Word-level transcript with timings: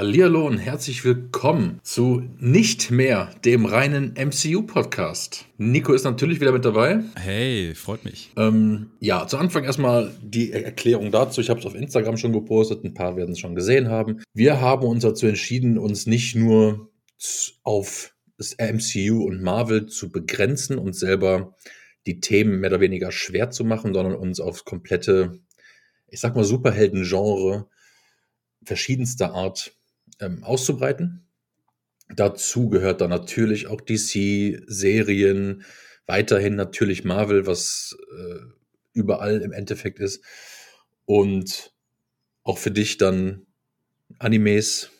Hallihallo 0.00 0.46
und 0.46 0.56
herzlich 0.56 1.04
willkommen 1.04 1.78
zu 1.82 2.22
nicht 2.38 2.90
mehr 2.90 3.34
dem 3.44 3.66
reinen 3.66 4.14
MCU-Podcast. 4.14 5.44
Nico 5.58 5.92
ist 5.92 6.04
natürlich 6.04 6.40
wieder 6.40 6.52
mit 6.52 6.64
dabei. 6.64 7.00
Hey, 7.16 7.74
freut 7.74 8.06
mich. 8.06 8.32
Ähm, 8.38 8.92
ja, 9.00 9.26
zu 9.26 9.36
Anfang 9.36 9.64
erstmal 9.64 10.10
die 10.22 10.52
Erklärung 10.52 11.10
dazu. 11.10 11.42
Ich 11.42 11.50
habe 11.50 11.60
es 11.60 11.66
auf 11.66 11.74
Instagram 11.74 12.16
schon 12.16 12.32
gepostet, 12.32 12.82
ein 12.82 12.94
paar 12.94 13.16
werden 13.16 13.32
es 13.32 13.40
schon 13.40 13.54
gesehen 13.54 13.90
haben. 13.90 14.22
Wir 14.32 14.62
haben 14.62 14.86
uns 14.86 15.02
dazu 15.02 15.26
entschieden, 15.26 15.76
uns 15.76 16.06
nicht 16.06 16.34
nur 16.34 16.88
auf 17.62 18.14
das 18.38 18.56
MCU 18.56 19.22
und 19.22 19.42
Marvel 19.42 19.84
zu 19.84 20.10
begrenzen 20.10 20.78
und 20.78 20.94
selber 20.94 21.54
die 22.06 22.20
Themen 22.20 22.58
mehr 22.60 22.70
oder 22.70 22.80
weniger 22.80 23.12
schwer 23.12 23.50
zu 23.50 23.66
machen, 23.66 23.92
sondern 23.92 24.14
uns 24.14 24.40
aufs 24.40 24.64
komplette, 24.64 25.40
ich 26.08 26.20
sag 26.20 26.34
mal, 26.34 26.44
Superhelden-Genre 26.44 27.68
verschiedenster 28.64 29.34
Art 29.34 29.76
ähm, 30.20 30.44
auszubreiten. 30.44 31.26
Dazu 32.08 32.68
gehört 32.68 33.00
dann 33.00 33.10
natürlich 33.10 33.66
auch 33.68 33.80
DC-Serien, 33.80 35.64
weiterhin 36.06 36.56
natürlich 36.56 37.04
Marvel, 37.04 37.46
was 37.46 37.96
äh, 38.16 38.40
überall 38.92 39.40
im 39.42 39.52
Endeffekt 39.52 40.00
ist. 40.00 40.24
Und 41.04 41.72
auch 42.42 42.58
für 42.58 42.70
dich 42.70 42.98
dann 42.98 43.46
Animes. 44.18 44.90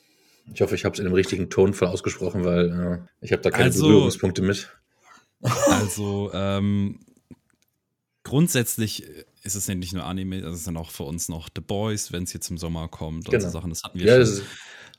Ich 0.53 0.61
hoffe, 0.61 0.75
ich 0.75 0.85
habe 0.85 0.93
es 0.95 0.99
in 0.99 1.05
dem 1.05 1.15
richtigen 1.15 1.51
Tonfall 1.51 1.89
ausgesprochen, 1.89 2.45
weil 2.45 2.71
äh, 2.71 3.25
ich 3.25 3.33
habe 3.33 3.43
da 3.43 3.51
keine 3.51 3.65
also, 3.65 3.87
Berührungspunkte 3.87 4.43
mit. 4.43 4.71
Also 5.43 6.31
ähm, 6.35 7.01
grundsätzlich 8.23 9.05
ist 9.43 9.55
es 9.55 9.67
ja 9.67 9.75
nicht 9.75 9.93
nur 9.95 10.05
Anime, 10.05 10.41
es 10.41 10.59
ist 10.59 10.67
dann 10.67 10.77
auch 10.77 10.91
für 10.91 11.05
uns 11.05 11.29
noch 11.29 11.49
The 11.55 11.63
Boys, 11.63 12.13
wenn 12.13 12.25
es 12.25 12.33
jetzt 12.33 12.51
im 12.51 12.59
Sommer 12.59 12.89
kommt 12.89 13.27
und 13.27 13.33
genau. 13.33 13.45
so 13.45 13.51
Sachen. 13.51 13.71
Das 13.71 13.83
hatten 13.83 13.99
wir 13.99 14.07
ja, 14.07 14.25
schon. 14.25 14.43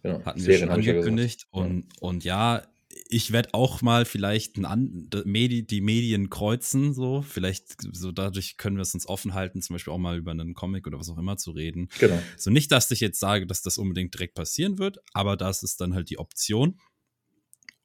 Genau. 0.04 0.24
Hatten 0.26 0.46
wir 0.46 0.58
schon 0.58 0.70
angekündigt. 0.70 1.48
Und, 1.52 1.84
ja. 1.84 1.90
und 2.00 2.24
ja, 2.24 2.64
ich 3.08 3.32
werde 3.32 3.54
auch 3.54 3.82
mal 3.82 4.06
vielleicht 4.06 4.58
ein 4.58 5.10
die 5.10 5.82
Medien 5.82 6.30
kreuzen, 6.30 6.94
so. 6.94 7.22
Vielleicht, 7.22 7.76
so 7.94 8.12
dadurch 8.12 8.58
können 8.58 8.78
wir 8.78 8.82
es 8.82 8.94
uns 8.94 9.08
offen 9.08 9.34
halten, 9.34 9.62
zum 9.62 9.76
Beispiel 9.76 9.94
auch 9.94 9.98
mal 9.98 10.18
über 10.18 10.32
einen 10.32 10.54
Comic 10.54 10.88
oder 10.88 11.00
was 11.00 11.10
auch 11.10 11.18
immer 11.18 11.38
zu 11.38 11.52
reden. 11.52 11.90
Genau. 12.00 12.22
So 12.38 12.52
nicht, 12.52 12.72
dass 12.72 12.92
ich 12.92 13.00
jetzt 13.00 13.20
sage, 13.20 13.48
dass 13.48 13.62
das 13.62 13.78
unbedingt 13.78 14.14
direkt 14.14 14.36
passieren 14.36 14.78
wird, 14.78 15.00
aber 15.14 15.38
das 15.38 15.64
ist 15.64 15.82
dann 15.82 15.94
halt 15.94 16.10
die 16.10 16.20
Option. 16.20 16.80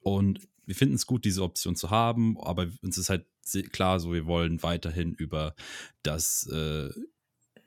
Und 0.00 0.40
wir 0.64 0.74
finden 0.74 0.94
es 0.94 1.06
gut, 1.06 1.24
diese 1.24 1.42
Option 1.42 1.76
zu 1.76 1.90
haben, 1.90 2.38
aber 2.40 2.68
uns 2.82 2.98
ist 2.98 3.10
halt 3.10 3.26
klar, 3.72 4.00
so 4.00 4.12
wir 4.12 4.26
wollen 4.26 4.62
weiterhin 4.62 5.12
über 5.14 5.54
das, 6.02 6.46
äh, 6.48 6.90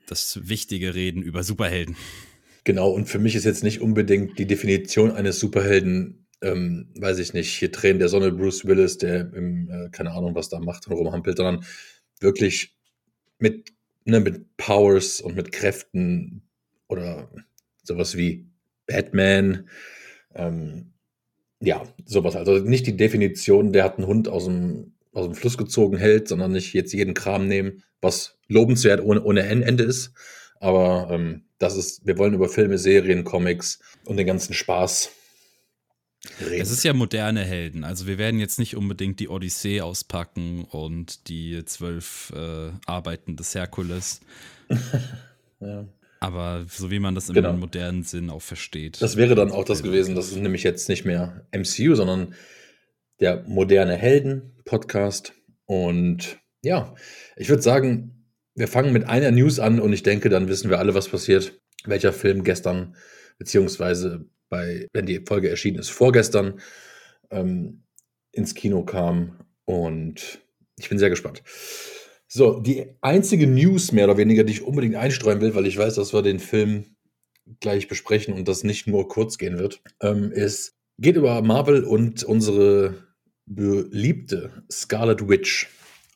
das 0.06 0.48
Wichtige 0.48 0.94
reden, 0.94 1.22
über 1.22 1.42
Superhelden. 1.42 1.96
Genau, 2.64 2.90
und 2.90 3.06
für 3.08 3.18
mich 3.18 3.34
ist 3.34 3.44
jetzt 3.44 3.64
nicht 3.64 3.80
unbedingt 3.80 4.38
die 4.38 4.46
Definition 4.46 5.10
eines 5.12 5.40
Superhelden, 5.40 6.26
ähm, 6.42 6.88
weiß 6.98 7.18
ich 7.18 7.32
nicht, 7.32 7.50
hier 7.54 7.72
Tränen 7.72 7.98
der 7.98 8.08
Sonne, 8.08 8.32
Bruce 8.32 8.64
Willis, 8.66 8.98
der 8.98 9.32
im, 9.32 9.70
äh, 9.70 9.88
keine 9.90 10.12
Ahnung, 10.12 10.34
was 10.34 10.48
da 10.48 10.60
macht 10.60 10.86
und 10.86 10.94
rumhampelt, 10.94 11.36
sondern 11.36 11.64
wirklich 12.20 12.76
mit, 13.38 13.72
ne, 14.04 14.20
mit 14.20 14.56
Powers 14.56 15.20
und 15.20 15.36
mit 15.36 15.52
Kräften 15.52 16.42
oder 16.88 17.30
sowas 17.82 18.16
wie 18.16 18.46
Batman, 18.86 19.68
ähm, 20.34 20.92
ja, 21.60 21.82
sowas. 22.04 22.36
Also 22.36 22.58
nicht 22.58 22.86
die 22.86 22.96
Definition, 22.96 23.72
der 23.72 23.84
hat 23.84 23.98
einen 23.98 24.06
Hund 24.06 24.28
aus 24.28 24.44
dem, 24.46 24.94
aus 25.12 25.26
dem 25.26 25.34
Fluss 25.34 25.58
gezogen 25.58 25.96
hält, 25.98 26.28
sondern 26.28 26.52
nicht 26.52 26.72
jetzt 26.72 26.92
jeden 26.92 27.14
Kram 27.14 27.46
nehmen, 27.46 27.82
was 28.00 28.38
lobenswert 28.48 29.02
ohne, 29.02 29.22
ohne 29.22 29.42
Ende 29.42 29.84
ist. 29.84 30.12
Aber 30.60 31.08
ähm, 31.10 31.42
das 31.58 31.76
ist, 31.76 32.06
wir 32.06 32.18
wollen 32.18 32.34
über 32.34 32.48
Filme, 32.48 32.78
Serien, 32.78 33.24
Comics 33.24 33.80
und 34.04 34.16
den 34.18 34.26
ganzen 34.26 34.54
Spaß 34.54 35.10
reden. 36.40 36.60
Es 36.60 36.70
ist 36.70 36.84
ja 36.84 36.92
moderne 36.92 37.42
Helden. 37.42 37.82
Also 37.82 38.06
wir 38.06 38.18
werden 38.18 38.38
jetzt 38.38 38.58
nicht 38.58 38.76
unbedingt 38.76 39.20
die 39.20 39.28
Odyssee 39.28 39.80
auspacken 39.80 40.66
und 40.70 41.28
die 41.28 41.64
zwölf 41.64 42.32
äh, 42.36 42.70
Arbeiten 42.86 43.36
des 43.36 43.54
Herkules. 43.54 44.20
ja. 45.60 45.86
Aber 46.20 46.66
so 46.68 46.90
wie 46.90 46.98
man 46.98 47.14
das 47.14 47.30
im 47.30 47.34
genau. 47.34 47.54
modernen 47.54 48.02
Sinn 48.02 48.28
auch 48.28 48.42
versteht. 48.42 49.00
Das 49.00 49.16
wäre 49.16 49.34
dann 49.34 49.50
auch 49.50 49.64
das 49.64 49.82
gewesen. 49.82 50.14
Das 50.14 50.28
ist 50.28 50.36
nämlich 50.36 50.62
jetzt 50.62 50.90
nicht 50.90 51.06
mehr 51.06 51.46
MCU, 51.52 51.94
sondern 51.94 52.34
der 53.20 53.42
moderne 53.46 53.96
Helden-Podcast. 53.96 55.32
Und 55.64 56.38
ja, 56.62 56.94
ich 57.36 57.48
würde 57.48 57.62
sagen, 57.62 58.19
wir 58.60 58.68
fangen 58.68 58.92
mit 58.92 59.08
einer 59.08 59.30
News 59.30 59.58
an 59.58 59.80
und 59.80 59.92
ich 59.92 60.02
denke, 60.02 60.28
dann 60.28 60.46
wissen 60.46 60.70
wir 60.70 60.78
alle, 60.78 60.94
was 60.94 61.08
passiert. 61.08 61.58
Welcher 61.84 62.12
Film 62.12 62.44
gestern, 62.44 62.94
beziehungsweise 63.38 64.26
bei, 64.50 64.86
wenn 64.92 65.06
die 65.06 65.24
Folge 65.26 65.48
erschienen 65.48 65.78
ist, 65.78 65.88
vorgestern 65.88 66.60
ähm, 67.30 67.84
ins 68.32 68.54
Kino 68.54 68.84
kam. 68.84 69.40
Und 69.64 70.40
ich 70.78 70.90
bin 70.90 70.98
sehr 70.98 71.08
gespannt. 71.08 71.42
So, 72.28 72.60
die 72.60 72.86
einzige 73.00 73.46
News 73.46 73.92
mehr 73.92 74.04
oder 74.04 74.18
weniger, 74.18 74.44
die 74.44 74.52
ich 74.52 74.62
unbedingt 74.62 74.96
einstreuen 74.96 75.40
will, 75.40 75.54
weil 75.54 75.66
ich 75.66 75.78
weiß, 75.78 75.94
dass 75.94 76.12
wir 76.12 76.22
den 76.22 76.38
Film 76.38 76.96
gleich 77.60 77.88
besprechen 77.88 78.34
und 78.34 78.46
das 78.46 78.62
nicht 78.62 78.86
nur 78.86 79.08
kurz 79.08 79.38
gehen 79.38 79.58
wird, 79.58 79.82
ähm, 80.02 80.30
ist, 80.32 80.74
geht 80.98 81.16
über 81.16 81.40
Marvel 81.40 81.82
und 81.82 82.22
unsere 82.24 82.94
beliebte 83.46 84.64
Scarlet 84.70 85.28
Witch. 85.28 85.68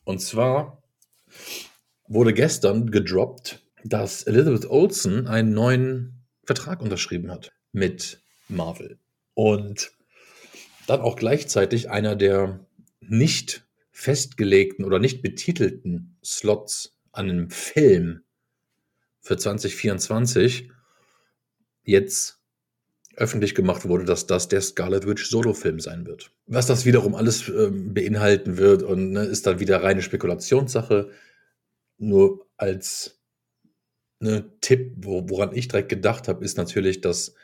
Und 0.03 0.21
zwar 0.21 0.83
wurde 2.07 2.33
gestern 2.33 2.91
gedroppt, 2.91 3.63
dass 3.83 4.23
Elizabeth 4.23 4.65
Olsen 4.69 5.27
einen 5.27 5.53
neuen 5.53 6.25
Vertrag 6.43 6.81
unterschrieben 6.81 7.31
hat 7.31 7.51
mit 7.71 8.21
Marvel. 8.47 8.99
Und 9.33 9.91
dann 10.87 11.01
auch 11.01 11.15
gleichzeitig 11.15 11.89
einer 11.89 12.15
der 12.15 12.65
nicht 12.99 13.65
festgelegten 13.91 14.85
oder 14.85 14.99
nicht 14.99 15.21
betitelten 15.21 16.17
Slots 16.23 16.97
an 17.11 17.29
einem 17.29 17.49
Film 17.49 18.21
für 19.21 19.37
2024 19.37 20.69
jetzt 21.83 22.39
öffentlich 23.15 23.55
gemacht 23.55 23.87
wurde, 23.87 24.03
dass 24.03 24.27
das 24.27 24.49
der 24.49 24.61
Scarlet 24.61 25.07
Witch 25.07 25.29
Solo-Film 25.29 25.79
sein 25.79 26.05
wird. 26.05 26.31
Was 26.47 26.67
das 26.67 26.85
wiederum 26.85 27.15
alles 27.15 27.47
ähm, 27.47 27.93
beinhalten 27.93 28.57
wird 28.57 28.83
und 28.83 29.11
ne, 29.11 29.23
ist 29.23 29.47
dann 29.47 29.59
wieder 29.59 29.81
reine 29.81 30.01
Spekulationssache 30.01 31.11
nur 31.97 32.47
als 32.57 33.19
ne, 34.19 34.51
Tipp, 34.61 34.93
wo, 34.97 35.29
woran 35.29 35.55
ich 35.55 35.67
direkt 35.67 35.89
gedacht 35.89 36.27
habe, 36.27 36.43
ist 36.43 36.57
natürlich, 36.57 37.01
dass 37.01 37.35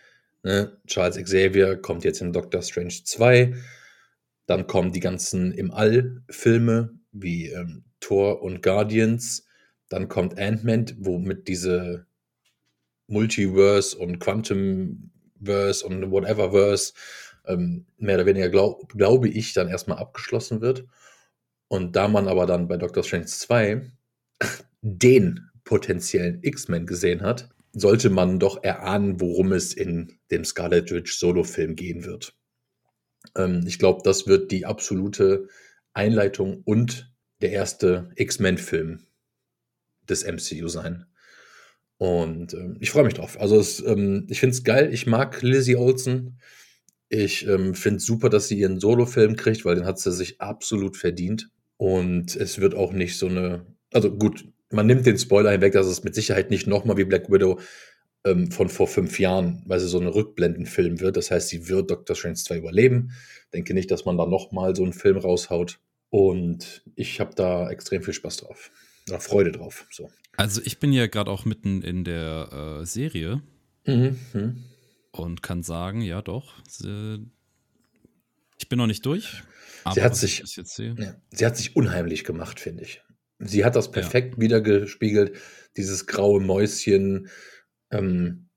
ne, 0.43 0.77
Charles 0.87 1.17
Xavier 1.17 1.77
kommt 1.77 2.03
jetzt 2.03 2.21
in 2.21 2.33
Doctor 2.33 2.61
Strange 2.61 2.93
2. 3.03 3.53
Dann 4.45 4.67
kommen 4.67 4.91
die 4.91 4.99
ganzen 4.99 5.53
im 5.53 5.71
All-Filme 5.71 6.97
wie 7.11 7.47
ähm, 7.47 7.83
Thor 7.99 8.41
und 8.41 8.61
Guardians. 8.61 9.45
Dann 9.89 10.07
kommt 10.07 10.37
Ant-Man, 10.37 10.93
womit 10.97 11.47
diese 11.47 12.05
Multiverse 13.07 13.97
und 13.97 14.19
Quantumverse 14.19 15.85
und 15.85 16.11
Whateververse 16.11 16.93
ähm, 17.45 17.85
mehr 17.97 18.15
oder 18.15 18.25
weniger, 18.25 18.49
glaub, 18.49 18.89
glaube 18.89 19.27
ich, 19.29 19.53
dann 19.53 19.67
erstmal 19.67 19.97
abgeschlossen 19.97 20.61
wird. 20.61 20.85
Und 21.67 21.95
da 21.95 22.07
man 22.07 22.27
aber 22.27 22.45
dann 22.45 22.67
bei 22.67 22.77
Doctor 22.77 23.03
Strange 23.03 23.25
2 23.25 23.91
den 24.81 25.49
potenziellen 25.63 26.39
X-Men 26.41 26.85
gesehen 26.85 27.21
hat, 27.21 27.49
sollte 27.73 28.09
man 28.09 28.39
doch 28.39 28.63
erahnen, 28.63 29.21
worum 29.21 29.53
es 29.53 29.73
in 29.73 30.19
dem 30.29 30.43
Scarlet 30.43 30.91
Witch 30.91 31.17
Solo-Film 31.17 31.75
gehen 31.75 32.03
wird. 32.03 32.35
Ähm, 33.35 33.63
ich 33.65 33.79
glaube, 33.79 34.01
das 34.03 34.27
wird 34.27 34.51
die 34.51 34.65
absolute 34.65 35.47
Einleitung 35.93 36.61
und 36.65 37.13
der 37.41 37.51
erste 37.51 38.11
X-Men-Film 38.15 39.05
des 40.09 40.23
MCU 40.25 40.67
sein. 40.67 41.05
Und 41.97 42.53
ähm, 42.53 42.77
ich 42.79 42.89
freue 42.89 43.03
mich 43.03 43.13
drauf. 43.13 43.39
Also 43.39 43.59
es, 43.59 43.79
ähm, 43.85 44.25
ich 44.29 44.39
finde 44.39 44.55
es 44.55 44.63
geil. 44.63 44.91
Ich 44.91 45.05
mag 45.05 45.41
Lizzie 45.41 45.75
Olsen. 45.75 46.39
Ich 47.09 47.45
ähm, 47.47 47.75
finde 47.75 47.97
es 47.97 48.05
super, 48.05 48.29
dass 48.29 48.47
sie 48.47 48.57
ihren 48.57 48.79
Solo-Film 48.79 49.35
kriegt, 49.35 49.65
weil 49.65 49.75
den 49.75 49.85
hat 49.85 49.99
sie 49.99 50.11
sich 50.11 50.41
absolut 50.41 50.97
verdient. 50.97 51.49
Und 51.77 52.35
es 52.35 52.59
wird 52.59 52.73
auch 52.73 52.91
nicht 52.93 53.17
so 53.17 53.27
eine, 53.27 53.65
also 53.91 54.15
gut, 54.15 54.45
man 54.71 54.87
nimmt 54.87 55.05
den 55.05 55.17
Spoiler 55.17 55.51
hinweg, 55.51 55.73
dass 55.73 55.87
es 55.87 56.03
mit 56.03 56.15
Sicherheit 56.15 56.49
nicht 56.49 56.67
nochmal 56.67 56.97
wie 56.97 57.03
Black 57.03 57.31
Widow 57.31 57.59
ähm, 58.23 58.51
von 58.51 58.69
vor 58.69 58.87
fünf 58.87 59.19
Jahren, 59.19 59.63
weil 59.65 59.79
sie 59.79 59.87
so 59.87 59.99
ein 59.99 60.07
Rückblendenfilm 60.07 60.99
wird. 60.99 61.17
Das 61.17 61.31
heißt, 61.31 61.49
sie 61.49 61.67
wird 61.67 61.91
Doctor 61.91 62.15
Strange 62.15 62.35
2 62.35 62.57
überleben. 62.57 63.11
Denke 63.53 63.73
nicht, 63.73 63.91
dass 63.91 64.05
man 64.05 64.17
da 64.17 64.25
nochmal 64.25 64.75
so 64.75 64.83
einen 64.83 64.93
Film 64.93 65.17
raushaut. 65.17 65.79
Und 66.09 66.83
ich 66.95 67.19
habe 67.19 67.33
da 67.35 67.69
extrem 67.69 68.03
viel 68.03 68.13
Spaß 68.13 68.37
drauf. 68.37 68.71
Oder 69.09 69.19
Freude 69.19 69.51
drauf. 69.51 69.87
So. 69.91 70.09
Also 70.37 70.61
ich 70.63 70.79
bin 70.79 70.93
ja 70.93 71.07
gerade 71.07 71.31
auch 71.31 71.45
mitten 71.45 71.81
in 71.81 72.03
der 72.03 72.79
äh, 72.81 72.85
Serie. 72.85 73.41
Mhm, 73.85 74.19
mh. 74.33 74.55
Und 75.11 75.43
kann 75.43 75.63
sagen, 75.63 76.01
ja 76.01 76.21
doch. 76.21 76.53
Sie, 76.67 77.25
ich 78.57 78.69
bin 78.69 78.77
noch 78.77 78.87
nicht 78.87 79.05
durch. 79.05 79.43
sie 79.93 80.01
hat, 80.01 80.15
sich, 80.15 80.43
ja, 80.77 81.15
sie 81.31 81.45
hat 81.45 81.57
sich 81.57 81.75
unheimlich 81.75 82.23
gemacht, 82.23 82.59
finde 82.59 82.83
ich. 82.83 83.01
Sie 83.43 83.65
hat 83.65 83.75
das 83.75 83.91
perfekt 83.91 84.35
ja. 84.35 84.41
wiedergespiegelt, 84.41 85.37
dieses 85.77 86.05
graue 86.05 86.39
Mäuschen. 86.39 87.29
Ähm, 87.91 88.47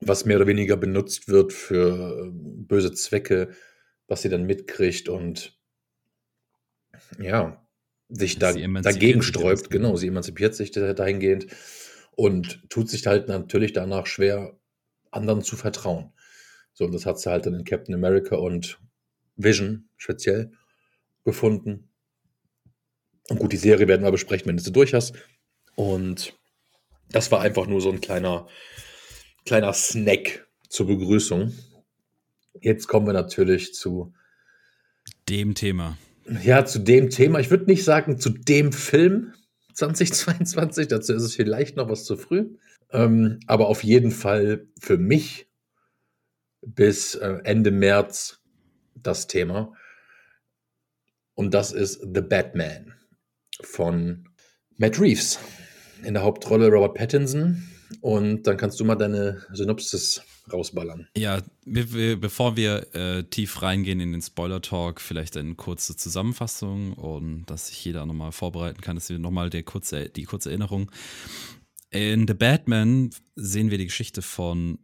was 0.00 0.24
mehr 0.24 0.36
oder 0.36 0.46
weniger 0.46 0.76
benutzt 0.76 1.28
wird 1.28 1.52
für 1.52 2.26
äh, 2.26 2.30
böse 2.32 2.92
Zwecke, 2.92 3.50
was 4.08 4.22
sie 4.22 4.28
dann 4.28 4.44
mitkriegt 4.44 5.08
und 5.08 5.58
ja, 7.18 7.66
sich 8.08 8.38
da, 8.38 8.52
dagegen 8.52 9.22
sträubt. 9.22 9.70
Genau, 9.70 9.96
sie 9.96 10.08
emanzipiert 10.08 10.54
sich 10.54 10.70
dahingehend 10.70 11.46
und 12.12 12.68
tut 12.68 12.88
sich 12.88 13.06
halt 13.06 13.28
natürlich 13.28 13.72
danach 13.72 14.06
schwer, 14.06 14.58
anderen 15.10 15.42
zu 15.42 15.56
vertrauen. 15.56 16.12
So, 16.72 16.84
und 16.84 16.92
das 16.92 17.06
hat 17.06 17.18
sie 17.18 17.30
halt 17.30 17.46
dann 17.46 17.54
in 17.54 17.64
Captain 17.64 17.94
America 17.94 18.36
und 18.36 18.78
Vision 19.36 19.88
speziell 19.96 20.52
gefunden. 21.24 21.90
Und 23.28 23.38
gut, 23.38 23.52
die 23.52 23.56
Serie 23.56 23.88
werden 23.88 24.02
wir 24.02 24.12
besprechen, 24.12 24.46
wenn 24.46 24.56
du 24.56 24.62
sie 24.62 24.72
durch 24.72 24.94
hast. 24.94 25.14
Und 25.74 26.34
das 27.10 27.30
war 27.30 27.40
einfach 27.40 27.66
nur 27.66 27.80
so 27.80 27.90
ein 27.90 28.00
kleiner, 28.00 28.46
kleiner 29.44 29.72
Snack 29.72 30.46
zur 30.68 30.86
Begrüßung. 30.86 31.52
Jetzt 32.60 32.86
kommen 32.88 33.06
wir 33.06 33.12
natürlich 33.12 33.74
zu 33.74 34.14
dem 35.28 35.54
Thema. 35.54 35.98
Ja, 36.42 36.64
zu 36.64 36.78
dem 36.78 37.10
Thema. 37.10 37.38
Ich 37.40 37.50
würde 37.50 37.66
nicht 37.66 37.84
sagen 37.84 38.18
zu 38.18 38.30
dem 38.30 38.72
Film 38.72 39.34
2022. 39.74 40.88
Dazu 40.88 41.12
ist 41.12 41.22
es 41.22 41.34
vielleicht 41.34 41.76
noch 41.76 41.88
was 41.88 42.04
zu 42.04 42.16
früh. 42.16 42.56
Ähm, 42.90 43.40
aber 43.46 43.66
auf 43.66 43.82
jeden 43.82 44.12
Fall 44.12 44.68
für 44.80 44.96
mich 44.96 45.48
bis 46.62 47.16
äh, 47.16 47.38
Ende 47.44 47.70
März 47.70 48.40
das 48.94 49.26
Thema. 49.26 49.72
Und 51.34 51.52
das 51.52 51.72
ist 51.72 52.00
The 52.14 52.22
Batman 52.22 52.94
von 53.62 54.28
Matt 54.76 55.00
Reeves. 55.00 55.38
In 56.02 56.14
der 56.14 56.22
Hauptrolle 56.22 56.68
Robert 56.68 56.94
Pattinson. 56.94 57.62
Und 58.00 58.46
dann 58.46 58.56
kannst 58.56 58.78
du 58.80 58.84
mal 58.84 58.96
deine 58.96 59.42
Synopsis 59.52 60.22
rausballern. 60.52 61.08
Ja, 61.16 61.42
bevor 61.64 62.56
wir 62.56 62.94
äh, 62.94 63.24
tief 63.24 63.62
reingehen 63.62 64.00
in 64.00 64.12
den 64.12 64.22
Spoiler-Talk, 64.22 65.00
vielleicht 65.00 65.36
eine 65.36 65.54
kurze 65.54 65.96
Zusammenfassung 65.96 66.92
und 66.92 67.46
dass 67.46 67.68
sich 67.68 67.84
jeder 67.84 68.06
nochmal 68.06 68.32
vorbereiten 68.32 68.80
kann, 68.80 68.96
dass 68.96 69.08
wir 69.08 69.18
nochmal 69.18 69.50
kurze, 69.64 70.08
die 70.08 70.24
kurze 70.24 70.50
Erinnerung. 70.50 70.90
In 71.90 72.26
The 72.26 72.34
Batman 72.34 73.10
sehen 73.34 73.70
wir 73.70 73.78
die 73.78 73.86
Geschichte 73.86 74.22
von 74.22 74.78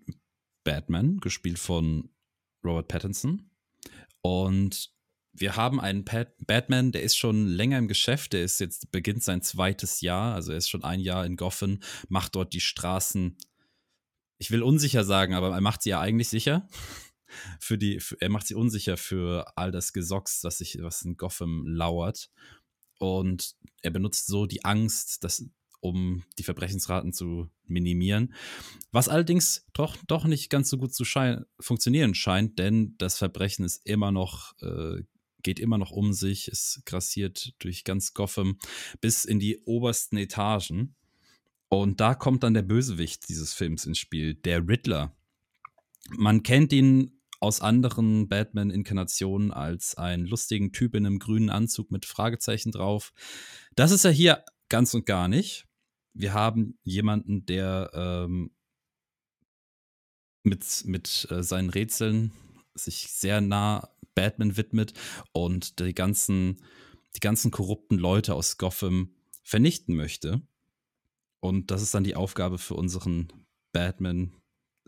Batman, 0.65 1.19
gespielt 1.19 1.59
von 1.59 2.09
Robert 2.65 2.89
Pattinson. 2.89 3.51
Und 4.23 4.92
wir 5.32 5.56
haben 5.56 5.81
einen 5.81 6.05
Pat 6.05 6.34
Batman, 6.46 6.93
der 6.93 7.02
ist 7.02 7.17
schon 7.17 7.46
länger 7.46 7.79
im 7.79 7.88
Geschäft, 7.88 8.32
der 8.32 8.44
ist 8.44 8.61
jetzt, 8.61 8.90
beginnt 8.93 9.23
sein 9.23 9.43
zweites 9.43 10.00
Jahr, 10.00 10.34
also 10.34 10.52
er 10.52 10.58
ist 10.58 10.69
schon 10.69 10.84
ein 10.84 11.00
Jahr 11.00 11.25
in 11.25 11.37
Gotham, 11.37 11.81
macht 12.08 12.34
dort 12.34 12.52
die 12.52 12.61
Straßen, 12.61 13.37
ich 14.38 14.50
will 14.50 14.62
unsicher 14.62 15.05
sagen, 15.05 15.34
aber 15.34 15.50
er 15.55 15.61
macht 15.61 15.82
sie 15.82 15.90
ja 15.90 16.00
eigentlich 16.00 16.29
sicher. 16.29 16.69
Für 17.61 17.79
die, 17.79 17.99
für, 17.99 18.20
er 18.20 18.29
macht 18.29 18.46
sie 18.46 18.55
unsicher 18.55 18.99
für 18.99 19.56
all 19.56 19.73
das 19.73 19.94
Gesocks, 19.94 20.44
was, 20.44 20.58
sich, 20.58 20.76
was 20.82 21.00
in 21.00 21.17
Gotham 21.17 21.67
lauert. 21.67 22.31
Und 22.99 23.55
er 23.81 23.90
benutzt 23.90 24.26
so 24.26 24.44
die 24.44 24.67
Angst, 24.67 25.25
dass, 25.25 25.43
um 25.81 26.25
die 26.38 26.43
Verbrechensraten 26.43 27.14
zu 27.14 27.49
minimieren. 27.64 28.34
Was 28.90 29.08
allerdings 29.08 29.64
doch, 29.73 29.96
doch 30.08 30.26
nicht 30.26 30.50
ganz 30.50 30.69
so 30.69 30.76
gut 30.76 30.93
zu 30.93 31.06
schein 31.06 31.46
funktionieren 31.58 32.14
scheint, 32.14 32.58
denn 32.58 32.96
das 32.99 33.17
Verbrechen 33.17 33.64
ist 33.64 33.81
immer 33.87 34.12
noch 34.12 34.52
äh, 34.61 35.02
geht 35.43 35.59
immer 35.59 35.79
noch 35.79 35.91
um 35.91 36.12
sich, 36.12 36.49
es 36.49 36.83
grassiert 36.85 37.55
durch 37.59 37.85
ganz 37.85 38.15
Gotham 38.15 38.59
bis 39.00 39.25
in 39.25 39.39
die 39.39 39.59
obersten 39.65 40.17
Etagen. 40.17 40.94
Und 41.69 42.00
da 42.00 42.15
kommt 42.15 42.43
dann 42.43 42.55
der 42.55 42.62
Bösewicht 42.62 43.29
dieses 43.29 43.55
Films 43.55 43.87
ins 43.87 43.99
Spiel, 43.99 44.35
der 44.35 44.69
Riddler. 44.69 45.17
Man 46.11 46.43
kennt 46.43 46.73
ihn 46.73 47.23
aus 47.41 47.61
anderen 47.61 48.29
Batman-Inkarnationen 48.29 49.50
als 49.50 49.97
einen 49.97 50.27
lustigen 50.27 50.73
Typ 50.73 50.94
in 50.94 51.06
einem 51.06 51.19
grünen 51.19 51.50
Anzug 51.50 51.91
mit 51.91 52.05
Fragezeichen 52.05 52.71
drauf. 52.71 53.12
Das 53.75 53.91
ist 53.91 54.05
er 54.05 54.12
hier 54.12 54.44
ganz 54.69 54.94
und 54.94 55.06
gar 55.06 55.29
nicht. 55.29 55.67
Wir 56.15 56.35
haben 56.35 56.79
jemanden, 56.85 57.47
der 57.47 57.91
ähm, 57.94 58.53
mit, 60.44 60.85
mit 60.87 61.27
äh, 61.31 61.43
seinen 61.43 61.71
Rätseln 61.71 62.33
sich 62.75 63.09
sehr 63.11 63.41
nah 63.41 63.91
Batman 64.15 64.57
widmet 64.57 64.93
und 65.33 65.79
die 65.81 65.95
ganzen, 65.95 66.63
die 67.15 67.21
ganzen 67.21 67.51
korrupten 67.51 67.99
Leute 67.99 68.35
aus 68.35 68.59
Gotham 68.59 69.15
vernichten 69.43 69.97
möchte. 69.97 70.43
Und 71.41 71.71
das 71.71 71.83
ist 71.83 71.95
dann 71.95 72.05
die 72.05 72.17
Aufgabe 72.17 72.59
für 72.59 72.75
unseren 72.75 73.33
Batman 73.73 74.33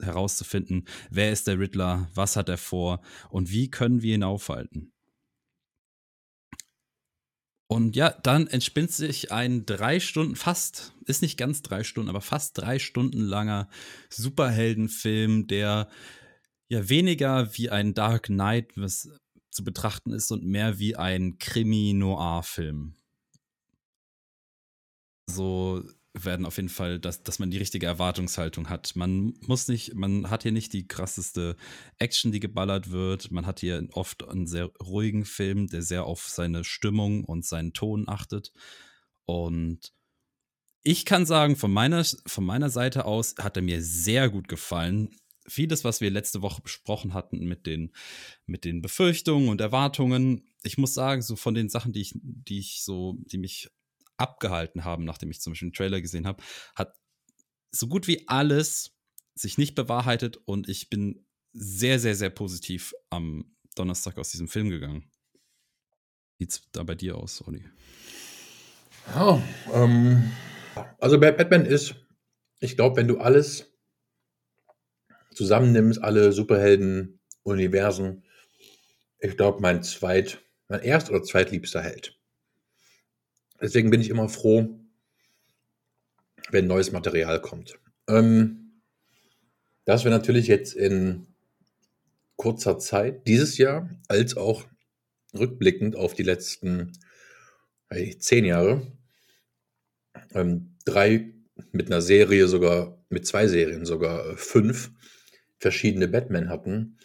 herauszufinden, 0.01 0.87
wer 1.11 1.33
ist 1.33 1.47
der 1.47 1.59
Riddler, 1.59 2.09
was 2.15 2.37
hat 2.37 2.49
er 2.49 2.59
vor 2.59 3.01
und 3.31 3.51
wie 3.51 3.71
können 3.71 4.03
wir 4.03 4.15
ihn 4.15 4.25
aufhalten. 4.25 4.93
Und 7.67 7.97
ja, 7.97 8.11
dann 8.11 8.47
entspinnt 8.47 8.93
sich 8.93 9.33
ein 9.33 9.67
drei 9.67 9.99
Stunden, 9.99 10.37
fast, 10.37 10.93
ist 11.07 11.23
nicht 11.23 11.39
ganz 11.39 11.63
drei 11.63 11.83
Stunden, 11.83 12.11
aber 12.11 12.21
fast 12.21 12.59
drei 12.59 12.79
Stunden 12.79 13.21
langer 13.21 13.69
Superheldenfilm, 14.11 15.47
der 15.47 15.89
ja 16.69 16.89
weniger 16.89 17.57
wie 17.57 17.71
ein 17.71 17.95
Dark 17.95 18.25
Knight 18.25 18.77
was 18.77 19.09
zu 19.51 19.65
betrachten 19.65 20.13
ist 20.13 20.31
und 20.33 20.45
mehr 20.45 20.79
wie 20.79 20.97
ein 20.97 21.39
Krimi-Noir-Film. 21.39 22.97
So 25.31 25.83
werden 26.13 26.47
auf 26.47 26.57
jeden 26.57 26.69
Fall, 26.69 27.01
dass, 27.01 27.23
dass 27.23 27.39
man 27.39 27.51
die 27.51 27.59
richtige 27.59 27.87
Erwartungshaltung 27.87 28.69
hat. 28.69 28.95
Man 28.95 29.35
muss 29.41 29.69
nicht, 29.69 29.95
man 29.95 30.31
hat 30.31 30.45
hier 30.45 30.53
nicht 30.53 30.73
die 30.73 30.87
krasseste 30.87 31.57
Action, 31.99 32.31
die 32.31 32.41
geballert 32.41 32.91
wird. 32.91 33.31
Man 33.31 33.47
hat 33.47 33.61
hier 33.61 33.87
oft 33.93 34.27
einen 34.29 34.47
sehr 34.47 34.71
ruhigen 34.81 35.25
Film, 35.25 35.67
der 35.67 35.83
sehr 35.83 36.05
auf 36.05 36.29
seine 36.29 36.63
Stimmung 36.65 37.25
und 37.25 37.45
seinen 37.45 37.73
Ton 37.73 38.09
achtet. 38.09 38.53
Und 39.25 39.93
ich 40.85 41.05
kann 41.05 41.27
sagen, 41.27 41.57
von 41.57 41.73
meiner, 41.73 42.05
von 42.27 42.45
meiner 42.45 42.71
Seite 42.71 43.07
aus 43.07 43.35
hat 43.39 43.57
er 43.57 43.63
mir 43.63 43.83
sehr 43.83 44.29
gut 44.29 44.49
gefallen 44.49 45.17
vieles, 45.47 45.85
was 45.85 46.01
wir 46.01 46.11
letzte 46.11 46.43
Woche 46.43 46.63
besprochen 46.63 47.15
hatten 47.15 47.45
mit 47.47 47.67
den, 47.67 47.93
mit 48.47 48.65
den 48.65 48.83
Befürchtungen 48.83 49.49
und 49.49 49.61
Erwartungen, 49.61 50.49
ich 50.63 50.79
muss 50.79 50.95
sagen, 50.95 51.23
so 51.23 51.37
von 51.37 51.55
den 51.55 51.69
Sachen, 51.69 51.93
die 51.93 52.01
ich, 52.01 52.13
die 52.15 52.59
ich 52.59 52.83
so, 52.83 53.19
die 53.27 53.39
mich 53.39 53.71
abgehalten 54.17 54.85
haben, 54.85 55.05
nachdem 55.05 55.31
ich 55.31 55.41
zum 55.41 55.53
Beispiel 55.53 55.67
einen 55.67 55.75
Trailer 55.75 56.01
gesehen 56.01 56.27
habe, 56.27 56.43
hat 56.75 56.95
so 57.71 57.89
gut 57.89 58.07
wie 58.07 58.29
alles 58.29 58.97
sich 59.35 59.59
nicht 59.59 59.75
bewahrheitet 59.75 60.37
und 60.37 60.69
ich 60.69 60.89
bin 60.89 61.27
sehr, 61.53 61.99
sehr, 61.99 62.15
sehr 62.15 62.31
positiv 62.31 62.95
am 63.11 63.57
Donnerstag 63.75 64.19
aus 64.19 64.31
diesem 64.31 64.49
Film 64.49 64.71
gegangen. 64.71 65.11
Wie 66.39 66.45
sieht 66.45 66.53
es 66.53 66.71
da 66.73 66.83
bei 66.83 66.95
dir 66.95 67.17
aus, 67.17 67.47
Olli? 67.47 67.65
Ja, 69.15 69.43
ähm, 69.73 70.33
also 70.99 71.19
Batman 71.19 71.67
ist, 71.67 71.95
ich 72.61 72.77
glaube, 72.77 72.97
wenn 72.97 73.09
du 73.09 73.19
alles 73.19 73.74
zusammennimmst, 75.35 76.03
alle 76.03 76.33
Superhelden-Universen, 76.33 78.25
ich 79.19 79.37
glaube, 79.37 79.61
mein 79.61 79.83
zweit, 79.83 80.41
mein 80.69 80.83
erst- 80.83 81.11
oder 81.11 81.23
zweitliebster 81.23 81.83
Held. 81.83 82.19
Deswegen 83.61 83.91
bin 83.91 84.01
ich 84.01 84.11
immer 84.11 84.29
froh, 84.29 84.81
wenn 86.51 86.67
neues 86.67 86.93
Material 86.93 87.41
kommt. 87.41 87.79
Ähm, 88.09 88.83
dass 89.85 90.05
wir 90.05 90.11
natürlich 90.11 90.47
jetzt 90.47 90.75
in 90.75 91.27
kurzer 92.37 92.79
Zeit, 92.79 93.27
dieses 93.27 93.59
Jahr, 93.59 93.89
als 94.09 94.37
auch 94.37 94.65
rückblickend 95.35 95.97
auf 95.97 96.15
die 96.15 96.23
letzten 96.23 96.93
hey, 97.89 98.19
zehn 98.19 98.45
Jahre, 98.45 98.87
ähm, 100.33 100.77
drei 100.85 101.33
mit 101.73 101.87
einer 101.87 102.03
Serie 102.03 102.49
sogar, 102.49 103.05
mit 103.09 103.27
zwei 103.27 103.47
Serien 103.47 103.85
sogar 103.87 104.27
äh, 104.27 104.37
fünf 104.37 104.91
verschiedene 105.65 106.09
Batman 106.09 106.51
hatten, 106.51 106.99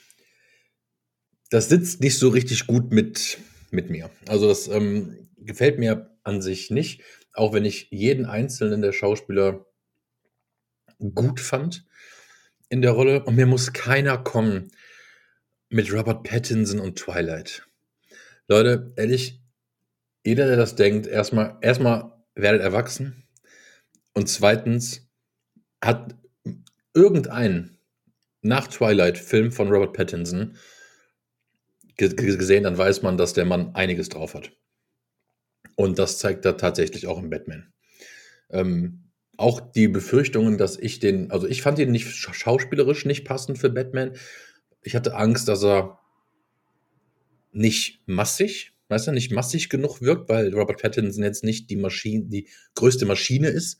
das 1.50 1.70
sitzt 1.70 2.02
nicht 2.02 2.18
so 2.18 2.28
richtig 2.28 2.68
gut 2.68 2.92
mit, 2.92 3.38
mit 3.72 3.90
mir. 3.90 4.10
Also 4.28 4.50
das 4.50 4.68
ähm, 4.68 5.30
gefällt 5.38 5.80
mir 5.80 6.14
an 6.24 6.42
sich 6.42 6.70
nicht, 6.70 7.02
auch 7.32 7.54
wenn 7.54 7.64
ich 7.64 7.88
jeden 7.90 8.26
einzelnen 8.26 8.82
der 8.82 8.92
Schauspieler 8.92 9.66
gut 11.16 11.40
fand 11.40 11.86
in 12.68 12.82
der 12.82 12.92
Rolle. 12.92 13.24
Und 13.24 13.36
mir 13.36 13.46
muss 13.46 13.72
keiner 13.72 14.18
kommen 14.18 14.74
mit 15.70 15.90
Robert 15.94 16.24
Pattinson 16.24 16.82
und 16.82 17.00
Twilight. 17.00 17.66
Leute, 18.50 18.92
ehrlich, 18.98 19.42
jeder, 20.26 20.48
der 20.48 20.58
das 20.58 20.76
denkt, 20.76 21.08
erstmal, 21.08 21.58
erstmal 21.62 22.12
werdet 22.36 22.62
erwachsen 22.62 23.24
und 24.14 24.28
zweitens 24.28 25.10
hat 25.82 26.18
irgendein 26.94 27.79
nach 28.42 28.68
Twilight 28.68 29.18
Film 29.18 29.52
von 29.52 29.70
Robert 29.70 29.94
Pattinson 29.94 30.56
gesehen, 31.98 32.64
dann 32.64 32.78
weiß 32.78 33.02
man, 33.02 33.18
dass 33.18 33.34
der 33.34 33.46
Mann 33.46 33.76
einiges 33.76 34.08
drauf 34.10 34.34
hat. 34.34 34.52
Und 35.76 36.00
das 36.00 36.18
zeigt 36.18 36.46
er 36.46 36.58
tatsächlich 36.58 37.08
auch 37.08 37.20
im 37.20 37.30
Batman. 37.30 37.74
Ähm, 38.50 39.10
auch 39.38 39.60
die 39.60 39.88
Befürchtungen, 39.88 40.58
dass 40.58 40.78
ich 40.78 41.00
den, 41.00 41.32
also 41.32 41.48
ich 41.48 41.62
fand 41.62 41.80
ihn 41.80 41.92
nicht 41.92 42.08
schauspielerisch 42.08 43.06
nicht 43.06 43.26
passend 43.26 43.58
für 43.58 43.70
Batman. 43.70 44.14
Ich 44.82 44.96
hatte 44.96 45.16
Angst, 45.16 45.48
dass 45.48 45.64
er 45.64 46.00
nicht 47.52 48.02
massig, 48.06 48.74
weißt 48.90 49.08
du, 49.08 49.12
nicht 49.12 49.32
massig 49.32 49.70
genug 49.70 50.02
wirkt, 50.02 50.30
weil 50.30 50.54
Robert 50.54 50.82
Pattinson 50.82 51.24
jetzt 51.24 51.44
nicht 51.44 51.70
die 51.70 51.78
Maschine, 51.78 52.26
die 52.26 52.48
größte 52.76 53.06
Maschine 53.06 53.48
ist, 53.48 53.80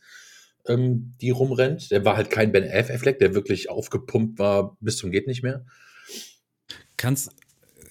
ähm, 0.68 1.16
die 1.22 1.32
rumrennt. 1.32 1.92
Der 1.92 2.06
war 2.06 2.18
halt 2.18 2.30
kein 2.30 2.52
Ben 2.52 2.70
Affleck, 2.70 3.20
der 3.20 3.34
wirklich 3.34 3.70
aufgepumpt 3.70 4.40
war 4.40 4.78
bis 4.80 4.98
zum 4.98 5.12
geht 5.12 5.28
nicht 5.28 5.44
mehr. 5.44 5.66
Kannst, 6.98 7.32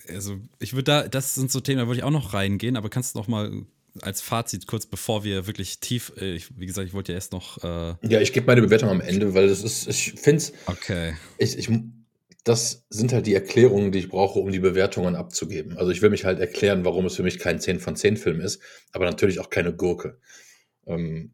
also 0.08 0.38
ich 0.58 0.74
würde 0.74 0.84
da, 0.84 1.08
das 1.08 1.34
sind 1.34 1.50
so 1.50 1.60
Themen, 1.60 1.78
da 1.78 1.86
würde 1.86 1.98
ich 1.98 2.04
auch 2.04 2.10
noch 2.10 2.34
reingehen, 2.34 2.76
aber 2.76 2.88
kannst 2.88 3.14
du 3.14 3.18
noch 3.18 3.28
mal 3.28 3.64
als 4.02 4.20
Fazit 4.20 4.66
kurz, 4.66 4.86
bevor 4.86 5.24
wir 5.24 5.46
wirklich 5.46 5.80
tief, 5.80 6.12
äh, 6.18 6.34
ich, 6.34 6.58
wie 6.58 6.66
gesagt, 6.66 6.86
ich 6.86 6.94
wollte 6.94 7.12
ja 7.12 7.16
erst 7.16 7.32
noch. 7.32 7.62
Äh 7.64 7.94
ja, 8.08 8.20
ich 8.20 8.32
gebe 8.32 8.46
meine 8.46 8.62
Bewertung 8.62 8.90
am 8.90 9.00
Ende, 9.00 9.34
weil 9.34 9.48
das 9.48 9.62
ist, 9.62 9.88
ich 9.88 10.12
finde 10.12 10.38
es. 10.38 10.52
Okay. 10.66 11.14
Ich, 11.38 11.58
ich, 11.58 11.68
das 12.44 12.86
sind 12.88 13.12
halt 13.12 13.26
die 13.26 13.34
Erklärungen, 13.34 13.92
die 13.92 13.98
ich 13.98 14.08
brauche, 14.08 14.38
um 14.38 14.52
die 14.52 14.58
Bewertungen 14.58 15.16
abzugeben. 15.16 15.76
Also 15.76 15.90
ich 15.90 16.00
will 16.02 16.10
mich 16.10 16.24
halt 16.24 16.38
erklären, 16.38 16.84
warum 16.84 17.06
es 17.06 17.16
für 17.16 17.22
mich 17.22 17.38
kein 17.38 17.60
10 17.60 17.80
von 17.80 17.96
10 17.96 18.16
Film 18.16 18.40
ist, 18.40 18.60
aber 18.92 19.04
natürlich 19.04 19.40
auch 19.40 19.50
keine 19.50 19.74
Gurke. 19.74 20.18
Ähm, 20.86 21.32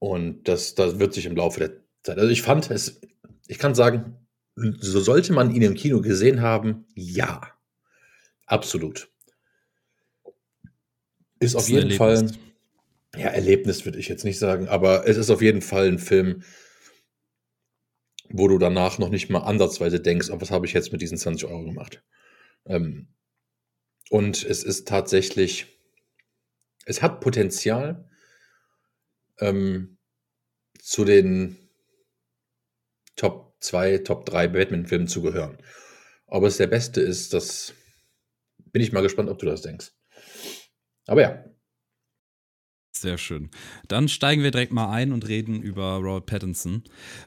und 0.00 0.48
das, 0.48 0.74
das 0.74 0.98
wird 0.98 1.14
sich 1.14 1.26
im 1.26 1.36
Laufe 1.36 1.60
der 1.60 1.72
Zeit. 2.02 2.18
Also 2.18 2.30
ich 2.30 2.42
fand 2.42 2.68
es, 2.70 3.00
ich 3.46 3.58
kann 3.58 3.74
sagen, 3.76 4.16
so 4.56 5.00
sollte 5.00 5.32
man 5.32 5.54
ihn 5.54 5.62
im 5.62 5.74
Kino 5.74 6.00
gesehen 6.00 6.40
haben, 6.40 6.86
ja. 6.94 7.52
Absolut. 8.46 9.08
Ist 11.38 11.54
auf 11.54 11.68
jeden 11.68 11.92
Fall, 11.92 12.30
ja, 13.14 13.28
Erlebnis 13.28 13.84
würde 13.84 13.98
ich 13.98 14.08
jetzt 14.08 14.24
nicht 14.24 14.38
sagen, 14.38 14.68
aber 14.68 15.06
es 15.06 15.16
ist 15.16 15.30
auf 15.30 15.42
jeden 15.42 15.62
Fall 15.62 15.88
ein 15.88 15.98
Film, 15.98 16.42
wo 18.30 18.48
du 18.48 18.58
danach 18.58 18.98
noch 18.98 19.10
nicht 19.10 19.28
mal 19.28 19.40
ansatzweise 19.40 20.00
denkst, 20.00 20.30
oh, 20.30 20.40
was 20.40 20.50
habe 20.50 20.64
ich 20.66 20.72
jetzt 20.72 20.92
mit 20.92 21.02
diesen 21.02 21.18
20 21.18 21.48
Euro 21.48 21.64
gemacht? 21.64 22.02
Ähm, 22.64 23.08
und 24.08 24.44
es 24.44 24.64
ist 24.64 24.88
tatsächlich, 24.88 25.78
es 26.86 27.02
hat 27.02 27.20
Potenzial 27.20 28.09
ähm, 29.40 29.98
zu 30.78 31.04
den 31.04 31.56
Top 33.16 33.54
2, 33.60 33.98
Top 33.98 34.24
3 34.26 34.48
Batman-Filmen 34.48 35.08
zu 35.08 35.22
gehören. 35.22 35.58
Ob 36.26 36.44
es 36.44 36.56
der 36.56 36.68
beste 36.68 37.00
ist, 37.00 37.34
das 37.34 37.74
bin 38.72 38.82
ich 38.82 38.92
mal 38.92 39.02
gespannt, 39.02 39.28
ob 39.28 39.38
du 39.38 39.46
das 39.46 39.62
denkst. 39.62 39.92
Aber 41.06 41.22
ja. 41.22 41.44
Sehr 42.92 43.18
schön. 43.18 43.50
Dann 43.88 44.08
steigen 44.08 44.42
wir 44.42 44.50
direkt 44.50 44.72
mal 44.72 44.92
ein 44.92 45.12
und 45.12 45.26
reden 45.26 45.62
über 45.62 45.96
Robert 45.96 46.26
Pattinson. 46.26 46.84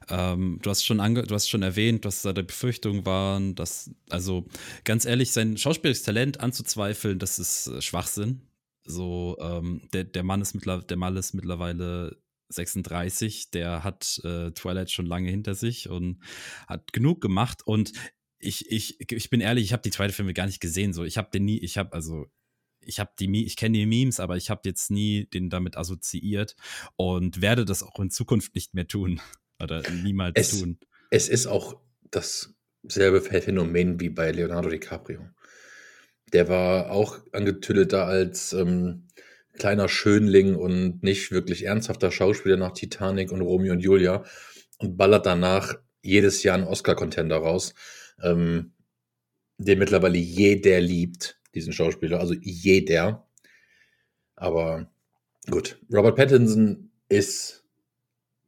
Ähm, 0.08 0.60
du, 0.62 0.70
hast 0.70 0.86
schon 0.86 0.98
du 0.98 1.34
hast 1.34 1.50
schon 1.50 1.64
erwähnt, 1.64 2.06
dass 2.06 2.22
da 2.22 2.32
die 2.32 2.44
Befürchtungen 2.44 3.06
waren, 3.06 3.56
dass, 3.56 3.90
also 4.10 4.46
ganz 4.84 5.06
ehrlich, 5.06 5.32
sein 5.32 5.58
schauspielerisches 5.58 6.04
Talent 6.04 6.40
anzuzweifeln, 6.42 7.18
das 7.18 7.40
ist 7.40 7.68
äh, 7.68 7.82
Schwachsinn. 7.82 8.42
So, 8.86 9.38
ähm, 9.40 9.88
der, 9.94 10.04
der, 10.04 10.24
Mann 10.24 10.42
ist 10.42 10.56
der 10.66 10.98
Mann 10.98 11.16
ist 11.16 11.34
mittlerweile 11.34 12.18
36, 12.50 13.52
der 13.52 13.84
hat 13.84 14.20
äh, 14.24 14.52
Twilight 14.52 14.92
schon 14.92 15.06
lange 15.06 15.30
hinter 15.30 15.56
sich 15.56 15.90
und 15.90 16.20
hat 16.68 16.94
genug 16.94 17.22
gemacht. 17.22 17.66
Und 17.66 17.94
ich, 18.40 18.70
ich, 18.70 19.12
ich 19.12 19.30
bin 19.30 19.42
ehrlich, 19.42 19.66
ich 19.66 19.74
habe 19.74 19.84
die 19.84 19.92
zweite 19.92 20.14
Filme 20.14 20.34
gar 20.34 20.46
nicht 20.46 20.60
gesehen. 20.60 20.94
So, 20.94 21.04
ich 21.04 21.18
habe 21.18 21.30
den 21.32 21.46
nie, 21.46 21.60
ich 21.60 21.78
habe 21.78 21.94
also 21.94 22.28
ich 22.86 23.00
habe 23.00 23.12
die, 23.20 23.46
ich 23.46 23.56
kenne 23.56 23.78
die 23.78 23.86
Memes, 23.86 24.20
aber 24.20 24.38
ich 24.38 24.50
habe 24.50 24.62
jetzt 24.66 24.92
nie 24.92 25.26
den 25.26 25.50
damit 25.50 25.78
assoziiert 25.78 26.56
und 26.96 27.42
werde 27.42 27.66
das 27.66 27.84
auch 27.84 28.00
in 28.00 28.10
Zukunft 28.10 28.56
nicht 28.56 28.74
mehr 28.74 28.88
tun 28.88 29.22
oder 29.62 29.90
niemals 29.90 30.34
es, 30.36 30.60
tun. 30.60 30.80
Es 31.10 31.30
ist 31.30 31.48
auch 31.48 31.80
dasselbe 32.12 33.22
Phänomen 33.22 34.00
wie 34.00 34.10
bei 34.10 34.32
Leonardo 34.32 34.70
DiCaprio. 34.70 35.30
Der 36.34 36.50
war 36.50 36.92
auch 36.92 37.20
angetüdelt 37.32 37.94
da 37.94 38.06
als 38.06 38.54
ähm, 38.54 39.08
kleiner 39.54 39.88
Schönling 39.88 40.56
und 40.56 41.04
nicht 41.04 41.32
wirklich 41.32 41.66
ernsthafter 41.66 42.12
Schauspieler 42.12 42.58
nach 42.58 42.74
Titanic 42.74 43.32
und 43.32 43.42
Romeo 43.42 43.74
und 43.74 43.80
Julia 43.80 44.24
und 44.80 44.98
ballert 44.98 45.26
danach 45.26 45.76
jedes 46.02 46.44
Jahr 46.44 46.56
einen 46.58 46.68
Oscar-Contender 46.68 47.38
raus, 47.38 47.74
ähm, 48.22 48.74
den 49.58 49.80
mittlerweile 49.80 50.18
jeder 50.18 50.82
liebt 50.82 51.40
diesen 51.56 51.72
Schauspieler, 51.72 52.20
also 52.20 52.34
jeder. 52.42 53.28
Aber 54.36 54.92
gut, 55.50 55.80
Robert 55.92 56.16
Pattinson 56.16 56.92
ist 57.10 57.64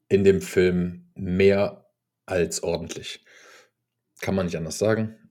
in 0.10 0.24
dem 0.24 0.42
Film 0.42 1.08
mehr 1.16 1.88
als 2.26 2.64
ordentlich. 2.64 3.24
Kann 4.22 4.36
man 4.36 4.48
nicht 4.48 4.58
anders 4.58 4.80
sagen. 4.80 5.25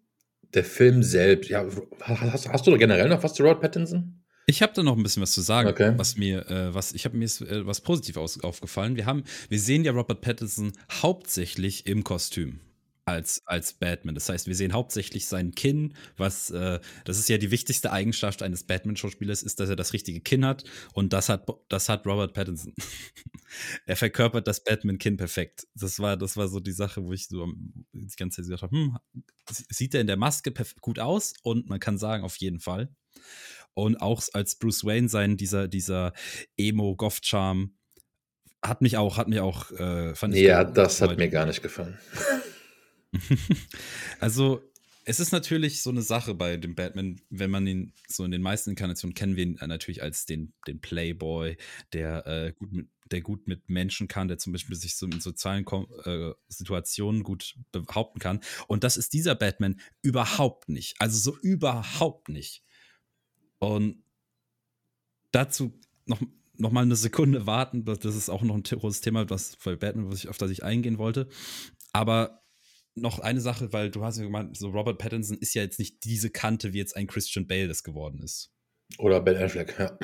Der 0.55 0.65
Film 0.65 1.03
selbst, 1.03 1.51
ja, 1.51 1.67
hast, 2.01 2.49
hast 2.49 2.67
du 2.67 2.77
generell 2.79 3.09
noch 3.09 3.23
was 3.23 3.35
zu 3.35 3.43
Robert 3.43 3.61
Pattinson? 3.61 4.21
Ich 4.47 4.63
habe 4.63 4.73
da 4.75 4.83
noch 4.83 4.97
ein 4.97 5.03
bisschen 5.03 5.23
was 5.23 5.33
zu 5.33 5.41
sagen, 5.41 5.69
okay. 5.69 5.95
was 5.97 6.17
mir, 6.17 6.49
äh, 6.51 6.75
was 6.75 6.93
ich 6.93 7.05
habe 7.07 7.17
mir 7.17 7.25
ist, 7.25 7.41
äh, 7.41 7.67
was 7.67 7.81
positiv 7.81 8.19
aus, 8.19 8.43
aufgefallen. 8.45 8.95
Wir 8.97 9.07
haben, 9.07 9.25
wir 9.49 9.59
sehen 9.59 9.85
ja 9.85 9.93
Robert 9.93 10.21
Pattinson 10.21 10.73
hauptsächlich 11.03 11.87
im 11.87 12.05
Kostüm 12.05 12.61
als, 13.05 13.43
als 13.47 13.75
Batman. 13.75 14.15
Das 14.15 14.29
heißt, 14.29 14.47
wir 14.47 14.55
sehen 14.55 14.73
hauptsächlich 14.73 15.27
sein 15.27 15.55
Kinn, 15.55 15.95
was, 16.17 16.51
äh, 16.51 16.81
das 17.05 17.19
ist 17.19 17.29
ja 17.29 17.39
die 17.39 17.51
wichtigste 17.51 17.93
Eigenschaft 17.93 18.43
eines 18.43 18.65
Batman-Schauspielers, 18.65 19.43
ist, 19.43 19.61
dass 19.61 19.69
er 19.69 19.77
das 19.77 19.93
richtige 19.93 20.21
Kinn 20.21 20.45
hat. 20.47 20.65
Und 20.95 21.13
das 21.13 21.29
hat, 21.29 21.47
das 21.69 21.89
hat 21.89 22.07
Robert 22.07 22.33
Pattinson. 22.33 22.75
er 23.87 23.97
verkörpert 23.97 24.47
das 24.49 24.65
Batman-Kinn 24.65 25.17
perfekt. 25.17 25.67
Das 25.75 25.99
war, 25.99 26.17
das 26.17 26.37
war 26.37 26.49
so 26.49 26.61
die 26.61 26.73
Sache, 26.73 27.05
wo 27.05 27.13
ich 27.13 27.29
so 27.29 27.47
die 27.93 28.17
ganze 28.17 28.37
Zeit 28.37 28.45
gesagt 28.45 28.63
habe, 28.63 28.77
hm, 28.77 28.97
sieht 29.49 29.95
er 29.95 30.01
in 30.01 30.07
der 30.07 30.17
Maske 30.17 30.53
gut 30.81 30.99
aus? 30.99 31.35
Und 31.43 31.69
man 31.69 31.81
kann 31.81 31.99
sagen, 31.99 32.25
auf 32.25 32.37
jeden 32.37 32.61
Fall. 32.61 32.95
Und 33.75 34.01
auch 34.01 34.23
als 34.33 34.57
Bruce 34.57 34.85
Wayne 34.85 35.09
sein, 35.09 35.37
dieser, 35.37 35.69
dieser 35.69 36.13
Emo-Goth-Charme, 36.57 37.75
hat 38.63 38.81
mich 38.81 38.97
auch, 38.97 39.19
hat 39.19 39.29
mich 39.29 39.41
auch, 39.41 39.71
äh, 39.73 40.15
fand 40.15 40.35
ich. 40.35 40.41
Ja, 40.41 40.65
das 40.65 41.03
hat 41.03 41.19
mir 41.19 41.29
gar 41.29 41.45
nicht 41.45 41.63
gefallen. 41.63 41.99
also, 44.21 44.63
es 45.07 45.21
ist 45.21 45.33
natürlich 45.33 45.83
so 45.83 45.91
eine 45.91 46.03
Sache 46.03 46.35
bei 46.35 46.57
dem 46.57 46.75
Batman, 46.75 47.21
wenn 47.29 47.51
man 47.51 47.67
ihn 47.67 47.93
so 48.09 48.25
in 48.25 48.31
den 48.31 48.43
meisten 48.43 48.71
Inkarnationen 48.71 49.15
kennen 49.15 49.37
wir 49.37 49.45
ihn 49.45 49.59
natürlich 49.61 50.03
als 50.03 50.25
den, 50.25 50.55
den 50.67 50.81
Playboy, 50.81 51.57
der, 51.93 52.27
äh, 52.27 52.53
gut 52.53 52.73
mit, 52.73 52.89
der 53.11 53.21
gut 53.21 53.47
mit 53.47 53.69
Menschen 53.69 54.09
kann, 54.09 54.29
der 54.29 54.39
zum 54.39 54.53
Beispiel 54.53 54.77
sich 54.77 54.97
so 54.97 55.07
in 55.07 55.21
sozialen 55.21 55.67
äh, 56.05 56.33
Situationen 56.49 57.23
gut 57.23 57.55
behaupten 57.71 58.19
kann. 58.19 58.41
Und 58.67 58.83
das 58.83 58.97
ist 58.97 59.13
dieser 59.13 59.35
Batman 59.35 59.79
überhaupt 60.01 60.71
nicht. 60.71 60.95
Also 61.01 61.19
so 61.19 61.39
überhaupt 61.39 62.31
nicht. 62.31 62.63
Und 63.59 64.03
dazu 65.33 65.79
noch, 66.07 66.21
noch 66.57 66.73
mal 66.73 66.83
eine 66.83 66.97
Sekunde 66.97 67.47
warten. 67.47 67.85
Das 67.85 68.05
ist 68.05 68.31
auch 68.31 68.43
noch 68.43 68.55
ein 68.55 68.63
großes 68.63 69.03
Thema, 69.03 69.29
was 69.29 69.57
bei 69.63 69.77
Batman, 69.77 70.11
was 70.11 70.21
ich, 70.21 70.29
auf 70.29 70.39
das 70.39 70.51
ich 70.51 70.65
eingehen 70.65 70.99
wollte. 70.99 71.29
Aber 71.93 72.44
noch 72.95 73.19
eine 73.19 73.41
Sache, 73.41 73.73
weil 73.73 73.91
du 73.91 74.05
hast 74.05 74.19
ja 74.19 74.25
gemeint, 74.25 74.57
so 74.57 74.69
Robert 74.69 74.99
Pattinson 74.99 75.39
ist 75.39 75.55
ja 75.55 75.63
jetzt 75.63 75.79
nicht 75.79 76.05
diese 76.05 76.31
Kante, 76.31 76.73
wie 76.73 76.79
jetzt 76.79 76.97
ein 76.97 77.07
Christian 77.07 77.47
Bale 77.47 77.69
das 77.69 77.83
geworden 77.83 78.23
ist. 78.23 78.53
Oder 78.99 79.21
Ben 79.21 79.37
Affleck, 79.37 79.75
ja. 79.79 79.99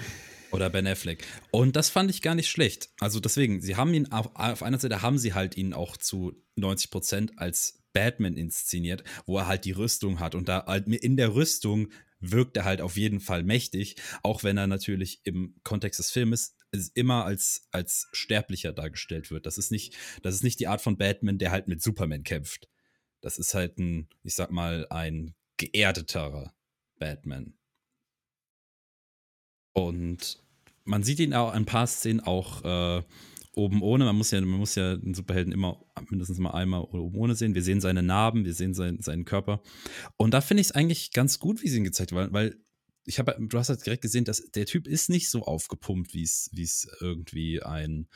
Oder 0.52 0.70
Ben 0.70 0.86
Affleck. 0.86 1.24
Und 1.52 1.76
das 1.76 1.90
fand 1.90 2.10
ich 2.10 2.22
gar 2.22 2.34
nicht 2.34 2.48
schlecht. 2.48 2.90
Also 2.98 3.20
deswegen, 3.20 3.60
sie 3.60 3.76
haben 3.76 3.94
ihn 3.94 4.10
auf, 4.10 4.30
auf 4.34 4.62
einer 4.62 4.78
Seite 4.78 5.02
haben 5.02 5.18
sie 5.18 5.34
halt 5.34 5.56
ihn 5.56 5.72
auch 5.72 5.96
zu 5.96 6.32
90 6.56 6.90
Prozent 6.90 7.38
als 7.38 7.82
Batman 7.92 8.36
inszeniert, 8.36 9.04
wo 9.26 9.38
er 9.38 9.46
halt 9.46 9.64
die 9.64 9.72
Rüstung 9.72 10.20
hat 10.20 10.34
und 10.34 10.48
da 10.48 10.66
halt 10.66 10.88
in 10.88 11.16
der 11.16 11.34
Rüstung 11.34 11.92
wirkt 12.20 12.56
er 12.56 12.64
halt 12.64 12.80
auf 12.80 12.96
jeden 12.96 13.20
Fall 13.20 13.42
mächtig, 13.42 13.96
auch 14.22 14.44
wenn 14.44 14.56
er 14.56 14.66
natürlich 14.66 15.20
im 15.24 15.56
Kontext 15.64 15.98
des 15.98 16.10
Filmes 16.10 16.56
immer 16.94 17.24
als, 17.24 17.66
als 17.72 18.08
Sterblicher 18.12 18.72
dargestellt 18.72 19.30
wird. 19.30 19.46
Das 19.46 19.58
ist 19.58 19.72
nicht, 19.72 19.96
das 20.22 20.34
ist 20.34 20.44
nicht 20.44 20.60
die 20.60 20.68
Art 20.68 20.80
von 20.80 20.98
Batman, 20.98 21.38
der 21.38 21.50
halt 21.50 21.66
mit 21.66 21.82
Superman 21.82 22.22
kämpft. 22.22 22.68
Das 23.20 23.38
ist 23.38 23.54
halt 23.54 23.78
ein, 23.78 24.08
ich 24.22 24.34
sag 24.34 24.50
mal, 24.50 24.86
ein 24.90 25.34
geerdeterer 25.56 26.54
Batman. 26.98 27.54
Und 29.72 30.42
man 30.84 31.02
sieht 31.02 31.20
ihn 31.20 31.34
auch 31.34 31.52
ein 31.52 31.66
paar 31.66 31.86
Szenen 31.86 32.20
auch 32.20 32.64
äh, 32.64 33.02
oben 33.54 33.82
ohne. 33.82 34.04
Man 34.04 34.16
muss 34.16 34.30
ja, 34.30 34.40
man 34.40 34.58
muss 34.58 34.74
ja 34.74 34.96
den 34.96 35.14
Superhelden 35.14 35.52
immer 35.52 35.84
mindestens 36.08 36.38
mal 36.38 36.52
einmal 36.52 36.82
oben 36.82 37.16
ohne 37.16 37.34
sehen. 37.34 37.54
Wir 37.54 37.62
sehen 37.62 37.80
seine 37.80 38.02
Narben, 38.02 38.44
wir 38.44 38.54
sehen 38.54 38.74
sein, 38.74 39.00
seinen 39.00 39.24
Körper. 39.24 39.62
Und 40.16 40.34
da 40.34 40.40
finde 40.40 40.62
ich 40.62 40.68
es 40.68 40.72
eigentlich 40.72 41.12
ganz 41.12 41.38
gut, 41.38 41.62
wie 41.62 41.68
sie 41.68 41.78
ihn 41.78 41.84
gezeigt 41.84 42.12
haben, 42.12 42.32
weil, 42.32 42.56
ich 43.06 43.18
habe, 43.18 43.36
du 43.38 43.58
hast 43.58 43.70
halt 43.70 43.84
direkt 43.84 44.02
gesehen, 44.02 44.24
dass 44.24 44.50
der 44.50 44.66
Typ 44.66 44.86
ist 44.86 45.08
nicht 45.08 45.30
so 45.30 45.42
aufgepumpt, 45.42 46.14
wie 46.14 46.22
es, 46.22 46.50
wie 46.52 46.62
es 46.62 46.88
irgendwie 47.00 47.62
ein, 47.62 48.08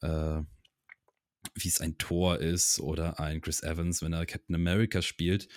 äh, 0.00 0.42
wie 1.54 1.68
es 1.68 1.80
ein 1.80 1.98
Thor 1.98 2.38
ist 2.38 2.80
oder 2.80 3.20
ein 3.20 3.40
Chris 3.40 3.62
Evans, 3.62 4.02
wenn 4.02 4.12
er 4.12 4.26
Captain 4.26 4.54
America 4.54 5.02
spielt, 5.02 5.48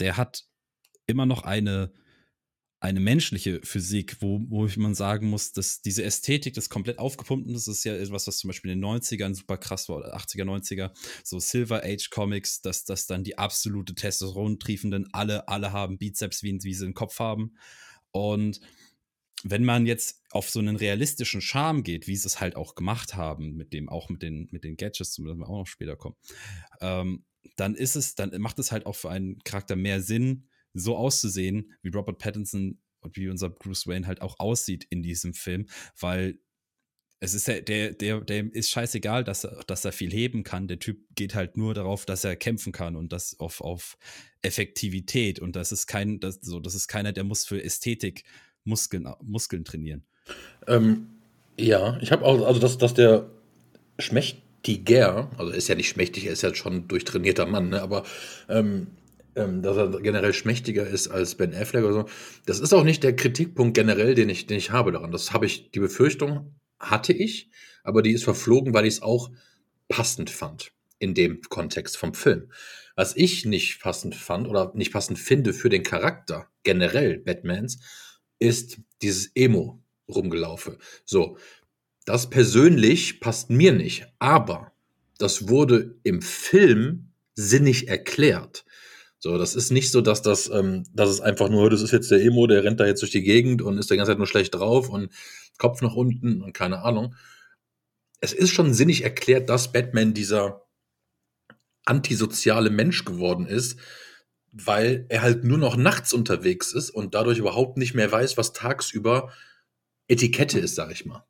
der 0.00 0.16
hat 0.16 0.44
immer 1.06 1.26
noch 1.26 1.42
eine, 1.42 1.92
eine 2.80 3.00
menschliche 3.00 3.60
Physik, 3.62 4.16
wo, 4.20 4.40
wo 4.48 4.68
man 4.76 4.94
sagen 4.94 5.28
muss, 5.28 5.52
dass 5.52 5.82
diese 5.82 6.02
Ästhetik 6.04 6.54
des 6.54 6.68
komplett 6.68 6.98
aufgepumpten, 6.98 7.54
das 7.54 7.68
ist 7.68 7.84
ja 7.84 7.94
etwas, 7.94 8.26
was 8.26 8.38
zum 8.38 8.48
Beispiel 8.48 8.72
in 8.72 8.80
den 8.80 9.00
90ern 9.00 9.34
super 9.34 9.56
krass 9.56 9.88
war, 9.88 9.96
oder 9.98 10.16
80er, 10.16 10.44
90er, 10.44 10.90
so 11.24 11.38
Silver 11.38 11.82
Age 11.84 12.10
Comics, 12.10 12.60
dass 12.60 12.84
das 12.84 13.06
dann 13.06 13.24
die 13.24 13.38
absolute 13.38 13.94
Testosteron-triefenden, 13.94 15.08
alle, 15.12 15.48
alle 15.48 15.72
haben 15.72 15.98
Bizeps, 15.98 16.42
wie, 16.42 16.58
wie 16.62 16.74
sie 16.74 16.86
im 16.86 16.94
Kopf 16.94 17.18
haben. 17.18 17.56
Und 18.10 18.60
wenn 19.44 19.64
man 19.64 19.86
jetzt 19.86 20.22
auf 20.30 20.50
so 20.50 20.60
einen 20.60 20.76
realistischen 20.76 21.40
Charme 21.40 21.82
geht, 21.82 22.06
wie 22.06 22.16
sie 22.16 22.26
es 22.26 22.40
halt 22.40 22.56
auch 22.56 22.74
gemacht 22.74 23.14
haben, 23.14 23.56
mit 23.56 23.72
dem, 23.72 23.88
auch 23.88 24.08
mit 24.08 24.22
den, 24.22 24.48
mit 24.50 24.64
den 24.64 24.76
Gadgets, 24.76 25.12
zu 25.12 25.24
denen 25.24 25.40
wir 25.40 25.48
auch 25.48 25.58
noch 25.58 25.66
später 25.66 25.96
kommen, 25.96 26.16
ähm, 26.80 27.24
dann 27.56 27.74
ist 27.74 27.96
es, 27.96 28.14
dann 28.14 28.30
macht 28.40 28.58
es 28.58 28.72
halt 28.72 28.86
auch 28.86 28.96
für 28.96 29.10
einen 29.10 29.38
Charakter 29.44 29.76
mehr 29.76 30.00
Sinn, 30.00 30.48
so 30.74 30.96
auszusehen, 30.96 31.72
wie 31.82 31.90
Robert 31.90 32.18
Pattinson 32.18 32.80
und 33.00 33.16
wie 33.16 33.28
unser 33.28 33.50
Bruce 33.50 33.86
Wayne 33.86 34.06
halt 34.06 34.22
auch 34.22 34.38
aussieht 34.38 34.86
in 34.88 35.02
diesem 35.02 35.34
Film, 35.34 35.66
weil 35.98 36.38
es 37.22 37.34
ist 37.34 37.46
ja, 37.46 37.60
der, 37.60 37.92
der, 37.92 38.20
der 38.20 38.52
ist 38.52 38.70
scheißegal, 38.70 39.22
dass 39.22 39.44
er, 39.44 39.62
dass 39.68 39.84
er 39.84 39.92
viel 39.92 40.10
heben 40.10 40.42
kann. 40.42 40.66
Der 40.66 40.80
Typ 40.80 41.06
geht 41.14 41.36
halt 41.36 41.56
nur 41.56 41.72
darauf, 41.72 42.04
dass 42.04 42.24
er 42.24 42.34
kämpfen 42.34 42.72
kann 42.72 42.96
und 42.96 43.12
das 43.12 43.38
auf, 43.38 43.60
auf 43.60 43.96
Effektivität. 44.42 45.38
Und 45.38 45.54
das 45.54 45.70
ist 45.70 45.86
kein, 45.86 46.18
das, 46.18 46.40
so, 46.42 46.58
das 46.58 46.74
ist 46.74 46.88
keiner, 46.88 47.12
der 47.12 47.22
muss 47.22 47.44
für 47.44 47.62
Ästhetik 47.62 48.24
Muskeln, 48.64 49.08
Muskeln 49.22 49.64
trainieren. 49.64 50.04
Ähm, 50.66 51.08
ja, 51.58 51.98
ich 52.00 52.12
habe 52.12 52.24
auch, 52.24 52.46
also 52.46 52.60
dass, 52.60 52.78
dass 52.78 52.94
der 52.94 53.28
schmächtiger, 53.98 55.30
also 55.36 55.52
ist 55.52 55.68
ja 55.68 55.74
nicht 55.74 55.88
schmächtig, 55.88 56.26
er 56.26 56.32
ist 56.32 56.42
ja 56.42 56.54
schon 56.54 56.88
durchtrainierter 56.88 57.46
Mann, 57.46 57.70
ne, 57.70 57.82
aber 57.82 58.04
ähm, 58.48 58.88
ähm, 59.34 59.62
dass 59.62 59.76
er 59.76 59.88
generell 60.00 60.34
schmächtiger 60.34 60.86
ist 60.86 61.08
als 61.08 61.34
Ben 61.34 61.54
Affleck 61.54 61.84
oder 61.84 61.94
so. 61.94 62.04
Das 62.46 62.60
ist 62.60 62.72
auch 62.72 62.84
nicht 62.84 63.02
der 63.02 63.16
Kritikpunkt 63.16 63.74
generell, 63.74 64.14
den 64.14 64.28
ich, 64.28 64.46
den 64.46 64.58
ich 64.58 64.70
habe 64.70 64.92
daran. 64.92 65.10
Das 65.10 65.32
habe 65.32 65.46
ich, 65.46 65.70
die 65.70 65.80
Befürchtung 65.80 66.54
hatte 66.78 67.12
ich, 67.12 67.50
aber 67.82 68.02
die 68.02 68.12
ist 68.12 68.24
verflogen, 68.24 68.74
weil 68.74 68.86
ich 68.86 68.94
es 68.94 69.02
auch 69.02 69.30
passend 69.88 70.30
fand 70.30 70.72
in 70.98 71.14
dem 71.14 71.40
Kontext 71.42 71.96
vom 71.96 72.14
Film. 72.14 72.50
Was 72.94 73.16
ich 73.16 73.44
nicht 73.44 73.80
passend 73.80 74.14
fand 74.14 74.46
oder 74.46 74.72
nicht 74.74 74.92
passend 74.92 75.18
finde 75.18 75.52
für 75.52 75.68
den 75.68 75.82
Charakter 75.82 76.48
generell 76.62 77.18
Batmans, 77.18 77.80
ist 78.42 78.78
dieses 79.00 79.30
Emo 79.34 79.82
rumgelaufe. 80.08 80.78
So, 81.04 81.38
das 82.04 82.28
persönlich 82.28 83.20
passt 83.20 83.50
mir 83.50 83.72
nicht, 83.72 84.06
aber 84.18 84.72
das 85.18 85.48
wurde 85.48 85.94
im 86.02 86.20
Film 86.20 87.12
sinnig 87.34 87.88
erklärt. 87.88 88.64
So, 89.18 89.38
das 89.38 89.54
ist 89.54 89.70
nicht 89.70 89.92
so, 89.92 90.00
dass 90.00 90.20
das, 90.20 90.50
ähm, 90.50 90.84
dass 90.92 91.08
es 91.08 91.20
einfach 91.20 91.48
nur, 91.48 91.70
das 91.70 91.80
ist 91.80 91.92
jetzt 91.92 92.10
der 92.10 92.20
Emo, 92.20 92.48
der 92.48 92.64
rennt 92.64 92.80
da 92.80 92.86
jetzt 92.86 93.02
durch 93.02 93.12
die 93.12 93.22
Gegend 93.22 93.62
und 93.62 93.78
ist 93.78 93.88
die 93.90 93.96
ganze 93.96 94.10
Zeit 94.10 94.18
nur 94.18 94.26
schlecht 94.26 94.54
drauf 94.54 94.88
und 94.88 95.12
Kopf 95.58 95.80
nach 95.80 95.94
unten 95.94 96.42
und 96.42 96.52
keine 96.52 96.82
Ahnung. 96.82 97.14
Es 98.20 98.32
ist 98.32 98.50
schon 98.50 98.74
sinnig 98.74 99.04
erklärt, 99.04 99.48
dass 99.48 99.72
Batman 99.72 100.12
dieser 100.12 100.66
antisoziale 101.84 102.70
Mensch 102.70 103.04
geworden 103.04 103.46
ist, 103.46 103.78
weil 104.52 105.06
er 105.08 105.22
halt 105.22 105.44
nur 105.44 105.58
noch 105.58 105.76
nachts 105.76 106.12
unterwegs 106.12 106.72
ist 106.72 106.90
und 106.90 107.14
dadurch 107.14 107.38
überhaupt 107.38 107.78
nicht 107.78 107.94
mehr 107.94 108.12
weiß, 108.12 108.36
was 108.36 108.52
tagsüber 108.52 109.32
Etikette 110.08 110.58
ist, 110.58 110.74
sag 110.74 110.92
ich 110.92 111.06
mal. 111.06 111.24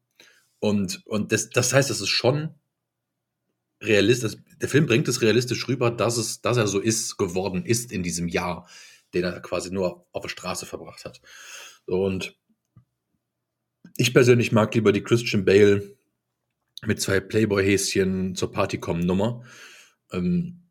Und, 0.58 1.02
und 1.06 1.32
das, 1.32 1.50
das 1.50 1.72
heißt, 1.72 1.90
es 1.90 2.00
ist 2.00 2.08
schon 2.08 2.54
realistisch, 3.80 4.34
der 4.60 4.68
Film 4.68 4.86
bringt 4.86 5.08
es 5.08 5.22
realistisch 5.22 5.66
rüber, 5.68 5.90
dass, 5.90 6.16
es, 6.16 6.40
dass 6.40 6.56
er 6.56 6.66
so 6.66 6.80
ist, 6.80 7.16
geworden 7.16 7.64
ist 7.64 7.92
in 7.92 8.02
diesem 8.02 8.28
Jahr, 8.28 8.68
den 9.14 9.24
er 9.24 9.40
quasi 9.40 9.70
nur 9.70 10.06
auf 10.12 10.22
der 10.22 10.28
Straße 10.28 10.66
verbracht 10.66 11.04
hat. 11.04 11.20
Und 11.86 12.36
ich 13.96 14.14
persönlich 14.14 14.52
mag 14.52 14.74
lieber 14.74 14.92
die 14.92 15.02
Christian 15.02 15.44
Bale 15.44 15.96
mit 16.84 17.00
zwei 17.00 17.20
Playboy-Häschen 17.20 18.34
zur 18.34 18.50
Party 18.50 18.78
kommen 18.78 19.06
Nummer. 19.06 19.44
Ähm, 20.12 20.61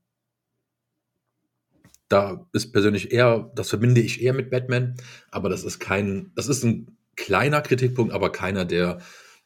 da 2.11 2.45
ist 2.51 2.73
persönlich 2.73 3.11
eher, 3.11 3.51
das 3.55 3.69
verbinde 3.69 4.01
ich 4.01 4.21
eher 4.21 4.33
mit 4.33 4.49
Batman, 4.49 4.95
aber 5.29 5.49
das 5.49 5.63
ist 5.63 5.79
kein, 5.79 6.31
das 6.35 6.47
ist 6.47 6.63
ein 6.63 6.97
kleiner 7.15 7.61
Kritikpunkt, 7.61 8.13
aber 8.13 8.31
keiner, 8.31 8.65
der 8.65 9.01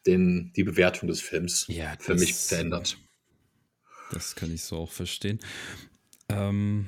den, 0.08 0.52
die 0.56 0.64
Bewertung 0.64 1.08
des 1.08 1.22
Films 1.22 1.66
ja, 1.68 1.96
für 2.00 2.16
mich 2.16 2.34
verändert. 2.34 2.98
Das 4.12 4.36
kann 4.36 4.54
ich 4.54 4.64
so 4.64 4.78
auch 4.78 4.92
verstehen. 4.92 5.40
Ähm, 6.30 6.88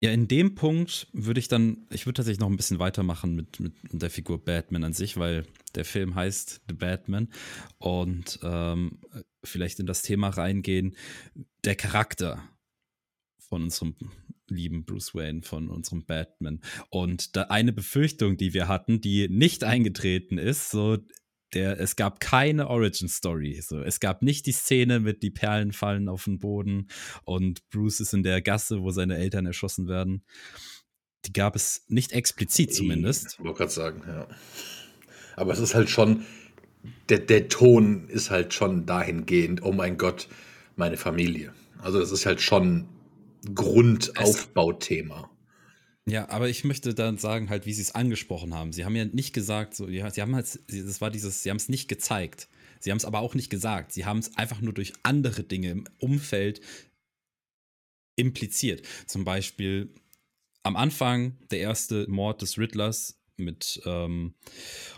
ja, 0.00 0.10
in 0.10 0.28
dem 0.28 0.54
Punkt 0.54 1.06
würde 1.12 1.40
ich 1.40 1.48
dann, 1.48 1.86
ich 1.90 2.04
würde 2.04 2.18
tatsächlich 2.18 2.40
noch 2.40 2.50
ein 2.50 2.56
bisschen 2.56 2.78
weitermachen 2.78 3.34
mit, 3.34 3.60
mit 3.60 3.72
der 3.90 4.10
Figur 4.10 4.42
Batman 4.44 4.84
an 4.84 4.92
sich, 4.92 5.16
weil 5.16 5.46
der 5.74 5.86
Film 5.86 6.14
heißt 6.14 6.60
The 6.68 6.74
Batman 6.74 7.28
und 7.78 8.38
ähm, 8.42 8.98
vielleicht 9.42 9.80
in 9.80 9.86
das 9.86 10.02
Thema 10.02 10.28
reingehen, 10.28 10.96
der 11.64 11.76
Charakter 11.76 12.42
von 13.48 13.64
unserem 13.64 13.94
lieben 14.48 14.84
Bruce 14.84 15.14
Wayne, 15.14 15.42
von 15.42 15.68
unserem 15.68 16.04
Batman. 16.04 16.60
Und 16.90 17.36
da 17.36 17.42
eine 17.44 17.72
Befürchtung, 17.72 18.36
die 18.36 18.54
wir 18.54 18.68
hatten, 18.68 19.00
die 19.00 19.28
nicht 19.28 19.64
eingetreten 19.64 20.38
ist, 20.38 20.70
so 20.70 20.98
der, 21.54 21.80
es 21.80 21.96
gab 21.96 22.20
keine 22.20 22.68
Origin 22.68 23.08
Story. 23.08 23.60
So, 23.60 23.80
es 23.80 24.00
gab 24.00 24.22
nicht 24.22 24.46
die 24.46 24.52
Szene 24.52 25.00
mit 25.00 25.22
die 25.22 25.30
Perlen 25.30 25.72
fallen 25.72 26.08
auf 26.08 26.24
den 26.24 26.38
Boden 26.38 26.88
und 27.24 27.68
Bruce 27.70 28.00
ist 28.00 28.12
in 28.12 28.22
der 28.22 28.42
Gasse, 28.42 28.82
wo 28.82 28.90
seine 28.90 29.16
Eltern 29.16 29.46
erschossen 29.46 29.88
werden. 29.88 30.24
Die 31.26 31.32
gab 31.32 31.56
es 31.56 31.84
nicht 31.88 32.12
explizit 32.12 32.74
zumindest. 32.74 33.36
Ich 33.38 33.44
wollte 33.44 33.58
gerade 33.58 33.72
sagen, 33.72 34.02
ja. 34.06 34.28
Aber 35.36 35.52
es 35.52 35.58
ist 35.58 35.74
halt 35.74 35.88
schon, 35.88 36.24
der, 37.08 37.18
der 37.20 37.48
Ton 37.48 38.08
ist 38.08 38.30
halt 38.30 38.52
schon 38.52 38.84
dahingehend, 38.84 39.62
oh 39.62 39.72
mein 39.72 39.96
Gott, 39.96 40.28
meine 40.76 40.96
Familie. 40.96 41.54
Also 41.78 41.98
das 41.98 42.12
ist 42.12 42.26
halt 42.26 42.40
schon 42.40 42.88
Grundaufbauthema. 43.52 45.30
Ja, 46.06 46.28
aber 46.28 46.48
ich 46.50 46.64
möchte 46.64 46.94
dann 46.94 47.16
sagen, 47.16 47.48
halt, 47.48 47.64
wie 47.64 47.72
sie 47.72 47.82
es 47.82 47.94
angesprochen 47.94 48.54
haben. 48.54 48.72
Sie 48.72 48.84
haben 48.84 48.94
ja 48.94 49.06
nicht 49.06 49.32
gesagt, 49.32 49.74
so, 49.74 49.88
ja, 49.88 50.10
sie 50.10 50.20
haben 50.20 50.34
halt, 50.34 50.60
das 50.68 51.00
war 51.00 51.10
dieses, 51.10 51.42
sie 51.42 51.50
haben 51.50 51.56
es 51.56 51.68
nicht 51.68 51.88
gezeigt. 51.88 52.48
Sie 52.80 52.90
haben 52.90 52.98
es 52.98 53.06
aber 53.06 53.20
auch 53.20 53.34
nicht 53.34 53.48
gesagt. 53.48 53.92
Sie 53.92 54.04
haben 54.04 54.18
es 54.18 54.36
einfach 54.36 54.60
nur 54.60 54.74
durch 54.74 54.92
andere 55.02 55.42
Dinge 55.42 55.70
im 55.70 55.84
Umfeld 55.98 56.60
impliziert. 58.16 58.86
Zum 59.06 59.24
Beispiel 59.24 59.94
am 60.62 60.76
Anfang 60.76 61.38
der 61.50 61.60
erste 61.60 62.06
Mord 62.08 62.42
des 62.42 62.58
Riddlers 62.58 63.18
mit 63.36 63.80
ähm, 63.86 64.34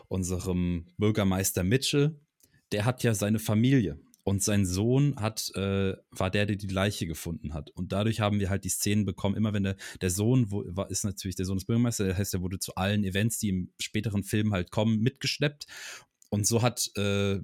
unserem 0.09 0.87
Bürgermeister 0.99 1.63
Mitchell. 1.63 2.21
Der 2.73 2.85
hat 2.85 3.05
ja 3.05 3.15
seine 3.15 3.39
Familie. 3.39 4.01
Und 4.29 4.43
sein 4.43 4.67
Sohn 4.67 5.15
hat, 5.21 5.53
äh, 5.55 5.95
war 6.11 6.31
der, 6.33 6.47
der 6.47 6.57
die 6.57 6.67
Leiche 6.67 7.07
gefunden 7.07 7.55
hat. 7.55 7.71
Und 7.71 7.93
dadurch 7.93 8.19
haben 8.19 8.41
wir 8.41 8.51
halt 8.51 8.65
die 8.65 8.71
Szenen 8.71 9.05
bekommen, 9.05 9.37
immer 9.37 9.53
wenn 9.53 9.63
der, 9.63 9.77
der 10.01 10.11
Sohn, 10.11 10.51
wo, 10.51 10.65
war, 10.67 10.91
ist 10.91 11.05
natürlich 11.05 11.37
der 11.37 11.47
Sohn 11.47 11.59
des 11.59 11.65
Bürgermeisters, 11.65 12.09
das 12.09 12.19
heißt, 12.19 12.35
er 12.35 12.43
wurde 12.43 12.59
zu 12.59 12.75
allen 12.75 13.05
Events, 13.05 13.39
die 13.39 13.51
im 13.51 13.73
späteren 13.81 14.25
Film 14.25 14.53
halt 14.53 14.73
kommen, 14.73 14.99
mitgeschleppt. 14.99 15.67
Und 16.29 16.45
so 16.45 16.61
hat 16.61 16.91
äh, 16.97 17.39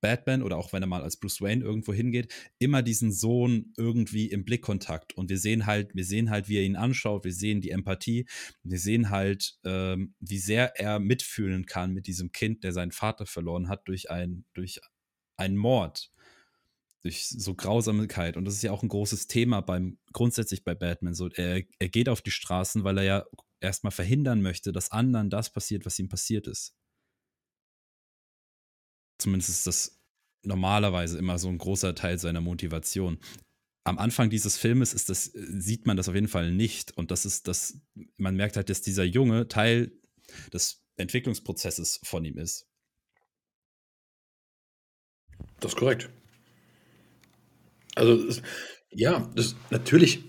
Batman 0.00 0.42
oder 0.42 0.56
auch 0.58 0.72
wenn 0.72 0.82
er 0.82 0.88
mal 0.88 1.04
als 1.04 1.18
Bruce 1.18 1.40
Wayne 1.40 1.62
irgendwo 1.64 1.92
hingeht, 1.92 2.34
immer 2.58 2.82
diesen 2.82 3.12
Sohn 3.12 3.72
irgendwie 3.76 4.28
im 4.28 4.44
Blickkontakt. 4.44 5.16
Und 5.16 5.30
wir 5.30 5.38
sehen 5.38 5.66
halt, 5.66 5.94
wir 5.94 6.04
sehen 6.04 6.30
halt, 6.30 6.48
wie 6.48 6.56
er 6.56 6.64
ihn 6.64 6.74
anschaut, 6.74 7.24
wir 7.24 7.32
sehen 7.32 7.60
die 7.60 7.70
Empathie, 7.70 8.26
wir 8.64 8.80
sehen 8.80 9.10
halt, 9.10 9.54
ähm, 9.64 10.16
wie 10.18 10.38
sehr 10.38 10.80
er 10.80 10.98
mitfühlen 10.98 11.64
kann 11.64 11.92
mit 11.92 12.08
diesem 12.08 12.32
Kind, 12.32 12.64
der 12.64 12.72
seinen 12.72 12.90
Vater 12.90 13.24
verloren 13.24 13.68
hat 13.68 13.86
durch 13.86 14.10
ein, 14.10 14.44
durch 14.52 14.80
ein 15.42 15.56
Mord 15.56 16.10
durch 17.02 17.28
so 17.28 17.54
Grausamkeit. 17.54 18.36
Und 18.36 18.44
das 18.44 18.54
ist 18.54 18.62
ja 18.62 18.70
auch 18.70 18.82
ein 18.82 18.88
großes 18.88 19.26
Thema 19.26 19.60
beim, 19.60 19.98
grundsätzlich 20.12 20.64
bei 20.64 20.74
Batman. 20.74 21.14
So, 21.14 21.28
er, 21.28 21.62
er 21.78 21.88
geht 21.88 22.08
auf 22.08 22.22
die 22.22 22.30
Straßen, 22.30 22.84
weil 22.84 22.98
er 22.98 23.04
ja 23.04 23.26
erstmal 23.60 23.90
verhindern 23.90 24.40
möchte, 24.40 24.72
dass 24.72 24.92
anderen 24.92 25.28
das 25.28 25.52
passiert, 25.52 25.84
was 25.84 25.98
ihm 25.98 26.08
passiert 26.08 26.46
ist. 26.46 26.74
Zumindest 29.18 29.50
ist 29.50 29.66
das 29.66 30.00
normalerweise 30.44 31.18
immer 31.18 31.38
so 31.38 31.48
ein 31.48 31.58
großer 31.58 31.94
Teil 31.94 32.18
seiner 32.18 32.40
Motivation. 32.40 33.18
Am 33.84 33.98
Anfang 33.98 34.30
dieses 34.30 34.56
Filmes 34.56 34.94
ist 34.94 35.08
das, 35.08 35.24
sieht 35.24 35.86
man 35.86 35.96
das 35.96 36.08
auf 36.08 36.14
jeden 36.14 36.28
Fall 36.28 36.52
nicht. 36.52 36.96
Und 36.96 37.10
das 37.10 37.24
ist 37.24 37.48
das, 37.48 37.80
man 38.16 38.36
merkt 38.36 38.56
halt, 38.56 38.70
dass 38.70 38.82
dieser 38.82 39.04
Junge 39.04 39.48
Teil 39.48 39.92
des 40.52 40.84
Entwicklungsprozesses 40.96 42.00
von 42.04 42.24
ihm 42.24 42.38
ist. 42.38 42.68
Das 45.62 45.72
ist 45.72 45.78
korrekt. 45.78 46.10
Also, 47.94 48.14
es, 48.26 48.42
ja, 48.90 49.30
das, 49.34 49.56
natürlich 49.70 50.24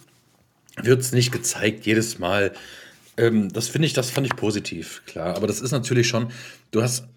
wird 0.81 1.01
es 1.01 1.11
nicht 1.11 1.31
gezeigt 1.31 1.85
jedes 1.85 2.19
Mal. 2.19 2.53
Ähm, 3.17 3.51
das 3.51 3.67
finde 3.67 3.87
ich, 3.87 3.93
das 3.93 4.09
fand 4.09 4.27
ich 4.27 4.35
positiv, 4.35 5.03
klar. 5.05 5.35
Aber 5.35 5.47
das 5.47 5.61
ist 5.61 5.71
natürlich 5.71 6.07
schon, 6.07 6.31
du 6.71 6.81
hast, 6.81 7.07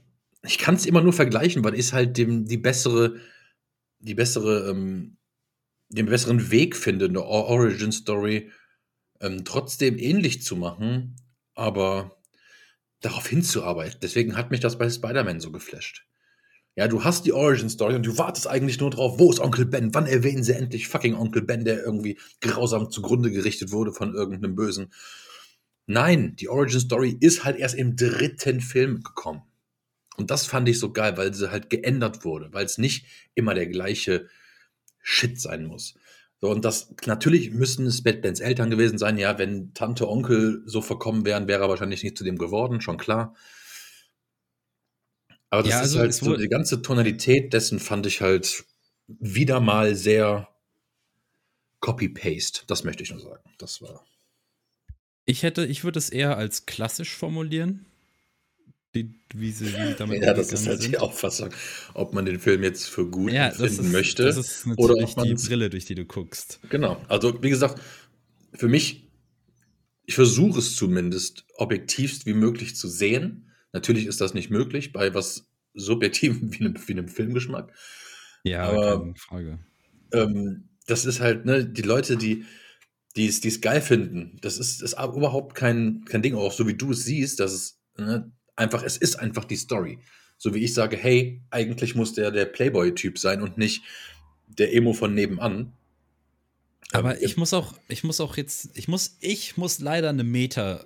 ich 0.45 0.59
kann 0.59 0.75
es 0.75 0.87
immer 0.87 1.03
nur 1.03 1.13
vergleichen, 1.13 1.65
weil 1.65 1.79
ich 1.79 1.93
halt 1.93 2.17
dem, 2.17 2.47
die 2.47 2.59
bessere, 2.59 3.17
die 3.99 4.15
bessere, 4.15 4.71
ähm, 4.71 5.17
den 5.89 6.07
besseren 6.07 6.51
Weg 6.51 6.77
finde, 6.77 7.07
eine 7.07 7.23
Origin 7.23 7.93
Story 7.93 8.51
ähm, 9.21 9.45
trotzdem 9.45 9.99
ähnlich 9.99 10.43
zu 10.43 10.57
machen, 10.57 11.17
aber 11.55 12.19
darauf 13.01 13.27
hinzuarbeiten. 13.27 14.01
Deswegen 14.03 14.37
hat 14.37 14.51
mich 14.51 14.61
das 14.61 14.79
bei 14.79 14.89
Spider-Man 14.91 15.41
so 15.41 15.53
geflasht. 15.53 16.07
Ja, 16.79 16.89
du 16.89 17.05
hast 17.05 17.25
die 17.25 17.33
Origin 17.33 17.71
Story 17.71 17.95
und 17.95 18.05
du 18.05 18.19
wartest 18.19 18.47
eigentlich 18.47 18.79
nur 18.79 18.91
drauf, 18.91 19.19
wo 19.19 19.31
ist 19.31 19.41
Onkel 19.41 19.65
Ben? 19.65 19.95
Wann 19.95 20.07
erwähnen 20.07 20.45
sie 20.45 20.53
endlich 20.53 20.89
fucking 20.89 21.15
Onkel 21.15 21.41
Ben, 21.41 21.65
der 21.65 21.83
irgendwie 21.83 22.19
grausam 22.43 22.91
zugrunde 22.91 23.31
gerichtet 23.31 23.73
wurde 23.73 23.95
von 23.95 24.15
irgendeinem 24.15 24.55
Bösen? 24.55 24.93
Nein, 25.87 26.37
die 26.37 26.51
Origin 26.51 26.81
Story 26.81 27.17
ist 27.19 27.45
halt 27.45 27.57
erst 27.57 27.77
im 27.77 27.97
dritten 27.97 28.61
Film 28.61 29.03
gekommen. 29.03 29.43
Und 30.19 30.31
das 30.31 30.47
fand 30.47 30.69
ich 30.69 30.79
so 30.79 30.93
geil, 30.93 31.17
weil 31.17 31.33
sie 31.33 31.51
halt 31.51 31.71
geändert 31.71 32.25
wurde, 32.27 32.53
weil 32.53 32.67
es 32.67 32.77
nicht 32.77 33.07
immer 33.35 33.55
der 33.55 33.69
gleiche 33.69 34.29
Shit 35.01 35.41
sein 35.41 35.65
muss. 35.65 35.95
So, 36.43 36.51
und 36.51 36.65
das, 36.67 36.95
natürlich 37.07 37.53
müssten 37.53 37.87
es 37.87 38.03
Batmans 38.03 38.41
Eltern 38.41 38.69
gewesen 38.69 38.99
sein. 38.99 39.17
Ja, 39.17 39.39
wenn 39.39 39.73
Tante, 39.73 40.09
Onkel 40.09 40.62
so 40.67 40.83
verkommen 40.83 41.25
wären, 41.25 41.49
wäre 41.49 41.62
er 41.62 41.69
wahrscheinlich 41.71 42.03
nicht 42.03 42.19
zu 42.19 42.25
dem 42.25 42.37
geworden, 42.37 42.83
schon 42.83 42.99
klar. 42.99 43.35
Aber 45.51 45.63
das 45.63 45.71
ja, 45.71 45.79
also 45.81 45.97
ist 45.97 46.01
halt 46.01 46.15
so, 46.15 46.37
die 46.37 46.49
ganze 46.49 46.83
Tonalität 46.83 47.53
dessen 47.53 47.79
fand 47.79 48.07
ich 48.07 48.21
halt 48.21 48.65
wieder 49.07 49.61
mal 49.61 49.95
sehr 49.95 50.49
Copy-Paste. 51.81 52.63
Das 52.67 52.85
möchte 52.85 53.03
ich 53.03 53.11
nur 53.11 53.21
sagen. 53.21 53.43
Das 53.59 53.81
war. 53.81 54.05
Ich 55.25 55.43
hätte, 55.43 55.65
ich 55.67 55.85
würde 55.85 55.99
es 55.99 56.11
eher 56.11 56.37
als 56.37 56.67
klassisch 56.67 57.15
formulieren. 57.15 57.87
Die, 58.95 59.15
wie, 59.35 59.53
sie, 59.53 59.67
wie 59.67 59.89
sie 59.89 59.95
damit 59.99 60.23
Ja, 60.23 60.35
das 60.35 60.53
ist 60.53 60.67
halt 60.67 60.81
sind. 60.81 60.93
die 60.93 60.99
Auffassung, 60.99 61.51
ob 61.95 62.13
man 62.13 62.25
den 62.25 62.41
Film 62.41 62.63
jetzt 62.63 62.89
für 62.89 63.09
gut 63.09 63.33
ja, 63.33 63.51
finden 63.51 63.67
ist, 63.67 63.93
möchte. 63.93 64.25
Das 64.25 64.37
ist 64.37 64.67
natürlich 64.67 64.91
oder 64.91 65.19
ob 65.19 65.25
die 65.25 65.35
Brille, 65.35 65.71
durch 65.71 65.85
die 65.85 65.95
du 65.95 66.05
guckst. 66.05 66.61
Genau. 66.71 67.01
Also, 67.09 67.43
wie 67.43 67.51
gesagt, 67.51 67.81
für 68.55 68.69
mich, 68.69 69.09
ich 70.07 70.15
versuche 70.15 70.59
es 70.59 70.75
zumindest 70.77 71.45
objektivst 71.57 72.27
wie 72.27 72.35
möglich 72.35 72.75
zu 72.75 72.89
sehen 72.89 73.46
Natürlich 73.77 74.07
ist 74.07 74.23
das 74.23 74.33
nicht 74.33 74.49
möglich 74.49 74.93
bei 74.93 75.12
was 75.12 75.47
Subjektivem 75.75 76.53
wie 76.53 76.65
einem, 76.65 76.75
wie 76.89 76.93
einem 76.93 77.09
Filmgeschmack. 77.09 77.73
Ja, 78.43 78.65
aber, 78.71 79.01
keine 79.01 79.17
Frage. 79.17 79.59
Ähm, 80.12 80.69
das 80.87 81.05
ist 81.05 81.21
halt, 81.21 81.45
ne, 81.45 81.67
die 81.67 81.83
Leute, 81.83 82.17
die 82.17 82.47
die 83.17 83.29
es 83.29 83.61
geil 83.62 83.81
finden, 83.81 84.37
das 84.43 84.59
ist, 84.59 84.83
ist 84.83 84.93
überhaupt 84.93 85.55
kein, 85.55 86.05
kein 86.05 86.21
Ding, 86.21 86.35
auch 86.35 86.53
so 86.53 86.67
wie 86.67 86.75
du 86.75 86.91
es 86.91 87.05
siehst, 87.05 87.41
dass 87.41 87.53
es 87.53 87.81
ne, 87.97 88.31
einfach, 88.57 88.83
es 88.83 88.99
ist 88.99 89.17
einfach 89.17 89.45
die 89.45 89.57
Story. 89.57 89.99
So 90.37 90.55
wie 90.55 90.62
ich 90.62 90.75
sage, 90.75 90.99
hey, 90.99 91.43
eigentlich 91.51 91.95
muss 91.95 92.12
der 92.12 92.31
der 92.31 92.45
Playboy-Typ 92.45 93.19
sein 93.19 93.41
und 93.41 93.57
nicht 93.57 93.83
der 94.47 94.75
Emo 94.75 94.93
von 94.93 95.15
nebenan. 95.15 95.73
Aber 96.93 97.17
ähm, 97.17 97.23
ich 97.25 97.39
muss 97.39 97.55
auch, 97.55 97.73
ich 97.89 98.05
muss 98.05 98.21
auch 98.21 98.37
jetzt, 98.37 98.69
ich 98.75 98.87
muss, 98.87 99.17
ich 99.21 99.57
muss 99.57 99.79
leider 99.79 100.11
eine 100.11 100.25
Meta 100.25 100.85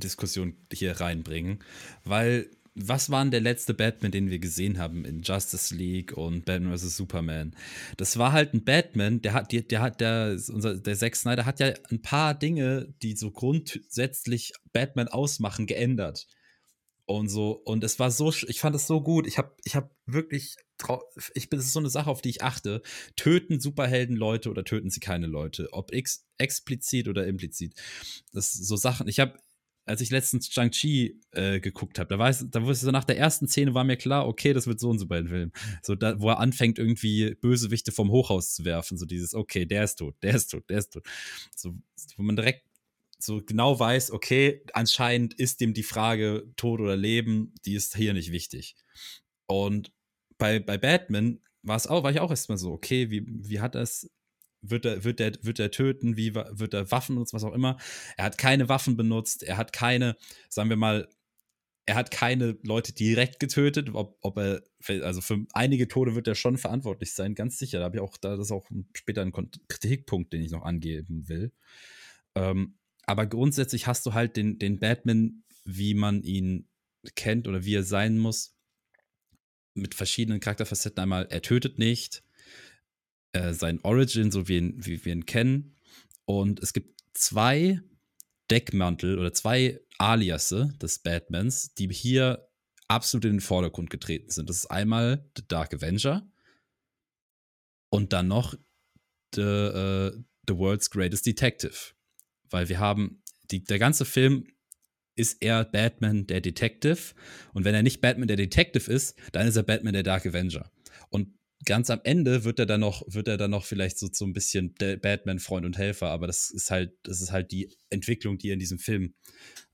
Diskussion 0.00 0.54
hier 0.72 1.00
reinbringen, 1.00 1.60
weil 2.04 2.50
was 2.74 3.10
war 3.10 3.22
denn 3.24 3.30
der 3.30 3.40
letzte 3.40 3.74
Batman, 3.74 4.12
den 4.12 4.30
wir 4.30 4.38
gesehen 4.38 4.78
haben 4.78 5.04
in 5.04 5.22
Justice 5.22 5.74
League 5.74 6.16
und 6.16 6.44
Batman 6.44 6.76
vs. 6.76 6.96
Superman? 6.96 7.54
Das 7.96 8.16
war 8.16 8.32
halt 8.32 8.54
ein 8.54 8.64
Batman, 8.64 9.20
der 9.20 9.32
hat, 9.34 9.52
der, 9.52 9.62
der 9.62 9.80
hat, 9.80 10.00
der, 10.00 10.38
unser, 10.48 10.76
der 10.76 10.96
Zack 10.96 11.16
Snyder 11.16 11.46
hat 11.46 11.60
ja 11.60 11.72
ein 11.90 12.00
paar 12.00 12.34
Dinge, 12.34 12.94
die 13.02 13.16
so 13.16 13.30
grundsätzlich 13.30 14.52
Batman 14.72 15.08
ausmachen, 15.08 15.66
geändert. 15.66 16.26
Und 17.06 17.28
so, 17.28 17.60
und 17.64 17.82
es 17.82 17.98
war 17.98 18.12
so, 18.12 18.32
ich 18.46 18.60
fand 18.60 18.76
es 18.76 18.86
so 18.86 19.00
gut. 19.00 19.26
Ich 19.26 19.36
habe 19.36 19.52
ich 19.64 19.74
hab 19.74 19.90
wirklich, 20.06 20.54
ich 21.34 21.50
bin, 21.50 21.58
es 21.58 21.66
ist 21.66 21.72
so 21.72 21.80
eine 21.80 21.90
Sache, 21.90 22.08
auf 22.08 22.22
die 22.22 22.30
ich 22.30 22.42
achte. 22.42 22.82
Töten 23.16 23.58
Superhelden 23.58 24.14
Leute 24.14 24.48
oder 24.48 24.62
töten 24.62 24.90
sie 24.90 25.00
keine 25.00 25.26
Leute? 25.26 25.70
Ob 25.72 25.92
ex, 25.92 26.24
explizit 26.38 27.08
oder 27.08 27.26
implizit. 27.26 27.74
Das 28.32 28.52
so 28.52 28.76
Sachen. 28.76 29.08
Ich 29.08 29.18
habe 29.18 29.34
als 29.90 30.00
ich 30.00 30.10
letztens 30.10 30.48
Shang-Chi 30.52 31.20
äh, 31.32 31.58
geguckt 31.58 31.98
habe, 31.98 32.08
da 32.08 32.18
war 32.18 32.30
es, 32.30 32.46
da 32.48 32.64
wusste 32.64 32.86
so 32.86 32.92
nach 32.92 33.04
der 33.04 33.18
ersten 33.18 33.48
Szene 33.48 33.74
war 33.74 33.82
mir 33.82 33.96
klar, 33.96 34.28
okay, 34.28 34.52
das 34.52 34.66
wird 34.68 34.78
so 34.78 34.88
und 34.88 35.00
so 35.00 35.06
bei 35.06 35.16
den 35.16 35.28
Film. 35.28 35.52
So, 35.82 35.96
da, 35.96 36.20
wo 36.20 36.28
er 36.28 36.38
anfängt, 36.38 36.78
irgendwie 36.78 37.34
Bösewichte 37.34 37.90
vom 37.90 38.10
Hochhaus 38.10 38.54
zu 38.54 38.64
werfen. 38.64 38.96
So 38.96 39.04
dieses, 39.04 39.34
okay, 39.34 39.66
der 39.66 39.84
ist 39.84 39.96
tot, 39.96 40.14
der 40.22 40.34
ist 40.34 40.48
tot, 40.48 40.70
der 40.70 40.78
ist 40.78 40.92
tot. 40.92 41.04
So, 41.56 41.74
wo 42.16 42.22
man 42.22 42.36
direkt 42.36 42.64
so 43.18 43.42
genau 43.44 43.78
weiß, 43.78 44.12
okay, 44.12 44.62
anscheinend 44.72 45.34
ist 45.34 45.60
dem 45.60 45.74
die 45.74 45.82
Frage 45.82 46.50
Tod 46.56 46.80
oder 46.80 46.96
Leben, 46.96 47.52
die 47.64 47.74
ist 47.74 47.96
hier 47.96 48.14
nicht 48.14 48.30
wichtig. 48.30 48.76
Und 49.46 49.92
bei, 50.38 50.60
bei 50.60 50.78
Batman 50.78 51.40
war 51.62 51.76
es 51.76 51.88
auch, 51.88 52.04
war 52.04 52.12
ich 52.12 52.20
auch 52.20 52.30
erstmal 52.30 52.58
so, 52.58 52.72
okay, 52.72 53.10
wie, 53.10 53.24
wie 53.26 53.60
hat 53.60 53.74
das 53.74 54.08
wird 54.62 54.84
er, 54.84 55.04
wird 55.04 55.20
er, 55.20 55.32
wird 55.42 55.58
er 55.58 55.70
töten, 55.70 56.16
wie 56.16 56.34
wird 56.34 56.74
er 56.74 56.90
Waffen 56.90 57.16
nutzen, 57.16 57.36
was 57.36 57.44
auch 57.44 57.54
immer. 57.54 57.78
Er 58.16 58.24
hat 58.24 58.38
keine 58.38 58.68
Waffen 58.68 58.96
benutzt, 58.96 59.42
er 59.42 59.56
hat 59.56 59.72
keine, 59.72 60.16
sagen 60.48 60.68
wir 60.68 60.76
mal, 60.76 61.08
er 61.86 61.96
hat 61.96 62.10
keine 62.10 62.56
Leute 62.62 62.92
direkt 62.92 63.40
getötet, 63.40 63.90
ob, 63.94 64.16
ob 64.20 64.38
er, 64.38 64.62
also 65.02 65.20
für 65.20 65.44
einige 65.52 65.88
Tode 65.88 66.14
wird 66.14 66.28
er 66.28 66.34
schon 66.34 66.56
verantwortlich 66.56 67.14
sein, 67.14 67.34
ganz 67.34 67.58
sicher. 67.58 67.78
Da 67.78 67.86
habe 67.86 67.96
ich 67.96 68.02
auch, 68.02 68.16
da 68.16 68.40
ist 68.40 68.52
auch 68.52 68.66
später 68.94 69.22
ein 69.22 69.32
Kritikpunkt, 69.32 70.32
den 70.32 70.42
ich 70.42 70.52
noch 70.52 70.62
angeben 70.62 71.28
will. 71.28 71.52
Ähm, 72.36 72.78
aber 73.06 73.26
grundsätzlich 73.26 73.86
hast 73.88 74.06
du 74.06 74.14
halt 74.14 74.36
den, 74.36 74.58
den 74.58 74.78
Batman, 74.78 75.42
wie 75.64 75.94
man 75.94 76.22
ihn 76.22 76.68
kennt 77.16 77.48
oder 77.48 77.64
wie 77.64 77.74
er 77.74 77.82
sein 77.82 78.18
muss, 78.18 78.54
mit 79.74 79.94
verschiedenen 79.94 80.40
Charakterfacetten. 80.40 81.02
Einmal, 81.02 81.26
er 81.30 81.42
tötet 81.42 81.78
nicht, 81.78 82.22
äh, 83.32 83.52
sein 83.52 83.80
Origin, 83.82 84.30
so 84.30 84.48
wie, 84.48 84.74
wie 84.76 85.04
wir 85.04 85.12
ihn 85.12 85.26
kennen. 85.26 85.76
Und 86.24 86.60
es 86.60 86.72
gibt 86.72 87.00
zwei 87.14 87.80
Deckmantel 88.50 89.18
oder 89.18 89.32
zwei 89.32 89.80
Aliasse 89.98 90.74
des 90.80 91.00
Batmans, 91.00 91.74
die 91.74 91.88
hier 91.92 92.48
absolut 92.88 93.24
in 93.24 93.34
den 93.34 93.40
Vordergrund 93.40 93.90
getreten 93.90 94.30
sind. 94.30 94.48
Das 94.48 94.56
ist 94.56 94.70
einmal 94.70 95.30
The 95.36 95.44
Dark 95.46 95.74
Avenger 95.74 96.28
und 97.90 98.12
dann 98.12 98.28
noch 98.28 98.54
The, 99.34 99.42
uh, 99.42 100.10
The 100.48 100.56
World's 100.56 100.90
Greatest 100.90 101.26
Detective. 101.26 101.94
Weil 102.48 102.68
wir 102.68 102.80
haben, 102.80 103.22
die, 103.50 103.62
der 103.62 103.78
ganze 103.78 104.04
Film 104.04 104.48
ist 105.14 105.42
er 105.42 105.64
Batman 105.64 106.26
der 106.26 106.40
Detective. 106.40 107.14
Und 107.52 107.64
wenn 107.64 107.74
er 107.74 107.82
nicht 107.82 108.00
Batman 108.00 108.28
der 108.28 108.36
Detective 108.36 108.90
ist, 108.90 109.16
dann 109.32 109.46
ist 109.46 109.56
er 109.56 109.62
Batman 109.62 109.92
der 109.92 110.02
Dark 110.02 110.26
Avenger. 110.26 110.70
Und 111.10 111.38
ganz 111.64 111.90
am 111.90 112.00
Ende 112.04 112.44
wird 112.44 112.58
er 112.58 112.66
dann 112.66 112.80
noch, 112.80 113.02
wird 113.06 113.28
er 113.28 113.36
dann 113.36 113.50
noch 113.50 113.64
vielleicht 113.64 113.98
so, 113.98 114.08
so 114.12 114.24
ein 114.24 114.32
bisschen 114.32 114.74
Batman-Freund 114.74 115.66
und 115.66 115.78
Helfer, 115.78 116.08
aber 116.08 116.26
das 116.26 116.50
ist 116.50 116.70
halt, 116.70 116.92
das 117.02 117.20
ist 117.20 117.32
halt 117.32 117.52
die 117.52 117.72
Entwicklung, 117.90 118.38
die 118.38 118.50
er 118.50 118.54
in 118.54 118.60
diesem 118.60 118.78
Film 118.78 119.14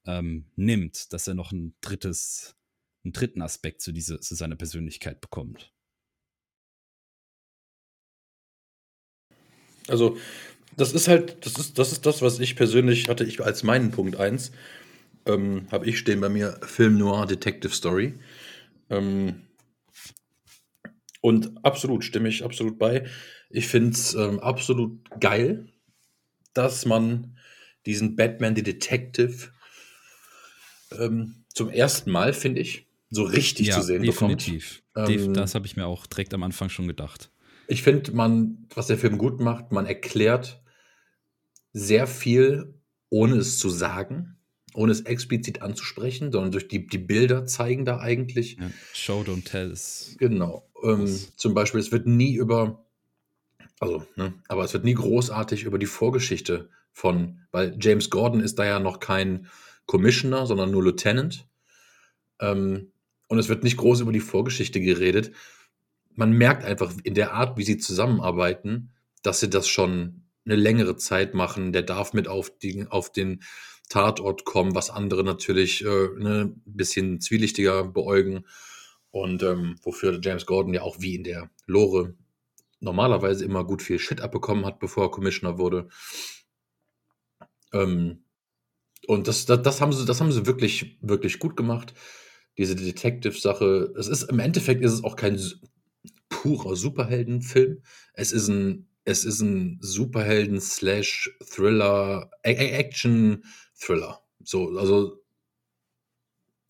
ähm, 0.06 0.46
nimmt, 0.56 1.12
dass 1.12 1.26
er 1.28 1.34
noch 1.34 1.52
ein 1.52 1.74
drittes, 1.80 2.56
einen 3.04 3.12
dritten 3.12 3.42
Aspekt 3.42 3.82
zu, 3.82 3.92
diese, 3.92 4.20
zu 4.20 4.34
seiner 4.34 4.56
Persönlichkeit 4.56 5.20
bekommt. 5.20 5.72
Also, 9.88 10.18
das 10.76 10.92
ist 10.92 11.06
halt, 11.06 11.46
das 11.46 11.56
ist, 11.58 11.78
das 11.78 11.92
ist 11.92 12.04
das, 12.04 12.20
was 12.20 12.40
ich 12.40 12.56
persönlich 12.56 13.08
hatte, 13.08 13.24
ich 13.24 13.40
als 13.40 13.62
meinen 13.62 13.92
Punkt 13.92 14.16
1, 14.16 14.50
ähm, 15.26 15.66
habe 15.70 15.86
ich 15.86 15.98
stehen 15.98 16.20
bei 16.20 16.28
mir 16.28 16.58
Film 16.62 16.98
Noir 16.98 17.26
Detective 17.26 17.72
Story. 17.72 18.14
Ähm, 18.90 19.45
und 21.20 21.64
absolut, 21.64 22.04
stimme 22.04 22.28
ich 22.28 22.44
absolut 22.44 22.78
bei. 22.78 23.06
Ich 23.50 23.66
finde 23.66 23.90
es 23.90 24.14
ähm, 24.14 24.40
absolut 24.40 25.00
geil, 25.20 25.68
dass 26.54 26.86
man 26.86 27.36
diesen 27.84 28.16
Batman 28.16 28.56
the 28.56 28.62
Detective 28.62 29.50
ähm, 30.98 31.44
zum 31.52 31.70
ersten 31.70 32.10
Mal, 32.10 32.32
finde 32.32 32.60
ich, 32.60 32.86
so 33.10 33.22
richtig 33.22 33.68
ja, 33.68 33.76
zu 33.76 33.82
sehen 33.82 34.02
definitiv. 34.02 34.82
bekommt. 34.92 35.10
Ähm, 35.10 35.34
das 35.34 35.54
habe 35.54 35.66
ich 35.66 35.76
mir 35.76 35.86
auch 35.86 36.06
direkt 36.06 36.34
am 36.34 36.42
Anfang 36.42 36.68
schon 36.68 36.88
gedacht. 36.88 37.30
Ich 37.68 37.82
finde, 37.82 38.12
man, 38.12 38.66
was 38.74 38.86
der 38.86 38.98
Film 38.98 39.18
gut 39.18 39.40
macht, 39.40 39.72
man 39.72 39.86
erklärt 39.86 40.62
sehr 41.72 42.06
viel, 42.06 42.74
ohne 43.10 43.36
es 43.36 43.58
zu 43.58 43.68
sagen 43.68 44.35
ohne 44.76 44.92
es 44.92 45.00
explizit 45.02 45.62
anzusprechen, 45.62 46.30
sondern 46.32 46.52
durch 46.52 46.68
die, 46.68 46.86
die 46.86 46.98
Bilder 46.98 47.46
zeigen 47.46 47.84
da 47.84 47.98
eigentlich. 47.98 48.56
Ja, 48.58 48.70
Show, 48.92 49.22
don't 49.22 49.44
tell. 49.44 49.74
Genau. 50.18 50.68
Ähm, 50.82 51.06
zum 51.36 51.54
Beispiel, 51.54 51.80
es 51.80 51.92
wird 51.92 52.06
nie 52.06 52.34
über, 52.34 52.84
also, 53.80 54.06
ne, 54.16 54.34
aber 54.48 54.64
es 54.64 54.72
wird 54.72 54.84
nie 54.84 54.94
großartig 54.94 55.64
über 55.64 55.78
die 55.78 55.86
Vorgeschichte 55.86 56.68
von, 56.92 57.40
weil 57.50 57.76
James 57.80 58.10
Gordon 58.10 58.40
ist 58.40 58.58
da 58.58 58.64
ja 58.64 58.78
noch 58.78 59.00
kein 59.00 59.48
Commissioner, 59.86 60.46
sondern 60.46 60.70
nur 60.70 60.84
Lieutenant. 60.84 61.48
Ähm, 62.40 62.92
und 63.28 63.38
es 63.38 63.48
wird 63.48 63.64
nicht 63.64 63.76
groß 63.76 64.00
über 64.00 64.12
die 64.12 64.20
Vorgeschichte 64.20 64.80
geredet. 64.80 65.32
Man 66.14 66.32
merkt 66.32 66.64
einfach 66.64 66.92
in 67.02 67.14
der 67.14 67.32
Art, 67.32 67.58
wie 67.58 67.64
sie 67.64 67.78
zusammenarbeiten, 67.78 68.90
dass 69.22 69.40
sie 69.40 69.50
das 69.50 69.68
schon 69.68 70.22
eine 70.44 70.56
längere 70.56 70.96
Zeit 70.96 71.34
machen. 71.34 71.72
Der 71.72 71.82
darf 71.82 72.12
mit 72.12 72.28
auf, 72.28 72.56
die, 72.58 72.86
auf 72.88 73.10
den 73.10 73.42
Tatort 73.88 74.44
kommen, 74.44 74.74
was 74.74 74.90
andere 74.90 75.24
natürlich 75.24 75.84
äh, 75.84 76.08
ne, 76.18 76.52
ein 76.54 76.62
bisschen 76.64 77.20
zwielichtiger 77.20 77.84
beäugen. 77.84 78.44
Und 79.10 79.42
ähm, 79.42 79.76
wofür 79.82 80.18
James 80.22 80.46
Gordon 80.46 80.74
ja 80.74 80.82
auch 80.82 81.00
wie 81.00 81.14
in 81.14 81.24
der 81.24 81.50
Lore 81.66 82.14
normalerweise 82.80 83.44
immer 83.44 83.64
gut 83.64 83.82
viel 83.82 83.98
Shit 83.98 84.20
abbekommen 84.20 84.66
hat, 84.66 84.78
bevor 84.78 85.04
er 85.04 85.10
Commissioner 85.10 85.58
wurde. 85.58 85.88
Ähm, 87.72 88.24
Und 89.06 89.28
das, 89.28 89.46
das, 89.46 89.62
das, 89.62 89.80
haben 89.80 89.92
sie, 89.92 90.04
das 90.04 90.20
haben 90.20 90.32
sie 90.32 90.46
wirklich, 90.46 90.98
wirklich 91.00 91.38
gut 91.38 91.56
gemacht. 91.56 91.94
Diese 92.58 92.74
Detective-Sache. 92.74 93.94
Es 93.96 94.08
ist 94.08 94.24
im 94.24 94.40
Endeffekt 94.40 94.82
ist 94.82 94.92
es 94.92 95.04
auch 95.04 95.16
kein 95.16 95.40
purer 96.28 96.76
Superheldenfilm. 96.76 97.82
Es 98.14 98.32
ist 98.32 98.48
ein, 98.48 98.88
es 99.04 99.24
ist 99.24 99.40
ein 99.40 99.78
Superhelden-Slash-Thriller, 99.80 102.30
Action-Thriller. 103.76 104.22
So, 104.42 104.76
also 104.76 105.22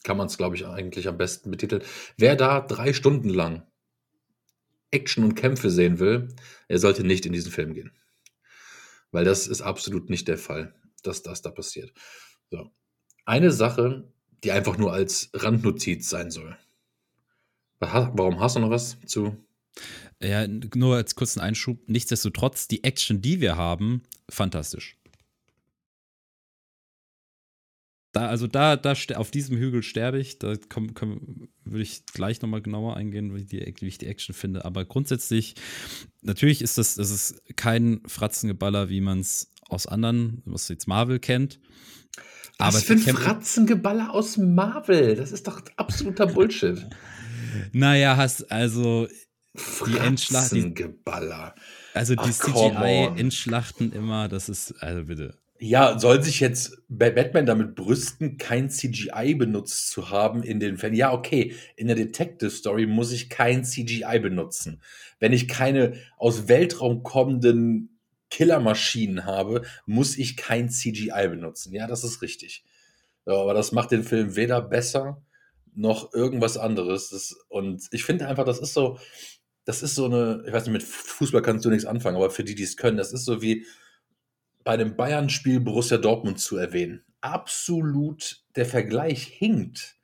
kann 0.05 0.17
man 0.17 0.29
es, 0.29 0.37
glaube 0.37 0.57
ich, 0.57 0.67
eigentlich 0.67 1.09
am 1.09 1.19
besten 1.19 1.51
betiteln. 1.51 1.83
Wer 2.17 2.37
da 2.37 2.61
drei 2.61 2.93
Stunden 2.93 3.29
lang 3.29 3.67
Action 4.93 5.25
und 5.25 5.35
Kämpfe 5.35 5.71
sehen 5.71 5.99
will, 5.99 6.29
er 6.69 6.79
sollte 6.79 7.05
nicht 7.05 7.27
in 7.27 7.33
diesen 7.33 7.51
Film 7.51 7.75
gehen. 7.75 7.91
Weil 9.11 9.25
das 9.25 9.49
ist 9.49 9.63
absolut 9.63 10.11
nicht 10.11 10.29
der 10.29 10.39
Fall, 10.39 10.75
dass 11.03 11.23
das 11.23 11.43
da 11.43 11.51
passiert. 11.51 11.93
So. 12.51 12.71
Eine 13.25 13.51
Sache, 13.51 14.13
die 14.45 14.53
einfach 14.53 14.79
nur 14.79 14.93
als 14.93 15.31
Randnotiz 15.35 16.09
sein 16.09 16.31
soll. 16.31 16.57
Warum 17.81 18.41
hast 18.41 18.57
du 18.57 18.61
noch 18.61 18.71
was 18.71 18.97
zu? 19.07 19.37
Ja, 20.23 20.47
nur 20.47 20.97
als 20.97 21.15
kurzen 21.15 21.41
Einschub. 21.41 21.81
Nichtsdestotrotz, 21.89 22.69
die 22.69 22.85
Action, 22.85 23.21
die 23.21 23.41
wir 23.41 23.57
haben, 23.57 24.03
fantastisch. 24.31 24.97
Da, 28.17 28.29
also 28.29 28.47
da, 28.47 28.77
da 28.77 28.95
auf 29.17 29.31
diesem 29.31 29.59
Hügel 29.59 29.83
sterbe 29.83 30.19
ich. 30.19 30.39
Da 30.39 30.55
komm, 30.71 30.95
komm, 30.95 31.51
würde 31.67 31.83
ich 31.83 32.07
gleich 32.07 32.41
nochmal 32.41 32.63
genauer 32.63 32.97
eingehen, 32.97 33.37
wie, 33.37 33.45
die, 33.45 33.75
wie 33.79 33.89
ich 33.89 33.99
die 33.99 34.07
Action 34.07 34.35
finde. 34.35 34.65
Aber 34.65 34.87
grundsätzlich, 34.87 35.55
natürlich 36.23 36.63
ist 36.63 36.79
das, 36.79 36.95
das 36.95 37.11
ist 37.11 37.43
kein 37.57 38.01
Fratzengeballer, 38.07 38.89
wie 38.89 39.03
man 39.03 39.21
es 39.21 39.51
aus 39.69 39.87
anderen, 39.87 40.41
was 40.47 40.69
jetzt 40.69 40.89
Marvel 40.89 41.19
kennt. 41.19 41.61
Was 42.57 42.85
für 42.85 42.95
ein 42.95 43.01
Fratzengeballer 43.01 44.15
aus 44.15 44.39
Marvel? 44.39 45.17
Das 45.17 45.31
ist 45.31 45.47
doch 45.47 45.61
absoluter 45.77 46.27
Bullshit. 46.27 46.87
naja, 47.73 48.17
hast 48.17 48.51
also 48.51 49.09
die 49.87 49.99
Endschlachten. 49.99 50.75
Also 51.93 52.15
die 52.15 52.31
CGI-Endschlachten 52.31 53.93
immer, 53.93 54.29
das 54.29 54.49
ist, 54.49 54.73
also 54.83 55.05
bitte. 55.05 55.37
Ja, 55.59 55.99
soll 55.99 56.23
sich 56.23 56.41
jetzt 56.41 56.83
Batman 56.89 57.47
damit 57.47 57.75
brüsten, 57.75 58.37
kein 58.37 58.69
CGI 58.69 59.35
benutzt 59.35 59.91
zu 59.91 60.11
haben 60.11 60.43
in 60.43 60.61
den 60.61 60.77
Fällen? 60.77 60.95
Ja, 60.95 61.13
okay, 61.13 61.55
in 61.77 61.87
der 61.87 61.97
Detective 61.97 62.51
Story 62.51 62.87
muss 62.87 63.11
ich 63.11 63.31
kein 63.31 63.65
CGI 63.65 64.19
benutzen. 64.21 64.83
Wenn 65.19 65.33
ich 65.33 65.49
keine 65.49 65.95
aus 66.19 66.49
Weltraum 66.49 67.03
kommenden 67.03 67.99
Killermaschinen 68.29 69.25
habe, 69.25 69.63
muss 69.87 70.19
ich 70.19 70.37
kein 70.37 70.69
CGI 70.69 71.29
benutzen. 71.29 71.73
Ja, 71.73 71.87
das 71.87 72.05
ist 72.05 72.21
richtig. 72.21 72.65
Ja, 73.25 73.35
aber 73.35 73.55
das 73.55 73.73
macht 73.73 73.93
den 73.93 74.05
Film 74.05 74.37
weder 74.37 74.61
besser 74.61 75.23
noch 75.75 76.13
irgendwas 76.13 76.59
anderes. 76.59 77.11
Das, 77.11 77.35
und 77.49 77.87
ich 77.93 78.05
finde 78.05 78.29
einfach, 78.29 78.45
das 78.45 78.59
ist 78.59 78.75
so, 78.75 78.99
das 79.65 79.83
ist 79.83 79.95
so 79.95 80.07
eine, 80.07 80.45
ich 80.47 80.53
weiß 80.53 80.65
nicht, 80.65 80.73
mit 80.73 80.83
Fußball 80.83 81.43
kannst 81.43 81.65
du 81.65 81.71
nichts 81.71 81.87
anfangen, 81.87 82.17
aber 82.17 82.31
für 82.31 82.45
die, 82.45 82.55
die 82.55 82.63
es 82.63 82.77
können, 82.77 82.97
das 82.97 83.13
ist 83.13 83.25
so 83.25 83.43
wie, 83.43 83.67
bei 84.67 84.77
dem 84.77 84.97
Bayern-Spiel 84.97 85.61
Borussia 85.61 85.97
Dortmund 85.97 86.41
zu 86.41 86.57
erwähnen. 86.57 87.05
Absolut 87.21 88.43
der 88.57 88.67
Vergleich 88.67 89.23
hinkt, 89.23 89.95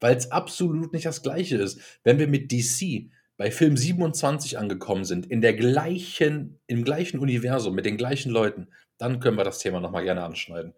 weil 0.00 0.16
es 0.16 0.32
absolut 0.32 0.92
nicht 0.92 1.06
das 1.06 1.22
Gleiche 1.22 1.58
ist. 1.58 1.80
Wenn 2.02 2.18
wir 2.18 2.26
mit 2.26 2.50
DC 2.50 3.12
bei 3.36 3.52
Film 3.52 3.76
27 3.76 4.58
angekommen 4.58 5.04
sind, 5.04 5.26
in 5.26 5.40
der 5.40 5.54
gleichen, 5.54 6.58
im 6.66 6.82
gleichen 6.82 7.20
Universum, 7.20 7.72
mit 7.76 7.86
den 7.86 7.96
gleichen 7.96 8.32
Leuten, 8.32 8.66
dann 8.98 9.20
können 9.20 9.36
wir 9.36 9.44
das 9.44 9.60
Thema 9.60 9.78
nochmal 9.78 10.02
gerne 10.02 10.24
anschneiden. 10.24 10.74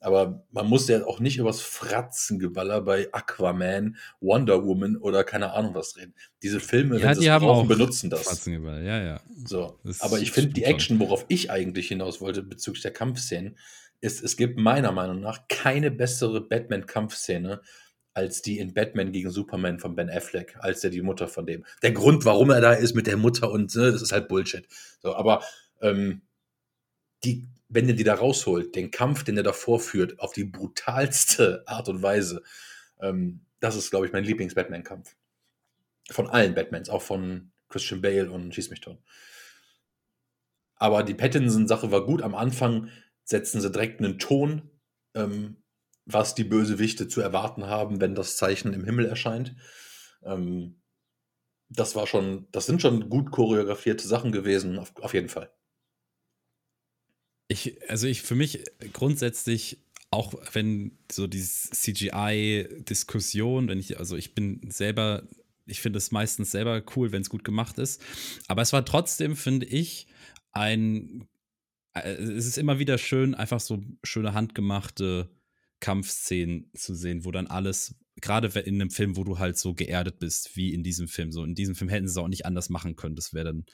Aber 0.00 0.46
man 0.50 0.66
muss 0.66 0.88
ja 0.88 1.04
auch 1.04 1.20
nicht 1.20 1.36
übers 1.36 1.60
Fratzengeballer 1.60 2.80
bei 2.80 3.08
Aquaman, 3.12 3.96
Wonder 4.20 4.64
Woman 4.64 4.96
oder 4.96 5.24
keine 5.24 5.52
Ahnung 5.52 5.74
was 5.74 5.96
reden. 5.96 6.14
Diese 6.42 6.58
Filme, 6.58 6.98
ja, 6.98 7.08
wenn 7.08 7.14
sie 7.16 7.26
es 7.26 7.38
brauchen, 7.38 7.68
benutzen 7.68 8.08
das. 8.08 8.22
Fratzengeballer, 8.22 8.80
ja, 8.80 9.02
ja. 9.02 9.20
So. 9.44 9.78
aber 9.98 10.18
ich 10.18 10.32
finde 10.32 10.54
die 10.54 10.64
Action, 10.64 10.98
worauf 11.00 11.26
ich 11.28 11.50
eigentlich 11.50 11.88
hinaus 11.88 12.22
wollte 12.22 12.42
bezüglich 12.42 12.82
der 12.82 12.92
Kampfszenen, 12.92 13.58
ist, 14.00 14.22
es 14.22 14.38
gibt 14.38 14.58
meiner 14.58 14.92
Meinung 14.92 15.20
nach 15.20 15.46
keine 15.48 15.90
bessere 15.90 16.40
Batman-Kampfszene 16.40 17.60
als 18.12 18.42
die 18.42 18.58
in 18.58 18.74
Batman 18.74 19.12
gegen 19.12 19.30
Superman 19.30 19.78
von 19.78 19.94
Ben 19.94 20.10
Affleck, 20.10 20.56
als 20.60 20.80
der 20.80 20.90
die 20.90 21.02
Mutter 21.02 21.28
von 21.28 21.46
dem. 21.46 21.64
Der 21.82 21.92
Grund, 21.92 22.24
warum 22.24 22.50
er 22.50 22.60
da 22.60 22.72
ist 22.72 22.94
mit 22.94 23.06
der 23.06 23.16
Mutter 23.16 23.50
und 23.50 23.74
ne, 23.74 23.92
das 23.92 24.02
ist 24.02 24.12
halt 24.12 24.28
Bullshit. 24.28 24.66
So, 25.00 25.14
aber 25.14 25.44
ähm, 25.80 26.22
die 27.24 27.48
wenn 27.70 27.88
er 27.88 27.94
die 27.94 28.04
da 28.04 28.14
rausholt, 28.14 28.74
den 28.74 28.90
Kampf, 28.90 29.22
den 29.22 29.36
er 29.36 29.42
davor 29.44 29.80
führt, 29.80 30.18
auf 30.18 30.32
die 30.32 30.44
brutalste 30.44 31.62
Art 31.66 31.88
und 31.88 32.02
Weise, 32.02 32.42
ähm, 33.00 33.46
das 33.60 33.76
ist, 33.76 33.90
glaube 33.90 34.06
ich, 34.06 34.12
mein 34.12 34.24
Lieblings-Batman-Kampf. 34.24 35.16
Von 36.10 36.28
allen 36.28 36.54
Batmans, 36.54 36.90
auch 36.90 37.02
von 37.02 37.52
Christian 37.68 38.02
Bale 38.02 38.30
und 38.30 38.54
Schieß 38.54 38.70
mich 38.70 38.80
tot. 38.80 38.98
Aber 40.74 41.04
die 41.04 41.14
Pattinson-Sache 41.14 41.92
war 41.92 42.04
gut. 42.04 42.22
Am 42.22 42.34
Anfang 42.34 42.88
setzen 43.22 43.60
sie 43.60 43.70
direkt 43.70 44.00
einen 44.00 44.18
Ton, 44.18 44.70
ähm, 45.14 45.62
was 46.06 46.34
die 46.34 46.44
Bösewichte 46.44 47.06
zu 47.06 47.20
erwarten 47.20 47.66
haben, 47.66 48.00
wenn 48.00 48.16
das 48.16 48.36
Zeichen 48.36 48.72
im 48.72 48.84
Himmel 48.84 49.06
erscheint. 49.06 49.54
Ähm, 50.24 50.80
das 51.68 51.94
war 51.94 52.08
schon, 52.08 52.48
das 52.50 52.66
sind 52.66 52.82
schon 52.82 53.08
gut 53.08 53.30
choreografierte 53.30 54.08
Sachen 54.08 54.32
gewesen, 54.32 54.78
auf, 54.78 54.92
auf 54.96 55.14
jeden 55.14 55.28
Fall. 55.28 55.52
Ich, 57.50 57.76
also 57.90 58.06
ich 58.06 58.22
für 58.22 58.36
mich 58.36 58.62
grundsätzlich, 58.92 59.84
auch 60.12 60.34
wenn 60.52 60.96
so 61.10 61.26
diese 61.26 61.70
CGI-Diskussion, 61.72 63.66
wenn 63.66 63.80
ich, 63.80 63.98
also 63.98 64.16
ich 64.16 64.36
bin 64.36 64.60
selber, 64.70 65.26
ich 65.66 65.80
finde 65.80 65.96
es 65.96 66.12
meistens 66.12 66.52
selber 66.52 66.80
cool, 66.94 67.10
wenn 67.10 67.22
es 67.22 67.28
gut 67.28 67.42
gemacht 67.42 67.80
ist. 67.80 68.00
Aber 68.46 68.62
es 68.62 68.72
war 68.72 68.84
trotzdem, 68.84 69.34
finde 69.34 69.66
ich, 69.66 70.06
ein, 70.52 71.26
äh, 71.94 72.12
es 72.12 72.46
ist 72.46 72.56
immer 72.56 72.78
wieder 72.78 72.98
schön, 72.98 73.34
einfach 73.34 73.58
so 73.58 73.82
schöne 74.04 74.32
handgemachte 74.32 75.28
Kampfszenen 75.80 76.70
zu 76.76 76.94
sehen, 76.94 77.24
wo 77.24 77.32
dann 77.32 77.48
alles, 77.48 77.96
gerade 78.20 78.46
in 78.60 78.76
einem 78.76 78.90
Film, 78.90 79.16
wo 79.16 79.24
du 79.24 79.40
halt 79.40 79.58
so 79.58 79.74
geerdet 79.74 80.20
bist, 80.20 80.54
wie 80.54 80.72
in 80.72 80.84
diesem 80.84 81.08
Film, 81.08 81.32
so 81.32 81.42
in 81.42 81.56
diesem 81.56 81.74
Film 81.74 81.88
hätten 81.88 82.06
sie 82.06 82.12
es 82.12 82.16
auch 82.16 82.28
nicht 82.28 82.46
anders 82.46 82.68
machen 82.68 82.94
können. 82.94 83.16
Das 83.16 83.34
wäre 83.34 83.46
dann 83.46 83.64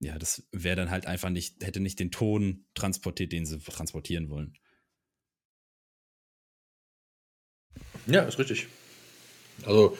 ja, 0.00 0.18
das 0.18 0.46
wäre 0.52 0.76
dann 0.76 0.90
halt 0.90 1.06
einfach 1.06 1.30
nicht, 1.30 1.64
hätte 1.64 1.80
nicht 1.80 1.98
den 1.98 2.10
Ton 2.10 2.64
transportiert, 2.74 3.32
den 3.32 3.46
sie 3.46 3.58
transportieren 3.58 4.30
wollen. 4.30 4.56
Ja, 8.06 8.22
ist 8.22 8.38
richtig. 8.38 8.68
Also, 9.66 9.98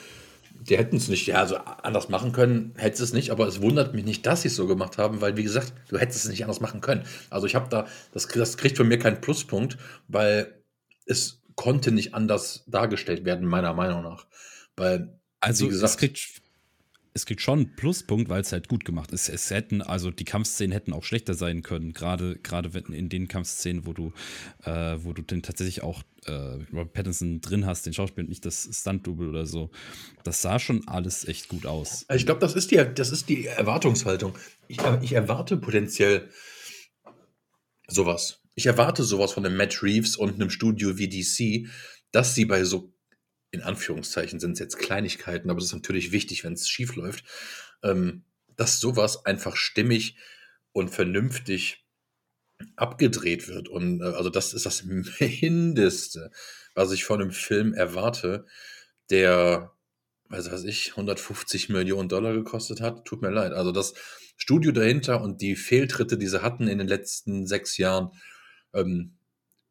die 0.60 0.78
hätten 0.78 0.96
es 0.96 1.08
nicht, 1.08 1.26
ja, 1.26 1.36
also 1.36 1.56
anders 1.56 2.08
machen 2.08 2.32
können, 2.32 2.74
hätte 2.76 3.02
es 3.02 3.12
nicht, 3.12 3.30
aber 3.30 3.46
es 3.46 3.60
wundert 3.60 3.94
mich 3.94 4.04
nicht, 4.04 4.24
dass 4.24 4.42
sie 4.42 4.48
es 4.48 4.56
so 4.56 4.66
gemacht 4.66 4.98
haben, 4.98 5.20
weil, 5.20 5.36
wie 5.36 5.42
gesagt, 5.42 5.72
du 5.88 5.98
hättest 5.98 6.24
es 6.24 6.30
nicht 6.30 6.42
anders 6.42 6.60
machen 6.60 6.80
können. 6.80 7.04
Also, 7.28 7.46
ich 7.46 7.54
habe 7.54 7.68
da, 7.68 7.88
das, 8.12 8.28
das 8.28 8.56
kriegt 8.56 8.76
von 8.76 8.88
mir 8.88 8.98
keinen 8.98 9.20
Pluspunkt, 9.20 9.78
weil 10.06 10.62
es 11.06 11.42
konnte 11.56 11.90
nicht 11.90 12.14
anders 12.14 12.64
dargestellt 12.68 13.24
werden, 13.24 13.48
meiner 13.48 13.74
Meinung 13.74 14.04
nach. 14.04 14.26
Weil, 14.76 15.20
also, 15.40 15.66
wie 15.66 15.70
gesagt, 15.70 15.90
es 15.90 15.96
kriegt 15.96 16.42
es 17.18 17.26
gibt 17.26 17.40
schon 17.40 17.58
einen 17.58 17.74
Pluspunkt, 17.74 18.28
weil 18.28 18.42
es 18.42 18.52
halt 18.52 18.68
gut 18.68 18.84
gemacht 18.84 19.10
ist. 19.10 19.28
Es 19.28 19.50
hätten, 19.50 19.82
also 19.82 20.12
die 20.12 20.24
Kampfszenen 20.24 20.70
hätten 20.70 20.92
auch 20.92 21.02
schlechter 21.02 21.34
sein 21.34 21.62
können, 21.62 21.92
gerade 21.92 22.36
gerade 22.36 22.70
in 22.92 23.08
den 23.08 23.26
Kampfszenen, 23.26 23.86
wo 23.86 23.92
du, 23.92 24.12
äh, 24.62 24.96
wo 24.98 25.12
du 25.12 25.22
den 25.22 25.42
tatsächlich 25.42 25.82
auch 25.82 26.04
äh, 26.26 26.30
Robert 26.72 26.92
Pattinson 26.92 27.40
drin 27.40 27.66
hast, 27.66 27.86
den 27.86 27.92
Schauspieler, 27.92 28.28
nicht 28.28 28.46
das 28.46 28.68
Stunt-Double 28.70 29.28
oder 29.28 29.46
so. 29.46 29.70
Das 30.22 30.42
sah 30.42 30.60
schon 30.60 30.86
alles 30.86 31.26
echt 31.26 31.48
gut 31.48 31.66
aus. 31.66 32.06
Ich 32.14 32.24
glaube, 32.24 32.40
das 32.40 32.54
ist 32.54 32.70
die, 32.70 32.76
das 32.94 33.10
ist 33.10 33.28
die 33.28 33.46
Erwartungshaltung. 33.46 34.38
Ich, 34.68 34.78
ich 35.02 35.12
erwarte 35.12 35.56
potenziell 35.56 36.28
sowas. 37.88 38.42
Ich 38.54 38.66
erwarte 38.66 39.02
sowas 39.02 39.32
von 39.32 39.44
einem 39.44 39.56
Matt 39.56 39.82
Reeves 39.82 40.16
und 40.16 40.34
einem 40.34 40.50
Studio 40.50 40.98
wie 40.98 41.08
DC, 41.08 41.68
dass 42.12 42.36
sie 42.36 42.44
bei 42.44 42.62
so 42.62 42.92
in 43.50 43.62
Anführungszeichen 43.62 44.40
sind 44.40 44.52
es 44.52 44.58
jetzt 44.58 44.78
Kleinigkeiten, 44.78 45.50
aber 45.50 45.58
es 45.58 45.66
ist 45.66 45.74
natürlich 45.74 46.12
wichtig, 46.12 46.44
wenn 46.44 46.52
es 46.52 46.68
schief 46.68 46.96
läuft, 46.96 47.24
ähm, 47.82 48.24
dass 48.56 48.80
sowas 48.80 49.24
einfach 49.24 49.56
stimmig 49.56 50.16
und 50.72 50.90
vernünftig 50.90 51.86
abgedreht 52.76 53.48
wird. 53.48 53.68
Und 53.68 54.00
äh, 54.00 54.04
also 54.04 54.30
das 54.30 54.52
ist 54.52 54.66
das 54.66 54.84
Mindeste, 55.20 56.30
was 56.74 56.92
ich 56.92 57.04
von 57.04 57.20
einem 57.20 57.30
Film 57.30 57.74
erwarte, 57.74 58.46
der, 59.10 59.72
weiß 60.28 60.50
was 60.50 60.64
ich, 60.64 60.90
150 60.90 61.68
Millionen 61.70 62.08
Dollar 62.08 62.34
gekostet 62.34 62.80
hat. 62.80 63.04
Tut 63.04 63.22
mir 63.22 63.30
leid. 63.30 63.52
Also 63.52 63.72
das 63.72 63.94
Studio 64.36 64.72
dahinter 64.72 65.22
und 65.22 65.40
die 65.40 65.56
Fehltritte, 65.56 66.18
die 66.18 66.26
sie 66.26 66.42
hatten 66.42 66.68
in 66.68 66.78
den 66.78 66.88
letzten 66.88 67.46
sechs 67.46 67.78
Jahren, 67.78 68.10
ähm, 68.74 69.17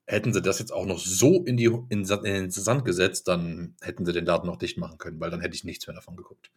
hätten 0.07 0.33
sie 0.33 0.41
das 0.41 0.59
jetzt 0.59 0.71
auch 0.71 0.85
noch 0.85 0.99
so 0.99 1.43
in, 1.43 1.57
die, 1.57 1.65
in, 1.65 2.05
in 2.05 2.23
den 2.23 2.51
Sand 2.51 2.85
gesetzt, 2.85 3.27
dann 3.27 3.75
hätten 3.81 4.05
sie 4.05 4.13
den 4.13 4.25
Laden 4.25 4.47
noch 4.47 4.55
dicht 4.55 4.77
machen 4.77 4.97
können, 4.97 5.19
weil 5.19 5.29
dann 5.29 5.41
hätte 5.41 5.55
ich 5.55 5.65
nichts 5.65 5.85
mehr 5.85 5.95
davon 5.95 6.15
geguckt. 6.15 6.49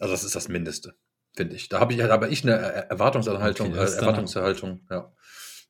Also 0.00 0.12
das 0.12 0.24
ist 0.24 0.34
das 0.34 0.48
Mindeste, 0.48 0.96
finde 1.36 1.54
ich. 1.54 1.68
Da 1.68 1.78
habe 1.78 1.94
ich, 1.94 2.02
aber 2.02 2.28
ich 2.28 2.42
eine 2.42 2.54
Erwartungserhaltung, 2.54 3.68
okay, 3.72 3.84
äh, 3.84 3.96
Erwartungserhaltung, 3.96 4.80
ja. 4.90 5.12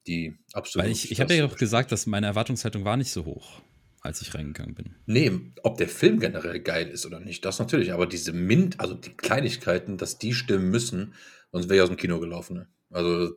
die 0.07 0.39
absolut. 0.55 0.87
Weil 0.87 0.93
ich, 0.93 1.13
ich 1.13 1.21
habe 1.21 1.35
ja 1.35 1.47
doch 1.47 1.59
gesagt, 1.59 1.93
dass 1.93 2.07
meine 2.07 2.27
Erwartungshaltung 2.27 2.87
war 2.87 2.97
nicht 2.97 3.13
so 3.13 3.27
hoch, 3.27 3.61
als 4.01 4.23
ich 4.23 4.35
reingegangen 4.35 4.75
bin. 4.75 4.97
Nee, 5.05 5.33
ob 5.63 5.77
der 5.77 5.89
Film 5.89 6.19
generell 6.19 6.61
geil 6.61 6.89
ist 6.89 7.05
oder 7.05 7.21
nicht, 7.21 7.45
das 7.45 7.59
natürlich. 7.59 7.93
Aber 7.93 8.07
diese 8.07 8.33
Mint, 8.33 8.81
also 8.81 8.95
die 8.95 9.15
Kleinigkeiten, 9.15 9.99
dass 9.99 10.17
die 10.17 10.33
stimmen 10.33 10.71
müssen, 10.71 11.13
sonst 11.53 11.69
wäre 11.69 11.77
ich 11.77 11.83
aus 11.83 11.91
dem 11.91 11.99
Kino 11.99 12.19
gelaufen. 12.21 12.57
Ne? 12.57 12.69
Also, 12.89 13.35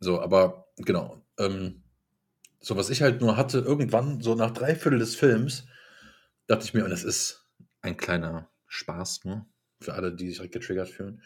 so, 0.00 0.18
aber 0.22 0.72
genau. 0.78 1.21
Ähm, 1.44 1.82
so, 2.60 2.76
was 2.76 2.90
ich 2.90 3.02
halt 3.02 3.20
nur 3.20 3.36
hatte, 3.36 3.58
irgendwann, 3.58 4.20
so 4.20 4.34
nach 4.34 4.52
drei 4.52 4.74
Viertel 4.74 4.98
des 4.98 5.16
Films, 5.16 5.66
dachte 6.46 6.64
ich 6.64 6.74
mir, 6.74 6.84
und 6.84 6.90
das 6.90 7.04
ist 7.04 7.44
ein 7.80 7.96
kleiner 7.96 8.50
Spaß, 8.68 9.24
nur 9.24 9.46
für 9.80 9.94
alle, 9.94 10.14
die 10.14 10.30
sich 10.30 10.50
getriggert 10.50 10.88
fühlen 10.88 11.22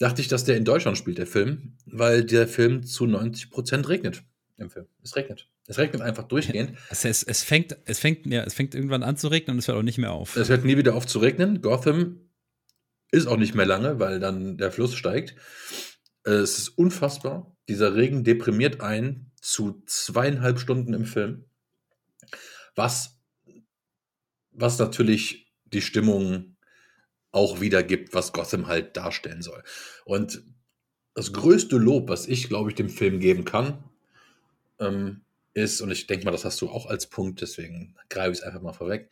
dachte 0.00 0.22
ich, 0.22 0.28
dass 0.28 0.44
der 0.44 0.56
in 0.56 0.64
Deutschland 0.64 0.98
spielt, 0.98 1.18
der 1.18 1.26
Film, 1.26 1.76
weil 1.86 2.24
der 2.24 2.48
Film 2.48 2.82
zu 2.82 3.06
90 3.06 3.50
Prozent 3.50 3.88
regnet 3.88 4.22
im 4.56 4.70
Film. 4.70 4.86
Es 5.04 5.14
regnet. 5.14 5.48
Es 5.68 5.78
regnet 5.78 6.02
einfach 6.02 6.24
durchgehend. 6.24 6.76
Es, 6.90 7.04
es, 7.04 7.22
es, 7.22 7.44
fängt, 7.44 7.76
es, 7.84 8.00
fängt, 8.00 8.26
ja, 8.26 8.42
es 8.42 8.54
fängt 8.54 8.74
irgendwann 8.74 9.04
an 9.04 9.16
zu 9.16 9.28
regnen 9.28 9.54
und 9.54 9.58
es 9.58 9.68
hört 9.68 9.78
auch 9.78 9.82
nicht 9.82 9.98
mehr 9.98 10.10
auf. 10.10 10.36
Es 10.36 10.48
hört 10.48 10.64
nie 10.64 10.76
wieder 10.76 10.94
auf 10.94 11.06
zu 11.06 11.20
regnen. 11.20 11.62
Gotham 11.62 12.28
ist 13.12 13.26
auch 13.26 13.36
nicht 13.36 13.54
mehr 13.54 13.66
lange, 13.66 14.00
weil 14.00 14.18
dann 14.18 14.56
der 14.56 14.72
Fluss 14.72 14.94
steigt. 14.94 15.36
Es 16.24 16.58
ist 16.58 16.68
unfassbar. 16.70 17.56
Dieser 17.68 17.94
Regen 17.94 18.24
deprimiert 18.24 18.80
einen 18.80 19.30
zu 19.40 19.82
zweieinhalb 19.86 20.58
Stunden 20.58 20.92
im 20.94 21.04
Film. 21.04 21.44
Was, 22.74 23.18
was 24.52 24.78
natürlich 24.78 25.52
die 25.64 25.82
Stimmung 25.82 26.56
auch 27.32 27.60
wiedergibt, 27.60 28.12
was 28.14 28.32
Gotham 28.32 28.66
halt 28.66 28.96
darstellen 28.96 29.42
soll. 29.42 29.62
Und 30.04 30.42
das 31.14 31.32
größte 31.32 31.76
Lob, 31.76 32.08
was 32.08 32.26
ich, 32.26 32.48
glaube 32.48 32.70
ich, 32.70 32.76
dem 32.76 32.88
Film 32.88 33.20
geben 33.20 33.44
kann, 33.44 33.84
ähm, 34.78 35.22
ist, 35.54 35.80
und 35.80 35.90
ich 35.90 36.06
denke 36.06 36.24
mal, 36.24 36.30
das 36.30 36.44
hast 36.44 36.60
du 36.60 36.68
auch 36.68 36.86
als 36.86 37.08
Punkt, 37.08 37.40
deswegen 37.40 37.96
greife 38.08 38.32
ich 38.32 38.38
es 38.38 38.44
einfach 38.44 38.62
mal 38.62 38.72
vorweg. 38.72 39.10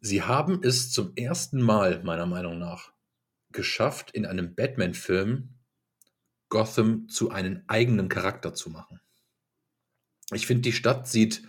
Sie 0.00 0.22
haben 0.22 0.60
es 0.62 0.92
zum 0.92 1.12
ersten 1.16 1.60
Mal, 1.60 2.02
meiner 2.02 2.26
Meinung 2.26 2.58
nach, 2.58 2.92
geschafft, 3.50 4.10
in 4.12 4.26
einem 4.26 4.54
Batman-Film 4.54 5.55
Gotham 6.48 7.08
zu 7.08 7.30
einem 7.30 7.62
eigenen 7.66 8.08
Charakter 8.08 8.54
zu 8.54 8.70
machen. 8.70 9.00
Ich 10.32 10.46
finde, 10.46 10.62
die 10.62 10.72
Stadt 10.72 11.08
sieht 11.08 11.42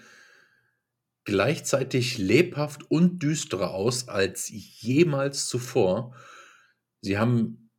gleichzeitig 1.23 2.17
lebhaft 2.17 2.89
und 2.89 3.19
düsterer 3.21 3.71
aus 3.71 4.07
als 4.07 4.49
jemals 4.49 5.47
zuvor. 5.47 6.15
Sie 7.01 7.17
haben 7.17 7.69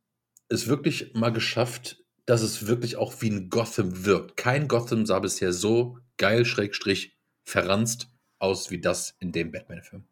es 0.49 0.67
wirklich 0.67 1.13
mal 1.13 1.31
geschafft, 1.31 2.03
dass 2.25 2.41
es 2.41 2.67
wirklich 2.67 2.97
auch 2.97 3.21
wie 3.21 3.31
ein 3.31 3.49
Gotham 3.49 4.05
wirkt. 4.05 4.37
Kein 4.37 4.67
Gotham 4.67 5.05
sah 5.05 5.19
bisher 5.19 5.51
so 5.51 5.97
geil, 6.17 6.45
schrägstrich, 6.45 7.17
verranzt 7.43 8.09
aus 8.37 8.69
wie 8.69 8.79
das 8.79 9.15
in 9.19 9.31
dem 9.31 9.51
Batman-Film. 9.51 10.03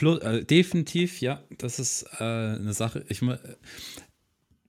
Äh, 0.00 0.44
definitiv, 0.44 1.20
ja, 1.20 1.42
das 1.58 1.78
ist 1.78 2.04
äh, 2.18 2.24
eine 2.24 2.72
Sache. 2.72 3.04
Ich 3.08 3.20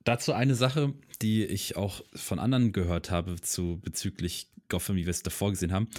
dazu 0.07 0.33
eine 0.33 0.55
Sache, 0.55 0.93
die 1.21 1.45
ich 1.45 1.75
auch 1.75 2.03
von 2.13 2.39
anderen 2.39 2.71
gehört 2.71 3.11
habe 3.11 3.39
zu 3.41 3.79
bezüglich 3.81 4.51
Gotham, 4.69 4.95
wie 4.95 5.05
wir 5.05 5.11
es 5.11 5.23
davor 5.23 5.51
gesehen 5.51 5.71
haben. 5.71 5.89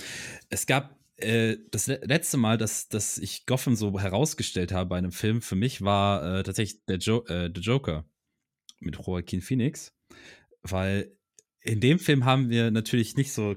Es 0.51 0.67
gab 0.67 0.99
äh, 1.17 1.57
das 1.71 1.87
letzte 1.87 2.37
Mal, 2.37 2.59
dass, 2.59 2.89
dass 2.89 3.19
ich 3.19 3.47
Gotham 3.47 3.75
so 3.77 3.99
herausgestellt 3.99 4.73
habe 4.73 4.91
bei 4.91 4.99
einem 4.99 5.13
Film, 5.13 5.43
für 5.43 5.57
mich 5.57 5.83
war 5.83 6.39
äh, 6.39 6.43
tatsächlich 6.43 6.85
der, 6.87 6.99
jo 6.99 7.25
äh, 7.27 7.51
der 7.51 7.63
Joker 7.63 8.05
mit 8.81 8.97
Joaquin 8.97 9.43
Phoenix, 9.43 9.93
weil 10.63 11.17
in 11.61 11.81
dem 11.81 11.99
Film 11.99 12.25
haben 12.25 12.51
wir 12.51 12.71
natürlich 12.71 13.17
nicht 13.17 13.33
so 13.33 13.57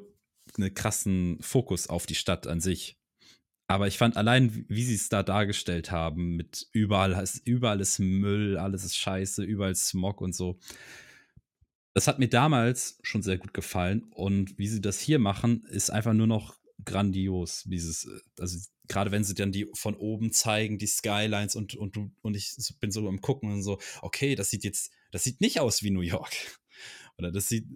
einen 0.57 0.73
krassen 0.73 1.37
Fokus 1.41 1.87
auf 1.87 2.05
die 2.05 2.15
Stadt 2.15 2.47
an 2.47 2.59
sich. 2.59 2.97
Aber 3.71 3.87
ich 3.87 3.97
fand 3.97 4.17
allein, 4.17 4.65
wie 4.67 4.83
sie 4.83 4.95
es 4.95 5.07
da 5.07 5.23
dargestellt 5.23 5.91
haben, 5.91 6.35
mit 6.35 6.67
überall, 6.73 7.23
überall 7.45 7.79
ist 7.79 7.99
Müll, 7.99 8.57
alles 8.57 8.83
ist 8.83 8.97
scheiße, 8.97 9.45
überall 9.45 9.75
Smog 9.75 10.19
und 10.19 10.35
so. 10.35 10.59
Das 11.93 12.05
hat 12.05 12.19
mir 12.19 12.27
damals 12.27 12.99
schon 13.01 13.21
sehr 13.21 13.37
gut 13.37 13.53
gefallen. 13.53 14.03
Und 14.11 14.57
wie 14.57 14.67
sie 14.67 14.81
das 14.81 14.99
hier 14.99 15.19
machen, 15.19 15.63
ist 15.69 15.89
einfach 15.89 16.11
nur 16.11 16.27
noch 16.27 16.57
grandios. 16.83 17.63
Dieses, 17.65 18.03
äh, 18.07 18.41
also 18.41 18.59
gerade 18.89 19.11
wenn 19.11 19.23
sie 19.23 19.35
dann 19.35 19.53
die 19.53 19.69
von 19.73 19.95
oben 19.95 20.33
zeigen, 20.33 20.77
die 20.77 20.87
Skylines 20.87 21.55
und, 21.55 21.73
und, 21.75 21.97
und 22.21 22.35
ich 22.35 22.53
bin 22.81 22.91
so 22.91 23.07
am 23.07 23.21
Gucken 23.21 23.53
und 23.53 23.63
so, 23.63 23.79
okay, 24.01 24.35
das 24.35 24.49
sieht 24.49 24.65
jetzt, 24.65 24.91
das 25.11 25.23
sieht 25.23 25.39
nicht 25.39 25.61
aus 25.61 25.81
wie 25.81 25.91
New 25.91 26.01
York. 26.01 26.33
Oder 27.17 27.31
das 27.31 27.47
sieht 27.47 27.69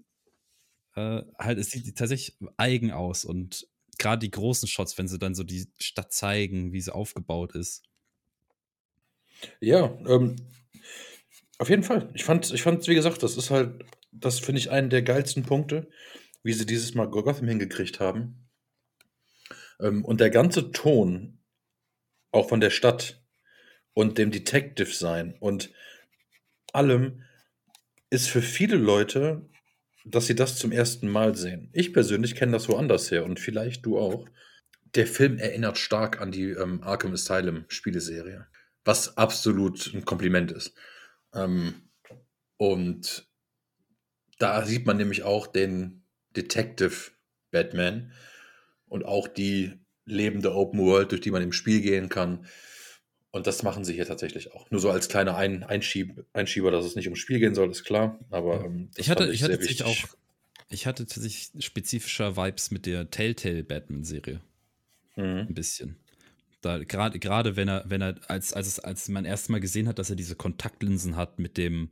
äh, 0.96 1.22
halt, 1.40 1.58
es 1.58 1.72
sieht 1.72 1.98
tatsächlich 1.98 2.38
eigen 2.58 2.92
aus 2.92 3.24
und 3.24 3.66
gerade 3.98 4.20
die 4.20 4.32
großen 4.32 4.68
Shots, 4.68 4.98
wenn 4.98 5.08
sie 5.08 5.20
dann 5.20 5.36
so 5.36 5.44
die 5.44 5.68
Stadt 5.78 6.14
zeigen, 6.14 6.72
wie 6.74 6.82
sie 6.82 6.94
aufgebaut 6.94 7.56
ist. 7.56 7.84
Ja, 9.60 9.98
ähm, 10.08 10.36
auf 11.58 11.70
jeden 11.70 11.84
Fall. 11.84 12.10
Ich 12.14 12.24
fand, 12.24 12.52
ich 12.52 12.62
fand, 12.62 12.88
wie 12.88 12.96
gesagt, 12.96 13.24
das 13.24 13.38
ist 13.38 13.50
halt 13.50 13.86
das 14.20 14.40
finde 14.40 14.60
ich 14.60 14.72
einen 14.72 14.90
der 14.90 15.02
geilsten 15.02 15.44
Punkte, 15.44 15.88
wie 16.44 16.54
sie 16.54 16.66
dieses 16.66 16.96
Mal 16.96 17.10
Gotham 17.10 17.48
hingekriegt 17.48 18.00
haben. 18.00 18.48
Ähm, 19.80 20.06
und 20.06 20.20
der 20.20 20.30
ganze 20.30 20.72
Ton, 20.72 21.40
auch 22.32 22.50
von 22.50 22.62
der 22.62 22.70
Stadt 22.70 23.24
und 23.94 24.18
dem 24.18 24.32
Detective 24.32 24.94
sein 24.94 25.36
und 25.40 25.72
allem, 26.74 27.24
ist 28.10 28.30
für 28.30 28.42
viele 28.42 28.78
Leute, 28.78 29.50
dass 30.06 30.28
sie 30.28 30.36
das 30.36 30.58
zum 30.58 30.72
ersten 30.72 31.10
Mal 31.10 31.36
sehen. 31.36 31.70
Ich 31.74 31.92
persönlich 31.92 32.36
kenne 32.36 32.52
das 32.52 32.70
woanders 32.70 33.10
her 33.12 33.26
und 33.26 33.40
vielleicht 33.40 33.86
du 33.86 33.98
auch. 33.98 34.30
Der 34.94 35.08
Film 35.08 35.40
erinnert 35.40 35.78
stark 35.78 36.22
an 36.22 36.32
die 36.32 36.52
ähm, 36.52 36.82
Arkham 36.84 37.14
Asylum 37.14 37.66
Spieleserie, 37.68 38.46
was 38.86 39.18
absolut 39.18 39.94
ein 39.94 40.06
Kompliment 40.06 40.52
ist. 40.52 40.74
Ähm, 41.34 41.74
und 42.58 43.28
da 44.38 44.66
sieht 44.66 44.86
man 44.86 44.98
nämlich 44.98 45.24
auch 45.24 45.48
den 45.48 46.04
Detective 46.36 47.12
Batman 47.52 48.14
und 48.88 49.06
auch 49.06 49.28
die 49.28 49.74
lebende 50.06 50.54
Open 50.54 50.80
World, 50.80 51.12
durch 51.12 51.22
die 51.22 51.32
man 51.32 51.42
im 51.42 51.52
Spiel 51.52 51.82
gehen 51.82 52.10
kann. 52.10 52.46
Und 53.36 53.48
das 53.48 53.64
machen 53.64 53.84
sie 53.84 53.92
hier 53.92 54.06
tatsächlich 54.06 54.54
auch. 54.54 54.72
Nur 54.72 54.80
so 54.80 54.90
als 54.90 55.10
kleiner 55.10 55.36
Ein 55.36 55.64
Einschieb 55.64 56.24
Einschieber, 56.32 56.72
dass 56.72 56.86
es 56.86 56.96
nicht 56.96 57.08
ums 57.08 57.20
Spiel 57.20 57.40
gehen 57.40 57.54
soll, 57.54 57.70
ist 57.70 57.84
klar. 57.84 58.18
Aber 58.30 58.64
ähm, 58.64 58.90
ich 58.96 59.10
hatte, 59.10 59.26
ich, 59.26 59.34
ich 59.34 59.44
hatte 59.44 59.58
tatsächlich 59.58 59.84
auch, 59.84 60.16
ich 60.70 60.88
hatte 60.88 61.06
tatsächlich 61.06 61.66
spezifischer 61.66 62.38
Vibes 62.38 62.72
mit 62.72 62.86
der 62.86 63.10
Telltale 63.12 63.66
Batman-Serie. 63.66 64.40
Mhm. 65.18 65.48
Ein 65.50 65.54
bisschen. 65.54 65.98
Da 66.62 66.82
gerade 66.82 67.20
gerade 67.20 67.58
wenn 67.58 67.68
er 67.68 67.84
wenn 67.90 68.02
er 68.02 68.16
als 68.30 68.54
als 68.54 68.68
es 68.68 68.80
als 68.80 69.10
man 69.10 69.26
erst 69.26 69.50
mal 69.50 69.60
gesehen 69.60 69.90
hat, 69.90 70.00
dass 70.00 70.10
er 70.10 70.16
diese 70.16 70.38
Kontaktlinsen 70.38 71.18
hat 71.18 71.38
mit 71.38 71.58
dem 71.58 71.90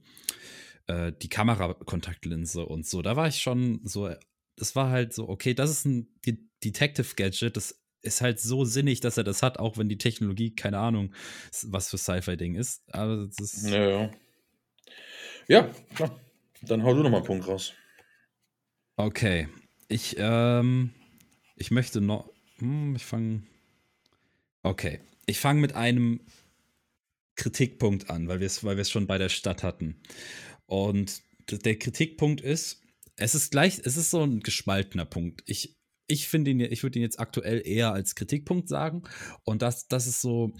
äh, 0.87 1.11
die 1.11 1.27
Kamerakontaktlinse 1.27 2.65
und 2.65 2.87
so. 2.87 3.01
Da 3.01 3.17
war 3.17 3.27
ich 3.27 3.41
schon 3.41 3.81
so, 3.83 4.09
das 4.55 4.77
war 4.77 4.91
halt 4.91 5.13
so, 5.13 5.27
okay, 5.27 5.53
das 5.53 5.71
ist 5.71 5.85
ein 5.85 6.07
Detective 6.63 7.15
Gadget, 7.17 7.57
das 7.57 7.82
ist 8.03 8.21
halt 8.21 8.39
so 8.39 8.65
sinnig, 8.65 8.99
dass 8.99 9.17
er 9.17 9.23
das 9.23 9.41
hat, 9.41 9.57
auch 9.59 9.77
wenn 9.77 9.89
die 9.89 9.97
Technologie, 9.97 10.53
keine 10.53 10.77
Ahnung, 10.77 11.13
was 11.63 11.89
für 11.89 11.97
Sci-Fi-Ding 11.97 12.55
ist. 12.55 12.83
Aber 12.93 13.27
das 13.27 13.39
ist. 13.39 13.69
Ja, 13.69 13.89
ja. 13.89 14.11
Ja, 15.47 15.71
klar. 15.95 16.19
Dann 16.61 16.83
hau 16.83 16.93
du 16.93 17.03
nochmal 17.03 17.19
einen 17.19 17.27
Punkt 17.27 17.47
raus. 17.47 17.73
Okay. 18.95 19.49
Ich, 19.87 20.15
ähm, 20.17 20.93
ich 21.55 21.71
möchte 21.71 21.99
noch. 21.99 22.29
Hm, 22.59 22.95
ich 22.95 23.05
fange. 23.05 23.43
Okay. 24.61 25.01
Ich 25.25 25.39
fange 25.39 25.59
mit 25.61 25.73
einem 25.73 26.21
Kritikpunkt 27.35 28.09
an, 28.09 28.27
weil 28.27 28.39
wir 28.39 28.47
es 28.47 28.63
weil 28.63 28.83
schon 28.85 29.07
bei 29.07 29.17
der 29.17 29.29
Stadt 29.29 29.63
hatten. 29.63 30.01
Und 30.65 31.21
der 31.49 31.77
Kritikpunkt 31.77 32.41
ist, 32.41 32.81
es 33.15 33.35
ist 33.35 33.51
gleich, 33.51 33.79
es 33.83 33.97
ist 33.97 34.11
so 34.11 34.23
ein 34.23 34.41
gespaltener 34.41 35.05
Punkt. 35.05 35.43
Ich, 35.45 35.75
ich 36.07 36.27
finde 36.27 36.51
ihn, 36.51 36.59
ich 36.59 36.83
würde 36.83 36.99
ihn 36.99 37.03
jetzt 37.03 37.19
aktuell 37.19 37.61
eher 37.65 37.93
als 37.93 38.15
Kritikpunkt 38.15 38.67
sagen. 38.67 39.03
Und 39.43 39.61
das, 39.61 39.87
das 39.87 40.07
ist 40.07 40.21
so, 40.21 40.53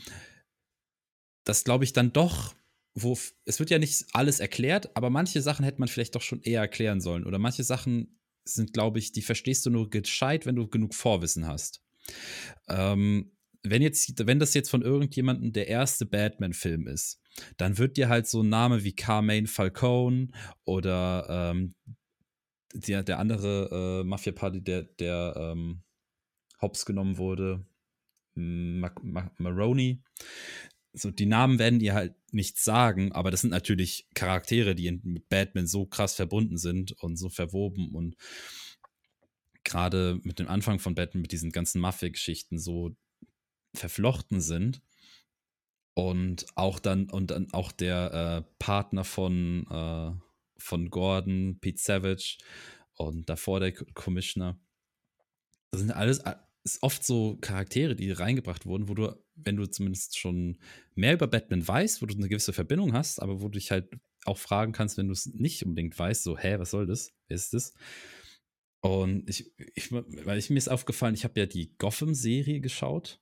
das 1.44 1.64
glaube 1.64 1.84
ich 1.84 1.94
dann 1.94 2.14
doch, 2.14 2.56
wo, 2.96 3.18
es 3.46 3.60
wird 3.60 3.70
ja 3.70 3.80
nicht 3.80 4.06
alles 4.14 4.39
erklärt, 4.39 4.96
aber 4.96 5.10
manche 5.10 5.41
Sachen 5.41 5.66
hätte 5.66 5.80
man 5.80 5.88
vielleicht 5.88 6.16
doch 6.16 6.22
schon 6.22 6.41
eher 6.41 6.62
erklären 6.62 7.02
sollen. 7.02 7.26
Oder 7.26 7.39
manche 7.39 7.64
Sachen 7.64 8.20
sind, 8.46 8.74
glaube 8.74 9.00
ich, 9.00 9.12
die 9.12 9.22
verstehst 9.22 9.66
du 9.66 9.70
nur 9.70 9.89
gescheit, 9.89 10.46
wenn 10.46 10.56
du 10.56 10.68
genug 10.68 10.94
Vorwissen 10.94 11.48
hast. 11.48 11.82
Ähm, 12.68 13.32
wenn 13.64 13.82
jetzt, 13.82 14.28
wenn 14.28 14.39
das 14.39 14.54
jetzt 14.54 14.70
von 14.70 14.82
irgendjemandem 14.82 15.54
der 15.54 15.68
erste 15.68 16.06
Batman-Film 16.06 16.88
ist, 16.88 17.22
dann 17.58 17.78
wird 17.78 17.98
dir 17.98 18.10
halt 18.10 18.28
so 18.28 18.41
ein 18.41 18.50
Name 18.50 18.84
wie 18.84 18.94
Carmaine 18.94 19.48
Falcone 19.48 20.28
oder 20.66 21.26
ähm, 21.30 21.74
der, 22.74 23.03
der 23.03 23.19
andere 23.19 24.01
äh, 24.01 24.03
Mafia-Party, 24.03 24.61
der, 24.61 24.84
der 24.84 25.36
ähm, 25.38 25.84
hops 26.61 26.86
genommen 26.86 27.17
wurde, 27.17 27.65
Mac 28.36 29.03
Mac 29.03 29.39
Maroney, 29.39 30.01
so 30.93 31.11
die 31.11 31.26
Namen 31.26 31.59
werden 31.59 31.82
ihr 31.82 31.93
halt 31.93 32.15
nichts 32.32 32.63
sagen, 32.63 33.11
aber 33.11 33.32
das 33.32 33.41
sind 33.41 33.49
natürlich 33.49 34.07
Charaktere, 34.13 34.76
die 34.76 34.91
mit 34.91 35.28
Batman 35.30 35.67
so 35.67 35.86
krass 35.86 36.15
verbunden 36.15 36.57
sind 36.57 36.91
und 36.93 37.17
so 37.17 37.30
verwoben 37.30 37.89
und 37.93 38.15
gerade 39.63 40.19
mit 40.24 40.39
dem 40.39 40.47
Anfang 40.47 40.80
von 40.80 40.95
Batman, 40.95 41.21
mit 41.21 41.32
diesen 41.32 41.51
ganzen 41.51 41.82
Mafia-Geschichten 41.82 42.59
so 42.59 42.95
verflochten 43.74 44.41
sind. 44.41 44.82
Und 45.95 46.47
auch 46.55 46.80
dann, 46.80 47.09
und 47.09 47.32
dann 47.32 47.53
auch 47.53 47.71
der 47.71 48.13
äh, 48.13 48.53
Partner 48.57 49.03
von, 49.03 49.67
äh, 49.69 50.11
von 50.64 50.89
Gordon, 50.89 51.59
Pete 51.59 51.82
Savage 51.82 52.38
und 52.95 53.30
davor 53.30 53.59
der 53.59 53.74
Commissioner. 53.74 54.59
Das 55.72 55.82
sind 55.82 55.91
alles 55.91 56.22
ist 56.64 56.82
oft 56.82 57.03
so 57.03 57.38
Charaktere, 57.41 57.95
die 57.95 58.11
reingebracht 58.11 58.66
wurden, 58.66 58.88
wo 58.88 58.93
du, 58.93 59.14
wenn 59.36 59.57
du 59.57 59.66
zumindest 59.66 60.18
schon 60.18 60.57
mehr 60.95 61.14
über 61.14 61.28
Batman 61.28 61.68
weißt, 61.68 62.01
wo 62.01 62.05
du 62.05 62.16
eine 62.16 62.30
gewisse 62.30 62.53
Verbindung 62.53 62.93
hast, 62.93 63.22
aber 63.22 63.41
wo 63.41 63.49
du 63.49 63.59
dich 63.59 63.72
halt 63.72 63.89
auch 64.26 64.38
fragen 64.38 64.72
kannst, 64.72 64.97
wenn 64.97 65.07
du 65.07 65.14
es 65.14 65.26
nicht 65.26 65.66
unbedingt 65.66 65.97
weißt, 65.99 66.24
so, 66.24 66.38
hä, 66.38 66.55
was 66.59 66.72
soll 66.72 66.86
das? 66.86 67.11
Wer 67.28 67.36
ist 67.36 67.53
das? 67.53 67.74
Und 68.80 69.30
ich, 69.30 69.51
ich 69.76 69.91
weil 69.91 70.38
ich 70.38 70.49
mir 70.49 70.57
ist 70.57 70.70
aufgefallen, 70.70 71.16
ich 71.16 71.26
habe 71.26 71.39
ja 71.39 71.45
die 71.45 71.76
Gotham-Serie 71.78 72.61
geschaut. 72.61 73.20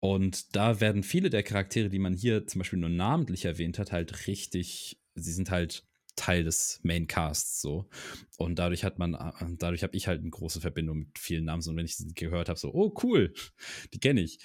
Und 0.00 0.54
da 0.54 0.80
werden 0.80 1.02
viele 1.02 1.28
der 1.28 1.42
Charaktere, 1.42 1.88
die 1.88 1.98
man 1.98 2.14
hier 2.14 2.46
zum 2.46 2.60
Beispiel 2.60 2.78
nur 2.78 2.88
namentlich 2.88 3.44
erwähnt 3.44 3.78
hat, 3.78 3.92
halt 3.92 4.26
richtig, 4.26 5.02
sie 5.14 5.32
sind 5.32 5.50
halt 5.50 5.87
Teil 6.18 6.44
des 6.44 6.80
Maincasts 6.82 7.60
so. 7.60 7.88
Und 8.36 8.58
dadurch 8.58 8.84
hat 8.84 8.98
man, 8.98 9.14
äh, 9.14 9.32
dadurch 9.56 9.82
habe 9.82 9.96
ich 9.96 10.08
halt 10.08 10.20
eine 10.20 10.30
große 10.30 10.60
Verbindung 10.60 10.98
mit 10.98 11.18
vielen 11.18 11.44
Namen. 11.44 11.62
Und 11.66 11.76
wenn 11.76 11.86
ich 11.86 11.96
sie 11.96 12.12
gehört 12.12 12.48
habe, 12.48 12.58
so, 12.58 12.72
oh 12.74 12.94
cool, 13.02 13.32
die 13.94 14.00
kenne 14.00 14.20
ich. 14.20 14.38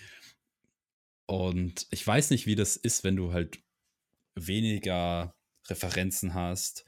Und 1.26 1.88
ich 1.90 2.06
weiß 2.06 2.30
nicht, 2.30 2.46
wie 2.46 2.56
das 2.56 2.78
ist, 2.78 3.04
wenn 3.04 3.16
du 3.16 3.34
halt 3.34 3.60
weniger 4.36 5.36
Referenzen 5.68 6.34
hast. 6.34 6.86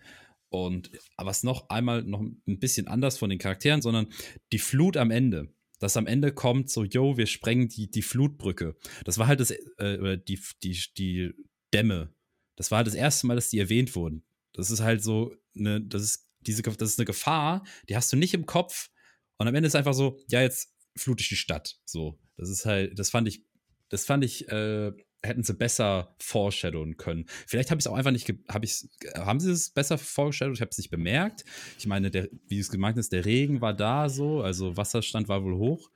Und 0.49 0.91
was 1.17 1.43
noch 1.43 1.69
einmal 1.69 2.03
noch 2.03 2.21
ein 2.21 2.59
bisschen 2.59 2.87
anders 2.87 3.17
von 3.17 3.29
den 3.29 3.39
Charakteren, 3.39 3.81
sondern 3.81 4.07
die 4.51 4.59
Flut 4.59 4.97
am 4.97 5.11
Ende. 5.11 5.53
Dass 5.79 5.97
am 5.97 6.07
Ende 6.07 6.31
kommt 6.31 6.69
so, 6.69 6.85
yo, 6.85 7.17
wir 7.17 7.25
sprengen 7.25 7.67
die, 7.67 7.89
die 7.89 8.01
Flutbrücke. 8.01 8.77
Das 9.03 9.17
war 9.17 9.27
halt 9.27 9.41
das, 9.41 9.51
äh, 9.51 10.17
die, 10.17 10.39
die, 10.63 10.79
die 10.97 11.33
Dämme. 11.73 12.13
Das 12.55 12.71
war 12.71 12.77
halt 12.77 12.87
das 12.87 12.93
erste 12.93 13.27
Mal, 13.27 13.35
dass 13.35 13.49
die 13.49 13.59
erwähnt 13.59 13.95
wurden. 13.95 14.23
Das 14.55 14.71
ist 14.71 14.79
halt 14.79 15.03
so 15.03 15.35
eine, 15.55 15.81
das 15.81 16.01
ist 16.01 16.29
diese, 16.41 16.61
das 16.61 16.89
ist 16.89 16.99
eine 16.99 17.05
Gefahr, 17.05 17.63
die 17.89 17.95
hast 17.95 18.11
du 18.11 18.17
nicht 18.17 18.33
im 18.33 18.45
Kopf. 18.45 18.89
Und 19.37 19.47
am 19.47 19.55
Ende 19.55 19.67
ist 19.67 19.75
einfach 19.75 19.93
so, 19.93 20.19
ja, 20.29 20.41
jetzt 20.41 20.73
flute 20.95 21.21
ich 21.21 21.29
die 21.29 21.35
Stadt. 21.35 21.77
So, 21.85 22.19
das 22.37 22.49
ist 22.49 22.65
halt, 22.65 22.97
das 22.97 23.09
fand 23.09 23.27
ich, 23.27 23.43
das 23.89 24.05
fand 24.05 24.23
ich, 24.23 24.47
äh, 24.49 24.91
hätten 25.21 25.43
sie 25.43 25.53
besser 25.53 26.15
foreshadowen 26.19 26.97
können. 26.97 27.25
Vielleicht 27.47 27.71
habe 27.71 27.79
ich 27.79 27.85
es 27.85 27.87
auch 27.91 27.95
einfach 27.95 28.11
nicht, 28.11 28.31
hab 28.47 28.63
ich's, 28.63 28.87
haben 29.15 29.39
sie 29.39 29.51
es 29.51 29.71
besser 29.71 29.97
foreshadowed? 29.97 30.55
Ich 30.55 30.61
habe 30.61 30.69
es 30.69 30.77
nicht 30.77 30.91
bemerkt. 30.91 31.43
Ich 31.77 31.87
meine, 31.87 32.11
der, 32.11 32.29
wie 32.47 32.59
es 32.59 32.69
gemeint 32.69 32.97
ist, 32.97 33.11
der 33.11 33.25
Regen 33.25 33.59
war 33.61 33.73
da 33.73 34.07
so, 34.07 34.41
also 34.41 34.77
Wasserstand 34.77 35.27
war 35.27 35.43
wohl 35.43 35.57
hoch. 35.57 35.89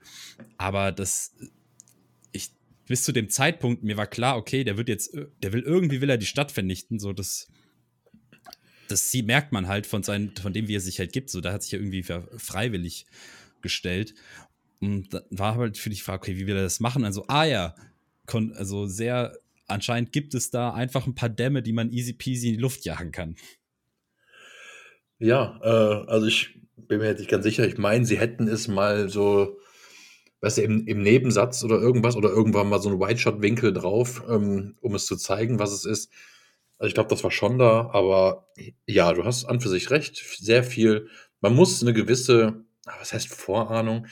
Aber 0.57 0.91
das, 0.91 1.35
ich, 2.31 2.51
bis 2.87 3.03
zu 3.03 3.11
dem 3.11 3.29
Zeitpunkt, 3.29 3.83
mir 3.83 3.97
war 3.97 4.07
klar, 4.07 4.37
okay, 4.37 4.63
der 4.63 4.77
wird 4.77 4.89
jetzt, 4.89 5.15
der 5.43 5.53
will 5.53 5.61
irgendwie 5.61 6.01
will 6.01 6.09
er 6.09 6.17
die 6.17 6.25
Stadt 6.25 6.51
vernichten, 6.51 6.99
so 6.99 7.13
das 7.13 7.47
das 8.91 9.11
sie 9.11 9.23
merkt 9.23 9.51
man 9.51 9.67
halt 9.67 9.87
von, 9.87 10.03
seinen, 10.03 10.35
von 10.35 10.53
dem, 10.53 10.67
wie 10.67 10.75
er 10.75 10.81
sich 10.81 10.99
halt 10.99 11.13
gibt. 11.13 11.29
So, 11.29 11.41
da 11.41 11.53
hat 11.53 11.63
sich 11.63 11.71
ja 11.71 11.79
irgendwie 11.79 12.03
freiwillig 12.03 13.05
gestellt. 13.61 14.13
Und 14.79 15.13
da 15.13 15.21
war 15.29 15.55
halt 15.55 15.77
für 15.77 15.89
die 15.89 15.97
Frage, 15.97 16.19
okay, 16.19 16.37
wie 16.37 16.47
will 16.47 16.55
er 16.55 16.63
das 16.63 16.79
machen? 16.79 17.03
Also, 17.03 17.25
ah 17.27 17.43
ja, 17.43 17.75
also 18.55 18.85
sehr, 18.85 19.37
anscheinend 19.67 20.11
gibt 20.11 20.33
es 20.33 20.51
da 20.51 20.73
einfach 20.73 21.07
ein 21.07 21.15
paar 21.15 21.29
Dämme, 21.29 21.61
die 21.61 21.73
man 21.73 21.91
easy 21.91 22.13
peasy 22.13 22.49
in 22.49 22.53
die 22.55 22.61
Luft 22.61 22.85
jagen 22.85 23.11
kann. 23.11 23.35
Ja, 25.19 25.59
äh, 25.61 26.09
also 26.09 26.27
ich 26.27 26.59
bin 26.75 26.99
mir 26.99 27.07
jetzt 27.07 27.19
nicht 27.19 27.29
ganz 27.29 27.43
sicher. 27.43 27.67
Ich 27.67 27.77
meine, 27.77 28.05
sie 28.05 28.17
hätten 28.17 28.47
es 28.47 28.67
mal 28.67 29.09
so, 29.09 29.59
weißt 30.41 30.59
du, 30.59 30.61
im, 30.61 30.87
im 30.87 31.03
Nebensatz 31.03 31.63
oder 31.63 31.79
irgendwas 31.79 32.15
oder 32.15 32.29
irgendwann 32.29 32.69
mal 32.69 32.81
so 32.81 32.89
einen 32.89 32.99
White-Shot-Winkel 32.99 33.73
drauf, 33.73 34.23
ähm, 34.29 34.75
um 34.79 34.95
es 34.95 35.05
zu 35.05 35.17
zeigen, 35.17 35.59
was 35.59 35.71
es 35.71 35.85
ist. 35.85 36.11
Also 36.79 36.87
ich 36.87 36.93
glaube, 36.93 37.09
das 37.09 37.23
war 37.23 37.31
schon 37.31 37.59
da, 37.59 37.89
aber 37.91 38.47
ja, 38.87 39.11
du 39.11 39.25
hast 39.25 39.45
an 39.45 39.59
für 39.59 39.67
sich 39.67 39.91
recht, 39.91 40.23
sehr 40.39 40.63
viel. 40.63 41.09
Man 41.41 41.53
muss 41.53 41.81
eine 41.81 41.93
gewisse, 41.93 42.65
ah, 42.85 42.95
was 42.99 43.11
heißt 43.11 43.27
Vorahnung? 43.27 44.07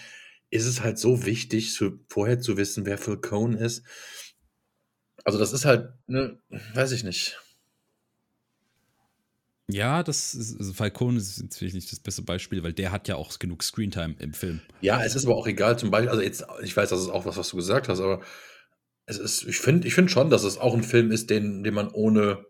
Ist 0.49 0.65
es 0.65 0.81
halt 0.81 0.99
so 0.99 1.25
wichtig, 1.25 1.73
zu, 1.73 1.99
vorher 2.09 2.39
zu 2.39 2.57
wissen, 2.57 2.85
wer 2.85 2.97
Phil 2.97 3.17
Cohn 3.17 3.53
ist? 3.53 3.83
Also 5.23 5.39
das 5.39 5.53
ist 5.53 5.63
halt, 5.63 5.93
ne, 6.07 6.39
weiß 6.73 6.91
ich 6.91 7.03
nicht. 7.03 7.39
Ja, 9.69 10.03
das 10.03 10.33
ist, 10.33 10.57
also 10.57 10.73
Falcone 10.73 11.17
ist 11.17 11.41
natürlich 11.41 11.73
nicht 11.73 11.91
das 11.91 11.99
beste 11.99 12.21
Beispiel, 12.21 12.63
weil 12.63 12.73
der 12.73 12.91
hat 12.91 13.07
ja 13.07 13.15
auch 13.15 13.37
genug 13.37 13.63
Screentime 13.63 14.15
im 14.19 14.33
Film. 14.33 14.61
Ja, 14.79 15.03
es 15.03 15.15
ist 15.15 15.25
aber 15.25 15.35
auch 15.35 15.47
egal, 15.47 15.77
zum 15.77 15.91
Beispiel, 15.91 16.09
also 16.09 16.21
jetzt, 16.21 16.45
ich 16.63 16.75
weiß, 16.75 16.89
das 16.89 17.01
ist 17.01 17.09
auch 17.09 17.25
was, 17.25 17.35
was 17.35 17.49
du 17.49 17.57
gesagt 17.57 17.89
hast, 17.89 17.99
aber 17.99 18.21
es 19.05 19.17
ist, 19.17 19.43
ich 19.43 19.59
finde 19.59 19.87
ich 19.87 19.93
find 19.93 20.09
schon, 20.11 20.29
dass 20.29 20.43
es 20.43 20.57
auch 20.57 20.73
ein 20.73 20.83
Film 20.83 21.11
ist, 21.11 21.29
den, 21.29 21.63
den 21.63 21.73
man 21.73 21.89
ohne 21.89 22.45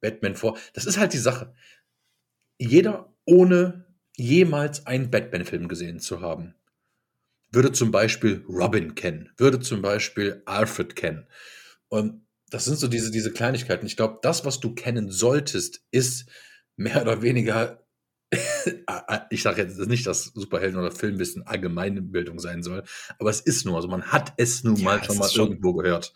Batman 0.00 0.34
vor. 0.34 0.58
Das 0.72 0.86
ist 0.86 0.98
halt 0.98 1.12
die 1.12 1.18
Sache. 1.18 1.52
Jeder, 2.58 3.12
ohne 3.24 3.86
jemals 4.16 4.86
einen 4.86 5.10
Batman-Film 5.10 5.68
gesehen 5.68 6.00
zu 6.00 6.20
haben, 6.20 6.54
würde 7.50 7.72
zum 7.72 7.90
Beispiel 7.90 8.44
Robin 8.48 8.94
kennen, 8.94 9.30
würde 9.36 9.60
zum 9.60 9.80
Beispiel 9.80 10.42
Alfred 10.44 10.96
kennen. 10.96 11.26
Und 11.88 12.26
das 12.50 12.64
sind 12.64 12.78
so 12.78 12.88
diese, 12.88 13.10
diese 13.10 13.32
Kleinigkeiten. 13.32 13.86
Ich 13.86 13.96
glaube, 13.96 14.18
das, 14.22 14.44
was 14.44 14.60
du 14.60 14.74
kennen 14.74 15.10
solltest, 15.10 15.82
ist 15.90 16.28
mehr 16.76 17.00
oder 17.00 17.22
weniger, 17.22 17.86
ich 19.30 19.42
sage 19.42 19.62
jetzt 19.62 19.78
nicht, 19.78 20.06
dass 20.06 20.24
Superhelden 20.24 20.78
oder 20.78 20.90
Filmwissen 20.90 21.46
allgemeine 21.46 22.02
Bildung 22.02 22.38
sein 22.38 22.62
soll, 22.62 22.84
aber 23.18 23.30
es 23.30 23.40
ist 23.40 23.64
nur, 23.64 23.76
also 23.76 23.88
man 23.88 24.12
hat 24.12 24.34
es 24.36 24.64
nun 24.64 24.76
ja, 24.76 24.84
mal 24.84 25.04
schon 25.04 25.16
mal 25.16 25.30
schon 25.30 25.48
irgendwo 25.48 25.72
gehört 25.74 26.12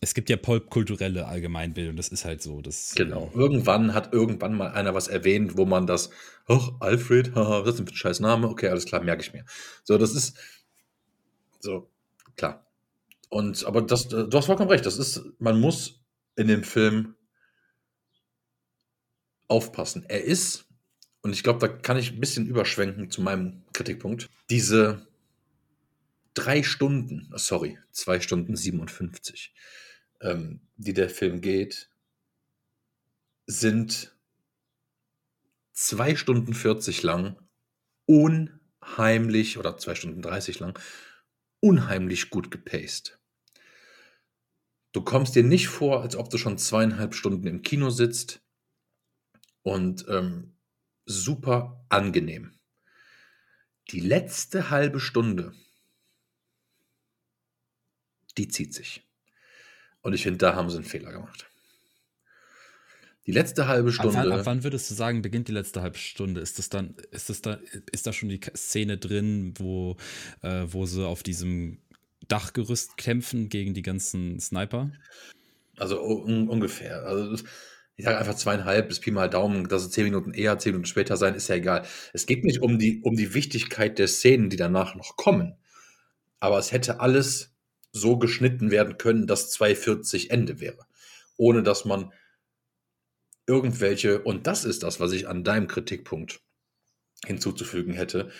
es 0.00 0.14
gibt 0.14 0.28
ja 0.28 0.36
popkulturelle 0.36 1.26
Allgemeinbildung, 1.26 1.96
das 1.96 2.08
ist 2.08 2.24
halt 2.24 2.42
so. 2.42 2.60
Das, 2.60 2.94
genau. 2.94 3.30
Irgendwann 3.34 3.94
hat 3.94 4.12
irgendwann 4.12 4.54
mal 4.54 4.68
einer 4.72 4.94
was 4.94 5.08
erwähnt, 5.08 5.56
wo 5.56 5.64
man 5.64 5.86
das, 5.86 6.10
ach, 6.46 6.70
Alfred, 6.80 7.34
haha, 7.34 7.62
das 7.62 7.74
ist 7.74 7.80
ein 7.80 7.94
scheiß 7.94 8.20
Name, 8.20 8.48
okay, 8.48 8.68
alles 8.68 8.84
klar, 8.84 9.02
merke 9.02 9.22
ich 9.22 9.32
mir. 9.32 9.44
So, 9.84 9.96
das 9.96 10.14
ist 10.14 10.36
so, 11.60 11.90
klar. 12.36 12.66
Und, 13.28 13.64
aber 13.64 13.82
das, 13.82 14.08
du 14.08 14.30
hast 14.32 14.46
vollkommen 14.46 14.70
recht, 14.70 14.86
das 14.86 14.98
ist, 14.98 15.22
man 15.38 15.60
muss 15.60 16.00
in 16.36 16.48
dem 16.48 16.62
Film 16.62 17.14
aufpassen. 19.48 20.04
Er 20.08 20.22
ist, 20.22 20.66
und 21.22 21.32
ich 21.32 21.42
glaube, 21.42 21.58
da 21.58 21.68
kann 21.68 21.96
ich 21.96 22.12
ein 22.12 22.20
bisschen 22.20 22.46
überschwenken 22.46 23.10
zu 23.10 23.22
meinem 23.22 23.64
Kritikpunkt, 23.72 24.28
diese 24.50 25.06
drei 26.34 26.62
Stunden, 26.62 27.32
sorry, 27.34 27.78
zwei 27.92 28.20
Stunden 28.20 28.56
57 28.56 29.54
ähm, 30.20 30.60
die 30.76 30.94
der 30.94 31.10
Film 31.10 31.40
geht, 31.40 31.90
sind 33.46 34.14
zwei 35.72 36.16
Stunden 36.16 36.54
40 36.54 37.02
lang, 37.02 37.36
unheimlich, 38.06 39.58
oder 39.58 39.78
zwei 39.78 39.94
Stunden 39.94 40.22
30 40.22 40.58
lang, 40.58 40.78
unheimlich 41.60 42.30
gut 42.30 42.50
gepaced. 42.50 43.18
Du 44.92 45.02
kommst 45.02 45.34
dir 45.34 45.44
nicht 45.44 45.68
vor, 45.68 46.02
als 46.02 46.16
ob 46.16 46.30
du 46.30 46.38
schon 46.38 46.58
zweieinhalb 46.58 47.14
Stunden 47.14 47.46
im 47.46 47.62
Kino 47.62 47.90
sitzt 47.90 48.40
und 49.62 50.06
ähm, 50.08 50.56
super 51.04 51.84
angenehm. 51.88 52.58
Die 53.90 54.00
letzte 54.00 54.70
halbe 54.70 54.98
Stunde, 54.98 55.52
die 58.38 58.48
zieht 58.48 58.74
sich. 58.74 59.05
Und 60.06 60.12
ich 60.12 60.22
finde, 60.22 60.38
da 60.38 60.54
haben 60.54 60.70
sie 60.70 60.76
einen 60.76 60.84
Fehler 60.84 61.10
gemacht. 61.10 61.50
Die 63.26 63.32
letzte 63.32 63.66
halbe 63.66 63.90
Stunde. 63.90 64.16
Ab 64.16 64.24
wann, 64.24 64.32
ab 64.38 64.46
wann, 64.46 64.62
würdest 64.62 64.88
du 64.88 64.94
sagen, 64.94 65.20
beginnt 65.20 65.48
die 65.48 65.52
letzte 65.52 65.82
halbe 65.82 65.98
Stunde? 65.98 66.40
Ist 66.40 66.60
das 66.60 66.68
dann, 66.68 66.94
ist 67.10 67.28
das 67.28 67.42
da, 67.42 67.58
ist 67.90 68.06
da 68.06 68.12
schon 68.12 68.28
die 68.28 68.38
Szene 68.54 68.98
drin, 68.98 69.54
wo, 69.58 69.96
äh, 70.42 70.62
wo 70.68 70.86
sie 70.86 71.04
auf 71.04 71.24
diesem 71.24 71.78
Dachgerüst 72.28 72.96
kämpfen 72.96 73.48
gegen 73.48 73.74
die 73.74 73.82
ganzen 73.82 74.38
Sniper? 74.38 74.92
Also 75.76 76.00
un 76.00 76.48
ungefähr. 76.48 77.02
Also 77.02 77.44
ich 77.96 78.04
sage 78.04 78.18
einfach 78.18 78.36
zweieinhalb 78.36 78.86
bis 78.86 79.00
Pi 79.00 79.10
mal 79.10 79.28
Daumen, 79.28 79.66
dass 79.66 79.82
es 79.82 79.90
zehn 79.90 80.04
Minuten 80.04 80.34
eher, 80.34 80.56
zehn 80.60 80.70
Minuten 80.70 80.86
später 80.86 81.16
sein, 81.16 81.34
ist 81.34 81.48
ja 81.48 81.56
egal. 81.56 81.84
Es 82.12 82.26
geht 82.26 82.44
nicht 82.44 82.62
um 82.62 82.78
die, 82.78 83.00
um 83.02 83.16
die 83.16 83.34
Wichtigkeit 83.34 83.98
der 83.98 84.06
Szenen, 84.06 84.50
die 84.50 84.56
danach 84.56 84.94
noch 84.94 85.16
kommen. 85.16 85.56
Aber 86.38 86.60
es 86.60 86.70
hätte 86.70 87.00
alles 87.00 87.55
so 87.96 88.18
geschnitten 88.18 88.70
werden 88.70 88.98
können, 88.98 89.26
dass 89.26 89.50
240 89.50 90.30
Ende 90.30 90.60
wäre. 90.60 90.86
Ohne 91.36 91.62
dass 91.62 91.84
man 91.84 92.12
irgendwelche, 93.46 94.22
und 94.22 94.46
das 94.46 94.64
ist 94.64 94.82
das, 94.82 95.00
was 95.00 95.12
ich 95.12 95.28
an 95.28 95.44
deinem 95.44 95.68
Kritikpunkt 95.68 96.40
hinzuzufügen 97.24 97.94
hätte, 97.94 98.30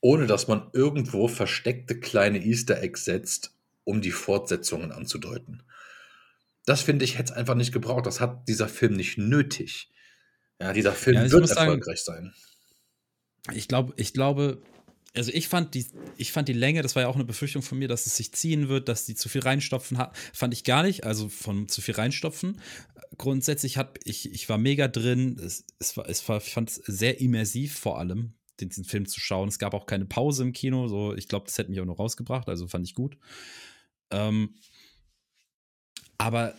ohne 0.00 0.26
dass 0.26 0.48
man 0.48 0.70
irgendwo 0.72 1.28
versteckte 1.28 1.98
kleine 1.98 2.44
Easter 2.44 2.80
Eggs 2.82 3.04
setzt, 3.04 3.54
um 3.84 4.00
die 4.00 4.12
Fortsetzungen 4.12 4.92
anzudeuten. 4.92 5.62
das 6.64 6.82
finde 6.82 7.04
ich, 7.04 7.16
hätte 7.16 7.30
es 7.32 7.36
einfach 7.38 7.54
nicht 7.54 7.70
gebraucht. 7.72 8.06
Das 8.06 8.18
hat 8.20 8.48
dieser 8.48 8.66
Film 8.68 8.94
nicht 8.94 9.18
nötig. 9.18 9.88
Ja, 10.60 10.72
dieser 10.72 10.92
Film 10.92 11.16
Ja, 11.16 11.30
wird 11.30 11.42
muss 11.42 11.50
sagen- 11.50 11.66
erfolgreich 11.68 12.00
sein. 12.02 12.34
Ich 13.52 13.68
glaube, 13.68 13.92
ich 13.96 14.12
glaube, 14.12 14.60
also 15.14 15.32
ich 15.32 15.48
fand 15.48 15.74
die, 15.74 15.86
ich 16.16 16.32
fand 16.32 16.48
die 16.48 16.52
Länge, 16.52 16.82
das 16.82 16.94
war 16.94 17.02
ja 17.02 17.08
auch 17.08 17.14
eine 17.14 17.24
Befürchtung 17.24 17.62
von 17.62 17.78
mir, 17.78 17.88
dass 17.88 18.06
es 18.06 18.16
sich 18.16 18.32
ziehen 18.32 18.68
wird, 18.68 18.88
dass 18.88 19.06
die 19.06 19.14
zu 19.14 19.28
viel 19.28 19.40
reinstopfen 19.40 19.98
hat, 19.98 20.16
fand 20.32 20.52
ich 20.52 20.64
gar 20.64 20.82
nicht, 20.82 21.04
also 21.04 21.28
von 21.28 21.68
zu 21.68 21.80
viel 21.80 21.94
reinstopfen. 21.94 22.60
Grundsätzlich 23.16 23.78
hat 23.78 23.98
ich, 24.04 24.32
ich 24.32 24.48
war 24.48 24.58
mega 24.58 24.88
drin, 24.88 25.38
es, 25.42 25.64
es 25.78 25.96
war, 25.96 26.08
es 26.08 26.28
war, 26.28 26.38
ich 26.38 26.52
fand 26.52 26.70
es 26.70 26.76
sehr 26.86 27.20
immersiv 27.20 27.78
vor 27.78 27.98
allem, 27.98 28.34
den, 28.60 28.68
diesen 28.68 28.84
Film 28.84 29.06
zu 29.06 29.20
schauen. 29.20 29.48
Es 29.48 29.58
gab 29.58 29.74
auch 29.74 29.86
keine 29.86 30.04
Pause 30.04 30.42
im 30.42 30.52
Kino, 30.52 30.88
so 30.88 31.14
ich 31.14 31.28
glaube, 31.28 31.46
das 31.46 31.56
hätte 31.56 31.70
mich 31.70 31.80
auch 31.80 31.86
noch 31.86 31.98
rausgebracht, 31.98 32.48
also 32.48 32.66
fand 32.68 32.86
ich 32.86 32.94
gut. 32.94 33.16
Ähm, 34.10 34.54
aber 36.18 36.54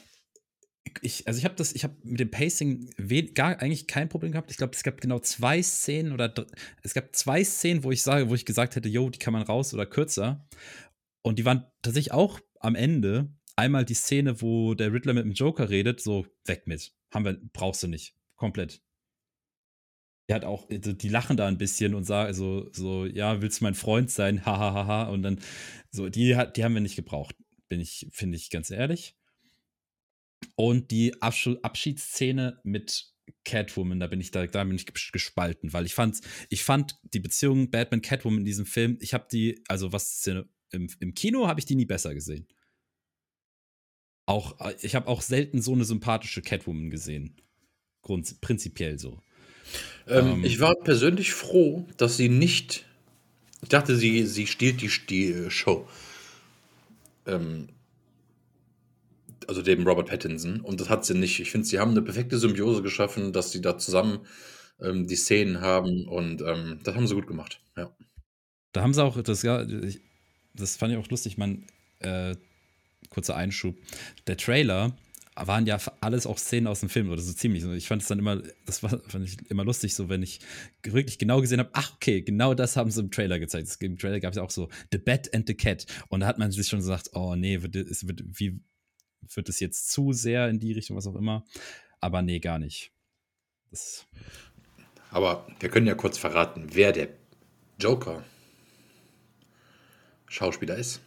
ich, 1.01 1.27
also 1.27 1.37
ich 1.37 1.45
habe 1.45 1.55
das, 1.55 1.73
ich 1.73 1.83
habe 1.83 1.95
mit 2.03 2.19
dem 2.19 2.31
Pacing 2.31 2.89
gar 3.33 3.59
eigentlich 3.59 3.87
kein 3.87 4.09
Problem 4.09 4.31
gehabt. 4.31 4.51
Ich 4.51 4.57
glaube, 4.57 4.73
es 4.73 4.83
gab 4.83 5.01
genau 5.01 5.19
zwei 5.19 5.61
Szenen 5.61 6.11
oder 6.11 6.33
es 6.83 6.93
gab 6.93 7.15
zwei 7.15 7.43
Szenen, 7.43 7.83
wo 7.83 7.91
ich 7.91 8.01
sage, 8.01 8.29
wo 8.29 8.35
ich 8.35 8.45
gesagt 8.45 8.75
hätte, 8.75 8.89
yo, 8.89 9.09
die 9.09 9.19
kann 9.19 9.33
man 9.33 9.43
raus 9.43 9.73
oder 9.73 9.85
kürzer. 9.85 10.47
Und 11.21 11.39
die 11.39 11.45
waren 11.45 11.65
tatsächlich 11.81 12.13
auch 12.13 12.39
am 12.59 12.75
Ende. 12.75 13.33
Einmal 13.55 13.85
die 13.85 13.95
Szene, 13.95 14.41
wo 14.41 14.75
der 14.75 14.93
Riddler 14.93 15.13
mit 15.13 15.25
dem 15.25 15.31
Joker 15.31 15.69
redet, 15.69 15.99
so 15.99 16.27
weg 16.45 16.67
mit. 16.67 16.93
Haben 17.11 17.25
wir, 17.25 17.41
brauchst 17.53 17.83
du 17.83 17.87
nicht. 17.87 18.15
Komplett. 18.35 18.81
Die 20.29 20.33
hat 20.33 20.45
auch, 20.45 20.69
also 20.69 20.93
die 20.93 21.09
lachen 21.09 21.37
da 21.37 21.47
ein 21.47 21.57
bisschen 21.57 21.95
und 21.95 22.03
sagen 22.03 22.33
so, 22.33 22.69
so, 22.73 23.05
ja, 23.05 23.41
willst 23.41 23.61
du 23.61 23.63
mein 23.63 23.73
Freund 23.75 24.11
sein? 24.11 24.45
Hahaha. 24.45 24.73
Ha, 24.73 24.73
ha, 24.73 24.87
ha. 24.87 25.03
Und 25.09 25.23
dann, 25.23 25.39
so, 25.89 26.09
die, 26.09 26.37
die 26.55 26.63
haben 26.63 26.73
wir 26.73 26.81
nicht 26.81 26.95
gebraucht. 26.95 27.35
Bin 27.69 27.79
ich, 27.79 28.07
finde 28.11 28.37
ich 28.37 28.49
ganz 28.49 28.69
ehrlich. 28.69 29.15
Und 30.55 30.91
die 30.91 31.21
Abschu 31.21 31.57
Abschiedsszene 31.61 32.59
mit 32.63 33.11
Catwoman, 33.43 33.99
da 33.99 34.07
bin 34.07 34.21
ich 34.21 34.31
da, 34.31 34.45
da 34.47 34.63
bin 34.63 34.75
ich 34.75 34.83
ges- 34.85 35.11
gespalten, 35.11 35.73
weil 35.73 35.85
ich 35.85 35.93
fand, 35.93 36.19
ich 36.49 36.63
fand 36.63 36.95
die 37.13 37.19
Beziehung 37.19 37.69
Batman 37.69 38.01
Catwoman 38.01 38.39
in 38.39 38.45
diesem 38.45 38.65
Film, 38.65 38.97
ich 39.01 39.13
habe 39.13 39.27
die, 39.31 39.63
also 39.67 39.91
was 39.93 40.17
Szene 40.17 40.47
im, 40.71 40.89
im 40.99 41.13
Kino 41.13 41.47
habe 41.47 41.59
ich 41.59 41.65
die 41.65 41.75
nie 41.75 41.85
besser 41.85 42.13
gesehen. 42.13 42.47
Auch, 44.25 44.59
äh, 44.59 44.75
ich 44.81 44.95
habe 44.95 45.07
auch 45.07 45.21
selten 45.21 45.61
so 45.61 45.73
eine 45.73 45.85
sympathische 45.85 46.41
Catwoman 46.41 46.89
gesehen. 46.89 47.41
Grund, 48.01 48.39
prinzipiell 48.41 48.99
so. 48.99 49.21
Ähm, 50.07 50.27
Ähm, 50.27 50.43
ich 50.43 50.59
war 50.59 50.75
persönlich 50.75 51.33
froh, 51.33 51.88
dass 51.97 52.17
sie 52.17 52.29
nicht. 52.29 52.85
Ich 53.61 53.69
dachte, 53.69 53.95
sie, 53.95 54.25
sie 54.25 54.47
stiehlt 54.47 54.81
die, 54.81 54.91
die 55.09 55.31
äh, 55.31 55.49
Show. 55.49 55.88
Ähm, 57.25 57.69
also 59.47 59.61
dem 59.61 59.87
Robert 59.87 60.07
Pattinson. 60.07 60.61
Und 60.61 60.81
das 60.81 60.89
hat 60.89 61.05
sie 61.05 61.13
nicht. 61.13 61.39
Ich 61.39 61.51
finde, 61.51 61.67
sie 61.67 61.79
haben 61.79 61.91
eine 61.91 62.01
perfekte 62.01 62.37
Symbiose 62.37 62.81
geschaffen, 62.81 63.33
dass 63.33 63.51
sie 63.51 63.61
da 63.61 63.77
zusammen 63.77 64.19
ähm, 64.81 65.07
die 65.07 65.15
Szenen 65.15 65.61
haben. 65.61 66.07
Und 66.07 66.41
ähm, 66.41 66.79
das 66.83 66.95
haben 66.95 67.07
sie 67.07 67.15
gut 67.15 67.27
gemacht. 67.27 67.61
Ja. 67.75 67.95
Da 68.73 68.81
haben 68.81 68.93
sie 68.93 69.03
auch, 69.03 69.21
das, 69.21 69.41
ja, 69.43 69.63
ich, 69.63 70.01
das 70.53 70.77
fand 70.77 70.91
ich 70.93 70.99
auch 70.99 71.09
lustig, 71.09 71.37
man, 71.37 71.65
äh, 71.99 72.35
kurzer 73.09 73.35
Einschub. 73.35 73.75
Der 74.27 74.37
Trailer 74.37 74.95
waren 75.35 75.67
ja 75.67 75.77
alles 76.01 76.25
auch 76.25 76.37
Szenen 76.37 76.67
aus 76.67 76.79
dem 76.79 76.89
Film 76.89 77.09
oder 77.09 77.21
so 77.21 77.31
ziemlich. 77.31 77.63
Ich 77.63 77.87
fand 77.87 78.01
es 78.01 78.07
dann 78.07 78.19
immer, 78.19 78.41
das 78.65 78.81
war, 78.81 78.89
fand 79.07 79.27
ich 79.27 79.37
immer 79.51 79.63
lustig, 79.63 79.93
so 79.93 80.09
wenn 80.09 80.23
ich 80.23 80.39
wirklich 80.83 81.19
genau 81.19 81.41
gesehen 81.41 81.59
habe, 81.59 81.69
ach 81.73 81.93
okay, 81.95 82.21
genau 82.21 82.53
das 82.53 82.75
haben 82.75 82.89
sie 82.89 83.01
im 83.01 83.11
Trailer 83.11 83.37
gezeigt. 83.39 83.77
Im 83.81 83.97
Trailer 83.97 84.19
gab 84.19 84.31
es 84.31 84.37
ja 84.37 84.43
auch 84.43 84.49
so 84.49 84.69
The 84.91 84.97
Bat 84.97 85.33
and 85.35 85.47
the 85.47 85.53
Cat. 85.53 85.85
Und 86.09 86.21
da 86.21 86.27
hat 86.27 86.39
man 86.39 86.51
sich 86.51 86.67
schon 86.67 86.79
gesagt, 86.79 87.11
oh 87.13 87.35
nee, 87.35 87.61
wird, 87.61 87.75
es 87.75 88.07
wird, 88.07 88.23
wie, 88.25 88.59
wird 89.34 89.49
es 89.49 89.59
jetzt 89.59 89.91
zu 89.91 90.13
sehr 90.13 90.49
in 90.49 90.59
die 90.59 90.72
Richtung, 90.74 90.97
was 90.97 91.07
auch 91.07 91.15
immer. 91.15 91.45
Aber 91.99 92.22
nee, 92.22 92.39
gar 92.39 92.59
nicht. 92.59 92.91
Das, 93.72 94.07
Aber 95.09 95.47
wir 95.59 95.70
können 95.70 95.88
ja 95.88 95.95
kurz 95.95 96.18
verraten, 96.18 96.70
wer 96.74 96.91
der 96.91 97.09
Joker 97.80 98.24
Schauspieler 100.28 100.76
ist. 100.76 101.01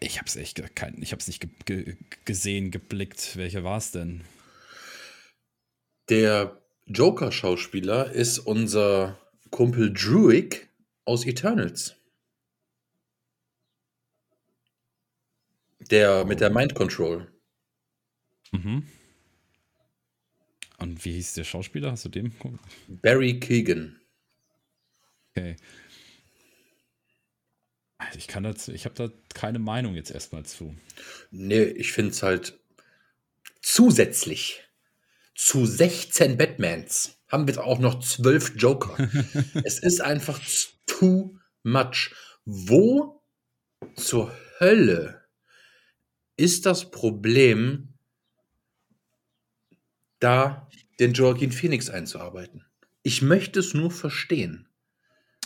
ich 0.00 0.18
hab's 0.18 0.36
echt 0.36 0.56
gar 0.56 0.68
kein, 0.68 1.00
ich 1.00 1.12
hab's 1.12 1.26
nicht 1.26 1.40
ge 1.40 1.50
ge 1.64 1.96
gesehen, 2.24 2.70
geblickt. 2.70 3.36
Welcher 3.36 3.64
war 3.64 3.78
es 3.78 3.90
denn? 3.90 4.22
Der 6.08 6.60
Joker-Schauspieler 6.86 8.12
ist 8.12 8.38
unser 8.38 9.18
Kumpel 9.50 9.92
Druig 9.92 10.68
aus 11.04 11.26
Eternals. 11.26 11.96
Der 15.90 16.24
mit 16.24 16.40
der 16.40 16.50
Mind 16.50 16.74
Control. 16.74 17.30
Mhm. 18.52 18.86
Und 20.78 21.04
wie 21.04 21.12
hieß 21.12 21.34
der 21.34 21.44
Schauspieler? 21.44 21.92
Hast 21.92 22.04
du 22.04 22.08
dem? 22.08 22.32
Barry 22.88 23.40
Keegan. 23.40 24.00
Okay. 25.30 25.56
Also 27.98 28.18
ich 28.18 28.28
kann 28.28 28.42
dazu, 28.42 28.72
ich 28.72 28.84
habe 28.84 28.94
da 28.94 29.08
keine 29.34 29.58
Meinung 29.58 29.94
jetzt 29.94 30.10
erstmal 30.10 30.44
zu. 30.44 30.76
Nee, 31.30 31.64
ich 31.64 31.92
finde 31.92 32.10
es 32.10 32.22
halt 32.22 32.58
zusätzlich 33.62 34.62
zu 35.34 35.66
16 35.66 36.36
Batmans 36.36 37.18
haben 37.28 37.46
wir 37.48 37.64
auch 37.64 37.78
noch 37.78 38.00
12 38.00 38.54
Joker. 38.56 38.96
es 39.64 39.78
ist 39.78 40.00
einfach 40.00 40.40
too 40.86 41.38
much. 41.62 42.14
Wo 42.44 43.22
zur 43.96 44.32
Hölle 44.60 45.25
ist 46.36 46.66
das 46.66 46.90
Problem, 46.90 47.94
da 50.20 50.68
den 50.98 51.12
Joaquin 51.12 51.52
Phoenix 51.52 51.90
einzuarbeiten? 51.90 52.64
Ich 53.02 53.22
möchte 53.22 53.60
es 53.60 53.74
nur 53.74 53.90
verstehen. 53.90 54.68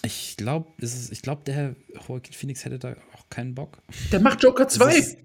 Ich 0.02 0.36
glaube, 0.38 0.72
ich 0.80 1.22
glaube, 1.22 1.44
der 1.44 1.54
Herr 1.54 1.76
Joaquin 2.08 2.32
Phoenix 2.32 2.64
hätte 2.64 2.78
da 2.78 2.96
auch 3.14 3.28
keinen 3.28 3.54
Bock. 3.54 3.82
Der 4.12 4.20
macht 4.20 4.42
Joker 4.42 4.64
Das 4.64 4.74
2. 4.74 4.94
ist- 4.96 5.18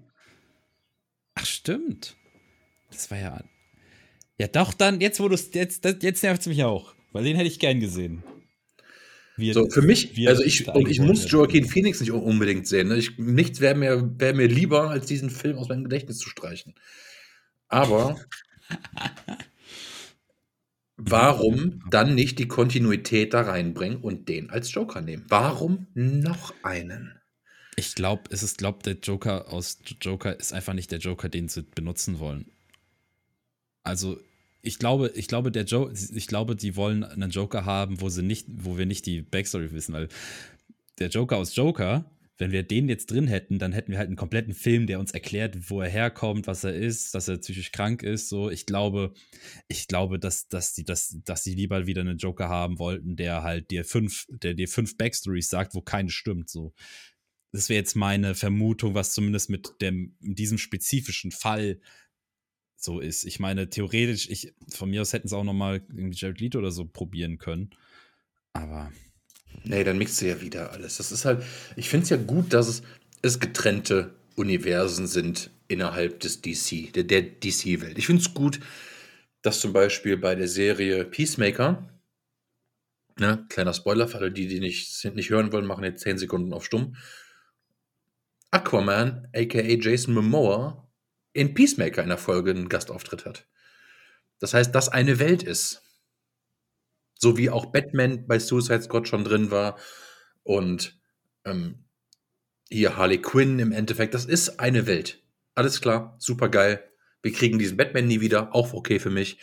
Ach, 1.34 1.46
stimmt. 1.46 2.16
Das 2.90 3.10
war 3.10 3.18
ja. 3.18 3.42
Ja, 4.38 4.48
doch, 4.48 4.74
dann, 4.74 5.00
jetzt, 5.00 5.18
wo 5.20 5.28
du 5.28 5.34
es. 5.34 5.52
Jetzt, 5.54 5.84
jetzt 5.84 6.22
nervt 6.22 6.42
es 6.42 6.46
mich 6.46 6.62
auch. 6.64 6.94
Weil 7.12 7.24
den 7.24 7.36
hätte 7.36 7.48
ich 7.48 7.58
gern 7.58 7.80
gesehen. 7.80 8.22
Wie 9.36 9.50
er- 9.50 9.54
So, 9.54 9.68
für 9.68 9.82
mich, 9.82 10.26
also 10.26 10.42
ich, 10.42 10.66
und 10.68 10.88
ich 10.88 10.98
muss. 11.00 11.30
Joaquin 11.30 11.66
Phoenix 11.66 12.00
nicht 12.00 12.12
unbedingt 12.12 12.66
sehen. 12.66 12.88
Ne? 12.88 12.96
Ich, 12.96 13.18
nichts 13.18 13.60
wäre 13.60 13.74
mir, 13.74 14.10
wär 14.18 14.34
mir 14.34 14.48
lieber, 14.48 14.90
als 14.90 15.06
diesen 15.06 15.30
Film 15.30 15.56
aus 15.58 15.68
meinem 15.68 15.84
Gedächtnis 15.84 16.18
zu 16.18 16.28
streichen. 16.28 16.74
Aber 17.68 18.16
warum 20.96 21.82
dann 21.90 22.14
nicht 22.14 22.38
die 22.38 22.48
Kontinuität 22.48 23.34
da 23.34 23.42
reinbringen 23.42 23.98
und 24.00 24.28
den 24.28 24.50
als 24.50 24.72
Joker 24.72 25.00
nehmen? 25.02 25.24
Warum 25.28 25.86
noch 25.94 26.54
einen? 26.62 27.12
Ich 27.76 27.94
glaube, 27.94 28.22
es 28.30 28.42
ist, 28.42 28.56
glaube 28.58 28.82
der 28.82 28.94
Joker 28.94 29.52
aus 29.52 29.78
Joker 30.00 30.38
ist 30.38 30.54
einfach 30.54 30.72
nicht 30.72 30.90
der 30.90 30.98
Joker, 30.98 31.28
den 31.28 31.48
sie 31.48 31.62
benutzen 31.62 32.18
wollen. 32.18 32.46
Also, 33.82 34.18
ich 34.66 34.78
glaube, 34.78 35.12
ich 35.14 35.28
glaube, 35.28 35.52
der 35.52 35.64
Joe, 35.64 35.92
ich 35.92 36.26
glaube, 36.26 36.56
die 36.56 36.76
wollen 36.76 37.04
einen 37.04 37.30
Joker 37.30 37.64
haben, 37.64 38.00
wo 38.00 38.08
sie 38.08 38.22
nicht, 38.22 38.46
wo 38.50 38.76
wir 38.76 38.86
nicht 38.86 39.06
die 39.06 39.22
Backstory 39.22 39.72
wissen, 39.72 39.92
weil 39.92 40.08
der 40.98 41.08
Joker 41.08 41.36
aus 41.36 41.54
Joker, 41.54 42.10
wenn 42.38 42.52
wir 42.52 42.62
den 42.62 42.88
jetzt 42.88 43.10
drin 43.10 43.28
hätten, 43.28 43.58
dann 43.58 43.72
hätten 43.72 43.92
wir 43.92 43.98
halt 43.98 44.08
einen 44.08 44.16
kompletten 44.16 44.54
Film, 44.54 44.86
der 44.86 44.98
uns 44.98 45.12
erklärt, 45.12 45.70
wo 45.70 45.80
er 45.80 45.88
herkommt, 45.88 46.46
was 46.46 46.64
er 46.64 46.74
ist, 46.74 47.14
dass 47.14 47.28
er 47.28 47.38
psychisch 47.38 47.72
krank 47.72 48.02
ist. 48.02 48.28
So, 48.28 48.50
ich 48.50 48.66
glaube, 48.66 49.14
ich 49.68 49.88
glaube, 49.88 50.18
dass, 50.18 50.48
dass 50.48 50.74
die, 50.74 50.84
dass, 50.84 51.16
dass 51.24 51.44
sie 51.44 51.54
lieber 51.54 51.86
wieder 51.86 52.02
einen 52.02 52.18
Joker 52.18 52.48
haben 52.48 52.78
wollten, 52.78 53.16
der 53.16 53.42
halt 53.42 53.70
dir 53.70 53.84
fünf, 53.84 54.26
der 54.28 54.54
dir 54.54 54.68
fünf 54.68 54.96
Backstories 54.98 55.48
sagt, 55.48 55.74
wo 55.74 55.80
keine 55.80 56.10
stimmt. 56.10 56.50
So, 56.50 56.74
das 57.52 57.68
wäre 57.68 57.78
jetzt 57.78 57.96
meine 57.96 58.34
Vermutung, 58.34 58.94
was 58.94 59.14
zumindest 59.14 59.48
mit 59.48 59.70
dem, 59.80 60.16
diesem 60.20 60.58
spezifischen 60.58 61.30
Fall 61.30 61.80
so 62.76 63.00
ist. 63.00 63.24
Ich 63.24 63.40
meine, 63.40 63.68
theoretisch, 63.68 64.28
ich, 64.28 64.54
von 64.72 64.90
mir 64.90 65.02
aus 65.02 65.12
hätten 65.12 65.28
sie 65.28 65.36
auch 65.36 65.44
noch 65.44 65.52
mal 65.52 65.82
irgendwie 65.88 66.16
Jared 66.16 66.40
Leto 66.40 66.58
oder 66.58 66.70
so 66.70 66.84
probieren 66.84 67.38
können. 67.38 67.70
Aber 68.52 68.90
Nee, 69.64 69.84
dann 69.84 69.98
mixt 69.98 70.20
du 70.20 70.26
ja 70.26 70.40
wieder 70.40 70.72
alles. 70.72 70.98
Das 70.98 71.12
ist 71.12 71.24
halt, 71.24 71.42
ich 71.76 71.88
finde 71.88 72.04
es 72.04 72.10
ja 72.10 72.16
gut, 72.16 72.52
dass 72.52 72.68
es, 72.68 72.82
es 73.22 73.40
getrennte 73.40 74.14
Universen 74.36 75.06
sind 75.06 75.50
innerhalb 75.68 76.20
des 76.20 76.40
DC, 76.42 76.92
der, 76.92 77.04
der 77.04 77.22
DC-Welt. 77.22 77.98
Ich 77.98 78.06
finde 78.06 78.22
es 78.22 78.34
gut, 78.34 78.60
dass 79.42 79.60
zum 79.60 79.72
Beispiel 79.72 80.16
bei 80.16 80.34
der 80.34 80.48
Serie 80.48 81.04
Peacemaker, 81.04 81.88
ne, 83.18 83.44
kleiner 83.48 83.74
Spoiler 83.74 84.08
für 84.08 84.18
alle, 84.18 84.30
die, 84.30 84.46
die 84.46 84.60
nicht, 84.60 85.04
nicht 85.14 85.30
hören 85.30 85.52
wollen, 85.52 85.66
machen 85.66 85.84
jetzt 85.84 86.02
10 86.02 86.18
Sekunden 86.18 86.52
auf 86.52 86.64
Stumm. 86.64 86.96
Aquaman, 88.50 89.26
aka 89.34 89.60
Jason 89.60 90.14
Momoa, 90.14 90.85
in 91.36 91.54
Peacemaker 91.54 92.02
in 92.02 92.08
der 92.08 92.18
Folge 92.18 92.50
einen 92.50 92.68
Gastauftritt 92.68 93.24
hat. 93.24 93.46
Das 94.38 94.54
heißt, 94.54 94.74
dass 94.74 94.88
eine 94.88 95.18
Welt 95.18 95.42
ist. 95.42 95.82
So 97.14 97.38
wie 97.38 97.50
auch 97.50 97.66
Batman 97.66 98.26
bei 98.26 98.38
Suicide 98.38 98.82
Squad 98.82 99.08
schon 99.08 99.24
drin 99.24 99.50
war. 99.50 99.78
Und 100.42 100.98
ähm, 101.44 101.84
hier 102.68 102.96
Harley 102.96 103.20
Quinn 103.20 103.58
im 103.58 103.72
Endeffekt. 103.72 104.14
Das 104.14 104.24
ist 104.24 104.60
eine 104.60 104.86
Welt. 104.86 105.22
Alles 105.54 105.80
klar, 105.80 106.16
super 106.18 106.48
geil. 106.48 106.82
Wir 107.22 107.32
kriegen 107.32 107.58
diesen 107.58 107.76
Batman 107.76 108.06
nie 108.06 108.20
wieder, 108.20 108.54
auch 108.54 108.74
okay 108.74 108.98
für 108.98 109.10
mich. 109.10 109.38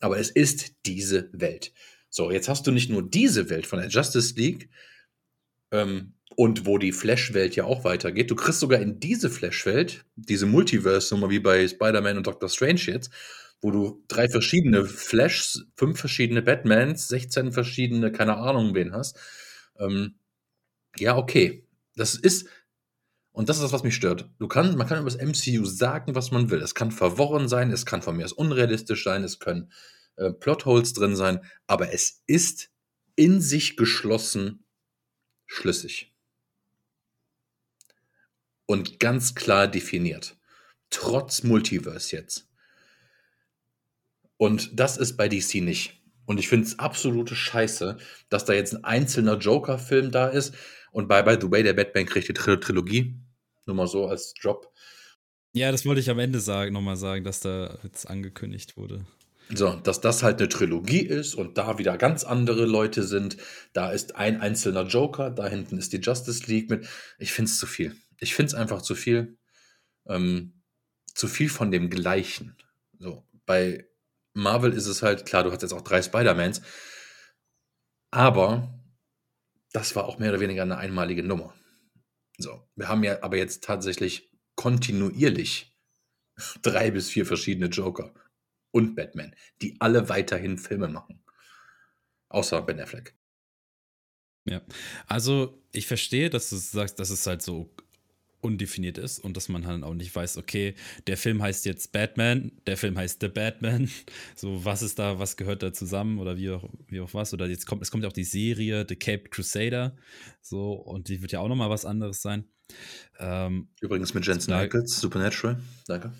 Aber 0.00 0.18
es 0.18 0.30
ist 0.30 0.86
diese 0.86 1.30
Welt. 1.32 1.72
So, 2.08 2.30
jetzt 2.30 2.48
hast 2.48 2.66
du 2.66 2.70
nicht 2.70 2.90
nur 2.90 3.02
diese 3.02 3.50
Welt 3.50 3.66
von 3.66 3.80
der 3.80 3.88
Justice 3.88 4.34
League 4.36 4.70
ähm, 5.72 6.14
und 6.38 6.66
wo 6.66 6.78
die 6.78 6.92
Flash-Welt 6.92 7.56
ja 7.56 7.64
auch 7.64 7.82
weitergeht. 7.82 8.30
Du 8.30 8.36
kriegst 8.36 8.60
sogar 8.60 8.80
in 8.80 9.00
diese 9.00 9.28
Flash-Welt, 9.28 10.04
diese 10.14 10.46
Multiverse-Nummer 10.46 11.30
wie 11.30 11.40
bei 11.40 11.66
Spider-Man 11.66 12.16
und 12.16 12.28
Doctor 12.28 12.48
Strange 12.48 12.82
jetzt, 12.82 13.10
wo 13.60 13.72
du 13.72 14.04
drei 14.06 14.28
verschiedene 14.28 14.84
Flashs, 14.84 15.66
fünf 15.74 15.98
verschiedene 15.98 16.40
Batmans, 16.40 17.08
16 17.08 17.50
verschiedene, 17.50 18.12
keine 18.12 18.36
Ahnung 18.36 18.72
wen 18.76 18.92
hast. 18.92 19.18
Ähm, 19.80 20.14
ja, 20.96 21.16
okay. 21.16 21.66
Das 21.96 22.14
ist, 22.14 22.46
und 23.32 23.48
das 23.48 23.56
ist 23.56 23.64
das, 23.64 23.72
was 23.72 23.82
mich 23.82 23.96
stört. 23.96 24.30
Du 24.38 24.46
kann, 24.46 24.76
man 24.76 24.86
kann 24.86 25.00
über 25.00 25.10
das 25.10 25.20
MCU 25.20 25.64
sagen, 25.64 26.14
was 26.14 26.30
man 26.30 26.50
will. 26.50 26.62
Es 26.62 26.76
kann 26.76 26.92
verworren 26.92 27.48
sein, 27.48 27.72
es 27.72 27.84
kann 27.84 28.00
von 28.00 28.16
mir 28.16 28.24
aus 28.24 28.32
unrealistisch 28.32 29.02
sein, 29.02 29.24
es 29.24 29.40
können 29.40 29.72
äh, 30.14 30.30
Plotholes 30.30 30.92
drin 30.92 31.16
sein, 31.16 31.40
aber 31.66 31.92
es 31.92 32.22
ist 32.28 32.70
in 33.16 33.40
sich 33.40 33.76
geschlossen 33.76 34.64
schlüssig. 35.46 36.14
Und 38.68 39.00
ganz 39.00 39.34
klar 39.34 39.66
definiert. 39.66 40.36
Trotz 40.90 41.42
Multiverse 41.42 42.14
jetzt. 42.14 42.48
Und 44.36 44.78
das 44.78 44.98
ist 44.98 45.16
bei 45.16 45.26
DC 45.26 45.62
nicht. 45.62 46.02
Und 46.26 46.38
ich 46.38 46.48
finde 46.48 46.66
es 46.66 46.78
absolute 46.78 47.34
Scheiße, 47.34 47.96
dass 48.28 48.44
da 48.44 48.52
jetzt 48.52 48.74
ein 48.74 48.84
einzelner 48.84 49.38
Joker-Film 49.38 50.10
da 50.10 50.28
ist. 50.28 50.54
Und 50.92 51.08
bei 51.08 51.22
By 51.22 51.38
the 51.40 51.50
Way, 51.50 51.62
der 51.62 51.72
Batman 51.72 52.04
kriegt 52.04 52.28
die 52.28 52.34
Tril 52.34 52.60
Trilogie. 52.60 53.14
Nur 53.64 53.74
mal 53.74 53.86
so 53.86 54.06
als 54.06 54.34
Job. 54.38 54.70
Ja, 55.54 55.72
das 55.72 55.86
wollte 55.86 56.02
ich 56.02 56.10
am 56.10 56.18
Ende 56.18 56.38
sagen, 56.38 56.74
nochmal 56.74 56.96
sagen, 56.96 57.24
dass 57.24 57.40
da 57.40 57.78
jetzt 57.82 58.04
angekündigt 58.04 58.76
wurde. 58.76 59.06
So, 59.54 59.76
dass 59.76 60.02
das 60.02 60.22
halt 60.22 60.40
eine 60.40 60.50
Trilogie 60.50 61.00
ist 61.00 61.34
und 61.34 61.56
da 61.56 61.78
wieder 61.78 61.96
ganz 61.96 62.22
andere 62.22 62.66
Leute 62.66 63.02
sind. 63.02 63.38
Da 63.72 63.92
ist 63.92 64.14
ein 64.14 64.42
einzelner 64.42 64.86
Joker, 64.86 65.30
da 65.30 65.46
hinten 65.46 65.78
ist 65.78 65.94
die 65.94 66.00
Justice 66.00 66.44
League 66.46 66.68
mit. 66.68 66.86
Ich 67.18 67.32
finde 67.32 67.50
es 67.50 67.58
zu 67.58 67.66
viel. 67.66 67.96
Ich 68.20 68.34
finde 68.34 68.48
es 68.48 68.54
einfach 68.54 68.82
zu 68.82 68.94
viel. 68.94 69.38
Ähm, 70.06 70.62
zu 71.14 71.26
viel 71.26 71.48
von 71.48 71.70
dem 71.70 71.90
Gleichen. 71.90 72.56
So, 72.98 73.26
bei 73.44 73.88
Marvel 74.34 74.72
ist 74.72 74.86
es 74.86 75.02
halt, 75.02 75.26
klar, 75.26 75.44
du 75.44 75.52
hast 75.52 75.62
jetzt 75.62 75.72
auch 75.72 75.82
drei 75.82 76.00
Spider-Mans, 76.00 76.62
aber 78.10 78.72
das 79.72 79.96
war 79.96 80.04
auch 80.04 80.18
mehr 80.18 80.30
oder 80.30 80.40
weniger 80.40 80.62
eine 80.62 80.78
einmalige 80.78 81.22
Nummer. 81.22 81.54
So, 82.38 82.68
wir 82.76 82.88
haben 82.88 83.02
ja 83.02 83.22
aber 83.22 83.36
jetzt 83.36 83.64
tatsächlich 83.64 84.30
kontinuierlich 84.54 85.76
drei 86.62 86.90
bis 86.90 87.10
vier 87.10 87.26
verschiedene 87.26 87.66
Joker 87.66 88.14
und 88.70 88.94
Batman, 88.94 89.34
die 89.60 89.76
alle 89.80 90.08
weiterhin 90.08 90.56
Filme 90.56 90.88
machen. 90.88 91.24
Außer 92.28 92.62
Ben 92.62 92.80
Affleck. 92.80 93.16
Ja, 94.44 94.62
also 95.06 95.62
ich 95.72 95.86
verstehe, 95.86 96.30
dass 96.30 96.48
du 96.50 96.56
sagst, 96.56 96.98
dass 96.98 97.10
es 97.10 97.26
halt 97.26 97.42
so 97.42 97.74
undefiniert 98.40 98.98
ist 98.98 99.18
und 99.18 99.36
dass 99.36 99.48
man 99.48 99.66
halt 99.66 99.82
auch 99.82 99.94
nicht 99.94 100.14
weiß, 100.14 100.36
okay, 100.36 100.74
der 101.06 101.16
Film 101.16 101.42
heißt 101.42 101.66
jetzt 101.66 101.92
Batman, 101.92 102.52
der 102.66 102.76
Film 102.76 102.96
heißt 102.96 103.20
The 103.20 103.28
Batman, 103.28 103.90
so 104.36 104.64
was 104.64 104.82
ist 104.82 104.98
da, 104.98 105.18
was 105.18 105.36
gehört 105.36 105.62
da 105.62 105.72
zusammen 105.72 106.18
oder 106.18 106.36
wie 106.36 106.50
auch, 106.50 106.68
wie 106.88 107.00
auch 107.00 107.14
was 107.14 107.34
oder 107.34 107.46
jetzt 107.46 107.66
kommt, 107.66 107.82
es 107.82 107.90
kommt 107.90 108.04
ja 108.04 108.08
auch 108.08 108.14
die 108.14 108.24
Serie 108.24 108.86
The 108.88 108.96
Cape 108.96 109.28
Crusader, 109.28 109.96
so 110.40 110.72
und 110.72 111.08
die 111.08 111.20
wird 111.22 111.32
ja 111.32 111.40
auch 111.40 111.48
nochmal 111.48 111.70
was 111.70 111.84
anderes 111.84 112.22
sein. 112.22 112.44
Ähm, 113.18 113.68
Übrigens 113.80 114.14
mit 114.14 114.26
Jensen 114.26 114.52
Ackles, 114.52 115.00
Supernatural, 115.00 115.58
danke. 115.86 116.12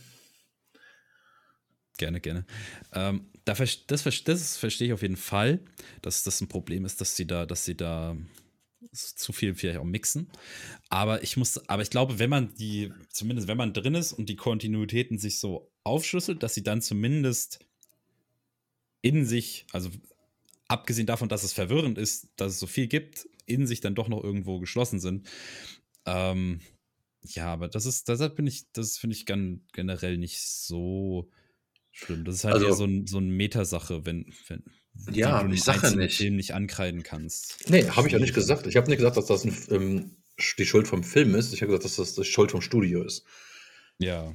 Gerne, 1.98 2.20
gerne. 2.20 2.46
Ähm, 2.92 3.26
das, 3.44 3.86
das, 3.86 4.04
das 4.24 4.56
verstehe 4.56 4.88
ich 4.88 4.92
auf 4.92 5.02
jeden 5.02 5.16
Fall, 5.16 5.60
dass 6.00 6.22
das 6.22 6.40
ein 6.40 6.48
Problem 6.48 6.84
ist, 6.84 7.00
dass 7.00 7.16
sie 7.16 7.26
da, 7.26 7.44
dass 7.44 7.64
sie 7.64 7.76
da 7.76 8.16
zu 8.92 9.32
viel 9.32 9.54
vielleicht 9.54 9.78
auch 9.78 9.84
mixen. 9.84 10.30
Aber 10.88 11.22
ich 11.22 11.36
muss, 11.36 11.68
aber 11.68 11.82
ich 11.82 11.90
glaube, 11.90 12.18
wenn 12.18 12.30
man 12.30 12.54
die, 12.54 12.92
zumindest 13.10 13.48
wenn 13.48 13.56
man 13.56 13.72
drin 13.72 13.94
ist 13.94 14.12
und 14.12 14.28
die 14.28 14.36
Kontinuitäten 14.36 15.18
sich 15.18 15.38
so 15.40 15.70
aufschlüsselt, 15.84 16.42
dass 16.42 16.54
sie 16.54 16.62
dann 16.62 16.80
zumindest 16.80 17.60
in 19.02 19.24
sich, 19.24 19.66
also 19.72 19.90
abgesehen 20.68 21.06
davon, 21.06 21.28
dass 21.28 21.42
es 21.42 21.52
verwirrend 21.52 21.98
ist, 21.98 22.28
dass 22.36 22.52
es 22.52 22.60
so 22.60 22.66
viel 22.66 22.86
gibt, 22.86 23.28
in 23.46 23.66
sich 23.66 23.80
dann 23.80 23.94
doch 23.94 24.08
noch 24.08 24.22
irgendwo 24.22 24.60
geschlossen 24.60 25.00
sind. 25.00 25.28
Ähm, 26.04 26.60
ja, 27.22 27.52
aber 27.52 27.68
das 27.68 27.86
ist, 27.86 28.08
deshalb 28.08 28.36
bin 28.36 28.46
ich, 28.46 28.70
das 28.72 28.98
finde 28.98 29.16
ich 29.16 29.26
gan, 29.26 29.62
generell 29.72 30.18
nicht 30.18 30.40
so 30.40 31.30
schlimm. 31.90 32.24
Das 32.24 32.36
ist 32.36 32.44
halt 32.44 32.54
also, 32.54 32.66
eher 32.66 32.74
so, 32.74 32.84
ein, 32.84 33.06
so 33.06 33.18
eine 33.18 33.26
Metasache, 33.32 34.06
wenn, 34.06 34.32
wenn, 34.46 34.62
ja, 35.10 35.42
du 35.42 35.52
ich 35.52 35.62
sage 35.62 35.96
nicht. 35.96 36.16
Film 36.16 36.36
nicht 36.36 36.54
ankreiden 36.54 37.02
kannst. 37.02 37.68
Nee, 37.68 37.88
habe 37.88 38.08
ich 38.08 38.16
auch 38.16 38.20
nicht 38.20 38.34
gesagt. 38.34 38.66
Ich 38.66 38.76
habe 38.76 38.88
nicht 38.88 38.98
gesagt, 38.98 39.16
dass 39.16 39.26
das 39.26 39.44
ein, 39.44 39.56
ähm, 39.70 40.16
die 40.58 40.66
Schuld 40.66 40.88
vom 40.88 41.04
Film 41.04 41.34
ist. 41.34 41.52
Ich 41.52 41.62
habe 41.62 41.72
gesagt, 41.72 41.84
dass 41.84 41.96
das 41.96 42.14
die 42.14 42.24
Schuld 42.24 42.50
vom 42.50 42.60
Studio 42.60 43.02
ist. 43.02 43.24
Ja. 43.98 44.24
ja. 44.24 44.32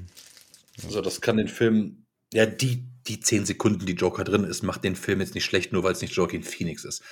Also 0.86 1.02
das 1.02 1.22
kann 1.22 1.38
den 1.38 1.48
Film, 1.48 2.06
ja, 2.34 2.46
die, 2.46 2.86
die 3.08 3.20
zehn 3.20 3.46
Sekunden, 3.46 3.86
die 3.86 3.94
Joker 3.94 4.24
drin 4.24 4.44
ist, 4.44 4.64
macht 4.64 4.84
den 4.84 4.96
Film 4.96 5.20
jetzt 5.20 5.36
nicht 5.36 5.46
schlecht, 5.46 5.72
nur 5.72 5.84
weil 5.84 5.94
es 5.94 6.02
nicht 6.02 6.16
Joaquin 6.16 6.44
Phoenix 6.44 6.84
ist. 6.84 7.04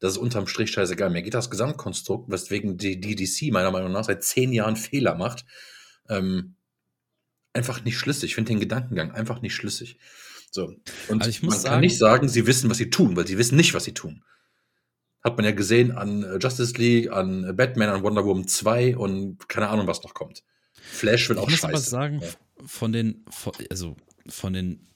Das 0.00 0.12
ist 0.12 0.18
unterm 0.18 0.46
Strich 0.46 0.70
scheißegal. 0.70 1.10
Mir 1.10 1.22
geht 1.22 1.34
das 1.34 1.50
Gesamtkonstrukt, 1.50 2.30
weswegen 2.30 2.78
die 2.78 3.00
DDC 3.00 3.52
meiner 3.52 3.72
Meinung 3.72 3.92
nach 3.92 4.04
seit 4.04 4.22
zehn 4.22 4.52
Jahren 4.52 4.76
Fehler 4.76 5.16
macht, 5.16 5.44
ähm, 6.08 6.54
einfach 7.52 7.84
nicht 7.84 7.98
schlüssig. 7.98 8.30
Ich 8.30 8.34
finde 8.36 8.52
den 8.52 8.60
Gedankengang 8.60 9.10
einfach 9.10 9.42
nicht 9.42 9.54
schlüssig. 9.54 9.98
So. 10.50 10.74
Und 11.08 11.22
also 11.22 11.46
man 11.46 11.56
sagen, 11.56 11.72
kann 11.72 11.80
nicht 11.80 11.98
sagen, 11.98 12.28
sie 12.28 12.46
wissen, 12.46 12.70
was 12.70 12.78
sie 12.78 12.90
tun, 12.90 13.16
weil 13.16 13.26
sie 13.26 13.38
wissen 13.38 13.56
nicht, 13.56 13.74
was 13.74 13.84
sie 13.84 13.94
tun. 13.94 14.24
Hat 15.22 15.36
man 15.36 15.44
ja 15.44 15.52
gesehen 15.52 15.92
an 15.92 16.22
äh, 16.22 16.38
Justice 16.38 16.74
League, 16.74 17.10
an 17.10 17.44
äh, 17.44 17.52
Batman, 17.52 17.88
an 17.90 18.02
Wonder 18.02 18.24
Woman 18.24 18.46
2 18.46 18.96
und 18.96 19.48
keine 19.48 19.68
Ahnung, 19.68 19.86
was 19.86 20.02
noch 20.02 20.14
kommt. 20.14 20.42
Flash 20.72 21.28
wird 21.28 21.38
auch 21.38 21.50
scheiße. 21.50 21.66
Ich 21.66 21.72
muss 21.72 21.72
aber 21.72 21.78
sagen, 21.78 22.20
ja. 22.20 22.28
von 22.66 22.92
den, 22.92 23.24
also 23.70 23.96
von 24.28 24.52
den 24.52 24.88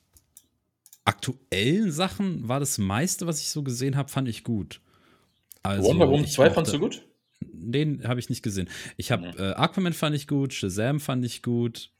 aktuellen 1.04 1.90
Sachen 1.90 2.48
war 2.48 2.60
das 2.60 2.78
meiste, 2.78 3.26
was 3.26 3.40
ich 3.40 3.50
so 3.50 3.62
gesehen 3.62 3.96
habe, 3.96 4.08
fand 4.08 4.28
ich 4.28 4.44
gut. 4.44 4.80
Also, 5.62 5.88
Wonder 5.88 6.08
Woman 6.08 6.26
2 6.26 6.50
fandst 6.50 6.72
du 6.72 6.78
gut? 6.78 7.06
Den 7.40 8.06
habe 8.06 8.20
ich 8.20 8.30
nicht 8.30 8.42
gesehen. 8.42 8.68
Ich 8.96 9.10
habe 9.10 9.26
ja. 9.26 9.50
äh, 9.50 9.54
Aquaman 9.54 9.92
fand 9.92 10.14
ich 10.14 10.28
gut, 10.28 10.54
Shazam 10.54 11.00
fand 11.00 11.24
ich 11.24 11.42
gut. 11.42 11.90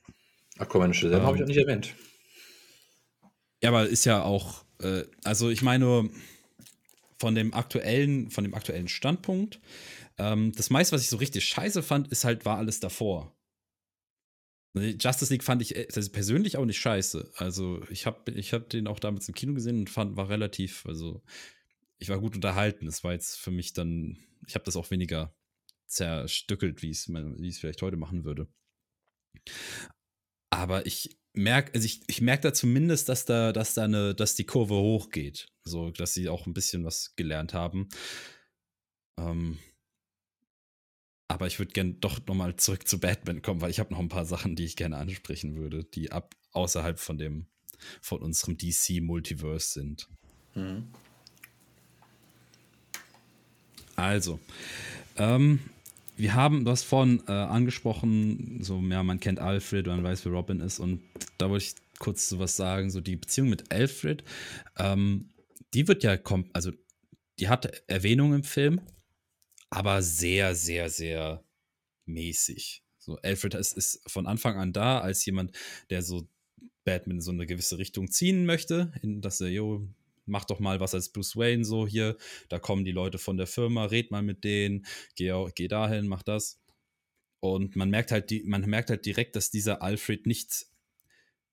Aquaman 0.59 0.89
und 0.89 0.95
Shazam 0.95 1.21
ähm, 1.21 1.27
habe 1.27 1.37
ich 1.37 1.43
auch 1.43 1.49
nicht 1.49 1.59
erwähnt. 1.59 1.95
Ja, 3.63 3.71
aber 3.71 3.89
ist 3.89 4.05
ja 4.05 4.23
auch, 4.23 4.65
äh, 4.81 5.05
also 5.25 5.51
ich 5.51 5.63
meine, 5.63 6.11
von 7.19 7.35
dem 7.35 7.55
aktuellen, 7.55 8.31
von 8.31 8.45
dem 8.45 8.55
aktuellen 8.55 8.89
Standpunkt, 8.89 9.61
ähm, 10.19 10.53
das 10.53 10.71
meiste, 10.71 10.95
was 10.95 11.03
ich 11.03 11.09
so 11.09 11.17
richtig 11.17 11.45
scheiße 11.45 11.83
fand, 11.83 12.09
ist 12.09 12.25
halt, 12.25 12.45
war 12.45 12.59
alles 12.59 12.81
davor. 12.81 13.33
Justice 14.75 15.33
League 15.33 15.45
fand 15.45 15.61
ich 15.61 15.77
äh, 15.77 15.87
persönlich 16.11 16.57
auch 16.57 16.65
nicht 16.65 16.81
scheiße. 16.81 17.31
Also 17.37 17.83
ich 17.91 18.07
habe 18.07 18.33
ich 18.33 18.53
hab 18.55 18.71
den 18.71 18.87
auch 18.87 18.99
damals 18.99 19.29
im 19.29 19.35
Kino 19.35 19.53
gesehen 19.53 19.81
und 19.81 19.91
fand, 19.91 20.17
war 20.17 20.29
relativ, 20.31 20.87
also 20.87 21.23
ich 21.99 22.09
war 22.09 22.19
gut 22.19 22.35
unterhalten. 22.35 22.87
Es 22.87 23.05
war 23.05 23.13
jetzt 23.13 23.37
für 23.39 23.51
mich 23.51 23.75
dann, 23.75 24.17
ich 24.47 24.55
habe 24.55 24.65
das 24.65 24.77
auch 24.77 24.91
weniger 24.91 25.35
zerstückelt, 25.87 26.83
wie 26.83 26.91
es 26.91 27.09
vielleicht 27.59 27.83
heute 27.83 27.99
machen 27.99 28.25
würde. 28.25 28.49
Aber 30.63 30.87
ich 30.87 31.19
merke, 31.33 31.75
also 31.75 31.85
ich, 31.85 32.03
ich 32.07 32.21
merke 32.21 32.43
da 32.43 32.55
zumindest, 32.55 33.09
dass 33.09 33.25
da, 33.25 33.53
dass 33.53 33.75
da 33.75 33.83
eine, 33.83 34.15
dass 34.15 34.37
die 34.37 34.47
Kurve 34.47 34.77
hochgeht. 34.77 35.49
So, 35.65 35.91
dass 35.91 36.15
sie 36.15 36.29
auch 36.29 36.47
ein 36.47 36.55
bisschen 36.55 36.85
was 36.85 37.17
gelernt 37.17 37.53
haben. 37.53 37.89
Ähm, 39.19 39.59
aber 41.27 41.49
ich 41.49 41.59
würde 41.59 41.73
gerne 41.73 41.95
doch 41.95 42.25
nochmal 42.27 42.55
zurück 42.55 42.87
zu 42.87 43.01
Batman 43.01 43.43
kommen, 43.43 43.61
weil 43.61 43.73
ich 43.73 43.81
habe 43.81 43.93
noch 43.93 43.99
ein 43.99 44.09
paar 44.09 44.25
Sachen, 44.25 44.55
die 44.55 44.65
ich 44.65 44.77
gerne 44.77 44.99
ansprechen 44.99 45.57
würde, 45.57 45.83
die 45.83 46.13
ab 46.13 46.37
außerhalb 46.53 47.01
von 47.01 47.19
dem, 47.19 47.47
von 48.01 48.23
unserem 48.23 48.57
DC-Multiverse 48.57 49.73
sind. 49.73 50.09
Mhm. 50.55 50.93
Also, 53.97 54.39
ähm, 55.17 55.59
wir 56.17 56.35
haben 56.35 56.65
das 56.65 56.83
vorhin 56.83 57.23
äh, 57.27 57.33
angesprochen, 57.33 58.59
so, 58.63 58.81
ja, 58.81 59.03
man 59.03 59.21
kennt 59.21 59.41
Alfred, 59.41 59.87
man 59.87 60.03
weiß, 60.03 60.25
wer 60.25 60.33
Robin 60.33 60.61
ist 60.61 60.79
und 60.79 61.03
da 61.39 61.49
wollte 61.51 61.65
ich 61.65 61.75
kurz 61.99 62.29
so 62.29 62.39
was 62.39 62.57
sagen, 62.57 62.91
so 62.91 63.01
die 63.01 63.17
Beziehung 63.17 63.49
mit 63.49 63.73
Alfred, 63.73 64.25
ähm, 64.79 65.31
die 65.75 65.89
wird 65.89 66.03
ja, 66.03 66.19
also 66.53 66.73
die 67.39 67.49
hat 67.49 67.83
Erwähnung 67.87 68.35
im 68.35 68.45
Film, 68.45 68.81
aber 69.71 70.03
sehr, 70.03 70.55
sehr, 70.55 70.91
sehr 70.91 71.45
mäßig. 72.07 72.85
So, 72.99 73.17
Alfred 73.23 73.55
ist, 73.55 73.77
ist 73.77 74.03
von 74.07 74.27
Anfang 74.27 74.57
an 74.57 74.73
da 74.73 75.01
als 75.01 75.25
jemand, 75.25 75.53
der 75.91 76.03
so 76.03 76.29
Batman 76.85 77.17
in 77.17 77.21
so 77.23 77.31
eine 77.31 77.47
gewisse 77.47 77.79
Richtung 77.79 78.11
ziehen 78.11 78.45
möchte, 78.45 78.93
in 79.03 79.21
dass 79.21 79.41
er, 79.41 79.49
jo, 79.49 79.89
mach 80.27 80.45
doch 80.45 80.61
mal 80.61 80.81
was 80.81 80.95
als 80.95 81.11
Bruce 81.11 81.37
Wayne 81.37 81.65
so 81.65 81.87
hier, 81.87 82.17
da 82.49 82.59
kommen 82.59 82.85
die 82.85 82.93
Leute 82.93 83.19
von 83.19 83.37
der 83.37 83.47
Firma, 83.47 83.87
red 83.87 84.11
mal 84.11 84.23
mit 84.23 84.45
denen, 84.45 84.87
geh, 85.17 85.33
geh 85.55 85.69
dahin, 85.69 86.09
mach 86.09 86.23
das. 86.23 86.61
Und 87.41 87.75
man 87.77 87.91
merkt 87.91 88.13
halt, 88.13 88.31
die, 88.31 88.45
man 88.45 88.63
merkt 88.63 88.91
halt 88.91 89.05
direkt, 89.05 89.35
dass 89.37 89.51
dieser 89.51 89.83
Alfred 89.83 90.27
nicht 90.27 90.67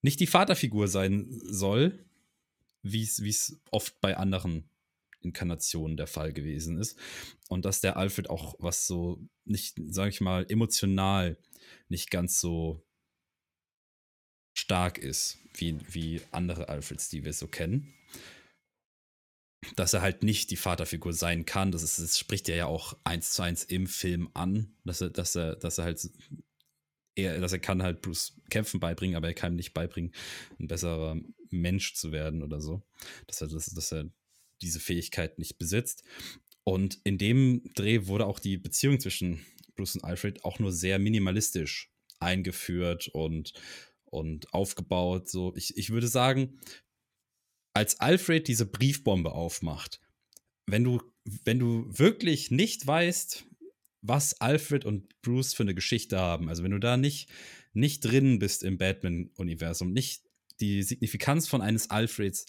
nicht 0.01 0.20
die 0.20 0.28
Vaterfigur 0.28 0.88
sein 0.88 1.28
soll, 1.43 2.05
wie 2.82 3.01
es 3.03 3.61
oft 3.72 3.99
bei 3.99 4.15
anderen 4.15 4.70
Inkarnationen 5.22 5.97
der 5.97 6.07
Fall 6.07 6.32
gewesen 6.32 6.78
ist. 6.78 6.97
Und 7.49 7.65
dass 7.65 7.82
der 7.82 7.97
Alfred 7.97 8.30
auch 8.30 8.55
was 8.59 8.88
so 8.88 9.22
nicht, 9.43 9.78
sage 9.88 10.09
ich 10.09 10.22
mal, 10.22 10.45
emotional 10.47 11.38
nicht 11.89 12.09
ganz 12.09 12.39
so 12.39 12.86
stark 14.53 14.97
ist, 14.97 15.39
wie, 15.53 15.78
wie 15.91 16.22
andere 16.32 16.70
Alfreds, 16.70 17.09
die 17.09 17.26
wir 17.26 17.34
so 17.34 17.47
kennen. 17.47 17.93
Dass 19.76 19.93
er 19.93 20.01
halt 20.01 20.24
nicht 20.24 20.51
die 20.51 20.57
Vaterfigur 20.57 21.13
sein 21.13 21.45
kann, 21.45 21.72
das, 21.72 21.84
ist, 21.84 21.99
das 21.99 22.17
spricht 22.17 22.49
er 22.49 22.55
ja 22.55 22.65
auch 22.65 22.97
eins 23.03 23.32
zu 23.32 23.41
eins 23.41 23.63
im 23.63 23.88
Film 23.88 24.30
an, 24.34 24.74
dass 24.84 25.01
er, 25.01 25.09
dass 25.09 25.36
er, 25.36 25.55
dass 25.55 25.78
er 25.78 25.86
halt 25.86 26.09
er, 27.15 27.39
dass 27.39 27.53
er 27.53 27.59
kann 27.59 27.84
halt 27.84 28.01
Bruce 28.01 28.39
Kämpfen 28.49 28.80
beibringen, 28.80 29.15
aber 29.15 29.28
er 29.28 29.34
kann 29.34 29.53
ihm 29.53 29.57
nicht 29.57 29.74
beibringen, 29.74 30.13
ein 30.59 30.67
besserer 30.67 31.20
Mensch 31.49 31.93
zu 31.95 32.11
werden 32.11 32.43
oder 32.43 32.61
so. 32.61 32.82
Dass 33.28 33.41
er, 33.41 33.47
dass, 33.47 33.65
dass 33.67 33.91
er 33.91 34.09
diese 34.61 34.80
Fähigkeit 34.80 35.39
nicht 35.39 35.57
besitzt. 35.57 36.03
Und 36.63 36.99
in 37.03 37.17
dem 37.17 37.63
Dreh 37.76 38.07
wurde 38.07 38.26
auch 38.26 38.39
die 38.39 38.57
Beziehung 38.57 38.99
zwischen 38.99 39.45
Bruce 39.76 39.95
und 39.95 40.03
Alfred 40.03 40.43
auch 40.43 40.59
nur 40.59 40.72
sehr 40.72 40.99
minimalistisch 40.99 41.91
eingeführt 42.20 43.07
und, 43.07 43.53
und 44.03 44.53
aufgebaut. 44.53 45.30
So, 45.30 45.55
ich, 45.55 45.78
ich 45.78 45.89
würde 45.89 46.07
sagen, 46.07 46.59
als 47.74 47.99
Alfred 47.99 48.47
diese 48.47 48.65
Briefbombe 48.65 49.32
aufmacht, 49.32 50.01
wenn 50.65 50.84
du, 50.84 51.01
wenn 51.45 51.59
du 51.59 51.86
wirklich 51.88 52.51
nicht 52.51 52.86
weißt, 52.86 53.45
was 54.01 54.39
Alfred 54.39 54.86
und 54.86 55.22
Bruce 55.22 55.53
für 55.53 55.63
eine 55.63 55.76
Geschichte 55.76 56.20
haben, 56.20 56.49
also 56.49 56.63
wenn 56.63 56.72
du 56.72 56.80
da 56.80 56.97
nicht, 56.97 57.30
nicht 57.74 58.01
drin 58.01 58.39
bist 58.39 58.63
im 58.63 58.78
Batman-Universum, 58.78 59.91
nicht 59.91 60.24
die 60.59 60.84
Signifikanz 60.84 61.47
von 61.47 61.61
eines 61.61 61.89
Alfreds 61.89 62.45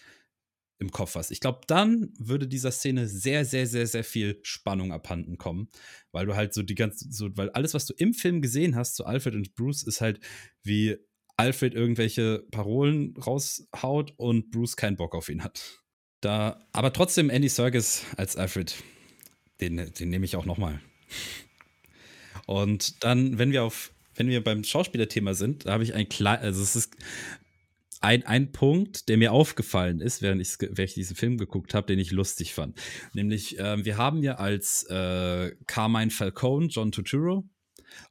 im 0.78 0.90
Kopf 0.90 1.14
hast. 1.14 1.30
Ich 1.30 1.40
glaube, 1.40 1.60
dann 1.66 2.12
würde 2.18 2.48
dieser 2.48 2.70
Szene 2.70 3.06
sehr, 3.06 3.44
sehr, 3.44 3.66
sehr, 3.66 3.86
sehr 3.86 4.02
viel 4.04 4.40
Spannung 4.42 4.92
abhanden 4.92 5.36
kommen, 5.36 5.68
weil 6.10 6.26
du 6.26 6.34
halt 6.34 6.54
so 6.54 6.62
die 6.62 6.74
ganze, 6.74 7.06
so, 7.10 7.36
weil 7.36 7.50
alles, 7.50 7.74
was 7.74 7.84
du 7.84 7.92
im 7.94 8.14
Film 8.14 8.40
gesehen 8.40 8.76
hast 8.76 8.96
zu 8.96 9.04
Alfred 9.04 9.34
und 9.34 9.54
Bruce, 9.54 9.82
ist 9.82 10.00
halt 10.00 10.20
wie 10.62 10.96
Alfred 11.40 11.74
irgendwelche 11.74 12.44
Parolen 12.50 13.16
raushaut 13.16 14.14
und 14.16 14.50
Bruce 14.50 14.76
keinen 14.76 14.96
Bock 14.96 15.14
auf 15.14 15.28
ihn 15.28 15.42
hat. 15.42 15.80
Da, 16.20 16.66
aber 16.72 16.92
trotzdem 16.92 17.30
Andy 17.30 17.48
Serkis 17.48 18.04
als 18.16 18.36
Alfred, 18.36 18.74
den, 19.60 19.76
den 19.76 20.10
nehme 20.10 20.24
ich 20.24 20.36
auch 20.36 20.44
noch 20.44 20.58
mal. 20.58 20.80
Und 22.46 23.02
dann, 23.04 23.38
wenn 23.38 23.52
wir 23.52 23.64
auf, 23.64 23.92
wenn 24.16 24.28
wir 24.28 24.44
beim 24.44 24.64
Schauspielerthema 24.64 25.34
sind, 25.34 25.66
da 25.66 25.72
habe 25.72 25.84
ich 25.84 25.94
ein 25.94 26.08
klein, 26.08 26.40
also 26.40 26.62
es 26.62 26.76
ist 26.76 26.96
ein, 28.00 28.24
ein 28.24 28.52
Punkt, 28.52 29.08
der 29.08 29.18
mir 29.18 29.32
aufgefallen 29.32 30.00
ist, 30.00 30.22
während 30.22 30.40
ich, 30.40 30.56
während 30.60 30.80
ich 30.80 30.94
diesen 30.94 31.16
Film 31.16 31.38
geguckt 31.38 31.74
habe, 31.74 31.86
den 31.86 31.98
ich 31.98 32.10
lustig 32.10 32.54
fand. 32.54 32.78
Nämlich, 33.12 33.58
äh, 33.58 33.84
wir 33.84 33.98
haben 33.98 34.22
ja 34.22 34.36
als 34.36 34.84
äh, 34.84 35.54
Carmine 35.66 36.10
Falcone 36.10 36.66
John 36.66 36.92
Turturro. 36.92 37.48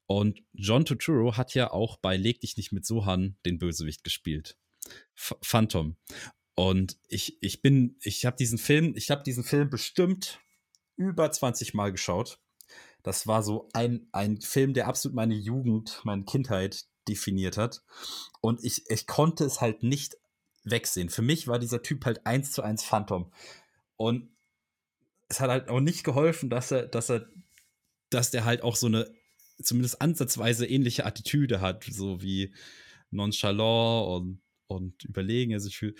Und 0.05 0.41
John 0.53 0.85
Turturro 0.85 1.37
hat 1.37 1.53
ja 1.53 1.71
auch 1.71 1.97
bei 1.97 2.17
Leg 2.17 2.41
dich 2.41 2.57
nicht 2.57 2.71
mit 2.71 2.85
Sohan 2.85 3.37
den 3.45 3.59
Bösewicht 3.59 4.03
gespielt. 4.03 4.57
F 5.15 5.35
Phantom. 5.41 5.97
Und 6.55 6.97
ich, 7.07 7.41
ich 7.41 7.61
bin, 7.61 7.95
ich 8.01 8.25
habe 8.25 8.35
diesen 8.35 8.57
Film, 8.57 8.93
ich 8.95 9.11
habe 9.11 9.23
diesen 9.23 9.43
Film 9.43 9.69
bestimmt 9.69 10.39
über 10.97 11.31
20 11.31 11.73
Mal 11.73 11.91
geschaut. 11.91 12.39
Das 13.03 13.27
war 13.27 13.43
so 13.43 13.69
ein, 13.73 14.07
ein 14.11 14.41
Film, 14.41 14.73
der 14.73 14.87
absolut 14.87 15.15
meine 15.15 15.35
Jugend, 15.35 16.01
meine 16.03 16.25
Kindheit 16.25 16.85
definiert 17.07 17.57
hat. 17.57 17.81
Und 18.41 18.63
ich, 18.63 18.89
ich 18.89 19.07
konnte 19.07 19.45
es 19.45 19.61
halt 19.61 19.83
nicht 19.83 20.17
wegsehen. 20.63 21.09
Für 21.09 21.21
mich 21.21 21.47
war 21.47 21.59
dieser 21.59 21.81
Typ 21.81 22.05
halt 22.05 22.25
eins 22.25 22.51
zu 22.51 22.61
eins 22.61 22.83
Phantom. 22.83 23.31
Und 23.95 24.29
es 25.29 25.39
hat 25.39 25.49
halt 25.49 25.69
auch 25.69 25.79
nicht 25.79 26.03
geholfen, 26.03 26.49
dass 26.49 26.71
er, 26.71 26.87
dass 26.87 27.09
er, 27.09 27.29
dass 28.09 28.31
der 28.31 28.45
halt 28.45 28.63
auch 28.63 28.75
so 28.75 28.87
eine 28.87 29.09
zumindest 29.61 30.01
ansatzweise 30.01 30.65
ähnliche 30.65 31.05
Attitüde 31.05 31.61
hat, 31.61 31.83
so 31.83 32.21
wie 32.21 32.53
nonchalant 33.11 34.07
und, 34.07 34.41
und 34.67 35.03
überlegen 35.05 35.51
er 35.51 35.59
sich 35.59 35.77
fühlt. 35.77 35.97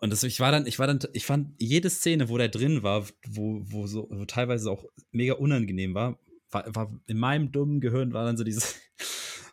Und 0.00 0.10
das, 0.10 0.22
ich 0.22 0.40
war 0.40 0.52
dann, 0.52 0.66
ich 0.66 0.78
war 0.78 0.86
dann, 0.86 0.98
ich 1.12 1.24
fand 1.24 1.54
jede 1.58 1.88
Szene, 1.88 2.28
wo 2.28 2.36
der 2.36 2.48
drin 2.48 2.82
war, 2.82 3.06
wo, 3.26 3.62
wo 3.64 3.86
so 3.86 4.08
wo 4.10 4.24
teilweise 4.26 4.70
auch 4.70 4.84
mega 5.10 5.34
unangenehm 5.34 5.94
war, 5.94 6.18
war, 6.50 6.74
war 6.74 7.00
in 7.06 7.18
meinem 7.18 7.50
dummen 7.50 7.80
Gehirn 7.80 8.12
war 8.12 8.24
dann 8.24 8.36
so 8.36 8.44
dieses, 8.44 8.76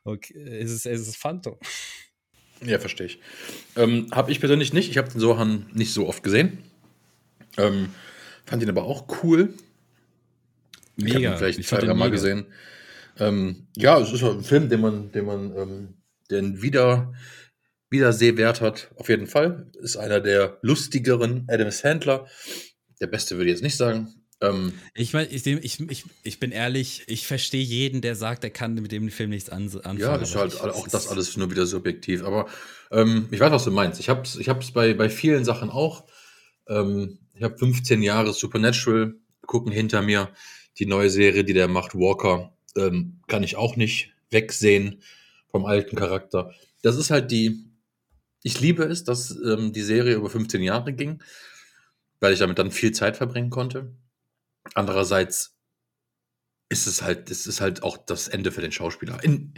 Okay, 0.05 0.37
es 0.37 0.71
ist, 0.71 0.85
es 0.85 1.07
ist 1.07 1.17
Phantom. 1.17 1.57
Ja, 2.65 2.79
verstehe 2.79 3.07
ich. 3.07 3.19
Ähm, 3.75 4.07
habe 4.11 4.31
ich 4.31 4.39
persönlich 4.39 4.73
nicht. 4.73 4.89
Ich 4.89 4.97
habe 4.97 5.09
den 5.09 5.19
Sohan 5.19 5.65
nicht 5.73 5.93
so 5.93 6.07
oft 6.07 6.23
gesehen. 6.23 6.59
Ähm, 7.57 7.89
fand 8.45 8.63
ihn 8.63 8.69
aber 8.69 8.83
auch 8.83 9.23
cool. 9.23 9.53
Mega. 10.95 11.19
Ich 11.19 11.25
habe 11.25 11.37
vielleicht 11.37 11.59
ich 11.59 11.67
zwei, 11.67 11.79
drei 11.79 11.93
Mal 11.93 12.11
gesehen. 12.11 12.45
Ähm, 13.19 13.67
ja, 13.75 13.99
es 13.99 14.11
ist 14.11 14.23
ein 14.23 14.43
Film, 14.43 14.69
den 14.69 14.81
man, 14.81 15.11
den 15.11 15.25
man, 15.25 15.55
ähm, 15.55 15.93
den 16.31 16.61
wieder, 16.61 17.13
wieder 17.89 18.13
Sehwert 18.13 18.61
hat. 18.61 18.91
Auf 18.95 19.09
jeden 19.09 19.27
Fall. 19.27 19.71
Ist 19.81 19.97
einer 19.97 20.19
der 20.19 20.57
lustigeren 20.61 21.45
Adam 21.49 21.71
Sandler. 21.71 22.27
Der 22.99 23.07
beste 23.07 23.37
würde 23.37 23.49
ich 23.49 23.55
jetzt 23.55 23.63
nicht 23.63 23.77
sagen. 23.77 24.13
Ähm, 24.41 24.73
ich, 24.93 25.13
mein, 25.13 25.27
ich, 25.29 25.45
ich, 25.45 25.79
ich, 25.79 26.03
ich 26.23 26.39
bin 26.39 26.51
ehrlich, 26.51 27.03
ich 27.07 27.27
verstehe 27.27 27.63
jeden, 27.63 28.01
der 28.01 28.15
sagt, 28.15 28.43
er 28.43 28.49
kann 28.49 28.73
mit 28.73 28.91
dem 28.91 29.09
Film 29.09 29.29
nichts 29.29 29.49
anfangen. 29.49 29.99
Ja, 29.99 30.17
das 30.17 30.29
ist 30.29 30.35
halt 30.35 30.59
auch 30.61 30.87
das 30.87 31.07
alles 31.07 31.37
nur 31.37 31.49
wieder 31.49 31.65
subjektiv. 31.65 32.23
Aber 32.23 32.47
ähm, 32.91 33.27
ich 33.31 33.39
weiß, 33.39 33.51
was 33.51 33.63
du 33.63 33.71
meinst. 33.71 33.99
Ich 33.99 34.09
habe 34.09 34.21
es 34.21 34.35
ich 34.35 34.49
hab's 34.49 34.71
bei, 34.71 34.93
bei 34.93 35.09
vielen 35.09 35.45
Sachen 35.45 35.69
auch. 35.69 36.05
Ähm, 36.67 37.19
ich 37.35 37.43
habe 37.43 37.57
15 37.57 38.01
Jahre 38.01 38.33
Supernatural 38.33 39.15
gucken 39.45 39.71
hinter 39.71 40.01
mir. 40.01 40.29
Die 40.79 40.85
neue 40.85 41.09
Serie, 41.09 41.43
die 41.43 41.53
der 41.53 41.67
macht, 41.67 41.95
Walker, 41.95 42.55
ähm, 42.75 43.21
kann 43.27 43.43
ich 43.43 43.55
auch 43.55 43.75
nicht 43.75 44.13
wegsehen 44.31 45.01
vom 45.47 45.65
alten 45.65 45.95
Charakter. 45.95 46.53
Das 46.81 46.97
ist 46.97 47.11
halt 47.11 47.31
die. 47.31 47.65
Ich 48.43 48.59
liebe 48.59 48.83
es, 48.83 49.03
dass 49.03 49.31
ähm, 49.31 49.71
die 49.71 49.81
Serie 49.81 50.15
über 50.15 50.29
15 50.29 50.61
Jahre 50.61 50.91
ging, 50.93 51.23
weil 52.19 52.33
ich 52.33 52.39
damit 52.39 52.59
dann 52.59 52.71
viel 52.71 52.91
Zeit 52.91 53.15
verbringen 53.15 53.49
konnte. 53.49 53.93
Andererseits 54.73 55.55
ist 56.69 56.87
es 56.87 57.01
halt, 57.01 57.29
es 57.31 57.47
ist 57.47 57.61
halt 57.61 57.83
auch 57.83 57.97
das 57.97 58.27
Ende 58.27 58.51
für 58.51 58.61
den 58.61 58.71
Schauspieler. 58.71 59.23
In, 59.23 59.53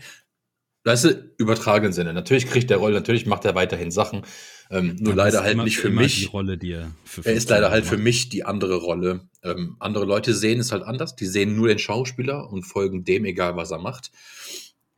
weißt 0.84 1.06
du, 1.06 1.34
übertragenen 1.38 1.94
Sinne. 1.94 2.14
Natürlich 2.14 2.46
kriegt 2.46 2.70
der 2.70 2.78
Rolle, 2.78 2.96
natürlich 2.96 3.26
macht 3.26 3.46
er 3.46 3.56
weiterhin 3.56 3.92
Sachen. 3.92 4.24
Ähm, 4.70 4.96
nur 5.00 5.16
leider 5.16 5.44
halt 5.44 5.58
nicht 5.58 5.78
für 5.78 5.90
mich. 5.90 6.32
Rolle, 6.32 6.58
er, 6.62 6.92
er 7.24 7.34
ist 7.34 7.50
leider 7.50 7.72
halt 7.72 7.86
für 7.86 7.98
mich 7.98 8.30
die 8.30 8.44
andere 8.44 8.76
Rolle. 8.76 9.28
Ähm, 9.46 9.78
andere 9.80 10.06
Leute 10.06 10.34
sehen 10.34 10.60
es 10.60 10.72
halt 10.72 10.84
anders. 10.84 11.16
Die 11.16 11.28
sehen 11.28 11.56
nur 11.56 11.68
den 11.68 11.80
Schauspieler 11.80 12.50
und 12.52 12.64
folgen 12.64 13.04
dem, 13.06 13.26
egal 13.26 13.56
was 13.56 13.72
er 13.72 13.78
macht. 13.78 14.12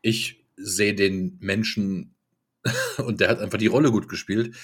Ich 0.01 0.45
sehe 0.55 0.95
den 0.95 1.37
Menschen 1.41 2.15
und 2.97 3.19
der 3.19 3.27
hat 3.29 3.39
einfach 3.39 3.57
die 3.57 3.67
Rolle 3.67 3.91
gut 3.91 4.07
gespielt. 4.07 4.55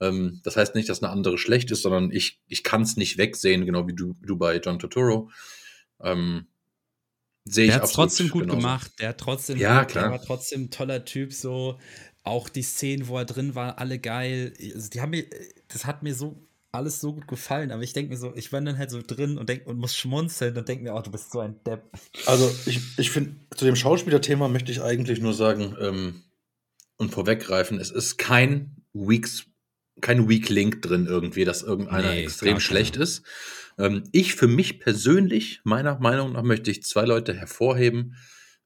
Ähm, 0.00 0.40
das 0.44 0.56
heißt 0.56 0.74
nicht, 0.74 0.88
dass 0.90 1.02
eine 1.02 1.10
andere 1.10 1.38
schlecht 1.38 1.70
ist, 1.70 1.82
sondern 1.82 2.10
ich, 2.10 2.40
ich 2.46 2.62
kann 2.62 2.82
es 2.82 2.96
nicht 2.96 3.16
wegsehen, 3.16 3.64
genau 3.64 3.88
wie 3.88 3.94
du, 3.94 4.14
du 4.20 4.36
bei 4.36 4.58
John 4.58 4.78
Turturro. 4.78 5.30
Ähm, 6.00 6.46
sehe 7.46 7.64
ich 7.64 7.72
Der 7.72 7.82
hat 7.82 7.92
trotzdem 7.92 8.28
gut 8.28 8.42
genauso. 8.42 8.58
gemacht. 8.58 8.92
Der 9.00 9.10
hat 9.10 9.18
trotzdem, 9.18 9.58
ja, 9.58 9.86
klar. 9.86 10.10
war 10.10 10.22
trotzdem 10.22 10.64
ein 10.64 10.70
toller 10.70 11.06
Typ. 11.06 11.32
So 11.32 11.78
auch 12.22 12.50
die 12.50 12.62
Szenen, 12.62 13.08
wo 13.08 13.16
er 13.16 13.24
drin 13.24 13.54
war, 13.54 13.78
alle 13.78 13.98
geil. 13.98 14.52
Also 14.74 14.90
die 14.90 15.00
haben 15.00 15.10
mir, 15.10 15.24
das 15.68 15.86
hat 15.86 16.02
mir 16.02 16.14
so 16.14 16.46
alles 16.72 17.00
so 17.00 17.12
gut 17.12 17.28
gefallen, 17.28 17.70
aber 17.70 17.82
ich 17.82 17.92
denke 17.92 18.10
mir 18.10 18.18
so, 18.18 18.34
ich 18.34 18.50
bin 18.50 18.64
dann 18.64 18.78
halt 18.78 18.90
so 18.90 19.02
drin 19.02 19.36
und 19.36 19.48
denk 19.48 19.66
und 19.66 19.78
muss 19.78 19.94
schmunzeln 19.94 20.56
und 20.56 20.66
denke 20.66 20.84
mir, 20.84 20.94
oh, 20.94 21.02
du 21.02 21.10
bist 21.10 21.30
so 21.30 21.40
ein 21.40 21.62
Depp. 21.64 21.82
Also 22.26 22.50
ich, 22.64 22.80
ich 22.98 23.10
finde, 23.10 23.36
zu 23.54 23.66
dem 23.66 23.76
Schauspielerthema 23.76 24.48
möchte 24.48 24.72
ich 24.72 24.80
eigentlich 24.80 25.20
nur 25.20 25.34
sagen 25.34 25.76
ähm, 25.78 26.22
und 26.96 27.10
vorweggreifen, 27.10 27.78
es 27.78 27.90
ist 27.90 28.16
kein 28.16 28.82
Weeks 28.94 29.46
kein 30.00 30.28
Weak 30.28 30.48
Link 30.48 30.82
drin 30.82 31.06
irgendwie, 31.06 31.44
dass 31.44 31.62
irgendeiner 31.62 32.10
nee, 32.10 32.24
extrem 32.24 32.60
schlecht 32.60 32.96
ist. 32.96 33.22
Ähm, 33.78 34.04
ich 34.12 34.34
für 34.34 34.48
mich 34.48 34.80
persönlich, 34.80 35.60
meiner 35.64 35.98
Meinung 35.98 36.32
nach, 36.32 36.42
möchte 36.42 36.70
ich 36.70 36.82
zwei 36.82 37.04
Leute 37.04 37.34
hervorheben. 37.34 38.16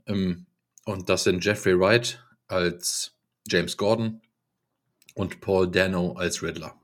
Ähm, 0.06 0.46
und 0.84 1.08
das 1.08 1.24
sind 1.24 1.44
Jeffrey 1.44 1.78
Wright 1.78 2.24
als 2.46 3.16
James 3.48 3.76
Gordon 3.76 4.22
und 5.14 5.40
Paul 5.40 5.70
Dano 5.70 6.12
als 6.12 6.42
Riddler. 6.42 6.80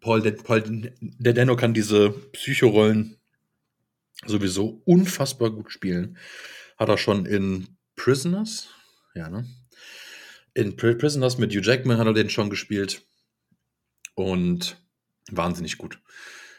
Paul, 0.00 0.22
De 0.22 0.32
Paul 0.32 0.92
der 1.00 1.32
Dano 1.32 1.56
kann 1.56 1.74
diese 1.74 2.10
Psychorollen 2.10 3.16
sowieso 4.24 4.82
unfassbar 4.84 5.50
gut 5.50 5.72
spielen. 5.72 6.18
Hat 6.76 6.88
er 6.88 6.98
schon 6.98 7.26
in 7.26 7.76
Prisoners, 7.96 8.68
ja, 9.14 9.28
ne? 9.28 9.46
In 10.54 10.76
Prisoners 10.76 11.36
mit 11.36 11.52
Hugh 11.52 11.62
Jackman 11.62 11.98
hat 11.98 12.06
er 12.06 12.14
den 12.14 12.30
schon 12.30 12.48
gespielt 12.48 13.02
und 14.14 14.82
wahnsinnig 15.30 15.76
gut. 15.76 16.00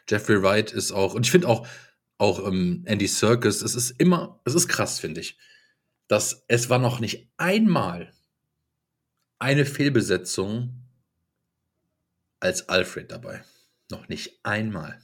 Jeffrey 0.07 0.41
Wright 0.41 0.71
ist 0.71 0.91
auch, 0.91 1.15
und 1.15 1.25
ich 1.25 1.31
finde 1.31 1.47
auch, 1.47 1.67
auch 2.19 2.45
ähm, 2.47 2.83
Andy 2.85 3.07
Serkis, 3.07 3.61
es 3.61 3.75
ist 3.75 3.91
immer, 3.91 4.39
es 4.45 4.53
ist 4.55 4.67
krass, 4.67 4.99
finde 4.99 5.21
ich, 5.21 5.38
dass 6.07 6.45
es 6.47 6.69
war 6.69 6.79
noch 6.79 6.99
nicht 6.99 7.31
einmal 7.38 8.13
eine 9.39 9.65
Fehlbesetzung 9.65 10.86
als 12.39 12.69
Alfred 12.69 13.11
dabei. 13.11 13.43
Noch 13.89 14.09
nicht 14.09 14.39
einmal. 14.43 15.01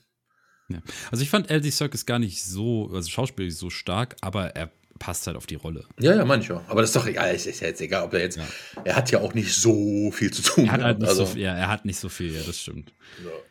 Ja. 0.70 0.82
Also 1.12 1.24
ich 1.24 1.30
fand 1.30 1.50
Andy 1.50 1.72
Circus 1.72 2.06
gar 2.06 2.20
nicht 2.20 2.44
so, 2.44 2.90
also 2.94 3.10
schauspielerisch 3.10 3.56
so 3.56 3.70
stark, 3.70 4.16
aber 4.22 4.56
er 4.56 4.72
passt 5.00 5.28
halt 5.28 5.36
auf 5.36 5.48
die 5.48 5.56
Rolle. 5.56 5.86
Ja, 6.00 6.16
ja, 6.16 6.26
manchmal. 6.26 6.64
Aber 6.68 6.82
das 6.82 6.92
ist 6.92 6.96
doch 6.96 7.06
egal. 7.06 7.34
Es 7.34 7.46
ist 7.46 7.60
ja 7.60 7.68
jetzt 7.68 7.82
egal, 7.82 8.04
ob 8.04 8.14
er 8.14 8.22
jetzt. 8.22 8.38
Ja. 8.38 8.48
Er 8.84 8.96
hat 8.96 9.12
ja 9.12 9.20
auch 9.20 9.34
nicht 9.34 9.54
so 9.54 10.12
viel 10.12 10.32
zu 10.32 10.42
tun. 10.42 10.66
Er 10.66 10.72
hat, 10.72 10.82
halt 10.82 11.00
nicht 11.00 11.10
also, 11.10 11.26
so, 11.26 11.38
ja, 11.38 11.54
er 11.54 11.68
hat 11.68 11.86
nicht 11.86 12.00
so 12.00 12.10
viel, 12.10 12.34
ja, 12.34 12.42
das 12.44 12.62
stimmt. 12.62 12.94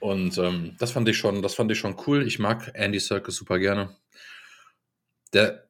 Und 0.01 0.39
ähm, 0.39 0.77
das 0.79 0.93
fand 0.93 1.09
ich 1.09 1.19
schon, 1.19 1.43
das 1.43 1.55
fand 1.55 1.71
ich 1.71 1.79
schon 1.79 1.97
cool. 2.07 2.27
Ich 2.27 2.39
mag 2.39 2.71
Andy 2.75 3.01
Serkis 3.01 3.37
super 3.37 3.59
gerne. 3.59 3.95
Der 5.33 5.69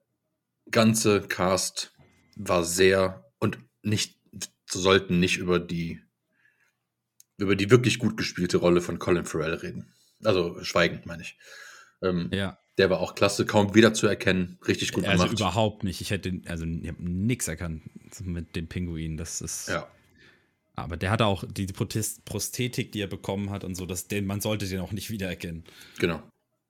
ganze 0.70 1.22
Cast 1.22 1.92
war 2.36 2.64
sehr 2.64 3.24
und 3.38 3.58
nicht 3.82 4.18
sollten 4.70 5.20
nicht 5.20 5.38
über 5.38 5.58
die 5.58 6.00
über 7.38 7.56
die 7.56 7.70
wirklich 7.70 7.98
gut 7.98 8.16
gespielte 8.16 8.58
Rolle 8.58 8.80
von 8.80 8.98
Colin 8.98 9.24
Farrell 9.24 9.54
reden. 9.54 9.92
Also 10.24 10.62
schweigend, 10.62 11.06
meine 11.06 11.22
ich. 11.22 11.36
Ähm, 12.02 12.30
ja. 12.32 12.58
Der 12.78 12.88
war 12.88 13.00
auch 13.00 13.14
klasse, 13.14 13.44
kaum 13.44 13.74
wiederzuerkennen, 13.74 14.58
richtig 14.66 14.92
gut 14.92 15.04
also 15.04 15.24
gemacht. 15.24 15.30
Also 15.30 15.44
überhaupt 15.44 15.84
nicht. 15.84 16.00
Ich 16.00 16.10
hätte, 16.10 16.40
also 16.46 16.64
ich 16.64 16.88
habe 16.88 17.02
nichts 17.02 17.48
erkannt 17.48 17.82
mit 18.24 18.56
dem 18.56 18.66
Pinguin. 18.66 19.16
Das 19.16 19.40
ist. 19.40 19.68
Ja. 19.68 19.88
Aber 20.74 20.96
der 20.96 21.10
hatte 21.10 21.26
auch 21.26 21.44
die 21.46 21.66
Protest 21.66 22.24
Prosthetik, 22.24 22.92
die 22.92 23.00
er 23.00 23.06
bekommen 23.06 23.50
hat 23.50 23.62
und 23.62 23.74
so, 23.74 23.84
dass 23.84 24.08
den, 24.08 24.24
man 24.26 24.40
sollte 24.40 24.66
den 24.66 24.80
auch 24.80 24.92
nicht 24.92 25.10
wiedererkennen. 25.10 25.64
Genau. 25.98 26.22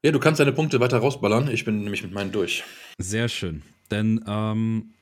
Ja, 0.05 0.11
du 0.11 0.19
kannst 0.19 0.41
deine 0.41 0.53
Punkte 0.53 0.81
weiter 0.81 0.99
rausballern. 0.99 1.49
Ich 1.49 1.65
bin 1.65 1.83
nämlich 1.85 2.03
mit 2.03 2.13
meinen 2.13 2.33
durch. 2.33 2.65
Sehr 2.99 3.29
schön. 3.29 3.63
Denn 3.93 4.25
ähm, 4.27 4.95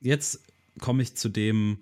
jetzt 0.00 0.42
komme 0.78 1.02
ich 1.02 1.16
zu 1.16 1.30
dem, 1.30 1.78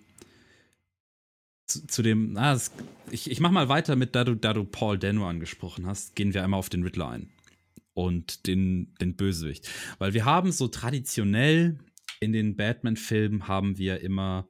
zu, 1.66 2.02
dem, 2.02 2.32
na, 2.32 2.52
das, 2.52 2.72
ich, 3.10 3.30
ich 3.30 3.40
mach 3.40 3.50
mal 3.50 3.68
weiter 3.68 3.96
mit, 3.96 4.14
da 4.14 4.24
du, 4.24 4.34
da 4.34 4.52
du 4.52 4.64
Paul 4.64 4.98
Dano 4.98 5.28
angesprochen 5.28 5.86
hast, 5.86 6.14
gehen 6.14 6.34
wir 6.34 6.44
einmal 6.44 6.58
auf 6.58 6.68
den 6.68 6.82
Riddler 6.82 7.08
ein. 7.08 7.30
Und 7.94 8.46
den, 8.48 8.92
den 9.00 9.14
Bösewicht. 9.14 9.68
Weil 9.98 10.14
wir 10.14 10.24
haben 10.24 10.50
so 10.50 10.66
traditionell 10.66 11.78
in 12.20 12.32
den 12.32 12.56
Batman-Filmen 12.56 13.46
haben 13.46 13.78
wir 13.78 14.00
immer, 14.00 14.48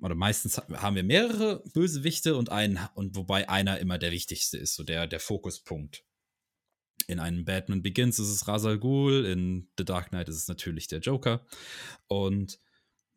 oder 0.00 0.16
meistens 0.16 0.58
haben 0.58 0.96
wir 0.96 1.04
mehrere 1.04 1.62
Bösewichte 1.72 2.36
und 2.36 2.50
einen, 2.50 2.80
und 2.94 3.14
wobei 3.14 3.48
einer 3.48 3.78
immer 3.78 3.98
der 3.98 4.10
wichtigste 4.10 4.58
ist, 4.58 4.74
so 4.74 4.82
der, 4.82 5.06
der 5.06 5.20
Fokuspunkt. 5.20 6.04
In 7.06 7.20
einem 7.20 7.44
Batman 7.44 7.82
Begins 7.82 8.18
ist 8.18 8.28
es 8.28 8.48
Razal 8.48 8.78
Ghul, 8.78 9.24
in 9.24 9.68
The 9.78 9.84
Dark 9.84 10.08
Knight 10.08 10.28
ist 10.28 10.36
es 10.36 10.48
natürlich 10.48 10.88
der 10.88 10.98
Joker. 10.98 11.46
Und 12.08 12.58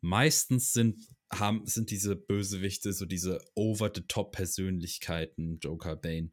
meistens 0.00 0.72
sind 0.72 1.08
haben, 1.34 1.66
sind 1.66 1.90
diese 1.90 2.16
Bösewichte, 2.16 2.92
so 2.92 3.06
diese 3.06 3.40
over-the-top-Persönlichkeiten, 3.54 5.58
Joker, 5.60 5.96
Bane, 5.96 6.30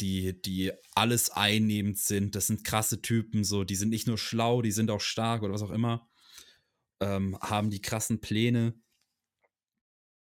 die, 0.00 0.40
die 0.40 0.72
alles 0.94 1.30
einnehmend 1.30 1.98
sind. 1.98 2.34
Das 2.34 2.46
sind 2.46 2.64
krasse 2.64 3.02
Typen, 3.02 3.44
so, 3.44 3.64
die 3.64 3.76
sind 3.76 3.90
nicht 3.90 4.06
nur 4.06 4.18
schlau, 4.18 4.62
die 4.62 4.72
sind 4.72 4.90
auch 4.90 5.00
stark 5.00 5.42
oder 5.42 5.54
was 5.54 5.62
auch 5.62 5.70
immer. 5.70 6.08
Ähm, 7.00 7.38
haben 7.40 7.70
die 7.70 7.82
krassen 7.82 8.20
Pläne. 8.20 8.74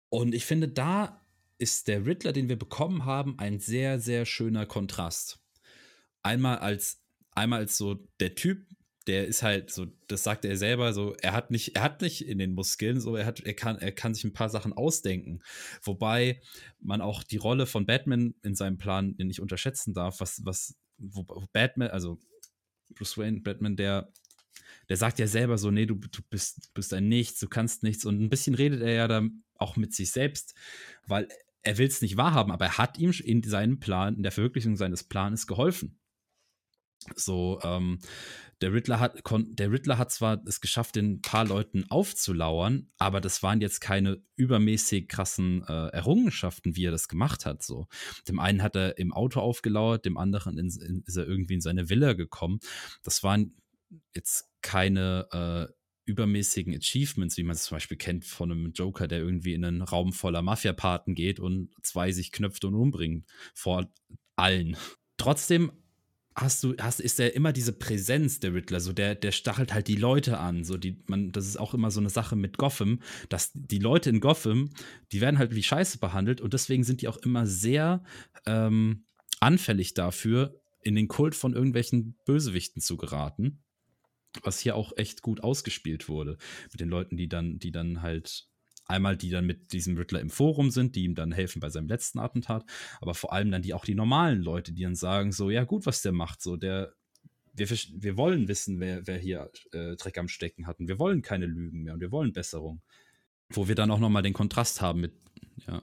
Und 0.10 0.34
ich 0.34 0.46
finde, 0.46 0.68
da 0.68 1.26
ist 1.58 1.88
der 1.88 2.06
Riddler, 2.06 2.34
den 2.34 2.50
wir 2.50 2.58
bekommen 2.58 3.06
haben, 3.06 3.40
ein 3.40 3.60
sehr, 3.60 4.00
sehr 4.00 4.26
schöner 4.26 4.66
Kontrast. 4.66 5.40
Einmal 6.24 6.60
als, 6.60 7.02
einmal 7.32 7.60
als 7.60 7.78
so 7.78 7.96
der 8.20 8.36
Typ, 8.36 8.68
der 9.08 9.26
ist 9.26 9.42
halt 9.42 9.72
so, 9.72 9.88
das 10.08 10.24
sagt 10.24 10.46
er 10.46 10.58
selber 10.58 10.94
so, 10.94 11.16
er 11.22 11.34
hat 11.34 11.50
nicht, 11.50 11.76
er 11.76 11.84
hat 11.84 12.02
nicht 12.02 12.28
in 12.28 12.38
den 12.38 12.54
Muskeln, 12.54 13.00
so 13.00 13.16
er 13.16 13.26
hat, 13.26 13.40
er 13.40 13.54
kann, 13.54 13.78
er 13.78 13.92
kann 13.92 14.14
sich 14.14 14.26
ein 14.26 14.34
paar 14.34 14.50
Sachen 14.50 14.74
ausdenken. 14.74 15.42
Wobei 15.82 16.42
man 16.80 17.02
auch 17.02 17.24
die 17.24 17.38
Rolle 17.38 17.66
von 17.66 17.86
Batman 17.86 18.36
in 18.44 18.56
seinem 18.56 18.78
Plan 18.78 19.16
nicht 19.18 19.40
unterschätzen 19.40 19.94
darf, 19.94 20.20
was, 20.20 20.46
was, 20.46 20.76
wo, 20.98 21.24
Batman, 21.54 21.90
also 21.90 22.20
Bruce 22.90 23.18
Wayne, 23.18 23.42
Batman, 23.42 23.78
der, 23.78 24.12
der 24.90 24.98
sagt 24.98 25.20
ja 25.20 25.28
selber 25.28 25.58
so, 25.58 25.72
nee, 25.72 25.86
du, 25.86 25.96
du 25.96 26.22
bist, 26.30 26.74
bist 26.74 26.94
ein 26.94 27.08
Nichts, 27.08 27.40
du 27.40 27.48
kannst 27.48 27.84
nichts. 27.84 28.06
Und 28.06 28.22
ein 28.22 28.30
bisschen 28.30 28.56
redet 28.56 28.82
er 28.82 28.94
ja 28.94 29.08
da 29.08 29.24
auch 29.56 29.78
mit 29.78 29.94
sich 29.94 30.12
selbst, 30.12 30.54
weil 31.08 31.28
er 31.64 31.78
will 31.78 31.88
es 31.88 32.02
nicht 32.02 32.18
wahrhaben, 32.18 32.52
aber 32.52 32.66
er 32.66 32.78
hat 32.78 32.98
ihm 32.98 33.12
in 33.12 33.44
seinem 33.44 33.80
Plan, 33.80 34.16
in 34.16 34.24
der 34.24 34.32
Verwirklichung 34.32 34.76
seines 34.76 35.04
Planes 35.04 35.48
geholfen. 35.48 36.00
So, 37.16 37.60
ähm, 37.64 38.00
der 38.62 38.74
Riddler 38.74 39.00
hat, 39.00 39.22
der 39.50 39.72
Riddler 39.72 39.98
hat 40.00 40.12
zwar 40.12 40.44
es 40.48 40.62
geschafft, 40.62 40.96
den 40.96 41.22
paar 41.22 41.46
Leuten 41.46 41.86
aufzulauern, 41.90 42.90
aber 42.98 43.22
das 43.22 43.44
waren 43.44 43.62
jetzt 43.62 43.82
keine 43.82 44.22
übermäßig 44.36 45.08
krassen 45.08 45.64
äh, 45.68 45.88
Errungenschaften, 45.90 46.76
wie 46.76 46.86
er 46.86 46.92
das 46.92 47.08
gemacht 47.08 47.46
hat. 47.46 47.62
So, 47.62 47.88
dem 48.28 48.40
einen 48.40 48.64
hat 48.64 48.76
er 48.76 48.98
im 48.98 49.14
Auto 49.14 49.40
aufgelauert, 49.42 50.06
dem 50.06 50.18
anderen 50.18 50.58
in, 50.58 50.70
in, 50.70 51.04
ist 51.06 51.18
er 51.18 51.28
irgendwie 51.28 51.56
in 51.56 51.62
seine 51.62 51.90
Villa 51.90 52.14
gekommen. 52.14 52.60
Das 53.04 53.24
waren 53.24 53.56
jetzt 54.16 54.50
keine 54.62 55.28
äh, 55.32 55.74
übermäßigen 56.06 56.76
Achievements, 56.76 57.38
wie 57.38 57.44
man 57.44 57.56
es 57.56 57.64
zum 57.64 57.76
Beispiel 57.76 57.98
kennt 57.98 58.26
von 58.26 58.52
einem 58.52 58.72
Joker, 58.72 59.08
der 59.08 59.20
irgendwie 59.20 59.54
in 59.54 59.66
einen 59.66 59.82
Raum 59.82 60.14
voller 60.14 60.42
Mafia-Paten 60.42 61.14
geht 61.14 61.40
und 61.40 61.70
zwei 61.84 62.12
sich 62.12 62.32
knöpft 62.32 62.66
und 62.66 62.76
umbringt 62.76 63.30
vor 63.54 63.92
allen. 64.36 64.78
Trotzdem 65.18 65.72
hast 66.38 66.64
du, 66.64 66.76
hast, 66.80 67.00
ist 67.00 67.18
der 67.18 67.36
immer 67.36 67.52
diese 67.52 67.74
Präsenz 67.74 68.40
der 68.40 68.54
Riddler, 68.54 68.80
so 68.80 68.94
der, 68.94 69.16
der 69.16 69.32
stachelt 69.32 69.74
halt 69.74 69.88
die 69.88 69.96
Leute 69.96 70.38
an. 70.38 70.64
So 70.64 70.78
die, 70.78 71.02
man, 71.08 71.32
das 71.32 71.48
ist 71.48 71.58
auch 71.58 71.74
immer 71.74 71.90
so 71.90 72.00
eine 72.00 72.12
Sache 72.12 72.36
mit 72.36 72.58
Gotham, 72.58 73.02
dass 73.30 73.52
die 73.54 73.80
Leute 73.80 74.12
in 74.12 74.20
Gotham, 74.20 74.70
die 75.12 75.20
werden 75.20 75.40
halt 75.40 75.56
wie 75.56 75.64
Scheiße 75.64 75.98
behandelt 75.98 76.40
und 76.40 76.54
deswegen 76.54 76.84
sind 76.84 77.02
die 77.02 77.08
auch 77.08 77.18
immer 77.18 77.48
sehr 77.48 78.04
ähm, 78.46 79.06
anfällig 79.40 79.96
dafür, 79.96 80.62
in 80.84 80.96
den 80.96 81.08
Kult 81.08 81.36
von 81.36 81.54
irgendwelchen 81.54 82.16
Bösewichten 82.26 82.82
zu 82.82 82.98
geraten. 82.98 83.64
Was 84.44 84.60
hier 84.60 84.76
auch 84.76 84.94
echt 84.96 85.24
gut 85.24 85.42
ausgespielt 85.42 86.08
wurde. 86.08 86.38
Mit 86.72 86.80
den 86.80 86.90
Leuten, 86.90 87.18
die 87.18 87.28
dann, 87.28 87.58
die 87.58 87.72
dann 87.72 88.04
halt 88.04 88.48
Einmal 88.88 89.18
die 89.18 89.30
dann 89.30 89.46
mit 89.46 89.74
diesem 89.74 89.98
Riddler 89.98 90.22
im 90.22 90.30
Forum 90.30 90.72
sind, 90.72 90.96
die 90.96 91.04
ihm 91.04 91.16
dann 91.16 91.32
helfen 91.32 91.60
bei 91.60 91.70
seinem 91.70 91.88
letzten 91.88 92.20
Attentat, 92.20 92.66
aber 93.02 93.14
vor 93.14 93.34
allem 93.34 93.52
dann 93.52 93.62
die 93.62 93.74
auch 93.74 93.84
die 93.84 93.96
normalen 93.96 94.42
Leute, 94.42 94.72
die 94.72 94.84
dann 94.84 94.96
sagen 94.96 95.32
so, 95.32 95.50
ja 95.50 95.66
gut, 95.66 95.86
was 95.86 96.02
der 96.02 96.14
macht, 96.14 96.42
so 96.42 96.56
der, 96.56 96.94
wir, 97.54 97.70
wir 97.70 98.18
wollen 98.18 98.48
wissen, 98.48 98.80
wer, 98.80 99.06
wer 99.06 99.18
hier 99.18 99.52
äh, 99.74 99.96
Dreck 99.96 100.18
am 100.18 100.30
Stecken 100.30 100.68
hat 100.68 100.80
und 100.80 100.88
wir 100.88 101.00
wollen 101.00 101.22
keine 101.22 101.48
Lügen 101.48 101.84
mehr 101.84 101.94
und 101.94 102.00
wir 102.00 102.12
wollen 102.12 102.32
Besserung. 102.32 102.82
Wo 103.50 103.68
wir 103.68 103.76
dann 103.76 103.92
auch 103.92 104.00
nochmal 104.00 104.24
den 104.24 104.34
Kontrast 104.34 104.82
haben 104.82 105.02
mit, 105.02 105.14
ja, 105.66 105.82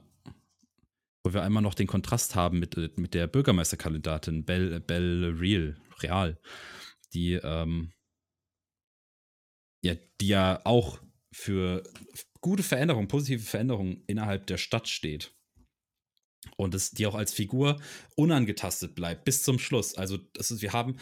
wo 1.23 1.33
wir 1.33 1.43
einmal 1.43 1.63
noch 1.63 1.73
den 1.73 1.87
Kontrast 1.87 2.35
haben 2.35 2.59
mit, 2.59 2.77
äh, 2.77 2.89
mit 2.95 3.13
der 3.13 3.27
Bürgermeisterkandidatin 3.27 4.45
Belle, 4.45 4.79
Belle 4.79 5.39
Real, 5.39 5.75
Real, 6.01 6.39
die, 7.13 7.33
ähm, 7.33 7.91
ja, 9.83 9.93
die 10.21 10.27
ja 10.27 10.61
auch 10.63 10.99
für 11.35 11.83
gute 12.39 12.63
Veränderung, 12.63 13.09
positive 13.09 13.43
Veränderung 13.43 14.01
innerhalb 14.07 14.47
der 14.47 14.57
Stadt 14.57 14.87
steht. 14.87 15.35
Und 16.55 16.73
es, 16.73 16.91
die 16.91 17.05
auch 17.07 17.15
als 17.15 17.33
Figur 17.33 17.81
unangetastet 18.15 18.95
bleibt 18.95 19.25
bis 19.25 19.43
zum 19.43 19.59
Schluss. 19.59 19.95
Also, 19.95 20.17
das 20.33 20.51
ist, 20.51 20.61
wir 20.61 20.71
haben, 20.71 20.95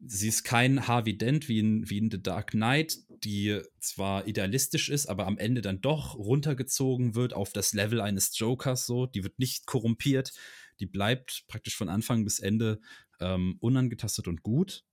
sie 0.00 0.28
ist 0.28 0.42
kein 0.42 0.88
Harvey 0.88 1.16
Dent 1.16 1.48
wie 1.48 1.60
in, 1.60 1.88
wie 1.88 1.98
in 1.98 2.10
The 2.10 2.20
Dark 2.20 2.50
Knight, 2.50 2.98
die 3.22 3.60
zwar 3.78 4.26
idealistisch 4.26 4.88
ist, 4.88 5.06
aber 5.06 5.26
am 5.26 5.38
Ende 5.38 5.62
dann 5.62 5.80
doch 5.80 6.16
runtergezogen 6.16 7.14
wird 7.14 7.32
auf 7.32 7.52
das 7.52 7.72
Level 7.72 8.00
eines 8.00 8.36
Jokers, 8.36 8.86
so. 8.86 9.06
Die 9.06 9.22
wird 9.22 9.38
nicht 9.38 9.66
korrumpiert. 9.66 10.32
Die 10.80 10.86
bleibt 10.86 11.44
praktisch 11.46 11.76
von 11.76 11.88
Anfang 11.88 12.24
bis 12.24 12.40
Ende 12.40 12.80
ähm, 13.20 13.56
unangetastet 13.60 14.26
und 14.26 14.42
gut. 14.42 14.84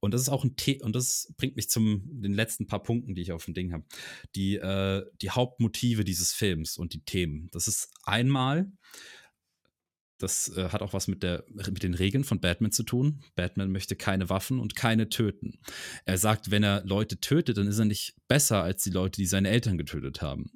Und 0.00 0.14
das 0.14 0.22
ist 0.22 0.28
auch 0.28 0.44
ein 0.44 0.54
The 0.58 0.80
und 0.82 0.94
das 0.94 1.32
bringt 1.36 1.56
mich 1.56 1.68
zum 1.68 2.02
den 2.22 2.34
letzten 2.34 2.66
paar 2.66 2.82
Punkten, 2.82 3.14
die 3.14 3.22
ich 3.22 3.32
auf 3.32 3.44
dem 3.44 3.54
Ding 3.54 3.72
habe. 3.72 3.84
Die, 4.34 4.56
äh, 4.56 5.04
die 5.20 5.30
Hauptmotive 5.30 6.04
dieses 6.04 6.32
Films 6.32 6.76
und 6.76 6.92
die 6.92 7.04
Themen. 7.04 7.48
Das 7.52 7.68
ist 7.68 7.90
einmal, 8.04 8.70
das 10.18 10.48
äh, 10.56 10.70
hat 10.70 10.82
auch 10.82 10.92
was 10.92 11.08
mit, 11.08 11.22
der, 11.22 11.44
mit 11.48 11.82
den 11.82 11.94
Regeln 11.94 12.24
von 12.24 12.40
Batman 12.40 12.72
zu 12.72 12.82
tun. 12.82 13.22
Batman 13.34 13.70
möchte 13.70 13.96
keine 13.96 14.30
Waffen 14.30 14.60
und 14.60 14.74
keine 14.74 15.08
töten. 15.08 15.58
Er 16.04 16.18
sagt, 16.18 16.50
wenn 16.50 16.62
er 16.62 16.84
Leute 16.84 17.20
tötet, 17.20 17.58
dann 17.58 17.66
ist 17.66 17.78
er 17.78 17.84
nicht 17.84 18.14
besser 18.28 18.62
als 18.62 18.82
die 18.82 18.90
Leute, 18.90 19.20
die 19.20 19.26
seine 19.26 19.50
Eltern 19.50 19.76
getötet 19.76 20.22
haben. 20.22 20.50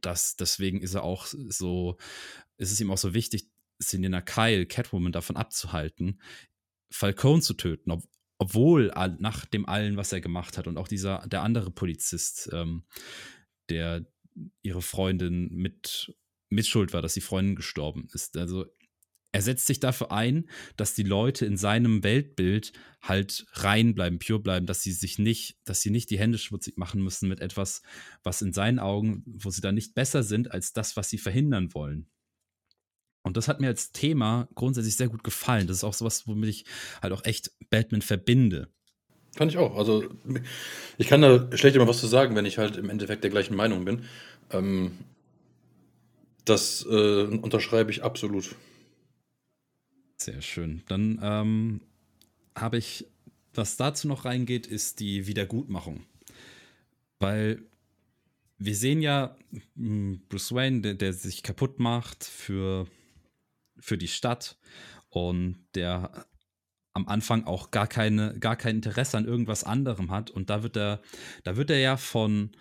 Das, 0.00 0.36
deswegen 0.36 0.80
ist 0.80 0.94
er 0.94 1.04
auch 1.04 1.26
so, 1.26 1.96
ist 2.58 2.72
es 2.72 2.80
ihm 2.80 2.90
auch 2.90 2.98
so 2.98 3.14
wichtig, 3.14 3.48
Selina 3.78 4.20
Kyle, 4.20 4.66
Catwoman, 4.66 5.12
davon 5.12 5.36
abzuhalten, 5.36 6.20
Falcone 6.92 7.42
zu 7.42 7.54
töten, 7.54 7.90
ob, 7.90 8.04
obwohl 8.42 8.90
nach 9.20 9.46
dem 9.46 9.68
allen, 9.68 9.96
was 9.96 10.12
er 10.12 10.20
gemacht 10.20 10.58
hat 10.58 10.66
und 10.66 10.76
auch 10.76 10.88
dieser, 10.88 11.24
der 11.28 11.42
andere 11.42 11.70
Polizist, 11.70 12.50
ähm, 12.52 12.82
der 13.68 14.04
ihre 14.62 14.82
Freundin 14.82 15.48
mit, 15.54 16.12
mit 16.48 16.66
Schuld 16.66 16.92
war, 16.92 17.02
dass 17.02 17.14
die 17.14 17.20
Freundin 17.20 17.54
gestorben 17.54 18.08
ist. 18.12 18.36
Also 18.36 18.66
er 19.30 19.42
setzt 19.42 19.68
sich 19.68 19.78
dafür 19.78 20.10
ein, 20.10 20.50
dass 20.76 20.94
die 20.94 21.04
Leute 21.04 21.46
in 21.46 21.56
seinem 21.56 22.02
Weltbild 22.02 22.72
halt 23.00 23.46
rein 23.52 23.94
bleiben, 23.94 24.18
pure 24.18 24.40
bleiben, 24.40 24.66
dass 24.66 24.82
sie 24.82 24.92
sich 24.92 25.20
nicht, 25.20 25.60
dass 25.64 25.80
sie 25.80 25.90
nicht 25.90 26.10
die 26.10 26.18
Hände 26.18 26.36
schmutzig 26.36 26.76
machen 26.78 27.00
müssen 27.00 27.28
mit 27.28 27.38
etwas, 27.38 27.82
was 28.24 28.42
in 28.42 28.52
seinen 28.52 28.80
Augen, 28.80 29.22
wo 29.24 29.50
sie 29.50 29.60
dann 29.60 29.76
nicht 29.76 29.94
besser 29.94 30.24
sind 30.24 30.50
als 30.50 30.72
das, 30.72 30.96
was 30.96 31.08
sie 31.08 31.18
verhindern 31.18 31.72
wollen. 31.74 32.10
Und 33.22 33.36
das 33.36 33.48
hat 33.48 33.60
mir 33.60 33.68
als 33.68 33.92
Thema 33.92 34.48
grundsätzlich 34.54 34.96
sehr 34.96 35.08
gut 35.08 35.22
gefallen. 35.22 35.66
Das 35.66 35.78
ist 35.78 35.84
auch 35.84 35.94
sowas, 35.94 36.26
womit 36.26 36.50
ich 36.50 36.64
halt 37.00 37.12
auch 37.12 37.24
echt 37.24 37.52
Batman 37.70 38.02
verbinde. 38.02 38.68
Fand 39.36 39.50
ich 39.50 39.58
auch. 39.58 39.76
Also, 39.76 40.04
ich 40.98 41.06
kann 41.06 41.22
da 41.22 41.48
schlecht 41.56 41.76
immer 41.76 41.88
was 41.88 42.00
zu 42.00 42.06
sagen, 42.06 42.34
wenn 42.36 42.44
ich 42.44 42.58
halt 42.58 42.76
im 42.76 42.90
Endeffekt 42.90 43.24
der 43.24 43.30
gleichen 43.30 43.56
Meinung 43.56 43.84
bin. 43.84 44.04
Ähm, 44.50 44.92
das 46.44 46.84
äh, 46.88 47.24
unterschreibe 47.24 47.90
ich 47.90 48.02
absolut. 48.02 48.54
Sehr 50.16 50.42
schön. 50.42 50.82
Dann 50.88 51.18
ähm, 51.22 51.80
habe 52.56 52.76
ich, 52.76 53.06
was 53.54 53.76
dazu 53.76 54.08
noch 54.08 54.24
reingeht, 54.24 54.66
ist 54.66 55.00
die 55.00 55.26
Wiedergutmachung. 55.26 56.04
Weil 57.18 57.62
wir 58.58 58.74
sehen 58.74 59.00
ja 59.00 59.36
hm, 59.76 60.20
Bruce 60.28 60.52
Wayne, 60.52 60.80
der, 60.80 60.94
der 60.94 61.12
sich 61.12 61.42
kaputt 61.42 61.78
macht 61.78 62.24
für, 62.24 62.86
für 63.82 63.98
die 63.98 64.08
Stadt 64.08 64.58
und 65.10 65.66
der 65.74 66.26
am 66.94 67.08
Anfang 67.08 67.44
auch 67.44 67.70
gar 67.70 67.86
keine, 67.86 68.38
gar 68.38 68.56
kein 68.56 68.76
Interesse 68.76 69.16
an 69.16 69.26
irgendwas 69.26 69.64
anderem 69.64 70.10
hat. 70.10 70.30
Und 70.30 70.50
da 70.50 70.62
wird 70.62 70.76
er, 70.76 71.02
da 71.42 71.56
wird 71.56 71.70
er 71.70 71.78
ja 71.78 71.96
von 71.96 72.54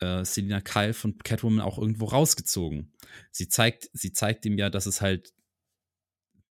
äh, 0.00 0.24
Selina 0.24 0.60
Kyle 0.60 0.94
von 0.94 1.18
Catwoman 1.18 1.60
auch 1.60 1.78
irgendwo 1.78 2.06
rausgezogen. 2.06 2.92
Sie 3.30 3.48
zeigt, 3.48 3.90
sie 3.92 4.12
zeigt 4.12 4.46
ihm 4.46 4.56
ja, 4.56 4.70
dass 4.70 4.86
es 4.86 5.00
halt 5.00 5.32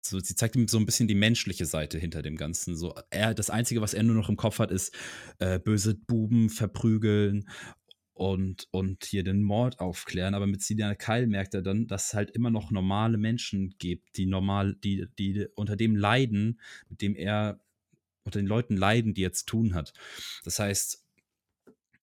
so, 0.00 0.20
sie 0.20 0.34
zeigt 0.34 0.54
ihm 0.56 0.68
so 0.68 0.78
ein 0.78 0.86
bisschen 0.86 1.08
die 1.08 1.14
menschliche 1.14 1.64
Seite 1.64 1.98
hinter 1.98 2.22
dem 2.22 2.36
Ganzen. 2.36 2.76
So, 2.76 2.94
er, 3.10 3.34
das 3.34 3.48
Einzige, 3.48 3.80
was 3.80 3.94
er 3.94 4.02
nur 4.02 4.14
noch 4.14 4.28
im 4.28 4.36
Kopf 4.36 4.58
hat, 4.58 4.70
ist 4.70 4.94
äh, 5.38 5.58
böse 5.58 5.94
Buben 5.94 6.50
verprügeln 6.50 7.48
und, 8.14 8.68
und 8.70 9.04
hier 9.04 9.24
den 9.24 9.42
Mord 9.42 9.80
aufklären. 9.80 10.34
Aber 10.34 10.46
mit 10.46 10.62
Selina 10.62 10.94
Kyle 10.94 11.26
merkt 11.26 11.54
er 11.54 11.62
dann, 11.62 11.86
dass 11.86 12.08
es 12.08 12.14
halt 12.14 12.30
immer 12.30 12.50
noch 12.50 12.70
normale 12.70 13.18
Menschen 13.18 13.74
gibt, 13.78 14.16
die 14.16 14.26
normal, 14.26 14.76
die, 14.76 15.06
die 15.18 15.46
unter 15.54 15.76
dem 15.76 15.96
leiden, 15.96 16.60
mit 16.88 17.02
dem 17.02 17.16
er, 17.16 17.60
unter 18.22 18.38
den 18.38 18.46
Leuten 18.46 18.76
leiden, 18.76 19.14
die 19.14 19.24
er 19.24 19.32
zu 19.32 19.44
tun 19.44 19.74
hat. 19.74 19.92
Das 20.44 20.58
heißt, 20.58 21.03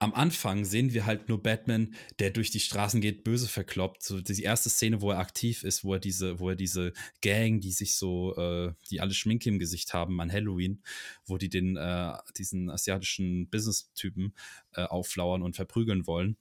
am 0.03 0.13
Anfang 0.13 0.65
sehen 0.65 0.93
wir 0.93 1.05
halt 1.05 1.29
nur 1.29 1.41
Batman, 1.41 1.95
der 2.19 2.29
durch 2.29 2.51
die 2.51 2.59
Straßen 2.59 2.99
geht, 2.99 3.23
böse 3.23 3.47
verkloppt. 3.47 4.03
So 4.03 4.19
die 4.19 4.43
erste 4.43 4.69
Szene, 4.69 5.01
wo 5.01 5.11
er 5.11 5.19
aktiv 5.19 5.63
ist, 5.63 5.83
wo 5.85 5.93
er 5.93 5.99
diese, 5.99 6.39
wo 6.39 6.49
er 6.49 6.55
diese 6.55 6.91
Gang, 7.21 7.61
die 7.61 7.71
sich 7.71 7.95
so, 7.95 8.35
äh, 8.35 8.73
die 8.91 8.99
alle 8.99 9.13
Schminke 9.13 9.49
im 9.49 9.59
Gesicht 9.59 9.93
haben 9.93 10.19
an 10.19 10.31
Halloween, 10.31 10.83
wo 11.25 11.37
die 11.37 11.49
den, 11.49 11.77
äh, 11.77 12.13
diesen 12.37 12.69
asiatischen 12.69 13.49
Business-Typen 13.49 14.33
äh, 14.73 14.83
auflauern 14.83 15.41
und 15.41 15.55
verprügeln 15.55 16.05
wollen. 16.05 16.35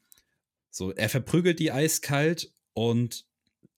So, 0.70 0.92
er 0.92 1.08
verprügelt 1.08 1.60
die 1.60 1.70
eiskalt 1.70 2.52
und 2.72 3.26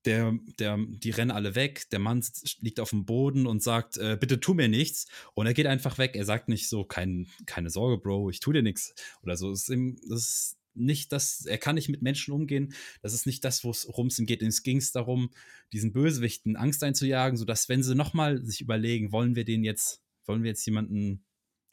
der, 0.04 0.38
der, 0.58 0.78
die 0.78 1.10
rennen 1.10 1.30
alle 1.30 1.54
weg. 1.54 1.88
Der 1.90 1.98
Mann 1.98 2.24
liegt 2.60 2.80
auf 2.80 2.90
dem 2.90 3.04
Boden 3.04 3.46
und 3.46 3.62
sagt, 3.62 3.96
äh, 3.96 4.16
bitte 4.18 4.40
tu 4.40 4.54
mir 4.54 4.68
nichts. 4.68 5.06
Und 5.34 5.46
er 5.46 5.54
geht 5.54 5.66
einfach 5.66 5.98
weg. 5.98 6.14
Er 6.14 6.24
sagt 6.24 6.48
nicht 6.48 6.68
so, 6.68 6.84
kein, 6.84 7.28
keine 7.46 7.70
Sorge, 7.70 8.02
Bro, 8.02 8.30
ich 8.30 8.40
tu 8.40 8.52
dir 8.52 8.62
nichts. 8.62 8.94
Oder 9.22 9.36
so. 9.36 9.50
Das 9.50 9.62
ist, 9.62 9.68
ihm, 9.70 9.96
das 10.08 10.20
ist 10.20 10.58
nicht 10.74 11.12
das, 11.12 11.46
er 11.46 11.58
kann 11.58 11.76
nicht 11.76 11.88
mit 11.88 12.02
Menschen 12.02 12.34
umgehen. 12.34 12.74
Das 13.02 13.14
ist 13.14 13.26
nicht 13.26 13.44
das, 13.44 13.64
worum 13.64 14.08
es 14.08 14.18
ihm 14.18 14.26
geht. 14.26 14.42
Es 14.42 14.62
ging 14.62 14.82
darum, 14.92 15.30
diesen 15.72 15.92
Bösewichten 15.92 16.56
Angst 16.56 16.82
einzujagen, 16.82 17.36
sodass, 17.36 17.68
wenn 17.68 17.82
sie 17.82 17.94
nochmal 17.94 18.44
sich 18.44 18.60
überlegen, 18.60 19.12
wollen 19.12 19.36
wir 19.36 19.44
den 19.44 19.64
jetzt, 19.64 20.02
wollen 20.26 20.42
wir 20.42 20.50
jetzt 20.50 20.66
jemanden 20.66 21.24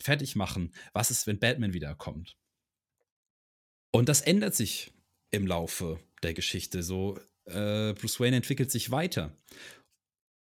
fertig 0.02 0.36
machen? 0.36 0.74
Was 0.94 1.12
ist, 1.12 1.28
wenn 1.28 1.40
Batman 1.40 1.74
wiederkommt? 1.74 2.38
Und 3.92 4.08
das 4.08 4.22
ändert 4.22 4.56
sich 4.56 4.94
im 5.32 5.46
Laufe 5.46 6.00
der 6.24 6.34
Geschichte. 6.34 6.84
So, 6.84 7.20
äh, 7.46 7.94
Bruce 7.94 8.20
Wayne 8.20 8.38
entwickelt 8.38 8.72
sich 8.72 8.92
weiter. 8.92 9.36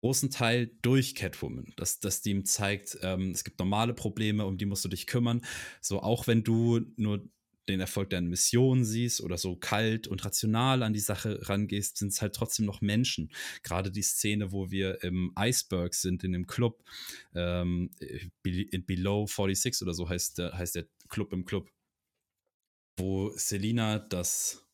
Großen 0.03 0.30
Teil 0.30 0.70
durch 0.80 1.14
Catwoman, 1.14 1.72
dass 1.76 2.01
das 2.01 2.24
ihm 2.24 2.47
zeigt, 2.47 2.99
ähm, 3.03 3.32
es 3.32 3.45
gibt 3.45 3.59
normale 3.59 3.93
Probleme, 3.93 4.47
um 4.47 4.57
die 4.57 4.64
musst 4.64 4.84
du 4.84 4.88
dich 4.88 5.07
kümmern. 5.07 5.43
So, 5.82 6.01
auch 6.01 6.26
wenn 6.26 6.43
du 6.43 6.80
nur 6.97 7.28
den 7.68 7.80
Erfolg 7.80 8.11
deiner 8.11 8.28
Mission 8.28 8.84
siehst 8.84 9.20
oder 9.20 9.38
so 9.38 9.57
kalt 9.57 10.09
und 10.09 10.24
rational 10.24 10.82
an 10.82 10.93
die 10.93 11.01
Sache 11.01 11.38
rangehst, 11.49 11.99
sind 11.99 12.09
es 12.09 12.20
halt 12.20 12.34
trotzdem 12.34 12.66
noch 12.66 12.80
Menschen. 12.80 13.30
Gerade 13.62 13.91
die 13.91 14.03
Szene, 14.03 14.53
wo 14.53 14.70
wir 14.70 15.03
im 15.05 15.32
Iceberg 15.38 15.95
sind, 15.95 16.24
in 16.24 16.32
dem 16.32 16.47
Club, 16.47 16.82
ähm, 17.34 17.91
Below 18.43 19.26
46 19.26 19.82
oder 19.82 19.95
so 19.95 20.09
heißt 20.09 20.38
der, 20.38 20.57
heißt 20.57 20.76
der 20.76 20.86
Club 21.09 21.32
im 21.32 21.45
Club, 21.45 21.70
wo 22.99 23.30
Selina 23.36 23.99
das 23.99 24.66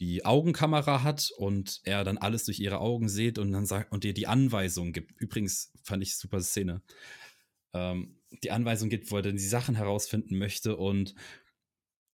die 0.00 0.24
Augenkamera 0.24 1.02
hat 1.02 1.30
und 1.38 1.80
er 1.84 2.04
dann 2.04 2.18
alles 2.18 2.44
durch 2.44 2.60
ihre 2.60 2.78
Augen 2.78 3.08
sieht 3.08 3.38
und 3.38 3.52
dann 3.52 3.66
sagt 3.66 3.92
und 3.92 4.04
dir 4.04 4.14
die 4.14 4.26
Anweisung 4.26 4.92
gibt. 4.92 5.18
Übrigens 5.20 5.72
fand 5.82 6.02
ich 6.02 6.16
super 6.16 6.40
Szene. 6.40 6.82
Ähm, 7.72 8.18
die 8.42 8.50
Anweisung 8.50 8.88
gibt, 8.88 9.10
wo 9.10 9.16
er 9.16 9.22
dann 9.22 9.36
die 9.36 9.42
Sachen 9.42 9.74
herausfinden 9.74 10.36
möchte 10.36 10.76
und 10.76 11.14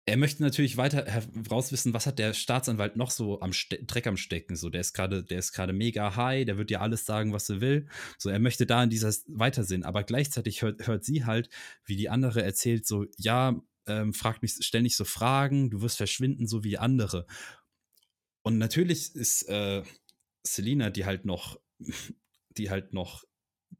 er 0.05 0.17
möchte 0.17 0.43
natürlich 0.43 0.77
weiter 0.77 1.05
herauswissen, 1.07 1.95
was 1.95 2.07
hat 2.07 2.19
der 2.19 2.35
Staatsanwalt 2.35 2.97
noch 2.97 3.11
so 3.11 3.41
am 3.41 3.53
Ste 3.53 3.85
Dreck 3.85 4.09
am 4.09 4.17
Stecken. 4.17 4.57
So, 4.57 4.69
der 4.69 4.81
ist 4.81 4.95
gerade, 4.95 5.23
der 5.23 5.39
ist 5.39 5.53
gerade 5.53 5.73
mega 5.73 6.17
high, 6.17 6.45
der 6.45 6.59
wird 6.59 6.71
dir 6.71 6.81
alles 6.81 7.07
sagen, 7.07 7.33
was 7.33 7.49
er 7.49 7.61
will. 7.61 7.87
So, 8.19 8.29
er 8.29 8.41
möchte 8.41 8.67
da 8.67 8.83
in 8.83 8.91
dieser 8.91 9.15
weitersehen, 9.29 9.85
aber 9.85 10.03
gleichzeitig 10.03 10.63
hört, 10.63 10.89
hört 10.89 11.05
sie 11.05 11.25
halt, 11.25 11.51
wie 11.85 11.95
die 11.95 12.09
andere 12.09 12.43
erzählt, 12.43 12.85
so, 12.87 13.07
ja, 13.17 13.55
ähm, 13.87 14.13
frag 14.13 14.43
mich, 14.43 14.57
stell 14.61 14.83
nicht 14.83 14.97
so 14.97 15.05
Fragen, 15.05 15.71
du 15.71 15.83
wirst 15.83 15.99
verschwinden, 15.99 16.47
so 16.47 16.65
wie 16.65 16.79
andere. 16.79 17.27
Und 18.43 18.59
natürlich 18.59 19.15
ist 19.15 19.49
äh, 19.49 19.83
Selina, 20.43 20.91
die 20.91 21.05
halt 21.05 21.25
noch, 21.25 21.61
die 22.57 22.71
halt 22.71 22.93
noch 22.93 23.25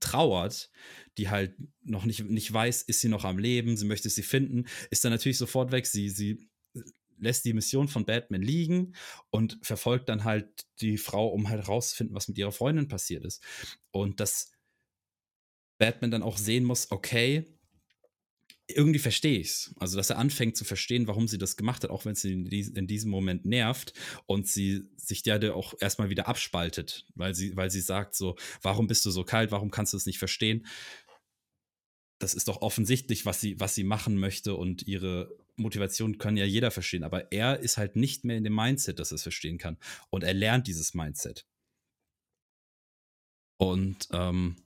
trauert, 0.01 0.71
die 1.19 1.29
halt 1.29 1.55
noch 1.83 2.05
nicht, 2.05 2.25
nicht 2.25 2.53
weiß, 2.53 2.83
ist 2.83 3.01
sie 3.01 3.09
noch 3.09 3.25
am 3.25 3.39
Leben, 3.39 3.77
sie 3.77 3.85
möchte 3.85 4.09
sie 4.09 4.23
finden, 4.23 4.67
ist 4.91 5.05
dann 5.05 5.13
natürlich 5.13 5.39
sofort 5.39 5.73
weg. 5.73 5.87
Sie, 5.87 6.09
sie 6.09 6.49
lässt 7.19 7.45
die 7.45 7.53
Mission 7.53 7.89
von 7.89 8.05
Batman 8.05 8.43
liegen 8.43 8.95
und 9.31 9.59
verfolgt 9.63 10.09
dann 10.09 10.25
halt 10.25 10.67
die 10.81 10.99
Frau, 10.99 11.29
um 11.29 11.49
halt 11.49 11.69
rauszufinden, 11.69 12.17
was 12.17 12.29
mit 12.29 12.39
ihrer 12.39 12.53
Freundin 12.53 12.89
passiert 12.89 13.25
ist. 13.25 13.43
Und 13.91 14.21
dass 14.21 14.53
Batman 15.79 16.11
dann 16.11 16.23
auch 16.23 16.39
sehen 16.39 16.65
muss, 16.65 16.91
okay, 16.91 17.47
irgendwie 18.69 18.99
verstehe 18.99 19.39
ich 19.39 19.49
es. 19.49 19.75
Also, 19.79 19.97
dass 19.97 20.11
er 20.11 20.19
anfängt 20.19 20.57
zu 20.57 20.65
verstehen, 20.65 21.07
warum 21.07 21.29
sie 21.29 21.39
das 21.39 21.57
gemacht 21.57 21.83
hat, 21.83 21.91
auch 21.91 22.05
wenn 22.05 22.15
in, 22.15 22.45
dies, 22.45 22.69
in 22.69 22.87
diesem 22.87 23.11
Moment 23.11 23.45
nervt 23.45 23.93
und 24.27 24.47
sie 24.47 24.85
sich 24.97 25.25
ja 25.25 25.53
auch 25.53 25.75
erstmal 25.81 26.11
wieder 26.11 26.29
abspaltet, 26.29 27.07
weil 27.15 27.35
sie, 27.35 27.57
weil 27.57 27.71
sie 27.71 27.81
sagt 27.81 28.15
so, 28.15 28.37
warum 28.63 28.87
bist 28.87 29.05
du 29.05 29.11
so 29.11 29.25
kalt, 29.25 29.51
warum 29.51 29.71
kannst 29.71 29.93
du 29.93 29.97
es 29.97 30.07
nicht 30.07 30.19
verstehen? 30.19 30.67
Das 32.19 32.35
ist 32.35 32.47
doch 32.47 32.63
offensichtlich, 32.63 33.27
was 33.27 33.41
sie, 33.41 33.59
was 33.59 33.75
sie 33.75 33.85
machen 33.85 34.17
möchte 34.17 34.55
und 34.55 34.87
ihre 34.87 35.37
Motivation 35.57 36.19
kann 36.19 36.37
ja 36.37 36.45
jeder 36.45 36.71
verstehen, 36.71 37.03
aber 37.03 37.33
er 37.33 37.59
ist 37.59 37.79
halt 37.79 37.97
nicht 37.97 38.25
mehr 38.25 38.37
in 38.37 38.45
dem 38.45 38.55
Mindset, 38.55 38.99
dass 38.99 39.13
er 39.13 39.17
es 39.17 39.23
verstehen 39.23 39.59
kann 39.59 39.77
und 40.11 40.23
er 40.23 40.35
lernt 40.35 40.67
dieses 40.67 40.95
Mindset. 40.95 41.47
Und 43.59 44.09
ähm, 44.13 44.57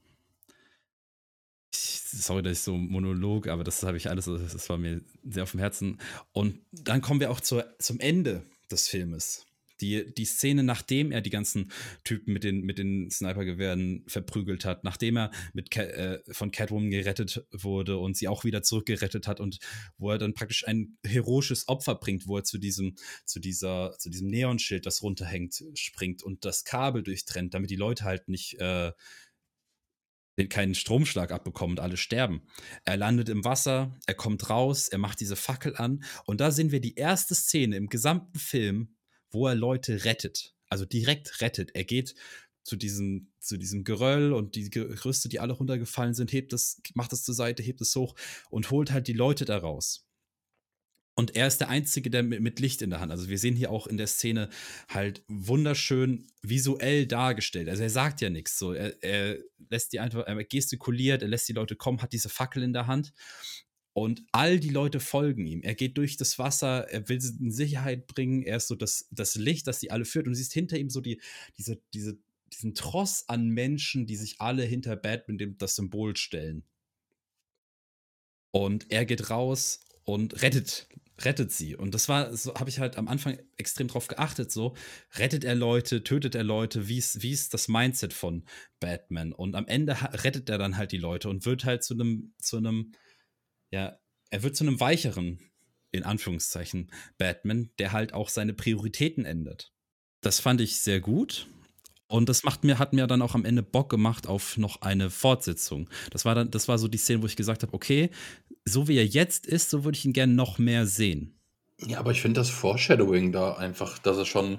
sorry, 1.76 2.42
dass 2.42 2.58
ich 2.58 2.64
so 2.64 2.76
Monolog, 2.76 3.48
aber 3.48 3.64
das 3.64 3.82
habe 3.82 3.96
ich 3.96 4.08
alles, 4.08 4.26
das 4.26 4.68
war 4.68 4.78
mir 4.78 5.00
sehr 5.24 5.42
auf 5.42 5.52
dem 5.52 5.60
Herzen. 5.60 5.98
Und 6.32 6.60
dann 6.72 7.00
kommen 7.00 7.20
wir 7.20 7.30
auch 7.30 7.40
zur, 7.40 7.66
zum 7.78 8.00
Ende 8.00 8.44
des 8.70 8.88
Filmes. 8.88 9.46
Die, 9.82 10.14
die 10.14 10.24
Szene, 10.24 10.62
nachdem 10.62 11.12
er 11.12 11.20
die 11.20 11.28
ganzen 11.28 11.70
Typen 12.02 12.32
mit 12.32 12.44
den, 12.44 12.62
mit 12.62 12.78
den 12.78 13.10
Snipergewehren 13.10 14.04
verprügelt 14.06 14.64
hat, 14.64 14.84
nachdem 14.84 15.18
er 15.18 15.30
mit 15.52 15.76
äh, 15.76 16.20
von 16.30 16.50
Catwoman 16.50 16.90
gerettet 16.90 17.44
wurde 17.52 17.98
und 17.98 18.16
sie 18.16 18.26
auch 18.26 18.44
wieder 18.44 18.62
zurückgerettet 18.62 19.28
hat 19.28 19.38
und 19.38 19.58
wo 19.98 20.10
er 20.10 20.16
dann 20.16 20.32
praktisch 20.32 20.66
ein 20.66 20.96
heroisches 21.04 21.68
Opfer 21.68 21.94
bringt, 21.94 22.26
wo 22.26 22.38
er 22.38 22.44
zu 22.44 22.56
diesem, 22.56 22.94
zu 23.26 23.38
dieser, 23.38 23.94
zu 23.98 24.08
diesem 24.08 24.28
Neonschild, 24.28 24.86
das 24.86 25.02
runterhängt, 25.02 25.62
springt 25.74 26.22
und 26.22 26.46
das 26.46 26.64
Kabel 26.64 27.02
durchtrennt, 27.02 27.52
damit 27.52 27.68
die 27.68 27.76
Leute 27.76 28.04
halt 28.04 28.28
nicht 28.28 28.58
äh, 28.58 28.92
keinen 30.44 30.74
Stromschlag 30.74 31.32
abbekommen 31.32 31.78
und 31.78 31.80
alle 31.80 31.96
sterben. 31.96 32.42
Er 32.84 32.96
landet 32.96 33.28
im 33.28 33.44
Wasser, 33.44 33.98
er 34.06 34.14
kommt 34.14 34.50
raus, 34.50 34.88
er 34.88 34.98
macht 34.98 35.20
diese 35.20 35.36
Fackel 35.36 35.76
an 35.76 36.04
und 36.26 36.40
da 36.40 36.50
sehen 36.50 36.72
wir 36.72 36.80
die 36.80 36.94
erste 36.94 37.34
Szene 37.34 37.76
im 37.76 37.88
gesamten 37.88 38.38
Film, 38.38 38.96
wo 39.30 39.46
er 39.46 39.54
Leute 39.54 40.04
rettet. 40.04 40.54
Also 40.68 40.84
direkt 40.84 41.40
rettet. 41.40 41.74
Er 41.74 41.84
geht 41.84 42.14
zu 42.64 42.76
diesem, 42.76 43.32
zu 43.38 43.56
diesem 43.56 43.84
Geröll 43.84 44.32
und 44.32 44.56
die 44.56 44.68
Gerüste, 44.70 45.28
die 45.28 45.40
alle 45.40 45.52
runtergefallen 45.52 46.14
sind, 46.14 46.32
hebt 46.32 46.52
das, 46.52 46.80
macht 46.94 47.12
das 47.12 47.22
zur 47.22 47.34
Seite, 47.34 47.62
hebt 47.62 47.80
es 47.80 47.94
hoch 47.94 48.14
und 48.50 48.70
holt 48.70 48.90
halt 48.90 49.06
die 49.06 49.12
Leute 49.12 49.44
da 49.44 49.56
raus. 49.56 50.05
Und 51.18 51.34
er 51.34 51.46
ist 51.46 51.58
der 51.62 51.70
Einzige, 51.70 52.10
der 52.10 52.22
mit, 52.22 52.60
Licht 52.60 52.82
in 52.82 52.90
der 52.90 53.00
Hand. 53.00 53.10
Also 53.10 53.30
wir 53.30 53.38
sehen 53.38 53.56
hier 53.56 53.70
auch 53.70 53.86
in 53.86 53.96
der 53.96 54.06
Szene 54.06 54.50
halt 54.88 55.24
wunderschön 55.28 56.26
visuell 56.42 57.06
dargestellt. 57.06 57.70
Also 57.70 57.82
er 57.82 57.90
sagt 57.90 58.20
ja 58.20 58.28
nichts. 58.28 58.58
So, 58.58 58.74
er, 58.74 59.02
er 59.02 59.38
lässt 59.70 59.94
die 59.94 60.00
einfach, 60.00 60.26
er 60.26 60.44
gestikuliert, 60.44 61.22
er 61.22 61.28
lässt 61.28 61.48
die 61.48 61.54
Leute 61.54 61.74
kommen, 61.74 62.02
hat 62.02 62.12
diese 62.12 62.28
Fackel 62.28 62.62
in 62.62 62.74
der 62.74 62.86
Hand. 62.86 63.14
Und 63.94 64.24
all 64.32 64.60
die 64.60 64.68
Leute 64.68 65.00
folgen 65.00 65.46
ihm. 65.46 65.62
Er 65.62 65.74
geht 65.74 65.96
durch 65.96 66.18
das 66.18 66.38
Wasser, 66.38 66.86
er 66.90 67.08
will 67.08 67.18
sie 67.18 67.42
in 67.42 67.50
Sicherheit 67.50 68.06
bringen. 68.08 68.42
Er 68.42 68.58
ist 68.58 68.68
so 68.68 68.74
das, 68.74 69.08
das 69.10 69.36
Licht, 69.36 69.66
das 69.68 69.78
die 69.78 69.90
alle 69.90 70.04
führt. 70.04 70.26
Und 70.26 70.34
du 70.34 70.36
siehst 70.36 70.52
hinter 70.52 70.76
ihm 70.76 70.90
so 70.90 71.00
die, 71.00 71.18
diese, 71.56 71.80
diese, 71.94 72.18
diesen 72.52 72.74
Tross 72.74 73.26
an 73.26 73.48
Menschen, 73.48 74.06
die 74.06 74.16
sich 74.16 74.38
alle 74.42 74.64
hinter 74.64 74.96
Batman 74.96 75.56
das 75.56 75.76
Symbol 75.76 76.14
stellen. 76.14 76.64
Und 78.50 78.90
er 78.90 79.06
geht 79.06 79.30
raus 79.30 79.80
und 80.04 80.42
rettet 80.42 80.88
rettet 81.22 81.52
sie. 81.52 81.76
Und 81.76 81.94
das 81.94 82.08
war, 82.08 82.34
so 82.36 82.54
habe 82.54 82.68
ich 82.68 82.78
halt 82.78 82.96
am 82.96 83.08
Anfang 83.08 83.38
extrem 83.56 83.88
drauf 83.88 84.06
geachtet, 84.06 84.50
so, 84.52 84.74
rettet 85.16 85.44
er 85.44 85.54
Leute, 85.54 86.04
tötet 86.04 86.34
er 86.34 86.44
Leute, 86.44 86.88
wie 86.88 86.98
ist, 86.98 87.22
wie 87.22 87.32
ist 87.32 87.54
das 87.54 87.68
Mindset 87.68 88.12
von 88.12 88.44
Batman? 88.80 89.32
Und 89.32 89.54
am 89.54 89.66
Ende 89.66 89.96
rettet 90.24 90.48
er 90.48 90.58
dann 90.58 90.76
halt 90.76 90.92
die 90.92 90.98
Leute 90.98 91.28
und 91.28 91.46
wird 91.46 91.64
halt 91.64 91.82
zu 91.82 91.94
einem, 91.94 92.34
zu 92.38 92.58
einem, 92.58 92.92
ja, 93.70 93.98
er 94.30 94.42
wird 94.42 94.56
zu 94.56 94.64
einem 94.64 94.80
weicheren, 94.80 95.40
in 95.92 96.02
Anführungszeichen, 96.02 96.90
Batman, 97.16 97.70
der 97.78 97.92
halt 97.92 98.12
auch 98.12 98.28
seine 98.28 98.52
Prioritäten 98.52 99.24
ändert. 99.24 99.72
Das 100.20 100.40
fand 100.40 100.60
ich 100.60 100.80
sehr 100.80 101.00
gut. 101.00 101.46
Und 102.08 102.28
das 102.28 102.44
macht 102.44 102.62
mir, 102.62 102.78
hat 102.78 102.92
mir 102.92 103.06
dann 103.06 103.22
auch 103.22 103.34
am 103.34 103.44
Ende 103.44 103.62
Bock 103.62 103.88
gemacht 103.88 104.28
auf 104.28 104.56
noch 104.56 104.82
eine 104.82 105.10
Fortsetzung. 105.10 105.88
Das 106.10 106.24
war 106.24 106.34
dann, 106.34 106.50
das 106.50 106.68
war 106.68 106.78
so 106.78 106.86
die 106.86 106.98
Szene, 106.98 107.22
wo 107.22 107.26
ich 107.26 107.36
gesagt 107.36 107.62
habe, 107.62 107.74
okay, 107.74 108.10
so 108.64 108.86
wie 108.86 108.96
er 108.96 109.06
jetzt 109.06 109.46
ist, 109.46 109.70
so 109.70 109.84
würde 109.84 109.98
ich 109.98 110.04
ihn 110.04 110.12
gerne 110.12 110.32
noch 110.32 110.58
mehr 110.58 110.86
sehen. 110.86 111.38
Ja, 111.78 111.98
aber 111.98 112.12
ich 112.12 112.22
finde 112.22 112.40
das 112.40 112.48
Foreshadowing 112.48 113.32
da 113.32 113.54
einfach, 113.54 113.98
dass 113.98 114.16
es 114.16 114.28
schon, 114.28 114.58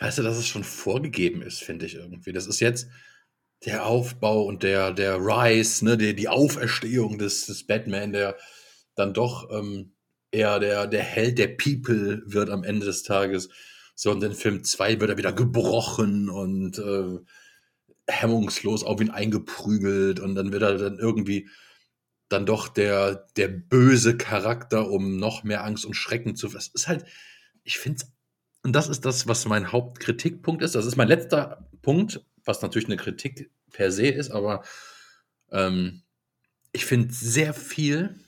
weißt 0.00 0.18
du, 0.18 0.22
dass 0.22 0.38
es 0.38 0.46
schon 0.46 0.64
vorgegeben 0.64 1.42
ist, 1.42 1.62
finde 1.62 1.86
ich 1.86 1.94
irgendwie. 1.94 2.32
Das 2.32 2.46
ist 2.46 2.60
jetzt 2.60 2.88
der 3.64 3.86
Aufbau 3.86 4.44
und 4.44 4.62
der, 4.62 4.92
der 4.92 5.18
Rise, 5.18 5.84
ne, 5.84 5.96
die, 5.96 6.14
die 6.14 6.28
Auferstehung 6.28 7.18
des, 7.18 7.46
des 7.46 7.66
Batman, 7.66 8.12
der 8.12 8.36
dann 8.94 9.14
doch 9.14 9.50
ähm, 9.50 9.94
eher 10.30 10.58
der, 10.58 10.86
der 10.86 11.02
Held 11.02 11.38
der 11.38 11.48
People 11.48 12.22
wird 12.26 12.50
am 12.50 12.64
Ende 12.64 12.86
des 12.86 13.02
Tages. 13.02 13.48
So, 13.94 14.10
und 14.10 14.22
in 14.22 14.34
Film 14.34 14.64
2 14.64 15.00
wird 15.00 15.10
er 15.10 15.18
wieder 15.18 15.32
gebrochen 15.32 16.28
und 16.28 16.78
äh, 16.78 17.18
hemmungslos 18.08 18.84
auf 18.84 19.00
ihn 19.00 19.10
eingeprügelt 19.10 20.20
und 20.20 20.34
dann 20.34 20.52
wird 20.52 20.62
er 20.62 20.78
dann 20.78 20.98
irgendwie 20.98 21.48
dann 22.28 22.46
doch 22.46 22.68
der, 22.68 23.26
der 23.36 23.48
böse 23.48 24.16
Charakter, 24.16 24.90
um 24.90 25.18
noch 25.18 25.44
mehr 25.44 25.64
Angst 25.64 25.84
und 25.84 25.94
Schrecken 25.94 26.36
zu. 26.36 26.48
Das 26.48 26.68
ist 26.68 26.88
halt, 26.88 27.04
ich 27.62 27.78
finde 27.78 28.04
und 28.64 28.72
das 28.72 28.88
ist 28.88 29.04
das, 29.04 29.28
was 29.28 29.44
mein 29.44 29.72
Hauptkritikpunkt 29.72 30.62
ist. 30.62 30.74
Das 30.74 30.86
ist 30.86 30.96
mein 30.96 31.08
letzter 31.08 31.68
Punkt, 31.82 32.24
was 32.44 32.62
natürlich 32.62 32.88
eine 32.88 32.96
Kritik 32.96 33.50
per 33.70 33.92
se 33.92 34.06
ist, 34.06 34.30
aber 34.30 34.64
ähm, 35.52 36.02
ich 36.72 36.86
finde 36.86 37.12
sehr 37.12 37.52
viel, 37.52 38.18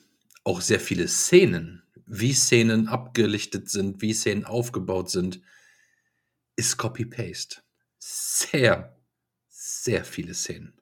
auch 0.44 0.60
sehr 0.60 0.78
viele 0.78 1.08
Szenen, 1.08 1.82
wie 2.04 2.34
Szenen 2.34 2.86
abgelichtet 2.86 3.70
sind, 3.70 4.02
wie 4.02 4.12
Szenen 4.12 4.44
aufgebaut 4.44 5.10
sind, 5.10 5.40
ist 6.56 6.76
Copy-Paste. 6.78 7.58
Sehr, 7.98 8.96
sehr 9.48 10.04
viele 10.04 10.34
Szenen. 10.34 10.80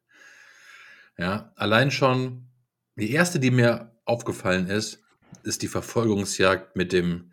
Ja, 1.18 1.52
allein 1.56 1.90
schon 1.90 2.48
die 2.96 3.10
erste, 3.10 3.40
die 3.40 3.50
mir 3.50 3.92
aufgefallen 4.04 4.68
ist, 4.68 5.02
ist 5.42 5.62
die 5.62 5.68
Verfolgungsjagd 5.68 6.76
mit 6.76 6.92
dem 6.92 7.32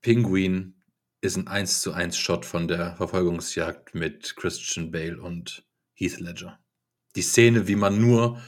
Pinguin. 0.00 0.74
Ist 1.20 1.36
ein 1.36 1.48
1 1.48 1.80
zu 1.80 1.92
1 1.92 2.16
Shot 2.16 2.44
von 2.44 2.68
der 2.68 2.96
Verfolgungsjagd 2.96 3.94
mit 3.94 4.36
Christian 4.36 4.90
Bale 4.90 5.20
und 5.20 5.64
Heath 5.94 6.20
Ledger. 6.20 6.58
Die 7.16 7.22
Szene, 7.22 7.66
wie 7.68 7.76
man 7.76 8.00
nur 8.00 8.42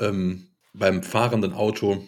ähm, 0.00 0.48
beim 0.72 1.02
fahrenden 1.02 1.52
Auto 1.52 2.06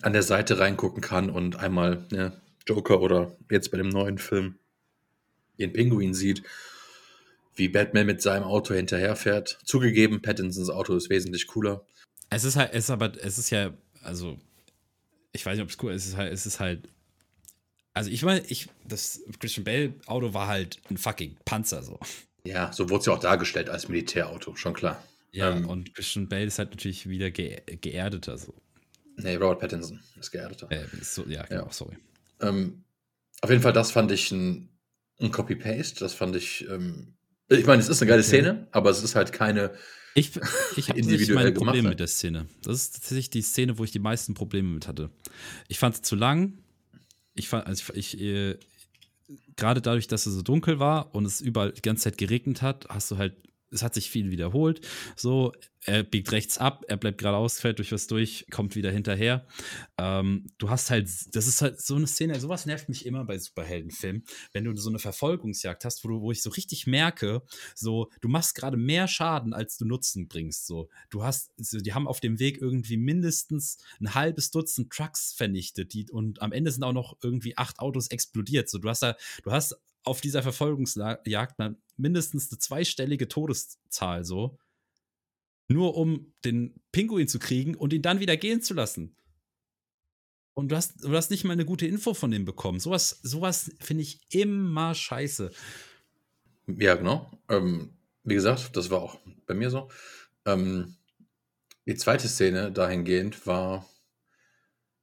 an 0.00 0.12
der 0.12 0.22
Seite 0.22 0.58
reingucken 0.58 1.02
kann 1.02 1.28
und 1.28 1.56
einmal 1.56 2.06
ne, 2.10 2.40
Joker 2.66 3.00
oder 3.00 3.36
jetzt 3.50 3.70
bei 3.70 3.76
dem 3.76 3.90
neuen 3.90 4.18
Film 4.18 4.58
den 5.62 5.72
Pinguin 5.72 6.14
sieht, 6.14 6.42
wie 7.54 7.68
Batman 7.68 8.06
mit 8.06 8.22
seinem 8.22 8.44
Auto 8.44 8.74
hinterherfährt. 8.74 9.58
Zugegeben, 9.64 10.22
Pattinsons 10.22 10.70
Auto 10.70 10.94
ist 10.94 11.10
wesentlich 11.10 11.46
cooler. 11.46 11.84
Es 12.30 12.44
ist 12.44 12.56
halt, 12.56 12.72
es 12.72 12.84
ist 12.84 12.90
aber, 12.90 13.12
es 13.22 13.38
ist 13.38 13.50
ja, 13.50 13.72
also, 14.02 14.38
ich 15.32 15.44
weiß 15.44 15.56
nicht, 15.56 15.64
ob 15.64 15.70
es 15.70 15.82
cool 15.82 15.92
ist, 15.92 16.04
es 16.04 16.10
ist 16.10 16.16
halt, 16.16 16.32
es 16.32 16.46
ist 16.46 16.60
halt, 16.60 16.88
also 17.94 18.10
ich 18.10 18.22
meine, 18.22 18.42
ich, 18.46 18.68
das 18.86 19.20
Christian 19.38 19.64
Bale 19.64 19.94
Auto 20.06 20.32
war 20.32 20.48
halt 20.48 20.80
ein 20.90 20.96
fucking 20.96 21.36
Panzer 21.44 21.82
so. 21.82 21.98
Ja, 22.44 22.72
so 22.72 22.88
wurde 22.88 23.00
es 23.00 23.06
ja 23.06 23.12
auch 23.12 23.20
dargestellt 23.20 23.68
als 23.68 23.88
Militärauto, 23.88 24.56
schon 24.56 24.72
klar. 24.72 25.02
Ja, 25.30 25.50
ähm, 25.50 25.68
und 25.68 25.94
Christian 25.94 26.28
Bale 26.28 26.44
ist 26.44 26.58
halt 26.58 26.70
natürlich 26.70 27.08
wieder 27.08 27.30
ge 27.30 27.60
geerdeter 27.66 28.38
so. 28.38 28.54
Nee, 29.16 29.36
Robert 29.36 29.60
Pattinson 29.60 30.00
ist 30.18 30.30
geerdeter. 30.30 30.70
Äh, 30.70 30.86
so, 31.02 31.24
ja, 31.26 31.44
genau, 31.44 31.66
ja. 31.66 31.72
sorry. 31.72 31.96
Ähm, 32.40 32.84
auf 33.40 33.50
jeden 33.50 33.62
Fall, 33.62 33.72
das 33.72 33.90
fand 33.90 34.10
ich 34.10 34.30
ein, 34.30 34.68
ein 35.22 35.30
Copy-Paste. 35.30 36.00
Das 36.00 36.14
fand 36.14 36.36
ich, 36.36 36.66
ähm, 36.68 37.14
ich 37.48 37.66
meine, 37.66 37.80
es 37.80 37.88
ist 37.88 38.02
eine 38.02 38.08
geile 38.08 38.22
Szene, 38.22 38.66
aber 38.72 38.90
es 38.90 39.02
ist 39.02 39.14
halt 39.14 39.32
keine 39.32 39.72
ich, 40.14 40.32
ich 40.76 40.88
habe 40.88 41.00
meine 41.34 41.52
Probleme 41.52 41.90
mit 41.90 42.00
der 42.00 42.06
Szene. 42.06 42.46
Das 42.62 42.76
ist 42.76 42.94
tatsächlich 42.94 43.30
die 43.30 43.42
Szene, 43.42 43.78
wo 43.78 43.84
ich 43.84 43.92
die 43.92 43.98
meisten 43.98 44.34
Probleme 44.34 44.68
mit 44.68 44.86
hatte. 44.86 45.10
Ich 45.68 45.78
fand 45.78 45.94
es 45.94 46.02
zu 46.02 46.16
lang. 46.16 46.58
Ich 47.34 47.48
fand, 47.48 47.66
also 47.66 47.92
ich, 47.94 48.14
ich 48.14 48.20
äh, 48.20 48.58
gerade 49.56 49.80
dadurch, 49.80 50.08
dass 50.08 50.26
es 50.26 50.34
so 50.34 50.42
dunkel 50.42 50.78
war 50.78 51.14
und 51.14 51.24
es 51.24 51.40
überall 51.40 51.72
die 51.72 51.82
ganze 51.82 52.04
Zeit 52.04 52.18
geregnet 52.18 52.60
hat, 52.62 52.86
hast 52.88 53.10
du 53.10 53.16
halt 53.16 53.34
es 53.72 53.82
hat 53.82 53.94
sich 53.94 54.10
viel 54.10 54.30
wiederholt. 54.30 54.86
So, 55.16 55.52
er 55.84 56.04
biegt 56.04 56.30
rechts 56.30 56.58
ab, 56.58 56.84
er 56.86 56.96
bleibt 56.96 57.18
geradeaus, 57.18 57.58
fällt 57.58 57.78
durch 57.78 57.90
was 57.90 58.06
durch, 58.06 58.46
kommt 58.50 58.76
wieder 58.76 58.90
hinterher. 58.90 59.46
Ähm, 59.98 60.46
du 60.58 60.70
hast 60.70 60.90
halt, 60.90 61.08
das 61.34 61.46
ist 61.46 61.60
halt 61.60 61.80
so 61.80 61.96
eine 61.96 62.06
Szene, 62.06 62.38
sowas 62.38 62.66
nervt 62.66 62.88
mich 62.88 63.04
immer 63.04 63.24
bei 63.24 63.38
Superheldenfilmen, 63.38 64.24
wenn 64.52 64.64
du 64.64 64.76
so 64.76 64.90
eine 64.90 65.00
Verfolgungsjagd 65.00 65.84
hast, 65.84 66.04
wo, 66.04 66.08
du, 66.08 66.20
wo 66.20 66.30
ich 66.30 66.42
so 66.42 66.50
richtig 66.50 66.86
merke, 66.86 67.42
so, 67.74 68.10
du 68.20 68.28
machst 68.28 68.54
gerade 68.54 68.76
mehr 68.76 69.08
Schaden, 69.08 69.52
als 69.54 69.76
du 69.76 69.84
Nutzen 69.84 70.28
bringst. 70.28 70.66
So, 70.66 70.88
du 71.10 71.24
hast, 71.24 71.50
so, 71.56 71.78
die 71.78 71.94
haben 71.94 72.06
auf 72.06 72.20
dem 72.20 72.38
Weg 72.38 72.60
irgendwie 72.60 72.96
mindestens 72.96 73.78
ein 74.00 74.14
halbes 74.14 74.50
Dutzend 74.50 74.92
Trucks 74.92 75.32
vernichtet, 75.32 75.94
die, 75.94 76.08
und 76.10 76.42
am 76.42 76.52
Ende 76.52 76.70
sind 76.70 76.84
auch 76.84 76.92
noch 76.92 77.16
irgendwie 77.22 77.56
acht 77.56 77.80
Autos 77.80 78.08
explodiert. 78.08 78.68
So, 78.68 78.78
du 78.78 78.88
hast 78.88 79.02
da, 79.02 79.16
du 79.42 79.50
hast 79.50 79.76
auf 80.04 80.20
dieser 80.20 80.42
Verfolgungsjagd 80.42 81.58
mindestens 81.96 82.50
eine 82.50 82.58
zweistellige 82.58 83.28
Todeszahl 83.28 84.24
so. 84.24 84.58
Nur 85.68 85.96
um 85.96 86.34
den 86.44 86.80
Pinguin 86.90 87.28
zu 87.28 87.38
kriegen 87.38 87.74
und 87.74 87.92
ihn 87.92 88.02
dann 88.02 88.20
wieder 88.20 88.36
gehen 88.36 88.62
zu 88.62 88.74
lassen. 88.74 89.16
Und 90.54 90.70
du 90.70 90.76
hast, 90.76 91.02
du 91.02 91.16
hast 91.16 91.30
nicht 91.30 91.44
mal 91.44 91.54
eine 91.54 91.64
gute 91.64 91.86
Info 91.86 92.14
von 92.14 92.30
dem 92.30 92.44
bekommen. 92.44 92.78
Sowas, 92.78 93.20
sowas 93.22 93.70
finde 93.80 94.02
ich 94.02 94.20
immer 94.28 94.94
scheiße. 94.94 95.50
Ja, 96.66 96.94
genau. 96.94 97.30
Ähm, 97.48 97.96
wie 98.24 98.34
gesagt, 98.34 98.76
das 98.76 98.90
war 98.90 99.00
auch 99.00 99.18
bei 99.46 99.54
mir 99.54 99.70
so. 99.70 99.88
Ähm, 100.44 100.96
die 101.86 101.96
zweite 101.96 102.28
Szene 102.28 102.70
dahingehend 102.70 103.46
war 103.46 103.88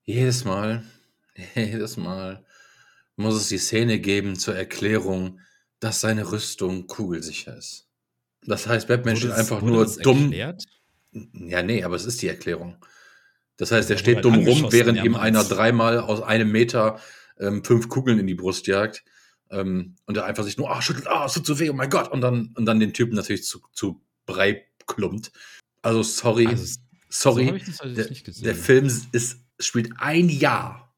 jedes 0.03 0.45
Mal, 0.45 0.84
jedes 1.56 1.98
Mal 1.98 2.45
muss 3.20 3.36
es 3.36 3.50
die 3.50 3.58
Szene 3.58 4.00
geben 4.00 4.38
zur 4.38 4.56
Erklärung, 4.56 5.41
dass 5.80 6.02
seine 6.02 6.32
Rüstung 6.32 6.88
kugelsicher 6.88 7.58
ist. 7.58 7.88
Das 8.46 8.66
heißt, 8.66 8.88
Batman 8.88 9.18
steht 9.18 9.32
einfach 9.32 9.62
nur 9.62 9.86
dumm. 9.86 10.32
Erklärt? 10.32 10.64
Ja, 11.12 11.62
nee, 11.62 11.84
aber 11.84 11.96
es 11.96 12.06
ist 12.06 12.22
die 12.22 12.28
Erklärung. 12.28 12.78
Das 13.58 13.72
heißt, 13.72 13.90
er 13.90 13.98
steht 13.98 14.16
halt 14.16 14.26
dumm 14.26 14.48
rum, 14.48 14.72
während 14.72 15.04
ihm 15.04 15.16
einer 15.16 15.44
dreimal 15.44 16.00
aus 16.00 16.22
einem 16.22 16.50
Meter 16.52 17.02
ähm, 17.38 17.64
fünf 17.64 17.90
Kugeln 17.90 18.20
in 18.20 18.28
die 18.28 18.36
Brust 18.36 18.68
jagt. 18.68 19.04
Ähm, 19.52 19.96
und 20.06 20.16
er 20.16 20.26
einfach 20.26 20.46
sich 20.46 20.58
nur, 20.58 20.72
ah, 20.72 20.82
schüttelt, 20.82 21.08
ah, 21.08 21.26
es 21.26 21.34
tut 21.34 21.46
so 21.46 21.60
weh, 21.60 21.70
oh 21.70 21.74
mein 21.74 21.90
Gott. 21.90 22.10
Und 22.10 22.22
dann, 22.22 22.54
und 22.56 22.66
dann 22.66 22.80
den 22.80 22.94
Typen 22.94 23.16
natürlich 23.16 23.44
zu, 23.44 23.60
zu 23.74 24.02
Brei 24.26 24.66
klumpt. 24.88 25.32
Also, 25.82 26.04
sorry. 26.04 26.48
Also, 26.48 26.80
sorry. 27.10 27.62
So 27.66 27.90
der, 27.90 28.06
der 28.06 28.56
Film 28.56 28.90
ist, 29.12 29.38
spielt 29.60 29.91
ein 29.98 30.30
Jahr 30.30 30.89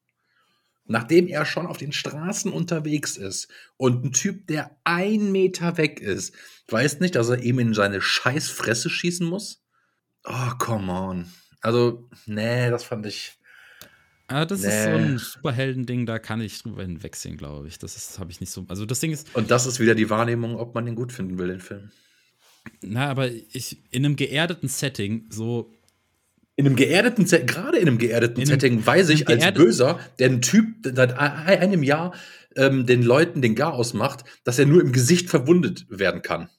nachdem 0.84 1.28
er 1.28 1.44
schon 1.44 1.66
auf 1.66 1.78
den 1.78 1.92
Straßen 1.92 2.52
unterwegs 2.52 3.16
ist 3.16 3.48
und 3.76 4.04
ein 4.04 4.12
Typ, 4.12 4.46
der 4.46 4.76
ein 4.84 5.32
Meter 5.32 5.76
weg 5.76 6.00
ist, 6.00 6.34
weiß 6.68 7.00
nicht, 7.00 7.14
dass 7.14 7.28
er 7.28 7.42
ihm 7.42 7.58
in 7.58 7.74
seine 7.74 8.00
Scheißfresse 8.00 8.90
schießen 8.90 9.26
muss? 9.26 9.64
Oh, 10.24 10.50
come 10.58 10.92
on. 10.92 11.26
Also, 11.60 12.08
nee, 12.26 12.70
das 12.70 12.84
fand 12.84 13.06
ich. 13.06 13.38
Ja, 14.30 14.44
das 14.44 14.62
nee. 14.62 14.68
ist 14.68 14.84
so 14.84 14.90
ein 14.90 15.18
Superhelden-Ding, 15.18 16.06
da 16.06 16.18
kann 16.18 16.40
ich 16.40 16.62
drüber 16.62 16.82
hinwegsehen, 16.82 17.36
glaube 17.36 17.68
ich. 17.68 17.78
Das 17.78 18.18
habe 18.18 18.30
ich 18.30 18.40
nicht 18.40 18.50
so. 18.50 18.64
Also, 18.68 18.86
das 18.86 19.00
Ding 19.00 19.12
ist. 19.12 19.34
Und 19.34 19.50
das 19.50 19.66
ist 19.66 19.78
wieder 19.78 19.94
die 19.94 20.10
Wahrnehmung, 20.10 20.56
ob 20.56 20.74
man 20.74 20.86
den 20.86 20.94
gut 20.94 21.12
finden 21.12 21.38
will, 21.38 21.48
den 21.48 21.60
Film. 21.60 21.90
Na, 22.80 23.08
aber 23.08 23.30
ich, 23.30 23.82
in 23.90 24.04
einem 24.04 24.16
geerdeten 24.16 24.68
Setting, 24.68 25.26
so 25.30 25.72
In 26.56 26.66
einem 26.66 26.76
geerdeten, 26.76 27.24
gerade 27.46 27.78
in 27.78 27.88
einem 27.88 27.98
geerdeten 27.98 28.40
in 28.40 28.46
Setting 28.46 28.84
weiß 28.84 29.08
ich 29.08 29.26
als 29.26 29.54
Böser, 29.54 29.98
der 30.18 30.28
ein 30.28 30.42
Typ 30.42 30.66
seit 30.82 31.18
einem 31.18 31.82
Jahr 31.82 32.14
ähm, 32.56 32.86
den 32.86 33.02
Leuten 33.02 33.40
den 33.40 33.54
Garaus 33.54 33.94
macht, 33.94 34.24
dass 34.44 34.58
er 34.58 34.66
nur 34.66 34.82
im 34.82 34.92
Gesicht 34.92 35.30
verwundet 35.30 35.86
werden 35.88 36.20
kann. 36.20 36.50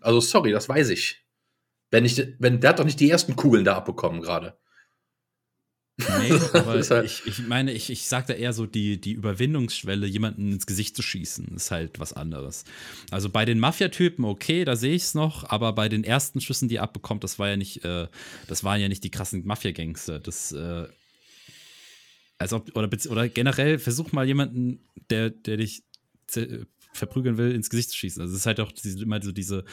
Also 0.00 0.20
sorry, 0.20 0.52
das 0.52 0.68
weiß 0.68 0.90
ich. 0.90 1.24
Wenn 1.90 2.04
ich, 2.04 2.34
wenn 2.38 2.60
der 2.60 2.70
hat 2.70 2.78
doch 2.78 2.84
nicht 2.84 3.00
die 3.00 3.10
ersten 3.10 3.36
Kugeln 3.36 3.64
da 3.64 3.76
abbekommen 3.76 4.20
gerade. 4.20 4.58
Nee, 6.20 6.32
aber 6.58 6.80
halt 6.80 7.06
ich, 7.06 7.26
ich 7.26 7.46
meine, 7.46 7.72
ich, 7.72 7.90
ich 7.90 8.06
sag 8.06 8.26
da 8.26 8.34
eher 8.34 8.52
so, 8.52 8.66
die, 8.66 9.00
die 9.00 9.12
Überwindungsschwelle, 9.12 10.06
jemanden 10.06 10.52
ins 10.52 10.66
Gesicht 10.66 10.96
zu 10.96 11.02
schießen, 11.02 11.54
ist 11.54 11.70
halt 11.70 11.98
was 11.98 12.12
anderes. 12.12 12.64
Also 13.10 13.28
bei 13.28 13.44
den 13.44 13.58
Mafia-Typen, 13.58 14.24
okay, 14.24 14.64
da 14.64 14.76
sehe 14.76 14.94
ich 14.94 15.02
es 15.02 15.14
noch, 15.14 15.48
aber 15.50 15.72
bei 15.72 15.88
den 15.88 16.04
ersten 16.04 16.40
Schüssen, 16.40 16.68
die 16.68 16.76
er 16.76 16.82
abbekommt, 16.82 17.24
das 17.24 17.38
war 17.38 17.48
ja 17.48 17.56
nicht, 17.56 17.84
äh, 17.84 18.08
das 18.46 18.64
waren 18.64 18.80
ja 18.80 18.88
nicht 18.88 19.04
die 19.04 19.10
krassen 19.10 19.44
Mafia-Gangster. 19.46 20.18
Das, 20.20 20.52
äh, 20.52 20.86
als 22.38 22.52
ob, 22.52 22.76
oder, 22.76 22.88
oder 23.08 23.28
generell 23.28 23.78
versuch 23.78 24.12
mal 24.12 24.26
jemanden, 24.26 24.80
der, 25.10 25.30
der 25.30 25.56
dich 25.56 25.84
verprügeln 26.92 27.38
will, 27.38 27.52
ins 27.52 27.70
Gesicht 27.70 27.90
zu 27.90 27.96
schießen. 27.96 28.22
Also 28.22 28.34
es 28.34 28.40
ist 28.40 28.46
halt 28.46 28.60
auch 28.60 28.72
immer 28.84 29.22
so 29.22 29.32
diese, 29.32 29.64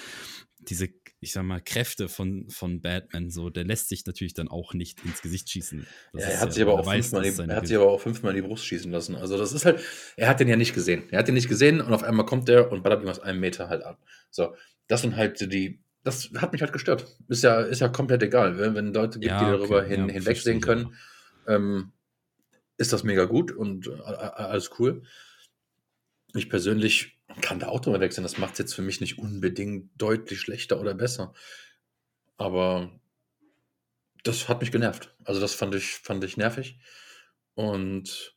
diese 0.59 0.89
ich 1.21 1.33
sag 1.33 1.43
mal, 1.43 1.59
Kräfte 1.59 2.07
von, 2.07 2.49
von 2.49 2.81
Batman, 2.81 3.29
so, 3.29 3.49
der 3.49 3.65
lässt 3.65 3.89
sich 3.89 4.05
natürlich 4.05 4.33
dann 4.33 4.47
auch 4.47 4.73
nicht 4.73 5.03
ins 5.03 5.21
Gesicht 5.21 5.49
schießen. 5.49 5.85
ja, 6.13 6.19
er 6.19 6.39
hat, 6.39 6.47
ja, 6.47 6.51
sich, 6.51 6.63
aber 6.63 6.73
auch 6.73 6.85
weiß, 6.85 7.09
fünfmal 7.09 7.47
die, 7.47 7.51
er 7.51 7.55
hat 7.57 7.67
sich 7.67 7.75
aber 7.75 7.91
auch 7.91 7.99
fünfmal 7.99 8.35
in 8.35 8.41
die 8.41 8.47
Brust 8.47 8.65
schießen 8.65 8.91
lassen. 8.91 9.15
Also, 9.15 9.37
das 9.37 9.51
ist 9.51 9.65
halt, 9.65 9.81
er 10.15 10.29
hat 10.29 10.39
den 10.39 10.47
ja 10.47 10.55
nicht 10.55 10.73
gesehen. 10.73 11.03
Er 11.11 11.19
hat 11.19 11.27
den 11.27 11.35
nicht 11.35 11.49
gesehen 11.49 11.81
und 11.81 11.93
auf 11.93 12.03
einmal 12.03 12.25
kommt 12.25 12.47
der 12.47 12.71
und 12.71 12.83
ballert 12.83 13.03
ihm 13.03 13.09
aus 13.09 13.19
einem 13.19 13.39
Meter 13.39 13.67
halt 13.67 13.83
ab. 13.83 13.99
So, 14.29 14.55
das 14.87 15.01
sind 15.01 15.17
halt 15.17 15.51
die, 15.51 15.81
das 16.03 16.29
hat 16.37 16.53
mich 16.53 16.61
halt 16.61 16.71
gestört. 16.71 17.05
Ist 17.27 17.43
ja, 17.43 17.59
ist 17.61 17.81
ja 17.81 17.89
komplett 17.89 18.23
egal. 18.23 18.57
Wenn, 18.57 18.75
wenn 18.75 18.93
Leute 18.93 19.19
gibt, 19.19 19.31
ja, 19.31 19.39
die 19.39 19.51
darüber 19.51 19.79
okay, 19.79 19.89
hin, 19.89 20.07
ja, 20.07 20.13
hinwegsehen 20.13 20.61
können, 20.61 20.95
ähm, 21.47 21.91
ist 22.77 22.93
das 22.93 23.03
mega 23.03 23.25
gut 23.25 23.51
und 23.51 23.87
äh, 23.87 23.99
alles 24.01 24.71
cool. 24.79 25.03
Ich 26.33 26.49
persönlich 26.49 27.18
kann 27.41 27.59
der 27.59 27.69
auch 27.69 27.79
drüber 27.79 27.99
wechseln. 27.99 28.23
Das 28.23 28.37
macht 28.37 28.53
es 28.53 28.59
jetzt 28.59 28.73
für 28.73 28.81
mich 28.81 29.01
nicht 29.01 29.17
unbedingt 29.17 29.91
deutlich 29.97 30.39
schlechter 30.39 30.79
oder 30.79 30.93
besser. 30.93 31.33
Aber 32.37 32.99
das 34.23 34.47
hat 34.47 34.61
mich 34.61 34.71
genervt. 34.71 35.15
Also 35.23 35.39
das 35.41 35.53
fand 35.53 35.75
ich, 35.75 35.95
fand 35.95 36.23
ich 36.23 36.37
nervig. 36.37 36.79
Und 37.55 38.35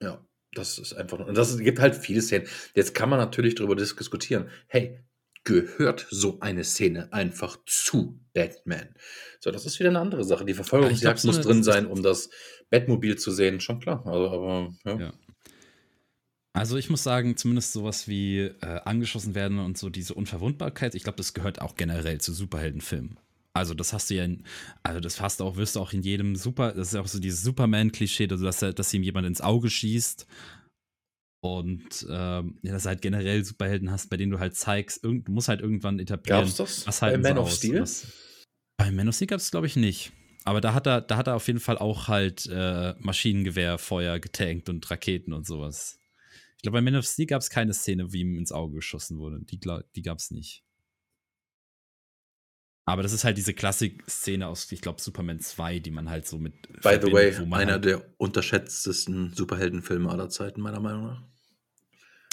ja, 0.00 0.24
das 0.54 0.78
ist 0.78 0.94
einfach. 0.94 1.18
Und 1.18 1.36
das 1.36 1.58
gibt 1.58 1.78
halt 1.78 1.94
viele 1.94 2.22
Szenen. 2.22 2.46
Jetzt 2.74 2.94
kann 2.94 3.10
man 3.10 3.18
natürlich 3.18 3.54
darüber 3.54 3.76
diskutieren. 3.76 4.48
Hey, 4.68 5.00
gehört 5.44 6.06
so 6.10 6.38
eine 6.40 6.64
Szene 6.64 7.12
einfach 7.12 7.58
zu 7.66 8.20
Batman? 8.32 8.94
So, 9.40 9.50
das 9.50 9.66
ist 9.66 9.78
wieder 9.78 9.90
eine 9.90 10.00
andere 10.00 10.24
Sache. 10.24 10.44
Die 10.44 10.54
Verfolgungsjagd 10.54 11.24
muss 11.24 11.40
drin 11.40 11.62
sein, 11.62 11.86
um 11.86 12.02
das 12.02 12.30
Batmobil 12.70 13.16
zu 13.16 13.30
sehen. 13.30 13.60
Schon 13.60 13.80
klar. 13.80 14.04
Also, 14.06 14.30
aber 14.30 14.74
ja. 14.84 14.98
ja. 14.98 15.12
Also 16.52 16.76
ich 16.76 16.90
muss 16.90 17.02
sagen, 17.02 17.36
zumindest 17.36 17.72
sowas 17.72 18.08
wie 18.08 18.40
äh, 18.40 18.80
angeschossen 18.84 19.34
werden 19.34 19.58
und 19.60 19.78
so 19.78 19.88
diese 19.88 20.14
Unverwundbarkeit, 20.14 20.94
ich 20.94 21.04
glaube, 21.04 21.16
das 21.16 21.32
gehört 21.32 21.60
auch 21.60 21.76
generell 21.76 22.20
zu 22.20 22.32
Superheldenfilmen. 22.32 23.18
Also 23.52 23.74
das 23.74 23.92
hast 23.92 24.10
du 24.10 24.14
ja, 24.14 24.24
in, 24.24 24.44
also 24.82 25.00
das 25.00 25.20
hast 25.20 25.40
du 25.40 25.44
auch, 25.44 25.56
wirst 25.56 25.76
du 25.76 25.80
auch 25.80 25.92
in 25.92 26.02
jedem 26.02 26.36
Super, 26.36 26.72
das 26.72 26.88
ist 26.88 26.94
auch 26.96 27.06
so 27.06 27.20
dieses 27.20 27.42
Superman-Klischee, 27.42 28.28
also 28.30 28.44
dass, 28.44 28.58
dass 28.60 28.94
ihm 28.94 29.02
jemand 29.02 29.26
ins 29.26 29.40
Auge 29.40 29.70
schießt 29.70 30.26
und 31.42 32.06
ähm, 32.10 32.58
ja, 32.62 32.72
dass 32.72 32.82
du 32.82 32.88
halt 32.90 33.02
generell 33.02 33.44
Superhelden 33.44 33.90
hast, 33.90 34.10
bei 34.10 34.16
denen 34.16 34.32
du 34.32 34.40
halt 34.40 34.56
zeigst, 34.56 35.02
irgend, 35.04 35.28
du 35.28 35.32
musst 35.32 35.48
halt 35.48 35.60
irgendwann 35.60 35.98
etablieren, 35.98 36.42
Gab's 36.42 36.56
das 36.56 36.86
was 36.86 37.00
halt 37.00 37.22
bei 37.22 37.28
Man 37.28 37.38
of 37.38 37.52
Steel? 37.52 37.80
Was, 37.80 38.06
bei 38.76 38.90
Man 38.90 39.08
of 39.08 39.14
Steel 39.14 39.28
gab 39.28 39.38
es 39.38 39.50
glaube 39.50 39.66
ich 39.66 39.76
nicht. 39.76 40.12
Aber 40.44 40.60
da 40.60 40.74
hat 40.74 40.86
er, 40.86 41.00
da 41.00 41.16
hat 41.16 41.26
er 41.26 41.36
auf 41.36 41.46
jeden 41.46 41.60
Fall 41.60 41.78
auch 41.78 42.08
halt 42.08 42.46
äh, 42.46 42.94
Maschinengewehrfeuer 42.98 44.18
getankt 44.18 44.68
und 44.68 44.90
Raketen 44.90 45.32
und 45.32 45.46
sowas. 45.46 45.99
Ich 46.60 46.62
glaube, 46.62 46.76
bei 46.76 46.82
Man 46.82 46.96
of 46.96 47.06
Steel 47.06 47.24
gab 47.24 47.40
es 47.40 47.48
keine 47.48 47.72
Szene, 47.72 48.12
wie 48.12 48.20
ihm 48.20 48.36
ins 48.36 48.52
Auge 48.52 48.74
geschossen 48.74 49.16
wurde. 49.16 49.40
Die, 49.40 49.58
die 49.58 50.02
gab 50.02 50.18
es 50.18 50.30
nicht. 50.30 50.62
Aber 52.84 53.02
das 53.02 53.14
ist 53.14 53.24
halt 53.24 53.38
diese 53.38 53.54
Klassik-Szene 53.54 54.46
aus, 54.46 54.70
ich 54.70 54.82
glaube, 54.82 55.00
Superman 55.00 55.40
2, 55.40 55.78
die 55.78 55.90
man 55.90 56.10
halt 56.10 56.26
so 56.26 56.36
mit. 56.36 56.52
By 56.82 56.98
the 57.00 57.10
way, 57.10 57.34
einer 57.34 57.72
halt 57.72 57.86
der 57.86 58.04
unterschätztesten 58.18 59.32
Superheldenfilme 59.32 60.10
aller 60.10 60.28
Zeiten, 60.28 60.60
meiner 60.60 60.80
Meinung 60.80 61.04
nach. 61.04 61.22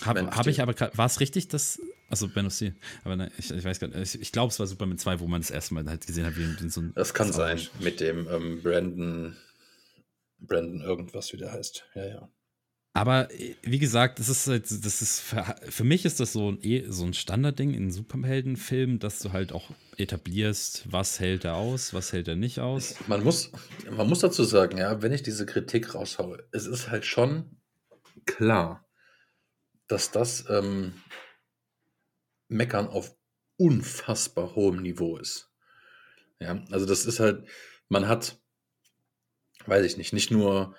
Habe 0.04 0.30
hab 0.30 0.48
ich 0.48 0.62
aber, 0.62 0.76
war 0.98 1.06
es 1.06 1.22
richtig, 1.22 1.48
dass, 1.48 1.80
also 2.10 2.28
Ben 2.28 2.48
of 2.48 2.54
Steel, 2.54 2.76
aber 3.06 3.16
ne, 3.16 3.32
ich, 3.38 3.50
ich, 3.50 3.64
weiß 3.64 3.80
gar 3.80 3.88
nicht, 3.88 4.14
ich, 4.14 4.22
ich 4.22 4.32
glaube, 4.34 4.52
es 4.52 4.60
war 4.60 4.68
Superman 4.68 4.98
2, 4.98 5.22
wo 5.22 5.28
man 5.28 5.40
das 5.40 5.52
erste 5.52 5.74
Mal 5.74 5.86
halt 5.86 6.06
gesehen 6.06 6.26
hat, 6.26 6.36
wie 6.36 6.70
so 6.70 6.82
ein. 6.82 6.92
Das 6.96 7.14
kann 7.14 7.32
sein, 7.32 7.62
mit 7.80 8.02
dem 8.02 8.28
ähm, 8.28 8.62
Brandon, 8.62 9.38
Brandon 10.40 10.82
irgendwas, 10.82 11.32
wie 11.32 11.38
der 11.38 11.54
heißt. 11.54 11.86
Ja, 11.96 12.06
ja. 12.06 12.30
Aber 12.98 13.32
äh, 13.32 13.54
wie 13.62 13.78
gesagt, 13.78 14.18
das 14.18 14.28
ist, 14.28 14.48
halt, 14.48 14.64
das 14.64 15.04
ist 15.04 15.20
für, 15.20 15.56
für 15.70 15.84
mich 15.84 16.04
ist 16.04 16.20
das 16.20 16.34
so 16.34 16.52
ein, 16.52 16.58
eh, 16.64 16.86
so 16.90 17.06
ein 17.06 17.14
Standardding 17.14 17.76
in 17.76 17.92
Superheldenfilmen, 17.92 18.98
dass 18.98 19.20
du 19.20 19.34
halt 19.34 19.52
auch 19.52 19.70
etablierst, 19.98 20.92
was 20.92 21.20
hält 21.20 21.46
er 21.46 21.58
aus, 21.58 21.94
was 21.94 22.12
hält 22.12 22.28
er 22.28 22.36
nicht 22.36 22.60
aus. 22.60 22.96
Man 23.06 23.24
muss, 23.24 23.52
man 23.92 24.10
muss 24.10 24.20
dazu 24.20 24.44
sagen, 24.44 24.80
ja, 24.80 25.00
wenn 25.04 25.14
ich 25.14 25.22
diese 25.22 25.46
Kritik 25.46 25.94
raushaue, 25.94 26.44
es 26.52 26.66
ist 26.66 26.90
halt 26.90 27.06
schon 27.06 27.60
klar, 28.26 28.84
dass 29.88 30.10
das 30.10 30.46
ähm, 30.50 30.94
Meckern 32.48 32.88
auf 32.88 33.16
unfassbar 33.58 34.56
hohem 34.56 34.82
Niveau 34.82 35.18
ist. 35.18 35.52
Ja, 36.40 36.64
also 36.72 36.88
das 36.88 37.06
ist 37.06 37.20
halt, 37.20 37.48
man 37.90 38.08
hat, 38.08 38.40
weiß 39.68 39.86
ich 39.86 39.98
nicht, 39.98 40.14
nicht 40.14 40.32
nur 40.32 40.76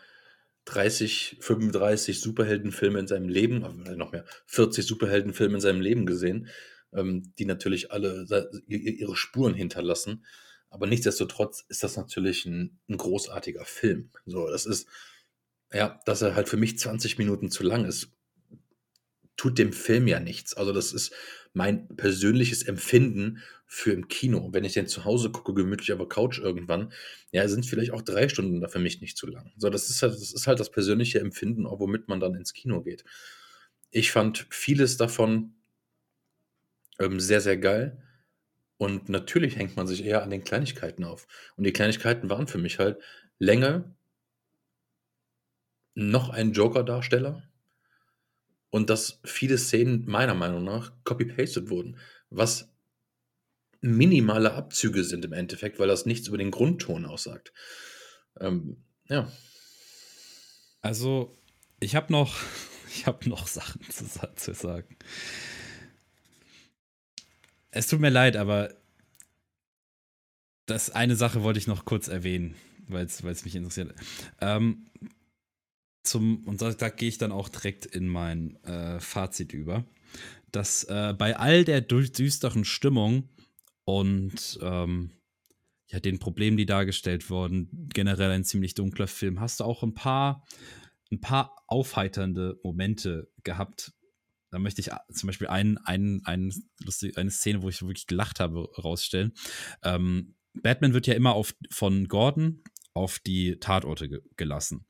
30, 0.69 1.39
35 1.41 2.21
Superheldenfilme 2.21 2.99
in 2.99 3.07
seinem 3.07 3.29
Leben, 3.29 3.87
äh, 3.87 3.97
noch 3.97 4.13
mehr, 4.13 4.27
40 4.47 4.87
Superheldenfilme 4.87 5.55
in 5.55 5.61
seinem 5.63 5.81
Leben 5.81 6.05
gesehen, 6.05 6.49
ähm, 6.93 7.33
die 7.39 7.47
natürlich 7.47 7.91
alle 7.91 8.27
ihre 8.67 9.17
Spuren 9.17 9.55
hinterlassen. 9.55 10.27
Aber 10.69 10.87
nichtsdestotrotz 10.87 11.65
ist 11.69 11.83
das 11.83 11.97
natürlich 11.97 12.45
ein, 12.45 12.79
ein, 12.89 12.99
großartiger 12.99 13.65
Film. 13.65 14.11
So, 14.27 14.51
das 14.51 14.67
ist, 14.67 14.89
ja, 15.73 16.01
dass 16.05 16.21
er 16.21 16.35
halt 16.35 16.51
für 16.51 16.59
mich 16.59 16.79
20 16.79 17.17
Minuten 17.17 17.51
zu 17.51 17.63
lang 17.63 17.87
ist, 17.87 18.11
tut 19.39 19.59
dem 19.59 19.73
Film 19.73 20.07
ja 20.07 20.21
nichts. 20.21 20.55
Also, 20.55 20.75
das 20.75 20.93
ist 20.93 21.15
mein 21.59 21.89
persönliches 21.97 22.63
Empfinden 22.63 23.43
für 23.67 23.93
im 23.93 24.07
Kino. 24.07 24.51
Wenn 24.53 24.65
ich 24.65 24.75
den 24.75 24.87
zu 24.87 25.05
Hause 25.05 25.31
gucke, 25.31 25.53
gemütlich 25.55 25.93
auf 25.93 25.99
der 25.99 26.09
Couch 26.09 26.39
irgendwann, 26.39 26.93
ja, 27.33 27.49
sind 27.49 27.67
vielleicht 27.67 27.91
auch 27.91 28.01
drei 28.01 28.29
Stunden 28.29 28.61
da 28.61 28.69
für 28.69 28.79
mich 28.79 29.01
nicht 29.01 29.17
zu 29.17 29.27
lang. 29.27 29.53
So, 29.57 29.69
das 29.69 29.91
ist 29.91 30.01
halt, 30.01 30.15
das 30.15 30.33
ist 30.33 30.47
halt 30.47 30.61
das 30.61 30.71
persönliche 30.71 31.19
Empfinden, 31.19 31.67
auch 31.67 31.81
womit 31.81 32.07
man 32.07 32.21
dann 32.21 32.37
ins 32.37 32.53
Kino 32.53 32.81
geht. 32.81 33.05
Ich 33.91 34.13
fand 34.13 34.47
vieles 34.51 34.99
davon 34.99 35.55
ähm, 37.01 37.19
sehr, 37.19 37.41
sehr 37.41 37.57
geil. 37.57 38.01
Und 38.77 39.09
natürlich 39.09 39.57
hängt 39.57 39.77
man 39.77 39.89
sich 39.89 40.05
eher 40.05 40.23
an 40.23 40.31
den 40.31 40.45
Kleinigkeiten 40.45 41.03
auf. 41.03 41.27
Und 41.57 41.65
die 41.65 41.73
Kleinigkeiten 41.73 42.31
waren 42.31 42.47
für 42.47 42.59
mich 42.59 42.79
halt 42.79 42.99
Länge, 43.41 43.97
noch 45.97 46.29
ein 46.29 46.53
Joker-Darsteller 46.53 47.43
und 48.71 48.91
dass 48.91 49.21
viele 49.25 49.59
Szenen 49.59 50.05
meiner 50.07 50.35
Meinung 50.35 50.65
nach 50.65 50.93
copy-pasted 51.05 51.71
wurden, 51.71 51.99
was 52.31 52.69
minimale 53.81 54.53
Abzüge 54.55 55.05
sind 55.05 55.25
im 55.25 55.33
Endeffekt, 55.33 55.79
weil 55.79 55.89
das 55.89 56.07
nichts 56.07 56.29
über 56.29 56.39
den 56.39 56.51
Grundton 56.51 57.07
aussagt. 57.07 57.53
Ähm, 58.41 58.85
ja. 59.09 59.31
Also, 60.81 61.37
ich 61.81 61.95
habe 61.95 62.13
noch, 62.13 62.37
ich 62.89 63.07
noch 63.27 63.47
Sachen 63.47 63.83
zu, 63.89 64.05
zu, 64.37 64.55
sagen. 64.55 64.97
Es 67.71 67.87
tut 67.87 68.01
mir 68.01 68.11
leid, 68.11 68.37
aber 68.37 68.75
das 70.67 70.91
eine 70.91 71.17
Sache 71.17 71.43
wollte 71.43 71.59
ich 71.59 71.67
noch 71.67 71.85
kurz 71.85 72.09
erwähnen, 72.09 72.55
weil 72.89 73.07
es 73.07 73.23
mich 73.23 73.55
interessiert. 73.55 73.95
Ähm, 74.41 74.91
zum, 76.03 76.45
und 76.47 76.63
da, 76.63 76.73
da 76.73 76.89
gehe 76.89 77.09
ich 77.09 77.19
dann 77.19 77.33
auch 77.33 77.49
direkt 77.49 77.87
in 77.87 78.09
mein 78.09 78.57
äh, 78.65 79.01
Fazit 79.01 79.53
über, 79.53 79.85
dass 80.53 80.85
äh, 80.85 81.15
bei 81.17 81.37
all 81.37 81.65
der 81.65 81.81
düsteren 81.81 82.65
Stimmung 82.65 83.29
und 83.85 84.59
ähm, 84.63 85.13
ja, 85.89 86.01
den 86.01 86.19
Problemen, 86.19 86.57
die 86.57 86.67
dargestellt 86.67 87.31
wurden, 87.31 87.89
generell 87.93 88.31
ein 88.31 88.45
ziemlich 88.45 88.75
dunkler 88.75 89.07
Film, 89.07 89.41
hast 89.41 89.61
du 89.61 89.65
auch 89.65 89.83
ein 89.83 89.95
paar, 89.95 90.45
ein 91.11 91.21
paar 91.21 91.57
aufheiternde 91.67 92.61
Momente 92.63 93.31
gehabt. 93.43 93.93
Da 94.51 94.59
möchte 94.59 94.81
ich 94.81 94.89
äh, 94.89 94.99
zum 95.13 95.29
Beispiel 95.29 95.47
einen, 95.47 95.79
einen, 95.79 96.25
einen 96.25 96.53
lustig, 96.85 97.17
eine 97.17 97.31
Szene, 97.31 97.63
wo 97.63 97.69
ich 97.69 97.81
wirklich 97.83 98.07
gelacht 98.07 98.41
habe, 98.41 98.69
rausstellen. 98.79 99.33
Ähm, 99.83 100.35
Batman 100.55 100.93
wird 100.93 101.07
ja 101.07 101.15
immer 101.15 101.35
auf, 101.35 101.55
von 101.71 102.09
Gordon 102.09 102.63
auf 102.95 103.19
die 103.21 103.59
Tatorte 103.61 104.09
ge 104.09 104.21
gelassen. 104.37 104.87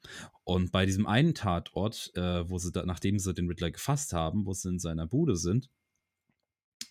Und 0.49 0.73
bei 0.73 0.87
diesem 0.87 1.07
einen 1.07 1.35
Tatort, 1.35 2.11
äh, 2.15 2.49
wo 2.49 2.57
sie 2.57 2.73
da, 2.73 2.87
nachdem 2.87 3.19
sie 3.19 3.35
den 3.35 3.49
Riddler 3.49 3.71
gefasst 3.71 4.15
haben, 4.15 4.47
wo 4.47 4.55
sie 4.55 4.71
in 4.71 4.79
seiner 4.79 5.07
Bude 5.07 5.37
sind, 5.37 5.69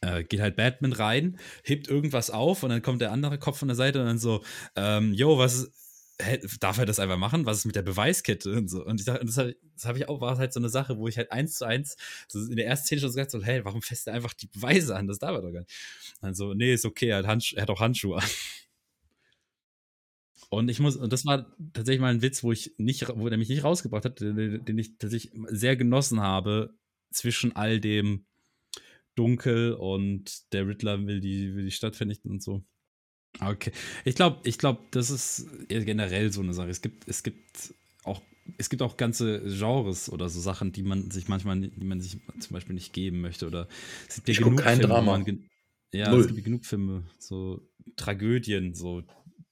äh, 0.01 0.23
geht 0.23 0.41
halt 0.41 0.55
Batman 0.55 0.93
rein, 0.93 1.39
hebt 1.63 1.87
irgendwas 1.87 2.29
auf 2.29 2.61
und 2.61 2.69
dann 2.69 2.83
kommt 2.83 3.01
der 3.01 3.11
andere 3.11 3.39
Kopf 3.39 3.57
von 3.57 3.67
der 3.67 3.73
Seite 3.73 3.99
und 3.99 4.05
dann 4.05 4.19
so, 4.19 4.43
ähm, 4.75 5.15
was 5.17 5.71
hä, 6.21 6.39
darf 6.59 6.77
er 6.77 6.85
das 6.85 6.99
einfach 6.99 7.17
machen? 7.17 7.47
Was 7.47 7.57
ist 7.57 7.65
mit 7.65 7.75
der 7.75 7.81
Beweiskette 7.81 8.51
und 8.51 8.69
so? 8.69 8.85
Und 8.85 8.99
ich 8.99 9.07
dachte, 9.07 9.25
das, 9.25 9.85
habe 9.85 9.97
ich 9.97 10.07
auch, 10.07 10.21
war 10.21 10.37
halt 10.37 10.53
so 10.53 10.59
eine 10.59 10.69
Sache, 10.69 10.99
wo 10.99 11.07
ich 11.07 11.17
halt 11.17 11.31
eins 11.31 11.55
zu 11.55 11.65
eins 11.65 11.95
so 12.27 12.39
in 12.39 12.57
der 12.57 12.67
ersten 12.67 12.85
Szene 12.85 13.01
schon 13.01 13.09
gesagt 13.09 13.31
so, 13.31 13.41
hey, 13.41 13.65
warum 13.65 13.81
fässt 13.81 14.05
er 14.05 14.13
einfach 14.13 14.35
die 14.35 14.47
Beweise 14.47 14.95
an? 14.95 15.07
Das 15.07 15.17
darf 15.17 15.31
er 15.31 15.41
doch 15.41 15.51
gar 15.51 15.61
nicht. 15.61 15.73
Also, 16.21 16.53
nee, 16.53 16.75
ist 16.75 16.85
okay, 16.85 17.07
er 17.07 17.17
hat, 17.17 17.25
Handsch 17.25 17.53
er 17.53 17.63
hat 17.63 17.71
auch 17.71 17.79
Handschuhe 17.79 18.17
an. 18.17 18.29
Und 20.49 20.69
ich 20.69 20.79
muss, 20.79 20.95
und 20.95 21.11
das 21.11 21.25
war 21.25 21.53
tatsächlich 21.73 21.99
mal 22.01 22.13
ein 22.13 22.21
Witz, 22.21 22.43
wo 22.43 22.51
ich 22.51 22.73
nicht, 22.77 23.07
wo 23.15 23.27
der 23.27 23.37
mich 23.37 23.49
nicht 23.49 23.63
rausgebracht 23.63 24.05
hat, 24.05 24.21
den, 24.21 24.63
den 24.63 24.77
ich 24.77 24.97
tatsächlich 24.97 25.33
sehr 25.49 25.75
genossen 25.75 26.21
habe, 26.21 26.73
zwischen 27.11 27.55
all 27.55 27.79
dem 27.79 28.25
Dunkel 29.15 29.73
und 29.73 30.53
der 30.53 30.67
Riddler 30.67 31.05
will 31.05 31.19
die, 31.19 31.55
will 31.55 31.65
die 31.65 31.71
Stadt 31.71 31.95
vernichten 31.95 32.31
und 32.31 32.43
so. 32.43 32.63
Okay. 33.39 33.71
Ich 34.05 34.15
glaube, 34.15 34.39
ich 34.43 34.57
glaube, 34.57 34.81
das 34.91 35.09
ist 35.09 35.47
generell 35.67 36.31
so 36.31 36.41
eine 36.41 36.53
Sache. 36.53 36.69
Es 36.69 36.81
gibt, 36.81 37.07
es 37.07 37.23
gibt 37.23 37.73
auch, 38.03 38.21
es 38.57 38.69
gibt 38.69 38.81
auch 38.81 38.97
ganze 38.97 39.41
Genres 39.41 40.09
oder 40.09 40.29
so 40.29 40.39
Sachen, 40.39 40.71
die 40.71 40.83
man 40.83 41.11
sich 41.11 41.27
manchmal, 41.27 41.59
die 41.59 41.85
man 41.85 41.99
sich 41.99 42.17
zum 42.39 42.53
Beispiel 42.53 42.75
nicht 42.75 42.93
geben 42.93 43.21
möchte. 43.21 43.47
Oder 43.47 43.67
es 44.07 44.15
gibt 44.15 44.27
ja 44.29 44.31
ich 44.33 44.37
genug 44.37 44.59
kein 44.59 44.79
Filme, 44.79 44.93
Drama. 44.93 45.23
ja, 45.93 46.11
Null. 46.11 46.21
es 46.21 46.27
gibt 46.27 46.43
genug 46.43 46.65
Filme, 46.65 47.03
so 47.19 47.67
Tragödien, 47.95 48.73
so 48.73 49.03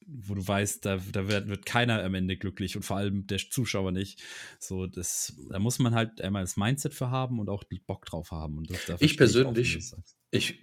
wo 0.05 0.35
du 0.35 0.47
weißt, 0.47 0.85
da, 0.85 0.99
da 1.11 1.27
wird, 1.27 1.47
wird, 1.47 1.65
keiner 1.65 2.03
am 2.03 2.13
Ende 2.13 2.37
glücklich 2.37 2.75
und 2.75 2.83
vor 2.83 2.97
allem 2.97 3.25
der 3.27 3.37
Zuschauer 3.37 3.91
nicht. 3.91 4.21
So, 4.59 4.87
das, 4.87 5.33
da 5.49 5.59
muss 5.59 5.79
man 5.79 5.95
halt 5.95 6.21
einmal 6.21 6.43
das 6.43 6.57
Mindset 6.57 6.93
für 6.93 7.09
haben 7.09 7.39
und 7.39 7.49
auch 7.49 7.63
Bock 7.87 8.05
drauf 8.05 8.31
haben. 8.31 8.57
Und 8.57 8.69
das, 8.69 9.01
ich 9.01 9.17
persönlich, 9.17 9.77
ich, 10.31 10.51
ich 10.51 10.59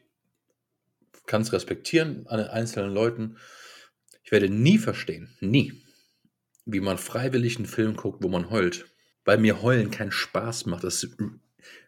kann 1.26 1.42
es 1.42 1.52
respektieren 1.52 2.26
an 2.28 2.38
den 2.38 2.48
einzelnen 2.48 2.92
Leuten. 2.92 3.36
Ich 4.22 4.30
werde 4.30 4.48
nie 4.48 4.78
verstehen, 4.78 5.36
nie, 5.40 5.72
wie 6.64 6.80
man 6.80 6.98
freiwillig 6.98 7.56
einen 7.56 7.66
Film 7.66 7.96
guckt, 7.96 8.22
wo 8.22 8.28
man 8.28 8.50
heult. 8.50 8.86
Weil 9.24 9.38
mir 9.38 9.62
heulen 9.62 9.90
keinen 9.90 10.12
Spaß 10.12 10.66
macht. 10.66 10.84
Das 10.84 11.06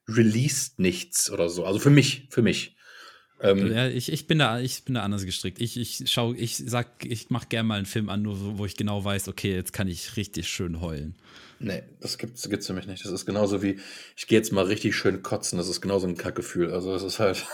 released 0.09 0.79
nichts 0.79 1.31
oder 1.31 1.49
so. 1.49 1.65
Also 1.65 1.79
für 1.79 1.91
mich, 1.91 2.29
für 2.31 2.43
mich. 2.43 2.77
Ähm, 3.41 3.73
ja, 3.73 3.89
ich, 3.89 4.11
ich, 4.13 4.27
bin 4.27 4.39
da, 4.39 4.61
ich 4.61 4.85
bin 4.85 4.95
da 4.95 5.03
anders 5.03 5.25
gestrickt. 5.25 5.61
Ich, 5.61 5.77
ich 5.77 6.05
schau, 6.07 6.33
ich 6.33 6.57
sag, 6.57 7.05
ich 7.05 7.31
mache 7.31 7.49
gerne 7.49 7.69
mal 7.69 7.77
einen 7.77 7.87
Film 7.87 8.09
an, 8.09 8.23
nur 8.23 8.59
wo 8.59 8.65
ich 8.65 8.77
genau 8.77 9.05
weiß, 9.05 9.29
okay, 9.29 9.55
jetzt 9.55 9.73
kann 9.73 9.89
ich 9.89 10.17
richtig 10.17 10.49
schön 10.49 10.81
heulen. 10.81 11.17
Nee, 11.59 11.83
das 12.01 12.19
gibt's, 12.19 12.49
gibt's 12.49 12.67
für 12.67 12.73
mich 12.75 12.87
nicht. 12.87 13.05
Das 13.05 13.13
ist 13.13 13.27
genauso 13.27 13.63
wie, 13.63 13.81
ich 14.17 14.27
gehe 14.27 14.39
jetzt 14.39 14.53
mal 14.53 14.65
richtig 14.65 14.97
schön 14.97 15.23
kotzen. 15.23 15.59
Das 15.59 15.69
ist 15.69 15.81
genauso 15.81 16.07
ein 16.07 16.17
Kackgefühl. 16.17 16.73
Also 16.73 16.95
es 16.95 17.03
ist 17.03 17.19
halt. 17.19 17.47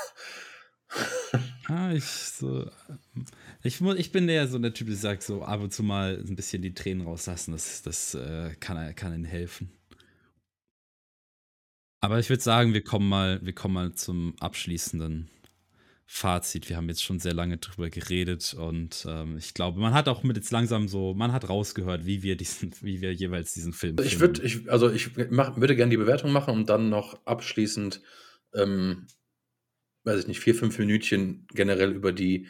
ah, 1.66 1.92
ich 1.92 2.04
so. 2.04 2.70
Ich, 3.62 3.80
ich 3.80 4.12
bin 4.12 4.28
eher 4.28 4.48
so 4.48 4.58
der 4.58 4.74
Typ, 4.74 4.88
der 4.88 4.96
sagt, 4.96 5.22
so 5.22 5.42
ab 5.42 5.60
und 5.60 5.72
zu 5.72 5.82
mal 5.82 6.22
ein 6.26 6.36
bisschen 6.36 6.62
die 6.62 6.74
Tränen 6.74 7.06
rauslassen. 7.06 7.52
Das, 7.52 7.82
das 7.82 8.14
äh, 8.14 8.54
kann, 8.58 8.94
kann 8.94 9.14
ihnen 9.14 9.24
helfen. 9.24 9.70
Aber 12.00 12.18
ich 12.18 12.30
würde 12.30 12.42
sagen, 12.42 12.72
wir 12.72 12.82
kommen 12.82 13.08
mal, 13.08 13.40
wir 13.44 13.52
kommen 13.52 13.74
mal 13.74 13.92
zum 13.92 14.34
abschließenden 14.40 15.28
Fazit. 16.12 16.68
Wir 16.68 16.76
haben 16.76 16.88
jetzt 16.88 17.04
schon 17.04 17.20
sehr 17.20 17.34
lange 17.34 17.58
drüber 17.58 17.88
geredet 17.88 18.52
und 18.54 19.06
ähm, 19.08 19.36
ich 19.38 19.54
glaube, 19.54 19.78
man 19.78 19.94
hat 19.94 20.08
auch 20.08 20.24
mit 20.24 20.36
jetzt 20.36 20.50
langsam 20.50 20.88
so, 20.88 21.14
man 21.14 21.32
hat 21.32 21.48
rausgehört, 21.48 22.04
wie 22.04 22.24
wir 22.24 22.36
diesen, 22.36 22.74
wie 22.80 23.00
wir 23.00 23.14
jeweils 23.14 23.54
diesen 23.54 23.72
Film. 23.72 23.94
Ich 24.02 24.18
würde, 24.18 24.42
ich, 24.42 24.68
also 24.68 24.90
ich 24.90 25.12
mach, 25.30 25.56
würde 25.56 25.76
gerne 25.76 25.90
die 25.90 25.96
Bewertung 25.96 26.32
machen 26.32 26.52
und 26.52 26.68
dann 26.68 26.88
noch 26.88 27.24
abschließend, 27.26 28.02
ähm, 28.54 29.06
weiß 30.02 30.18
ich 30.18 30.26
nicht, 30.26 30.40
vier, 30.40 30.56
fünf 30.56 30.80
Minütchen 30.80 31.46
generell 31.54 31.92
über 31.92 32.12
die, 32.12 32.48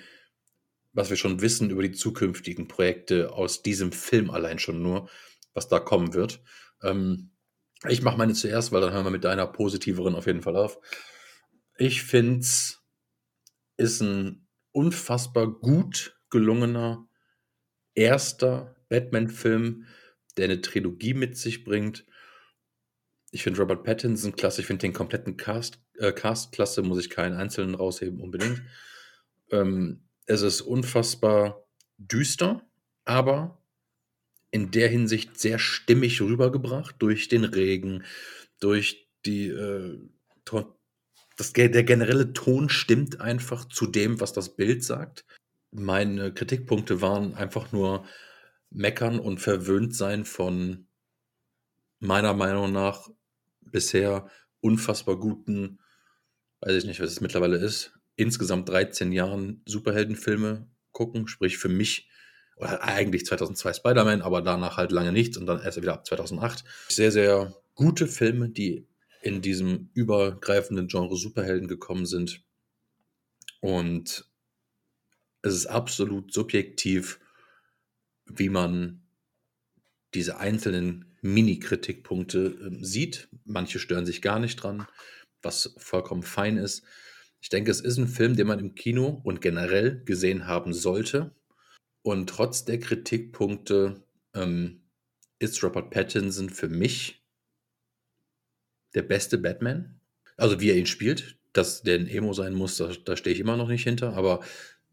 was 0.94 1.10
wir 1.10 1.18
schon 1.18 1.42
wissen 1.42 1.68
über 1.68 1.82
die 1.82 1.92
zukünftigen 1.92 2.66
Projekte 2.66 3.30
aus 3.30 3.60
diesem 3.60 3.92
Film 3.92 4.30
allein 4.30 4.58
schon 4.58 4.80
nur, 4.82 5.10
was 5.52 5.68
da 5.68 5.80
kommen 5.80 6.14
wird. 6.14 6.42
Ähm, 6.82 7.32
ich 7.86 8.00
mache 8.00 8.16
meine 8.16 8.32
zuerst, 8.32 8.72
weil 8.72 8.80
dann 8.80 8.94
hören 8.94 9.04
wir 9.04 9.10
mit 9.10 9.24
deiner 9.24 9.46
positiveren 9.46 10.14
auf 10.14 10.26
jeden 10.26 10.40
Fall 10.40 10.56
auf. 10.56 10.78
Ich 11.76 12.02
finde 12.02 12.40
es 12.40 12.79
ist 13.80 14.00
ein 14.00 14.46
unfassbar 14.72 15.46
gut 15.48 16.16
gelungener 16.28 17.08
erster 17.94 18.76
Batman-Film, 18.88 19.86
der 20.36 20.44
eine 20.44 20.60
Trilogie 20.60 21.14
mit 21.14 21.36
sich 21.36 21.64
bringt. 21.64 22.06
Ich 23.32 23.42
finde 23.42 23.60
Robert 23.60 23.84
Pattinson 23.84 24.36
klasse, 24.36 24.60
ich 24.60 24.66
finde 24.66 24.82
den 24.82 24.92
kompletten 24.92 25.36
Cast, 25.36 25.80
äh, 25.98 26.12
Cast 26.12 26.52
klasse, 26.52 26.82
muss 26.82 27.00
ich 27.00 27.10
keinen 27.10 27.36
einzelnen 27.36 27.74
rausheben 27.74 28.20
unbedingt. 28.20 28.62
Ähm, 29.50 30.02
es 30.26 30.42
ist 30.42 30.60
unfassbar 30.60 31.66
düster, 31.98 32.62
aber 33.04 33.62
in 34.50 34.70
der 34.70 34.88
Hinsicht 34.88 35.38
sehr 35.38 35.58
stimmig 35.58 36.20
rübergebracht 36.20 36.96
durch 36.98 37.28
den 37.28 37.44
Regen, 37.44 38.04
durch 38.58 39.08
die 39.24 39.48
äh, 39.48 39.98
das, 41.40 41.52
der 41.52 41.82
generelle 41.84 42.32
Ton 42.32 42.68
stimmt 42.68 43.20
einfach 43.20 43.64
zu 43.64 43.86
dem, 43.86 44.20
was 44.20 44.32
das 44.32 44.56
Bild 44.56 44.84
sagt. 44.84 45.24
Meine 45.72 46.32
Kritikpunkte 46.32 47.00
waren 47.00 47.34
einfach 47.34 47.72
nur 47.72 48.04
meckern 48.70 49.18
und 49.18 49.40
verwöhnt 49.40 49.94
sein 49.94 50.24
von 50.24 50.86
meiner 51.98 52.34
Meinung 52.34 52.72
nach 52.72 53.08
bisher 53.60 54.28
unfassbar 54.60 55.18
guten, 55.18 55.80
weiß 56.60 56.74
ich 56.74 56.84
nicht, 56.84 57.00
was 57.00 57.10
es 57.10 57.20
mittlerweile 57.20 57.56
ist, 57.56 57.92
insgesamt 58.16 58.68
13 58.68 59.12
Jahren 59.12 59.62
Superheldenfilme 59.66 60.68
gucken, 60.92 61.28
sprich 61.28 61.58
für 61.58 61.68
mich, 61.68 62.08
oder 62.56 62.82
eigentlich 62.84 63.24
2002 63.24 63.74
Spider-Man, 63.74 64.22
aber 64.22 64.42
danach 64.42 64.76
halt 64.76 64.92
lange 64.92 65.12
nichts 65.12 65.38
und 65.38 65.46
dann 65.46 65.62
erst 65.62 65.80
wieder 65.80 65.94
ab 65.94 66.06
2008. 66.06 66.64
Sehr, 66.88 67.10
sehr 67.10 67.54
gute 67.74 68.06
Filme, 68.06 68.50
die 68.50 68.86
in 69.20 69.42
diesem 69.42 69.90
übergreifenden 69.94 70.88
Genre 70.88 71.16
Superhelden 71.16 71.68
gekommen 71.68 72.06
sind. 72.06 72.42
Und 73.60 74.24
es 75.42 75.54
ist 75.54 75.66
absolut 75.66 76.32
subjektiv, 76.32 77.20
wie 78.26 78.48
man 78.48 79.02
diese 80.14 80.38
einzelnen 80.38 81.16
Mini-Kritikpunkte 81.22 82.46
äh, 82.46 82.84
sieht. 82.84 83.28
Manche 83.44 83.78
stören 83.78 84.06
sich 84.06 84.22
gar 84.22 84.38
nicht 84.38 84.56
dran, 84.56 84.86
was 85.42 85.74
vollkommen 85.78 86.22
fein 86.22 86.56
ist. 86.56 86.82
Ich 87.40 87.48
denke, 87.48 87.70
es 87.70 87.80
ist 87.80 87.98
ein 87.98 88.08
Film, 88.08 88.36
den 88.36 88.46
man 88.46 88.58
im 88.58 88.74
Kino 88.74 89.20
und 89.24 89.40
generell 89.40 90.02
gesehen 90.04 90.46
haben 90.46 90.72
sollte. 90.72 91.34
Und 92.02 92.28
trotz 92.28 92.64
der 92.64 92.78
Kritikpunkte 92.78 94.02
ähm, 94.34 94.82
ist 95.38 95.62
Robert 95.62 95.90
Pattinson 95.90 96.50
für 96.50 96.68
mich 96.68 97.19
der 98.94 99.02
beste 99.02 99.38
Batman. 99.38 100.00
Also 100.36 100.60
wie 100.60 100.70
er 100.70 100.76
ihn 100.76 100.86
spielt, 100.86 101.36
dass 101.52 101.82
der 101.82 101.98
ein 101.98 102.06
Emo 102.06 102.32
sein 102.32 102.54
muss, 102.54 102.76
da, 102.76 102.92
da 103.04 103.16
stehe 103.16 103.34
ich 103.34 103.40
immer 103.40 103.56
noch 103.56 103.68
nicht 103.68 103.84
hinter. 103.84 104.14
Aber 104.14 104.40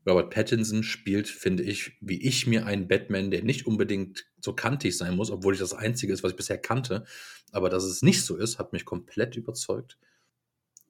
Robert 0.08 0.30
Pattinson 0.30 0.84
spielt, 0.84 1.28
finde 1.28 1.64
ich, 1.64 1.98
wie 2.02 2.22
ich 2.26 2.48
mir 2.48 2.66
einen 2.66 2.88
Batman, 2.88 3.30
der 3.30 3.44
nicht 3.44 3.68
unbedingt 3.68 4.26
so 4.40 4.54
kantig 4.54 4.98
sein 4.98 5.16
muss, 5.16 5.32
obwohl 5.32 5.54
ich 5.54 5.60
das 5.60 5.74
Einzige 5.74 6.14
ist, 6.14 6.24
was 6.24 6.32
ich 6.32 6.38
bisher 6.38 6.58
kannte. 6.58 7.06
Aber 7.52 7.70
dass 7.70 7.84
es 7.84 8.02
nicht 8.02 8.24
so 8.24 8.38
ist, 8.38 8.58
hat 8.58 8.74
mich 8.74 8.86
komplett 8.86 9.36
überzeugt. 9.36 9.98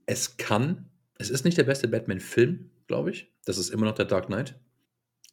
Es 0.05 0.37
kann, 0.37 0.89
es 1.17 1.29
ist 1.29 1.45
nicht 1.45 1.57
der 1.57 1.63
beste 1.63 1.87
Batman-Film, 1.87 2.69
glaube 2.87 3.11
ich. 3.11 3.31
Das 3.45 3.57
ist 3.57 3.69
immer 3.69 3.85
noch 3.85 3.95
der 3.95 4.05
Dark 4.05 4.27
Knight. 4.27 4.59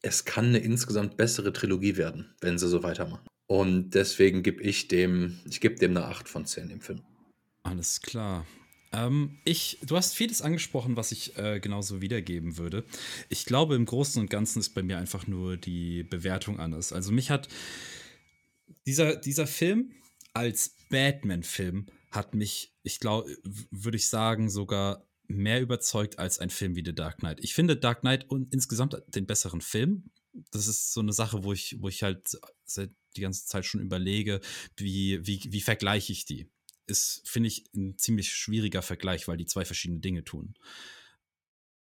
Es 0.01 0.25
kann 0.25 0.45
eine 0.45 0.59
insgesamt 0.59 1.17
bessere 1.17 1.53
Trilogie 1.53 1.97
werden, 1.97 2.35
wenn 2.41 2.57
sie 2.57 2.67
so 2.67 2.83
weitermachen. 2.83 3.25
Und 3.47 3.91
deswegen 3.91 4.43
gebe 4.43 4.61
ich 4.63 4.87
dem, 4.87 5.39
ich 5.47 5.61
gebe 5.61 5.75
dem 5.75 5.91
eine 5.91 6.05
8 6.05 6.27
von 6.27 6.45
10 6.45 6.69
im 6.71 6.81
Film. 6.81 7.03
Alles 7.65 7.99
klar. 8.01 8.45
Ähm, 8.91 9.39
ich, 9.43 9.79
du 9.81 9.97
hast 9.97 10.13
vieles 10.13 10.43
angesprochen, 10.43 10.95
was 10.97 11.11
ich 11.11 11.35
äh, 11.37 11.59
genauso 11.59 11.99
wiedergeben 11.99 12.59
würde. 12.59 12.85
Ich 13.27 13.45
glaube, 13.45 13.73
im 13.73 13.85
Großen 13.85 14.21
und 14.21 14.29
Ganzen 14.29 14.59
ist 14.59 14.75
bei 14.75 14.83
mir 14.83 14.99
einfach 14.99 15.25
nur 15.25 15.57
die 15.57 16.03
Bewertung 16.03 16.59
anders. 16.59 16.93
Also 16.93 17.11
mich 17.11 17.31
hat 17.31 17.47
dieser, 18.85 19.15
dieser 19.15 19.47
Film 19.47 19.91
als 20.33 20.75
Batman-Film 20.89 21.87
hat 22.11 22.35
mich, 22.35 22.71
ich 22.83 22.99
glaube, 22.99 23.35
würde 23.71 23.97
ich 23.97 24.09
sagen, 24.09 24.51
sogar 24.51 25.07
mehr 25.27 25.59
überzeugt 25.59 26.19
als 26.19 26.37
ein 26.37 26.51
Film 26.51 26.75
wie 26.75 26.83
The 26.85 26.93
Dark 26.93 27.17
Knight. 27.17 27.39
Ich 27.41 27.55
finde 27.55 27.77
Dark 27.77 28.01
Knight 28.01 28.29
und 28.29 28.53
insgesamt 28.53 28.95
den 29.07 29.25
besseren 29.25 29.61
Film. 29.61 30.11
Das 30.51 30.67
ist 30.67 30.93
so 30.93 31.01
eine 31.01 31.13
Sache, 31.13 31.43
wo 31.43 31.51
ich, 31.51 31.77
wo 31.81 31.89
ich 31.89 32.03
halt 32.03 32.37
die 33.15 33.21
ganze 33.21 33.47
Zeit 33.47 33.65
schon 33.65 33.81
überlege, 33.81 34.39
wie, 34.77 35.25
wie, 35.25 35.41
wie 35.47 35.61
vergleiche 35.61 36.13
ich 36.13 36.25
die? 36.25 36.47
Ist, 36.87 37.27
finde 37.27 37.47
ich, 37.47 37.65
ein 37.75 37.97
ziemlich 37.97 38.33
schwieriger 38.33 38.81
Vergleich, 38.81 39.27
weil 39.27 39.37
die 39.37 39.45
zwei 39.45 39.65
verschiedene 39.65 39.99
Dinge 39.99 40.23
tun. 40.23 40.55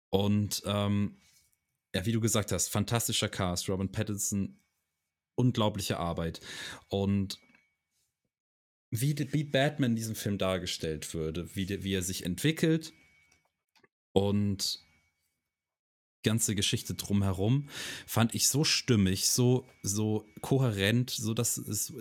Und 0.09 0.63
ähm, 0.65 1.17
ja, 1.95 2.05
wie 2.05 2.11
du 2.11 2.21
gesagt 2.21 2.51
hast, 2.51 2.69
fantastischer 2.69 3.29
Cast, 3.29 3.69
Robin 3.69 3.91
Pattinson, 3.91 4.59
unglaubliche 5.35 5.97
Arbeit. 5.97 6.41
Und 6.89 7.39
wie, 8.89 9.15
wie 9.31 9.43
Batman 9.45 9.91
in 9.91 9.95
diesem 9.95 10.15
Film 10.15 10.37
dargestellt 10.37 11.13
würde, 11.13 11.55
wie, 11.55 11.83
wie 11.83 11.93
er 11.93 12.03
sich 12.03 12.25
entwickelt, 12.25 12.93
Und 14.13 14.79
ganze 16.23 16.55
Geschichte 16.55 16.93
drumherum 16.93 17.69
fand 18.05 18.35
ich 18.35 18.47
so 18.47 18.63
stimmig, 18.63 19.29
so, 19.29 19.67
so 19.81 20.25
kohärent, 20.41 21.09
so 21.09 21.33
dass 21.33 21.57
es, 21.57 21.93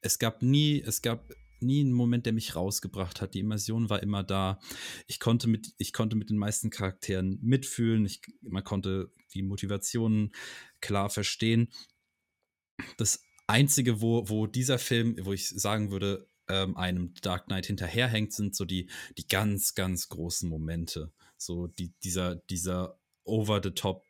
es 0.00 0.18
gab 0.18 0.42
nie, 0.42 0.80
es 0.80 1.02
gab 1.02 1.32
nie 1.64 1.80
einen 1.80 1.92
Moment, 1.92 2.26
der 2.26 2.32
mich 2.32 2.54
rausgebracht 2.54 3.20
hat. 3.20 3.34
Die 3.34 3.40
Immersion 3.40 3.90
war 3.90 4.02
immer 4.02 4.22
da. 4.22 4.58
Ich 5.06 5.20
konnte 5.20 5.48
mit, 5.48 5.74
ich 5.78 5.92
konnte 5.92 6.16
mit 6.16 6.30
den 6.30 6.38
meisten 6.38 6.70
Charakteren 6.70 7.38
mitfühlen. 7.42 8.04
Ich, 8.06 8.22
man 8.42 8.64
konnte 8.64 9.12
die 9.34 9.42
Motivationen 9.42 10.32
klar 10.80 11.10
verstehen. 11.10 11.68
Das 12.96 13.22
Einzige, 13.46 14.00
wo, 14.00 14.28
wo 14.28 14.46
dieser 14.46 14.78
Film, 14.78 15.16
wo 15.22 15.32
ich 15.32 15.48
sagen 15.48 15.90
würde, 15.90 16.28
ähm, 16.48 16.76
einem 16.76 17.14
Dark 17.22 17.46
Knight 17.46 17.66
hinterherhängt, 17.66 18.32
sind 18.32 18.54
so 18.54 18.64
die, 18.64 18.90
die 19.18 19.26
ganz, 19.26 19.74
ganz 19.74 20.08
großen 20.08 20.48
Momente. 20.48 21.12
So 21.36 21.66
die, 21.66 21.92
dieser, 22.02 22.36
dieser 22.36 22.98
over-the-top 23.24 24.04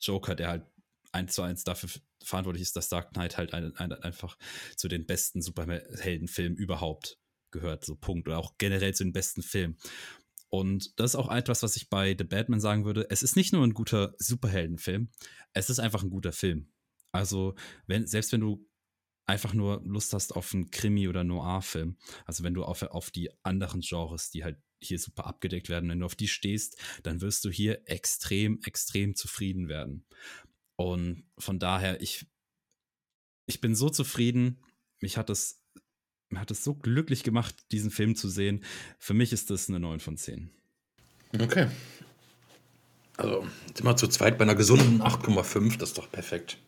Joker, 0.00 0.34
der 0.34 0.48
halt 0.48 0.66
eins 1.18 1.34
zu 1.34 1.42
eins 1.42 1.64
dafür 1.64 1.90
verantwortlich 2.22 2.62
ist, 2.62 2.76
dass 2.76 2.88
Dark 2.88 3.12
Knight 3.12 3.36
halt 3.36 3.52
ein, 3.54 3.74
ein, 3.76 3.92
einfach 3.92 4.38
zu 4.76 4.88
den 4.88 5.06
besten 5.06 5.42
Superheldenfilmen 5.42 6.56
überhaupt 6.56 7.18
gehört, 7.50 7.84
so 7.84 7.96
Punkt. 7.96 8.28
Oder 8.28 8.38
auch 8.38 8.56
generell 8.58 8.94
zu 8.94 9.04
den 9.04 9.12
besten 9.12 9.42
Filmen. 9.42 9.76
Und 10.50 10.98
das 10.98 11.12
ist 11.12 11.16
auch 11.16 11.30
etwas, 11.30 11.62
was 11.62 11.76
ich 11.76 11.90
bei 11.90 12.14
The 12.16 12.24
Batman 12.24 12.60
sagen 12.60 12.84
würde. 12.84 13.06
Es 13.10 13.22
ist 13.22 13.36
nicht 13.36 13.52
nur 13.52 13.64
ein 13.64 13.74
guter 13.74 14.14
Superheldenfilm, 14.18 15.10
es 15.52 15.68
ist 15.68 15.78
einfach 15.78 16.02
ein 16.02 16.10
guter 16.10 16.32
Film. 16.32 16.72
Also, 17.12 17.54
wenn, 17.86 18.06
selbst 18.06 18.32
wenn 18.32 18.40
du 18.40 18.66
einfach 19.26 19.52
nur 19.52 19.82
Lust 19.84 20.14
hast 20.14 20.34
auf 20.34 20.54
einen 20.54 20.70
Krimi- 20.70 21.08
oder 21.08 21.22
Noir-Film, 21.22 21.98
also 22.24 22.44
wenn 22.44 22.54
du 22.54 22.64
auf, 22.64 22.82
auf 22.82 23.10
die 23.10 23.30
anderen 23.42 23.82
Genres, 23.82 24.30
die 24.30 24.42
halt 24.42 24.56
hier 24.80 24.98
super 24.98 25.26
abgedeckt 25.26 25.68
werden, 25.68 25.90
wenn 25.90 26.00
du 26.00 26.06
auf 26.06 26.14
die 26.14 26.28
stehst, 26.28 26.78
dann 27.02 27.20
wirst 27.20 27.44
du 27.44 27.50
hier 27.50 27.82
extrem, 27.86 28.60
extrem 28.64 29.14
zufrieden 29.14 29.68
werden. 29.68 30.06
Und 30.78 31.24
von 31.38 31.58
daher, 31.58 32.00
ich, 32.00 32.24
ich 33.46 33.60
bin 33.60 33.74
so 33.74 33.90
zufrieden. 33.90 34.62
Mich 35.00 35.16
hat 35.16 35.28
es, 35.28 35.60
mir 36.28 36.40
hat 36.40 36.52
es 36.52 36.62
so 36.62 36.74
glücklich 36.74 37.24
gemacht, 37.24 37.56
diesen 37.72 37.90
Film 37.90 38.14
zu 38.14 38.28
sehen. 38.28 38.64
Für 38.98 39.12
mich 39.12 39.32
ist 39.32 39.50
das 39.50 39.68
eine 39.68 39.80
9 39.80 39.98
von 39.98 40.16
10. 40.16 40.50
Okay. 41.40 41.66
Also, 43.16 43.44
sind 43.74 43.84
wir 43.84 43.96
zu 43.96 44.06
zweit 44.06 44.38
bei 44.38 44.44
einer 44.44 44.54
gesunden 44.54 45.02
8,5, 45.02 45.78
das 45.78 45.90
ist 45.90 45.98
doch 45.98 46.10
perfekt. 46.12 46.58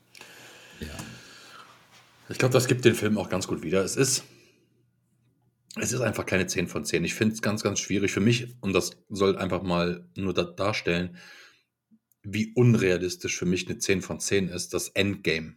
Ja. 0.80 0.88
Ich 2.28 2.38
glaube, 2.38 2.52
das 2.52 2.66
gibt 2.66 2.84
den 2.84 2.96
Film 2.96 3.16
auch 3.16 3.28
ganz 3.28 3.46
gut 3.46 3.62
wieder. 3.62 3.84
Es 3.84 3.94
ist, 3.94 4.24
es 5.76 5.92
ist 5.92 6.00
einfach 6.00 6.26
keine 6.26 6.48
10 6.48 6.66
von 6.66 6.84
10. 6.84 7.04
Ich 7.04 7.14
finde 7.14 7.34
es 7.34 7.42
ganz, 7.42 7.62
ganz 7.62 7.78
schwierig 7.78 8.10
für 8.10 8.20
mich, 8.20 8.56
und 8.60 8.72
das 8.72 8.96
soll 9.08 9.38
einfach 9.38 9.62
mal 9.62 10.04
nur 10.16 10.34
da 10.34 10.42
darstellen, 10.42 11.16
wie 12.22 12.52
unrealistisch 12.54 13.36
für 13.38 13.46
mich 13.46 13.66
eine 13.66 13.78
10 13.78 14.02
von 14.02 14.20
10 14.20 14.48
ist, 14.48 14.74
dass 14.74 14.88
Endgame 14.88 15.56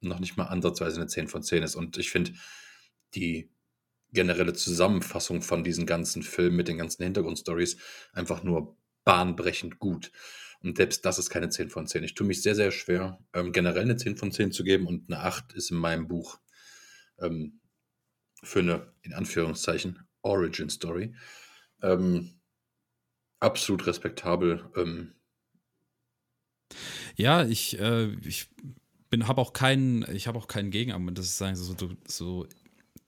noch 0.00 0.20
nicht 0.20 0.36
mal 0.36 0.46
ansatzweise 0.46 0.96
eine 0.96 1.06
10 1.06 1.28
von 1.28 1.42
10 1.42 1.62
ist. 1.62 1.74
Und 1.74 1.96
ich 1.96 2.10
finde 2.10 2.32
die 3.14 3.50
generelle 4.12 4.52
Zusammenfassung 4.52 5.42
von 5.42 5.64
diesen 5.64 5.86
ganzen 5.86 6.22
Filmen 6.22 6.56
mit 6.56 6.68
den 6.68 6.78
ganzen 6.78 7.02
Hintergrundstories 7.02 7.76
einfach 8.12 8.42
nur 8.42 8.76
bahnbrechend 9.04 9.78
gut. 9.78 10.12
Und 10.62 10.76
selbst 10.76 11.04
das 11.04 11.18
ist 11.18 11.30
keine 11.30 11.48
10 11.48 11.70
von 11.70 11.86
10. 11.86 12.02
Ich 12.02 12.14
tue 12.14 12.26
mich 12.26 12.42
sehr, 12.42 12.54
sehr 12.54 12.70
schwer, 12.70 13.18
ähm, 13.32 13.52
generell 13.52 13.82
eine 13.82 13.96
10 13.96 14.16
von 14.16 14.32
10 14.32 14.52
zu 14.52 14.64
geben 14.64 14.86
und 14.86 15.10
eine 15.10 15.22
8 15.22 15.52
ist 15.52 15.70
in 15.70 15.76
meinem 15.76 16.08
Buch 16.08 16.40
ähm, 17.18 17.60
für 18.42 18.60
eine, 18.60 18.92
in 19.02 19.12
Anführungszeichen, 19.12 20.06
Origin 20.22 20.70
Story. 20.70 21.14
Ähm, 21.82 22.40
absolut 23.38 23.86
respektabel. 23.86 24.70
Ja, 27.16 27.44
ich, 27.44 27.78
äh, 27.78 28.12
ich 28.26 28.48
bin, 29.10 29.28
habe 29.28 29.40
auch 29.40 29.52
keinen, 29.52 30.04
ich 30.14 30.26
habe 30.26 30.38
auch 30.38 30.48
keinen 30.48 30.70
Gegenargument. 30.70 31.18
Das 31.18 31.26
ist 31.26 31.38
sagen 31.38 31.56
so, 31.56 31.74
so 32.06 32.46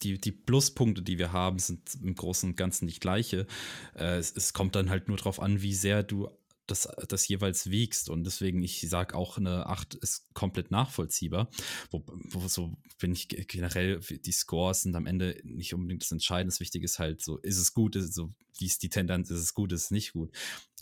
die, 0.02 0.20
die 0.20 0.32
Pluspunkte, 0.32 1.02
die 1.02 1.18
wir 1.18 1.32
haben, 1.32 1.58
sind 1.58 1.80
im 2.02 2.14
Großen 2.14 2.50
und 2.50 2.56
Ganzen 2.56 2.86
nicht 2.86 3.00
gleiche. 3.00 3.46
Äh, 3.94 4.18
es, 4.18 4.32
es, 4.34 4.52
kommt 4.52 4.74
dann 4.74 4.90
halt 4.90 5.08
nur 5.08 5.16
darauf 5.16 5.40
an, 5.40 5.62
wie 5.62 5.74
sehr 5.74 6.02
du 6.02 6.28
das, 6.66 6.88
das 7.08 7.26
jeweils 7.26 7.70
wiegst. 7.70 8.10
Und 8.10 8.24
deswegen, 8.24 8.62
ich 8.62 8.80
sage 8.88 9.14
auch, 9.14 9.38
eine 9.38 9.66
8 9.66 9.94
ist 9.96 10.32
komplett 10.34 10.70
nachvollziehbar. 10.70 11.50
Wo, 11.90 12.04
wo 12.06 12.46
so 12.46 12.76
bin 12.98 13.12
ich 13.12 13.28
generell, 13.28 14.00
die 14.00 14.32
Scores 14.32 14.82
sind 14.82 14.94
am 14.94 15.06
Ende 15.06 15.40
nicht 15.44 15.74
unbedingt 15.74 16.02
das 16.02 16.12
Entscheidende. 16.12 16.52
Das 16.52 16.60
Wichtige 16.60 16.84
ist 16.84 16.98
halt 16.98 17.22
so, 17.22 17.38
ist 17.38 17.58
es 17.58 17.72
gut, 17.72 17.96
ist 17.96 18.14
so, 18.14 18.32
wie 18.58 18.66
ist 18.66 18.82
die 18.82 18.90
Tendenz, 18.90 19.30
ist 19.30 19.40
es 19.40 19.54
gut, 19.54 19.72
ist 19.72 19.84
es 19.84 19.90
nicht 19.90 20.12
gut. 20.12 20.30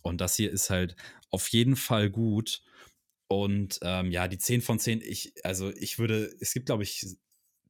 Und 0.06 0.20
das 0.20 0.36
hier 0.36 0.50
ist 0.50 0.70
halt 0.70 0.96
auf 1.30 1.48
jeden 1.48 1.76
Fall 1.76 2.10
gut. 2.10 2.62
Und 3.28 3.78
ähm, 3.82 4.10
ja, 4.10 4.28
die 4.28 4.38
10 4.38 4.62
von 4.62 4.78
10, 4.78 5.00
ich, 5.00 5.32
also 5.42 5.72
ich 5.74 5.98
würde, 5.98 6.34
es 6.40 6.52
gibt, 6.52 6.66
glaube 6.66 6.84
ich, 6.84 7.04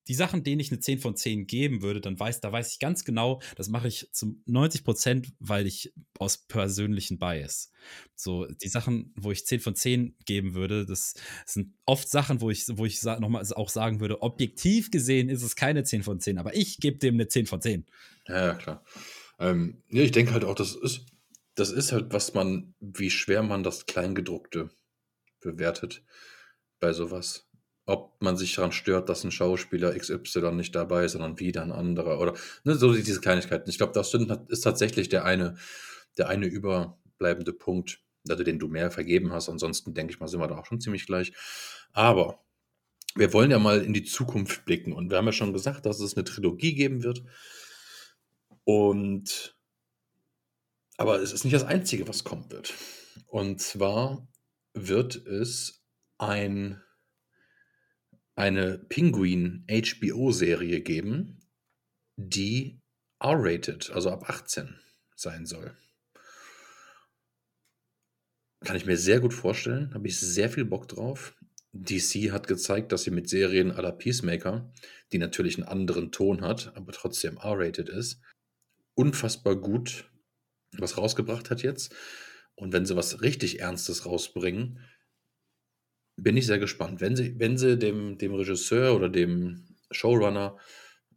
die 0.09 0.15
Sachen, 0.15 0.45
denen 0.45 0.61
ich 0.61 0.71
eine 0.71 0.81
10 0.81 0.99
von 0.99 1.17
10 1.17 1.47
geben 1.47 1.83
würde, 1.83 2.01
dann 2.01 2.19
weiß, 2.19 2.41
da 2.41 2.53
weiß 2.53 2.73
ich 2.73 2.79
ganz 2.79 3.05
genau, 3.05 3.41
das 3.57 3.69
mache 3.69 3.89
ich 3.89 4.09
zu 4.13 4.41
90 4.47 4.85
Prozent, 4.85 5.33
weil 5.41 5.67
ich 5.67 5.93
aus 6.19 6.47
persönlichen 6.47 7.19
Bias. 7.19 7.73
So, 8.15 8.47
die 8.47 8.69
Sachen, 8.69 9.13
wo 9.17 9.33
ich 9.33 9.47
10 9.47 9.61
von 9.61 9.75
10 9.75 10.17
geben 10.25 10.55
würde, 10.55 10.87
das 10.87 11.15
sind 11.45 11.75
oft 11.87 12.09
Sachen, 12.09 12.41
wo 12.41 12.51
ich, 12.51 12.65
wo 12.69 12.87
ich 12.87 13.03
nochmal 13.03 13.45
auch 13.55 13.69
sagen 13.69 14.01
würde, 14.01 14.23
objektiv 14.23 14.91
gesehen 14.91 15.29
ist 15.29 15.43
es 15.43 15.57
keine 15.57 15.83
10 15.83 16.03
von 16.03 16.21
10, 16.21 16.39
aber 16.39 16.55
ich 16.55 16.79
gebe 16.79 16.99
dem 16.99 17.15
eine 17.15 17.29
10 17.29 17.47
von 17.47 17.61
10. 17.61 17.87
Ja, 18.29 18.55
klar. 18.55 18.85
Ähm, 19.39 19.83
ja, 19.91 20.03
ich 20.03 20.13
denke 20.13 20.33
halt 20.33 20.45
auch, 20.45 20.55
das 20.55 20.75
ist, 20.75 21.05
das 21.57 21.73
ist 21.73 21.91
halt, 21.93 22.13
was 22.13 22.35
man, 22.35 22.75
wie 22.81 23.11
schwer 23.11 23.43
man 23.43 23.63
das 23.63 23.87
Kleingedruckte 23.87 24.71
bewertet 25.41 26.05
bei 26.81 26.93
sowas. 26.93 27.49
Ob 27.87 28.21
man 28.21 28.37
sich 28.37 28.55
daran 28.55 28.73
stört, 28.73 29.09
dass 29.09 29.25
ein 29.25 29.31
Schauspieler 29.31 29.97
XY 29.97 30.53
nicht 30.53 30.75
dabei 30.75 31.05
ist, 31.05 31.13
sondern 31.13 31.39
wieder 31.39 31.63
ein 31.63 31.73
anderer 31.73 32.21
oder 32.21 32.35
ne, 32.65 32.75
so 32.75 32.93
diese 32.93 33.21
Kleinigkeiten. 33.21 33.71
Ich 33.71 33.79
glaube, 33.79 33.93
das 33.93 34.13
ist 34.49 34.61
tatsächlich 34.63 35.09
der 35.09 35.25
eine, 35.25 35.57
der 36.19 36.29
eine 36.29 36.47
überbleibende 36.47 37.53
Punkt, 37.53 38.01
also 38.29 38.43
den 38.43 38.59
du 38.59 38.69
mehr 38.69 38.91
vergeben 38.91 39.33
hast. 39.33 39.49
Ansonsten 39.49 39.95
denke 39.95 40.13
ich 40.13 40.21
mal, 40.21 40.27
sind 40.27 40.41
wir 40.41 40.49
da 40.49 40.59
auch 40.59 40.67
schon 40.67 40.81
ziemlich 40.81 41.07
gleich. 41.07 41.33
Aber 41.93 42.45
wir 43.15 43.33
wollen 43.33 43.53
ja 43.53 43.59
mal 43.59 43.81
in 43.83 43.95
die 43.95 44.05
Zukunft 44.05 44.65
blicken 44.67 44.93
und 44.93 45.11
wir 45.11 45.17
haben 45.17 45.27
ja 45.27 45.33
schon 45.33 45.53
gesagt, 45.53 45.87
dass 45.87 46.01
es 46.01 46.17
eine 46.17 46.25
Trilogie 46.25 46.75
geben 46.75 47.03
wird. 47.03 47.23
Und 48.65 49.56
aber 50.97 51.21
es 51.21 51.33
ist 51.33 51.45
nicht 51.45 51.55
das 51.55 51.65
Einzige, 51.65 52.09
was 52.09 52.25
kommen 52.25 52.51
wird. 52.51 52.75
Und 53.27 53.61
zwar 53.61 54.27
wird 54.75 55.17
es 55.17 55.85
ein, 56.19 56.83
eine 58.35 58.79
Penguin-HBO-Serie 58.79 60.81
geben, 60.81 61.41
die 62.17 62.81
R-rated, 63.21 63.91
also 63.91 64.11
ab 64.11 64.29
18 64.29 64.79
sein 65.15 65.47
soll. 65.47 65.77
Kann 68.65 68.77
ich 68.77 68.87
mir 68.87 68.97
sehr 68.97 69.21
gut 69.21 69.35
vorstellen, 69.35 69.93
habe 69.95 70.09
ich 70.09 70.19
sehr 70.19 70.51
viel 70.51 70.65
Bock 70.65 70.89
drauf. 70.89 71.37
DC 71.73 72.33
hat 72.33 72.47
gezeigt, 72.47 72.91
dass 72.91 73.03
sie 73.03 73.11
mit 73.11 73.29
Serien 73.29 73.71
à 73.71 73.83
la 73.83 73.93
Peacemaker, 73.93 74.73
die 75.13 75.19
natürlich 75.19 75.57
einen 75.57 75.69
anderen 75.69 76.11
Ton 76.11 76.41
hat, 76.41 76.75
aber 76.75 76.93
trotzdem 76.93 77.37
R-rated 77.37 77.91
ist, 77.91 78.23
unfassbar 78.95 79.57
gut 79.57 80.11
was 80.73 80.97
rausgebracht 80.97 81.51
hat 81.51 81.63
jetzt. 81.63 81.95
Und 82.55 82.73
wenn 82.73 82.87
sie 82.87 82.97
was 82.97 83.21
richtig 83.23 83.61
Ernstes 83.61 84.07
rausbringen, 84.07 84.81
bin 86.17 86.37
ich 86.37 86.47
sehr 86.47 86.59
gespannt. 86.59 87.01
Wenn 87.01 87.17
sie, 87.17 87.39
wenn 87.39 87.59
sie 87.59 87.79
dem, 87.79 88.19
dem 88.19 88.35
Regisseur 88.35 88.95
oder 88.95 89.09
dem 89.09 89.77
Showrunner 89.91 90.59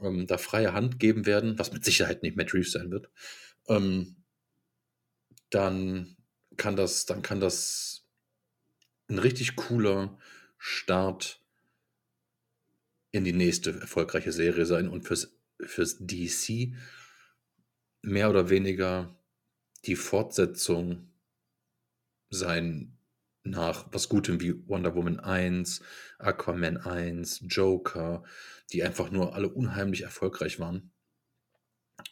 ähm, 0.01 0.27
da 0.27 0.38
freie 0.38 0.73
Hand 0.73 0.99
geben 0.99 1.26
werden, 1.26 1.57
was 1.57 1.71
mit 1.71 1.85
Sicherheit 1.85 2.23
nicht 2.23 2.35
Matt 2.35 2.53
Reeves 2.53 2.71
sein 2.71 2.91
wird, 2.91 3.09
ähm, 3.67 4.17
dann 5.49 6.17
kann 6.57 6.76
das, 6.76 7.05
dann 7.05 7.21
kann 7.21 7.39
das 7.39 8.05
ein 9.07 9.19
richtig 9.19 9.55
cooler 9.55 10.17
Start 10.57 11.41
in 13.11 13.23
die 13.23 13.34
nächste 13.34 13.80
erfolgreiche 13.80 14.31
Serie 14.31 14.65
sein 14.65 14.88
und 14.88 15.03
fürs, 15.03 15.35
fürs 15.61 15.97
DC 15.99 16.73
mehr 18.01 18.30
oder 18.30 18.49
weniger 18.49 19.19
die 19.85 19.95
Fortsetzung 19.95 21.11
sein 22.30 22.97
nach 23.43 23.88
was 23.91 24.10
Gutem 24.10 24.41
wie 24.41 24.68
Wonder 24.68 24.95
Woman 24.95 25.19
1, 25.19 25.81
Aquaman 26.19 26.77
1, 26.77 27.45
Joker, 27.47 28.23
die 28.72 28.84
einfach 28.84 29.11
nur 29.11 29.34
alle 29.35 29.49
unheimlich 29.49 30.03
erfolgreich 30.03 30.60
waren. 30.60 30.91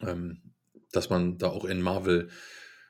Ähm, 0.02 0.53
dass 0.91 1.10
man 1.10 1.38
da 1.38 1.48
auch 1.48 1.65
in 1.65 1.81
Marvel, 1.81 2.30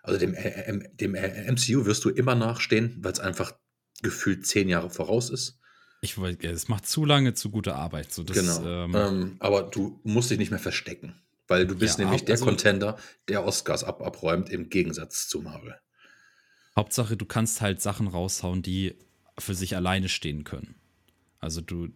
also 0.04 0.20
dem, 0.20 0.34
äh, 0.34 0.90
dem 0.94 1.14
MCU 1.14 1.86
wirst 1.86 2.06
du 2.06 2.10
immer 2.10 2.36
nachstehen, 2.36 2.98
weil 3.02 3.12
es 3.12 3.20
einfach 3.20 3.54
gefühlt 4.02 4.46
zehn 4.46 4.70
Jahre 4.70 4.90
voraus 4.90 5.30
ist. 5.30 5.60
Ich 6.02 6.18
wollte, 6.18 6.48
es 6.48 6.68
macht 6.68 6.86
zu 6.86 7.06
lange 7.06 7.34
zu 7.34 7.50
gute 7.50 7.74
Arbeit. 7.76 8.14
So, 8.14 8.24
das, 8.24 8.38
genau. 8.38 8.86
Ähm, 8.86 8.96
ähm, 8.96 9.36
aber 9.40 9.64
du 9.64 10.00
musst 10.04 10.30
dich 10.30 10.38
nicht 10.38 10.52
mehr 10.52 10.60
verstecken, 10.60 11.20
weil 11.48 11.66
du 11.66 11.76
bist 11.76 11.98
ja, 11.98 12.06
nämlich 12.06 12.26
der 12.26 12.36
also, 12.36 12.46
Contender, 12.46 12.98
der 13.28 13.46
Oscars 13.46 13.84
ab 13.84 14.02
abräumt, 14.02 14.50
im 14.50 14.70
Gegensatz 14.70 15.28
zu 15.28 15.42
Marvel. 15.42 15.76
Hauptsache, 16.76 17.18
du 17.18 17.26
kannst 17.26 17.62
halt 17.62 17.82
Sachen 17.82 18.08
raushauen, 18.08 18.62
die 18.62 18.96
für 19.40 19.56
sich 19.56 19.76
alleine 19.76 20.10
stehen 20.10 20.44
können. 20.44 20.76
Also 21.40 21.62
du, 21.62 21.90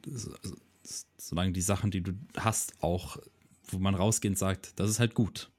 solange 1.17 1.51
die 1.53 1.61
Sachen, 1.61 1.91
die 1.91 2.01
du 2.01 2.13
hast, 2.37 2.81
auch, 2.81 3.17
wo 3.67 3.79
man 3.79 3.95
rausgehend 3.95 4.37
sagt, 4.37 4.79
das 4.79 4.89
ist 4.89 4.99
halt 4.99 5.13
gut. 5.13 5.51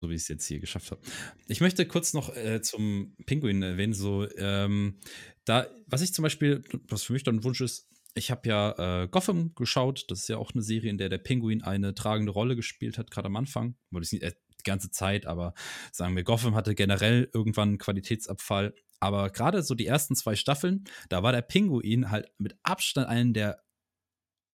So 0.00 0.10
wie 0.10 0.14
ich 0.14 0.22
es 0.22 0.28
jetzt 0.28 0.46
hier 0.46 0.60
geschafft 0.60 0.90
habe. 0.90 1.00
Ich 1.46 1.60
möchte 1.60 1.86
kurz 1.86 2.12
noch 2.12 2.34
äh, 2.36 2.60
zum 2.60 3.14
Pinguin 3.24 3.62
erwähnen, 3.62 3.94
so, 3.94 4.28
ähm, 4.36 4.98
da, 5.46 5.66
was 5.86 6.02
ich 6.02 6.12
zum 6.12 6.22
Beispiel, 6.22 6.62
was 6.88 7.02
für 7.02 7.14
mich 7.14 7.22
dann 7.22 7.36
ein 7.36 7.44
Wunsch 7.44 7.60
ist, 7.60 7.88
ich 8.16 8.30
habe 8.30 8.48
ja 8.48 9.02
äh, 9.02 9.08
Gotham 9.08 9.54
geschaut. 9.54 10.06
Das 10.08 10.20
ist 10.20 10.28
ja 10.28 10.38
auch 10.38 10.52
eine 10.52 10.62
Serie, 10.62 10.90
in 10.90 10.98
der 10.98 11.08
der 11.08 11.18
Pinguin 11.18 11.62
eine 11.62 11.94
tragende 11.94 12.32
Rolle 12.32 12.56
gespielt 12.56 12.98
hat, 12.98 13.10
gerade 13.10 13.26
am 13.26 13.36
Anfang. 13.36 13.76
Nicht, 13.90 14.14
äh, 14.22 14.32
die 14.58 14.64
ganze 14.64 14.90
Zeit, 14.90 15.26
aber 15.26 15.54
sagen 15.92 16.16
wir, 16.16 16.24
Gotham 16.24 16.54
hatte 16.54 16.74
generell 16.74 17.30
irgendwann 17.32 17.70
einen 17.70 17.78
Qualitätsabfall. 17.78 18.74
Aber 19.00 19.30
gerade 19.30 19.62
so 19.62 19.74
die 19.74 19.86
ersten 19.86 20.16
zwei 20.16 20.34
Staffeln, 20.34 20.84
da 21.10 21.22
war 21.22 21.32
der 21.32 21.42
Pinguin 21.42 22.10
halt 22.10 22.32
mit 22.38 22.56
Abstand 22.62 23.08
einen 23.08 23.34
der 23.34 23.62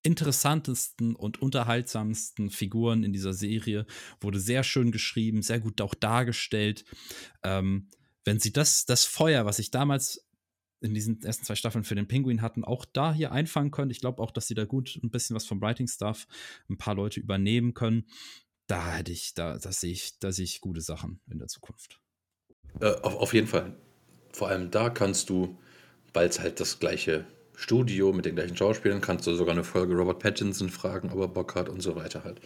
interessantesten 0.03 1.15
und 1.15 1.41
unterhaltsamsten 1.41 2.49
Figuren 2.49 3.03
in 3.03 3.13
dieser 3.13 3.31
Serie. 3.31 3.85
Wurde 4.19 4.41
sehr 4.41 4.63
schön 4.63 4.91
geschrieben, 4.91 5.41
sehr 5.41 5.61
gut 5.61 5.79
auch 5.79 5.95
dargestellt. 5.95 6.83
Ähm, 7.43 7.89
wenn 8.25 8.39
sie 8.41 8.51
das, 8.51 8.85
das 8.85 9.05
Feuer, 9.05 9.45
was 9.45 9.59
ich 9.59 9.71
damals 9.71 10.27
in 10.83 10.93
diesen 10.93 11.21
ersten 11.23 11.45
zwei 11.45 11.55
Staffeln 11.55 11.83
für 11.83 11.95
den 11.95 12.07
Penguin 12.07 12.41
hatten, 12.41 12.63
auch 12.63 12.85
da 12.85 13.13
hier 13.13 13.31
einfangen 13.31 13.71
können. 13.71 13.91
Ich 13.91 13.99
glaube 13.99 14.21
auch, 14.21 14.31
dass 14.31 14.47
sie 14.47 14.53
da 14.53 14.65
gut 14.65 14.99
ein 15.03 15.09
bisschen 15.09 15.35
was 15.35 15.45
vom 15.45 15.61
Writing-Stuff, 15.61 16.27
ein 16.69 16.77
paar 16.77 16.95
Leute 16.95 17.19
übernehmen 17.19 17.73
können. 17.73 18.05
Da 18.67 18.95
hätte 18.95 19.11
ich, 19.11 19.33
da, 19.33 19.57
da 19.57 19.71
sehe 19.71 19.91
ich, 19.91 20.19
da 20.19 20.31
sehe 20.31 20.45
ich 20.45 20.61
gute 20.61 20.81
Sachen 20.81 21.19
in 21.29 21.39
der 21.39 21.47
Zukunft. 21.47 21.99
Äh, 22.79 22.93
auf, 23.01 23.15
auf 23.15 23.33
jeden 23.33 23.47
Fall. 23.47 23.75
Vor 24.31 24.49
allem 24.49 24.71
da 24.71 24.89
kannst 24.89 25.29
du, 25.29 25.57
weil 26.13 26.27
es 26.27 26.39
halt 26.39 26.59
das 26.59 26.79
gleiche 26.79 27.25
Studio 27.55 28.13
mit 28.13 28.25
den 28.25 28.35
gleichen 28.35 28.57
Schauspielern, 28.57 29.01
kannst 29.01 29.27
du 29.27 29.35
sogar 29.35 29.53
eine 29.53 29.63
Folge 29.63 29.95
Robert 29.95 30.19
Pattinson 30.19 30.69
fragen, 30.69 31.11
ob 31.11 31.19
er 31.19 31.27
Bock 31.27 31.55
hat 31.55 31.69
und 31.69 31.81
so 31.81 31.95
weiter 31.95 32.23
halt. 32.23 32.41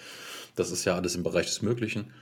Das 0.55 0.71
ist 0.71 0.85
ja 0.85 0.95
alles 0.95 1.15
im 1.15 1.23
Bereich 1.23 1.45
des 1.45 1.61
Möglichen. 1.61 2.13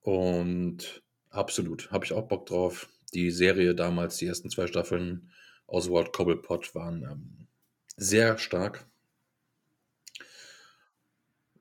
Und 0.00 1.02
absolut, 1.30 1.90
habe 1.90 2.04
ich 2.04 2.12
auch 2.12 2.28
Bock 2.28 2.46
drauf. 2.46 2.88
Die 3.14 3.30
Serie 3.30 3.74
damals, 3.74 4.16
die 4.16 4.26
ersten 4.26 4.50
zwei 4.50 4.66
Staffeln, 4.66 5.30
Oswald 5.66 6.12
Cobblepot 6.12 6.74
waren 6.74 7.02
ähm, 7.02 7.46
sehr 7.96 8.38
stark. 8.38 8.86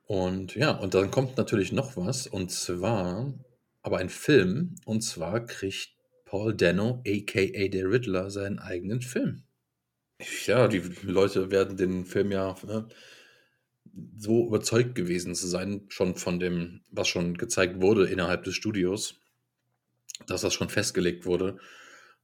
Und 0.05 0.55
ja, 0.55 0.71
und 0.71 0.93
dann 0.93 1.11
kommt 1.11 1.37
natürlich 1.37 1.71
noch 1.71 1.95
was, 1.95 2.27
und 2.27 2.51
zwar 2.51 3.33
aber 3.81 3.97
ein 3.97 4.09
Film, 4.09 4.75
und 4.85 5.01
zwar 5.01 5.45
kriegt 5.45 5.95
Paul 6.25 6.55
Dano, 6.55 7.03
aka 7.05 7.67
der 7.67 7.91
Riddler, 7.91 8.31
seinen 8.31 8.59
eigenen 8.59 9.01
Film. 9.01 9.43
Ja, 10.45 10.67
die 10.67 10.79
Leute 11.03 11.51
werden 11.51 11.77
den 11.77 12.05
Film 12.05 12.31
ja 12.31 12.55
ne, 12.63 12.87
so 14.17 14.47
überzeugt 14.47 14.95
gewesen 14.95 15.35
zu 15.35 15.47
sein, 15.47 15.85
schon 15.89 16.15
von 16.15 16.39
dem, 16.39 16.81
was 16.89 17.07
schon 17.07 17.35
gezeigt 17.37 17.81
wurde 17.81 18.07
innerhalb 18.07 18.43
des 18.43 18.55
Studios, 18.55 19.19
dass 20.27 20.41
das 20.41 20.53
schon 20.53 20.69
festgelegt 20.69 21.25
wurde. 21.25 21.57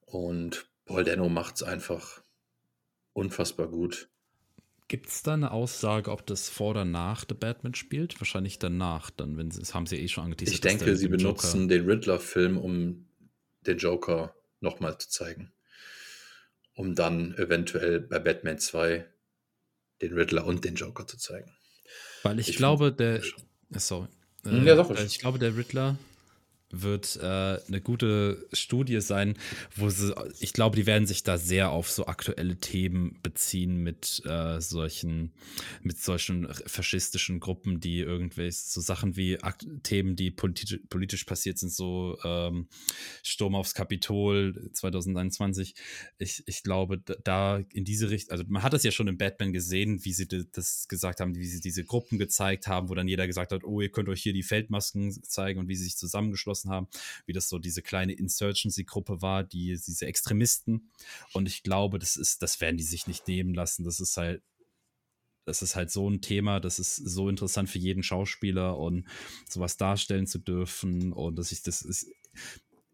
Und 0.06 0.68
Paul 0.90 1.04
Dano 1.04 1.30
macht 1.30 1.58
es 1.58 1.64
einfach 1.64 2.24
unfassbar 3.14 3.68
gut. 3.68 4.10
Gibt 4.88 5.06
es 5.06 5.22
da 5.22 5.36
eine 5.36 5.52
Aussage, 5.52 6.10
ob 6.10 6.26
das 6.26 6.50
vor 6.50 6.72
oder 6.72 6.84
nach 6.84 7.26
The 7.30 7.36
Batman 7.36 7.76
spielt? 7.76 8.20
Wahrscheinlich 8.20 8.58
danach, 8.58 9.12
dann, 9.12 9.38
wenn 9.38 9.52
sie, 9.52 9.60
das 9.60 9.76
haben 9.76 9.86
sie 9.86 9.98
eh 9.98 10.08
schon 10.08 10.24
angeteasert. 10.24 10.56
Ich 10.56 10.62
denke, 10.62 10.96
sie 10.96 11.08
benutzen 11.08 11.62
Joker 11.62 11.76
den 11.76 11.86
Riddler-Film, 11.86 12.58
um 12.58 13.06
den 13.68 13.78
Joker 13.78 14.34
nochmal 14.62 14.98
zu 14.98 15.10
zeigen. 15.10 15.52
Um 16.74 16.96
dann 16.96 17.36
eventuell 17.36 18.00
bei 18.00 18.18
Batman 18.18 18.58
2 18.58 19.06
den 20.02 20.14
Riddler 20.14 20.44
und 20.48 20.66
den 20.66 20.74
Joker 20.74 21.06
zu 21.06 21.18
zeigen. 21.18 21.54
Weil 22.24 22.40
ich, 22.40 22.50
ich 22.50 22.58
glaube, 22.58 22.92
der. 22.92 23.18
Äh, 23.18 23.80
sorry. 23.80 24.08
Äh, 24.44 24.66
ja, 24.66 24.90
ich 24.90 25.20
glaube, 25.20 25.38
der 25.38 25.56
Riddler 25.56 26.00
wird 26.72 27.18
äh, 27.22 27.26
eine 27.68 27.82
gute 27.82 28.48
Studie 28.54 29.02
sein, 29.02 29.36
wo 29.76 29.90
sie, 29.90 30.14
ich 30.40 30.54
glaube, 30.54 30.76
die 30.76 30.86
werden 30.86 31.08
sich 31.08 31.24
da 31.24 31.38
sehr 31.38 31.72
auf 31.72 31.90
so 31.90 32.06
aktuelle 32.06 32.58
Themen 32.58 33.18
beziehen 33.24 33.78
mit 33.78 34.22
äh, 34.26 34.62
solchen, 34.62 35.34
mit 35.82 36.00
solchen 36.00 36.48
faschistischen 36.66 37.40
Gruppen, 37.40 37.80
die 37.80 38.00
irgendwelche 38.00 38.60
so 38.60 38.82
Sachen 38.82 39.16
wie 39.16 39.42
Akt 39.42 39.66
Themen, 39.84 40.16
die 40.16 40.32
politisch, 40.32 40.80
politisch 40.90 41.24
passiert 41.24 41.58
sind, 41.58 41.72
so 41.72 42.18
ähm, 42.24 42.68
Sturm 43.24 43.56
aufs 43.56 43.74
Kapitol 43.74 44.70
2021. 44.74 45.74
Ich, 46.20 46.44
ich 46.46 46.64
glaube, 46.64 47.00
da 47.24 47.62
in 47.74 47.84
diese 47.84 48.10
Richtung, 48.10 48.32
also 48.32 48.44
man 48.48 48.64
hat 48.64 48.74
das 48.74 48.84
ja 48.84 48.92
schon 48.92 49.08
in 49.08 49.18
Batman 49.18 49.54
gesehen, 49.54 50.04
wie 50.06 50.14
sie 50.14 50.28
das 50.28 50.88
gesagt 50.88 51.20
haben, 51.20 51.36
wie 51.36 51.48
sie 51.48 51.62
diese 51.62 51.84
Gruppen 51.84 52.20
gezeigt 52.20 52.68
haben, 52.68 52.90
wo 52.90 52.96
dann 52.96 53.08
jeder 53.08 53.28
gesagt 53.28 53.52
hat, 53.52 53.64
oh, 53.64 53.82
ihr 53.82 53.90
könnt 53.90 54.10
euch 54.10 54.22
hier 54.22 54.34
die 54.34 54.44
Feldmasken 54.44 55.12
zeigen 55.24 55.60
und 55.60 55.68
wie 55.68 55.76
sie 55.76 55.86
sich 55.86 55.98
zusammengeschlossen 55.98 56.59
abgeschlossen 56.60 56.70
haben, 56.70 56.88
wie 57.26 57.34
das 57.34 57.50
so 57.50 57.60
diese 57.60 57.82
kleine 57.82 58.14
Insurgency-Gruppe 58.14 59.22
war, 59.22 59.44
die, 59.44 59.78
diese 59.86 60.06
Extremisten. 60.06 60.92
Und 61.34 61.48
ich 61.48 61.64
glaube, 61.64 62.00
das 62.00 62.18
ist, 62.18 62.42
das 62.42 62.62
werden 62.62 62.78
die 62.78 62.84
sich 62.84 63.08
nicht 63.08 63.28
nehmen 63.28 63.54
lassen. 63.54 63.84
Das 63.84 64.00
ist 64.00 64.18
halt, 64.18 64.42
das 65.46 65.62
ist 65.62 65.76
halt 65.76 65.92
so 65.92 66.10
ein 66.10 66.22
Thema, 66.22 66.60
das 66.60 66.80
ist 66.80 66.96
so 66.96 67.30
interessant 67.30 67.70
für 67.70 67.80
jeden 67.80 68.04
Schauspieler 68.04 68.78
und 68.78 69.08
sowas 69.50 69.78
darstellen 69.78 70.28
zu 70.28 70.40
dürfen. 70.40 71.14
Und 71.14 71.38
dass 71.38 71.52
ich, 71.52 71.64
das 71.64 71.82
ist, 71.82 72.08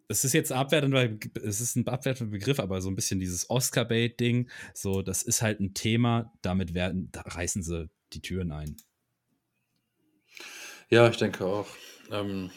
es 0.08 0.24
ist 0.24 0.34
jetzt 0.34 0.52
abwertend, 0.52 0.94
weil 0.94 1.20
es 1.44 1.62
ist 1.62 1.76
ein 1.76 1.88
abwertender 1.88 2.32
Begriff, 2.32 2.60
aber 2.60 2.80
so 2.82 2.90
ein 2.90 2.96
bisschen 2.96 3.20
dieses 3.20 3.50
Oscar-Bait-Ding, 3.50 4.50
so, 4.74 5.02
das 5.02 5.24
ist 5.24 5.42
halt 5.42 5.60
ein 5.60 5.74
Thema, 5.74 6.32
damit 6.42 6.74
werden, 6.74 7.10
da 7.12 7.22
reißen 7.22 7.64
sie 7.64 7.90
die 8.14 8.22
Türen 8.22 8.52
ein. 8.52 8.78
Ja, 10.90 11.10
ich 11.10 11.18
denke 11.18 11.44
auch. 11.44 11.68
Ähm, 12.12 12.52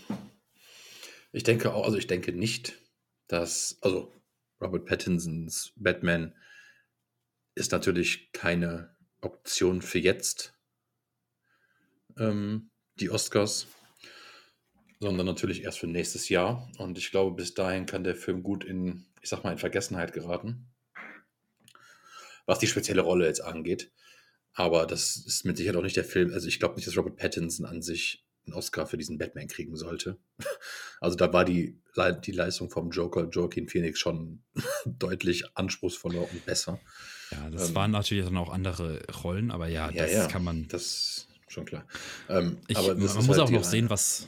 ich 1.32 1.42
denke 1.42 1.74
auch, 1.74 1.84
also 1.84 1.98
ich 1.98 2.06
denke 2.06 2.32
nicht, 2.32 2.74
dass, 3.26 3.78
also 3.82 4.12
Robert 4.60 4.86
Pattinsons 4.86 5.72
Batman 5.76 6.34
ist 7.54 7.72
natürlich 7.72 8.32
keine 8.32 8.96
Option 9.20 9.82
für 9.82 9.98
jetzt, 9.98 10.54
ähm, 12.16 12.70
die 13.00 13.10
Oscars, 13.10 13.66
sondern 15.00 15.26
natürlich 15.26 15.62
erst 15.62 15.78
für 15.78 15.86
nächstes 15.86 16.28
Jahr. 16.28 16.70
Und 16.78 16.98
ich 16.98 17.10
glaube, 17.10 17.36
bis 17.36 17.54
dahin 17.54 17.86
kann 17.86 18.04
der 18.04 18.16
Film 18.16 18.42
gut 18.42 18.64
in, 18.64 19.06
ich 19.22 19.28
sag 19.28 19.44
mal, 19.44 19.52
in 19.52 19.58
Vergessenheit 19.58 20.12
geraten, 20.12 20.66
was 22.46 22.58
die 22.58 22.66
spezielle 22.66 23.02
Rolle 23.02 23.26
jetzt 23.26 23.42
angeht. 23.42 23.92
Aber 24.52 24.86
das 24.86 25.16
ist 25.16 25.44
mit 25.44 25.56
Sicherheit 25.56 25.76
auch 25.76 25.84
nicht 25.84 25.96
der 25.96 26.04
Film. 26.04 26.32
Also 26.32 26.48
ich 26.48 26.58
glaube 26.58 26.74
nicht, 26.74 26.88
dass 26.88 26.96
Robert 26.96 27.16
Pattinson 27.16 27.66
an 27.66 27.82
sich 27.82 28.27
einen 28.48 28.58
Oscar 28.58 28.86
für 28.86 28.96
diesen 28.96 29.18
Batman 29.18 29.48
kriegen 29.48 29.76
sollte. 29.76 30.18
Also 31.00 31.16
da 31.16 31.32
war 31.32 31.44
die, 31.44 31.80
die 32.24 32.32
Leistung 32.32 32.70
vom 32.70 32.90
Joker, 32.90 33.28
Joaquin 33.28 33.68
Phoenix, 33.68 34.00
schon 34.00 34.42
deutlich 34.84 35.44
anspruchsvoller 35.56 36.22
und 36.22 36.44
besser. 36.44 36.80
Ja, 37.30 37.48
das 37.50 37.68
ähm, 37.68 37.74
waren 37.76 37.90
natürlich 37.92 38.24
dann 38.24 38.36
auch 38.36 38.50
andere 38.50 39.00
Rollen, 39.22 39.52
aber 39.52 39.68
ja, 39.68 39.92
das 39.92 40.12
ja, 40.12 40.26
kann 40.26 40.42
man. 40.42 40.66
Das 40.66 40.82
ist 40.82 41.28
schon 41.46 41.66
klar. 41.66 41.86
Ähm, 42.28 42.58
ich, 42.66 42.76
man 42.76 42.98
muss 42.98 43.16
halt 43.16 43.38
auch 43.38 43.50
noch 43.50 43.62
sehen, 43.62 43.88
was. 43.90 44.26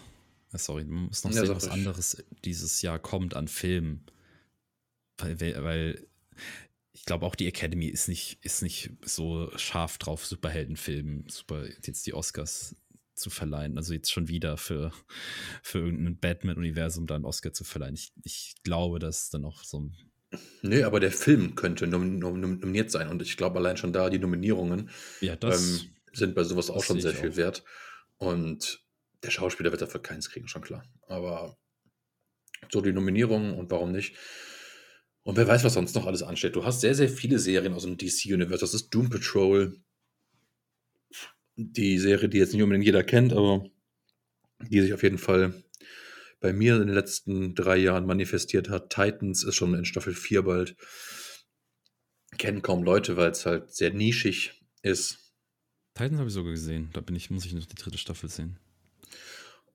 Äh, 0.53 0.59
sorry, 0.59 0.85
man 0.85 1.07
muss 1.07 1.25
noch 1.25 1.33
ja, 1.33 1.45
sehen, 1.45 1.57
was 1.57 1.67
ich. 1.67 1.73
anderes 1.73 2.25
dieses 2.45 2.83
Jahr 2.83 3.01
kommt 3.01 3.35
an 3.35 3.49
Filmen. 3.49 4.07
Weil, 5.19 5.41
weil 5.41 6.07
ich 6.93 7.07
glaube 7.07 7.25
auch 7.25 7.35
die 7.35 7.47
Academy 7.47 7.87
ist 7.87 8.09
nicht, 8.09 8.39
ist 8.43 8.63
nicht 8.63 8.91
so 9.03 9.51
scharf 9.57 9.99
drauf, 9.99 10.27
Superheldenfilmen, 10.27 11.25
super, 11.29 11.67
jetzt 11.83 12.07
die 12.07 12.15
Oscars 12.15 12.77
zu 13.21 13.31
verleihen. 13.31 13.77
Also 13.77 13.95
jetzt 13.95 14.11
schon 14.11 14.29
wieder 14.29 14.57
für, 14.57 14.93
für 15.63 15.79
irgendein 15.79 16.19
Batman-Universum 16.19 17.07
da 17.07 17.15
einen 17.15 17.25
Oscar 17.25 17.53
zu 17.53 17.65
verleihen. 17.65 17.95
Ich, 17.95 18.13
ich 18.25 18.55
glaube, 18.65 18.99
dass 18.99 19.31
dann 19.31 19.45
auch 19.45 19.63
so 19.65 19.81
ein. 19.81 19.97
Nee, 20.63 20.85
aber 20.85 21.01
der 21.01 21.11
Film 21.11 21.57
könnte 21.57 21.87
nom 21.87 22.19
nom 22.19 22.39
nominiert 22.41 22.91
sein. 22.91 23.09
Und 23.09 23.21
ich 23.23 23.37
glaube, 23.37 23.59
allein 23.59 23.77
schon 23.77 23.93
da 23.93 24.11
die 24.11 24.19
Nominierungen 24.19 24.91
ja, 25.21 25.37
das, 25.37 25.83
ähm, 25.83 25.91
sind 26.13 26.35
bei 26.35 26.45
sowas 26.45 26.71
auch 26.71 26.85
schon 26.85 27.01
sehr 27.01 27.13
viel 27.13 27.33
auch. 27.33 27.37
wert. 27.37 27.65
Und 28.17 28.85
der 29.23 29.31
Schauspieler 29.31 29.71
wird 29.71 29.83
dafür 29.83 30.03
keins 30.03 30.31
kriegen, 30.31 30.49
schon 30.49 30.63
klar. 30.63 30.85
Aber 31.07 31.57
so 32.71 32.81
die 32.81 32.93
Nominierungen 32.93 33.55
und 33.55 33.71
warum 33.71 33.93
nicht. 33.93 34.17
Und 35.23 35.37
wer 35.37 35.47
weiß, 35.47 35.65
was 35.65 35.75
sonst 35.75 35.95
noch 35.95 36.07
alles 36.07 36.23
ansteht. 36.23 36.57
Du 36.57 36.65
hast 36.65 36.81
sehr, 36.81 36.95
sehr 36.95 37.09
viele 37.09 37.39
Serien 37.39 37.75
aus 37.75 37.83
dem 37.83 37.97
DC-Universe. 37.97 38.61
Das 38.61 38.75
ist 38.75 38.91
Doom 38.91 39.11
Patrol, 39.11 39.77
die 41.57 41.99
Serie, 41.99 42.29
die 42.29 42.39
jetzt 42.39 42.53
nicht 42.53 42.63
unbedingt 42.63 42.87
jeder 42.87 43.03
kennt, 43.03 43.33
aber 43.33 43.65
die 44.69 44.81
sich 44.81 44.93
auf 44.93 45.03
jeden 45.03 45.19
Fall 45.19 45.63
bei 46.41 46.53
mir 46.53 46.75
in 46.75 46.87
den 46.87 46.95
letzten 46.95 47.55
drei 47.55 47.77
Jahren 47.77 48.07
manifestiert 48.07 48.69
hat. 48.69 48.91
Titans 48.91 49.45
ist 49.45 49.57
schon 49.57 49.75
in 49.75 49.85
Staffel 49.85 50.15
4 50.15 50.43
bald. 50.43 50.77
Kennen 52.39 52.63
kaum 52.63 52.83
Leute, 52.83 53.17
weil 53.17 53.31
es 53.31 53.45
halt 53.45 53.75
sehr 53.75 53.93
nischig 53.93 54.63
ist. 54.83 55.35
Titans 55.95 56.19
habe 56.19 56.29
ich 56.29 56.35
sogar 56.35 56.53
gesehen. 56.53 56.91
Da 56.93 57.01
bin 57.01 57.17
ich, 57.17 57.31
muss 57.31 57.45
ich 57.45 57.53
noch 57.53 57.67
die 57.67 57.75
dritte 57.75 57.99
Staffel 57.99 58.31
sehen. 58.31 58.59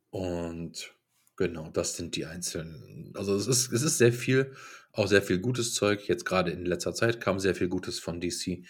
Und 0.10 0.96
Genau, 1.38 1.70
das 1.70 1.98
sind 1.98 2.16
die 2.16 2.26
einzelnen. 2.26 3.12
Also 3.16 3.36
es 3.36 3.48
ist, 3.48 3.72
es 3.74 3.82
ist 3.82 3.98
sehr 3.98 4.14
viel, 4.14 4.54
auch 4.94 5.08
sehr 5.08 5.22
viel 5.22 5.40
gutes 5.40 5.74
Zeug. 5.74 6.08
Jetzt 6.08 6.26
gerade 6.26 6.52
in 6.52 6.66
letzter 6.66 6.94
Zeit 6.94 7.20
kam 7.20 7.40
sehr 7.40 7.56
viel 7.56 7.68
Gutes 7.68 8.00
von 8.00 8.22
DC. 8.22 8.64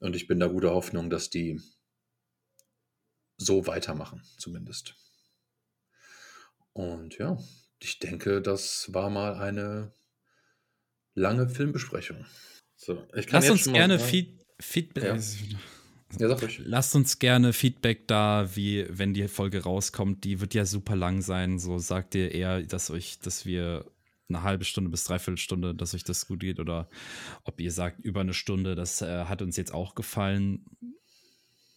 Und 0.00 0.16
ich 0.16 0.26
bin 0.26 0.40
da 0.40 0.48
guter 0.48 0.72
Hoffnung, 0.72 1.08
dass 1.08 1.30
die 1.30 1.60
so 3.40 3.66
weitermachen, 3.66 4.22
zumindest. 4.36 4.94
Und 6.72 7.18
ja, 7.18 7.38
ich 7.80 7.98
denke, 7.98 8.42
das 8.42 8.92
war 8.92 9.10
mal 9.10 9.34
eine 9.34 9.92
lange 11.14 11.48
Filmbesprechung. 11.48 12.26
So, 12.76 13.06
ich 13.14 13.26
kann 13.26 13.42
Lass 13.42 13.50
uns 13.50 13.64
gerne 13.64 13.98
Feed 13.98 14.38
Feedback. 14.60 15.04
Ja. 15.04 15.18
Ja, 16.18 16.34
ruhig. 16.34 16.60
Lasst 16.64 16.96
uns 16.96 17.20
gerne 17.20 17.52
Feedback 17.52 18.08
da, 18.08 18.56
wie 18.56 18.84
wenn 18.88 19.14
die 19.14 19.28
Folge 19.28 19.62
rauskommt. 19.62 20.24
Die 20.24 20.40
wird 20.40 20.54
ja 20.54 20.66
super 20.66 20.96
lang 20.96 21.22
sein. 21.22 21.60
So 21.60 21.78
sagt 21.78 22.16
ihr 22.16 22.32
eher, 22.32 22.62
dass 22.62 22.90
euch, 22.90 23.20
dass 23.20 23.46
wir 23.46 23.84
eine 24.28 24.42
halbe 24.42 24.64
Stunde 24.64 24.90
bis 24.90 25.04
dreiviertel 25.04 25.38
Stunde, 25.38 25.74
dass 25.74 25.94
euch 25.94 26.02
das 26.02 26.26
gut 26.26 26.40
geht 26.40 26.58
oder 26.58 26.88
ob 27.44 27.60
ihr 27.60 27.70
sagt 27.70 28.00
über 28.00 28.20
eine 28.20 28.34
Stunde. 28.34 28.74
Das 28.74 29.02
äh, 29.02 29.24
hat 29.26 29.40
uns 29.40 29.56
jetzt 29.56 29.72
auch 29.72 29.94
gefallen. 29.94 30.66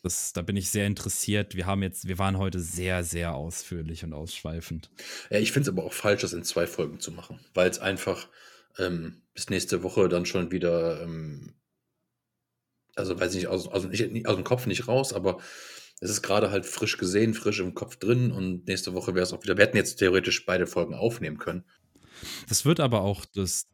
Das, 0.03 0.33
da 0.33 0.41
bin 0.41 0.57
ich 0.57 0.69
sehr 0.69 0.85
interessiert. 0.85 1.55
Wir 1.55 1.65
haben 1.65 1.81
jetzt, 1.81 2.07
wir 2.07 2.19
waren 2.19 2.37
heute 2.37 2.59
sehr, 2.59 3.03
sehr 3.03 3.33
ausführlich 3.33 4.03
und 4.03 4.13
ausschweifend. 4.13 4.91
Ja, 5.29 5.39
ich 5.39 5.51
finde 5.51 5.69
es 5.69 5.75
aber 5.75 5.85
auch 5.85 5.93
falsch, 5.93 6.21
das 6.21 6.33
in 6.33 6.43
zwei 6.43 6.67
Folgen 6.67 6.99
zu 6.99 7.11
machen, 7.11 7.39
weil 7.53 7.69
es 7.69 7.79
einfach 7.79 8.27
ähm, 8.77 9.23
bis 9.33 9.49
nächste 9.49 9.81
Woche 9.81 10.09
dann 10.09 10.25
schon 10.25 10.51
wieder 10.51 11.01
ähm, 11.01 11.55
also 12.95 13.19
weiß 13.19 13.31
ich 13.33 13.41
nicht, 13.41 13.47
aus, 13.47 13.67
aus, 13.67 13.85
nicht, 13.85 14.27
aus 14.27 14.35
dem 14.35 14.43
Kopf 14.43 14.65
nicht 14.65 14.87
raus, 14.87 15.13
aber 15.13 15.39
es 15.99 16.09
ist 16.09 16.21
gerade 16.21 16.51
halt 16.51 16.65
frisch 16.65 16.97
gesehen, 16.97 17.33
frisch 17.33 17.59
im 17.59 17.73
Kopf 17.73 17.95
drin 17.95 18.31
und 18.31 18.67
nächste 18.67 18.93
Woche 18.93 19.15
wäre 19.15 19.23
es 19.23 19.33
auch 19.33 19.43
wieder. 19.43 19.57
Wir 19.57 19.65
hätten 19.65 19.77
jetzt 19.77 19.95
theoretisch 19.97 20.45
beide 20.45 20.67
Folgen 20.67 20.93
aufnehmen 20.93 21.37
können. 21.37 21.63
Das 22.47 22.65
wird 22.65 22.79
aber 22.79 23.01
auch 23.01 23.25
das, 23.25 23.67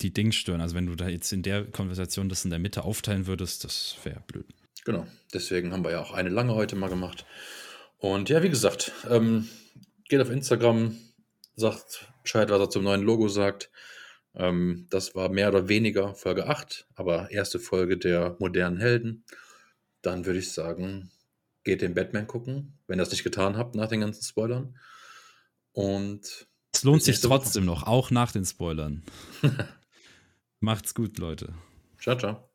die 0.00 0.12
Dings 0.12 0.36
stören. 0.36 0.60
Also 0.60 0.74
wenn 0.74 0.86
du 0.86 0.94
da 0.94 1.08
jetzt 1.08 1.32
in 1.32 1.42
der 1.42 1.64
Konversation 1.64 2.28
das 2.28 2.44
in 2.44 2.50
der 2.50 2.58
Mitte 2.58 2.84
aufteilen 2.84 3.26
würdest, 3.26 3.64
das 3.64 3.96
wäre 4.04 4.22
blöd. 4.26 4.46
Genau, 4.84 5.06
deswegen 5.32 5.72
haben 5.72 5.84
wir 5.84 5.92
ja 5.92 6.00
auch 6.00 6.12
eine 6.12 6.28
lange 6.28 6.54
heute 6.54 6.76
mal 6.76 6.90
gemacht. 6.90 7.24
Und 7.98 8.28
ja, 8.28 8.42
wie 8.42 8.50
gesagt, 8.50 8.92
ähm, 9.08 9.48
geht 10.08 10.20
auf 10.20 10.30
Instagram, 10.30 10.96
sagt 11.56 12.06
Bescheid, 12.22 12.50
was 12.50 12.60
er 12.60 12.70
zum 12.70 12.84
neuen 12.84 13.02
Logo 13.02 13.28
sagt. 13.28 13.70
Ähm, 14.34 14.86
das 14.90 15.14
war 15.14 15.28
mehr 15.30 15.48
oder 15.48 15.68
weniger 15.68 16.14
Folge 16.14 16.48
8, 16.48 16.86
aber 16.96 17.30
erste 17.30 17.58
Folge 17.58 17.96
der 17.96 18.36
modernen 18.38 18.78
Helden. 18.78 19.24
Dann 20.02 20.26
würde 20.26 20.40
ich 20.40 20.52
sagen, 20.52 21.10
geht 21.62 21.80
den 21.80 21.94
Batman 21.94 22.26
gucken, 22.26 22.78
wenn 22.86 22.98
ihr 22.98 23.02
das 23.02 23.10
nicht 23.12 23.24
getan 23.24 23.56
habt 23.56 23.74
nach 23.74 23.88
den 23.88 24.00
ganzen 24.00 24.22
Spoilern. 24.22 24.76
Und 25.72 26.46
es 26.72 26.82
lohnt 26.82 27.02
sich 27.02 27.20
trotzdem 27.20 27.64
noch, 27.64 27.84
auch 27.84 28.10
nach 28.10 28.32
den 28.32 28.44
Spoilern. 28.44 29.02
Macht's 30.60 30.94
gut, 30.94 31.18
Leute. 31.18 31.54
Ciao, 31.98 32.16
ciao. 32.16 32.48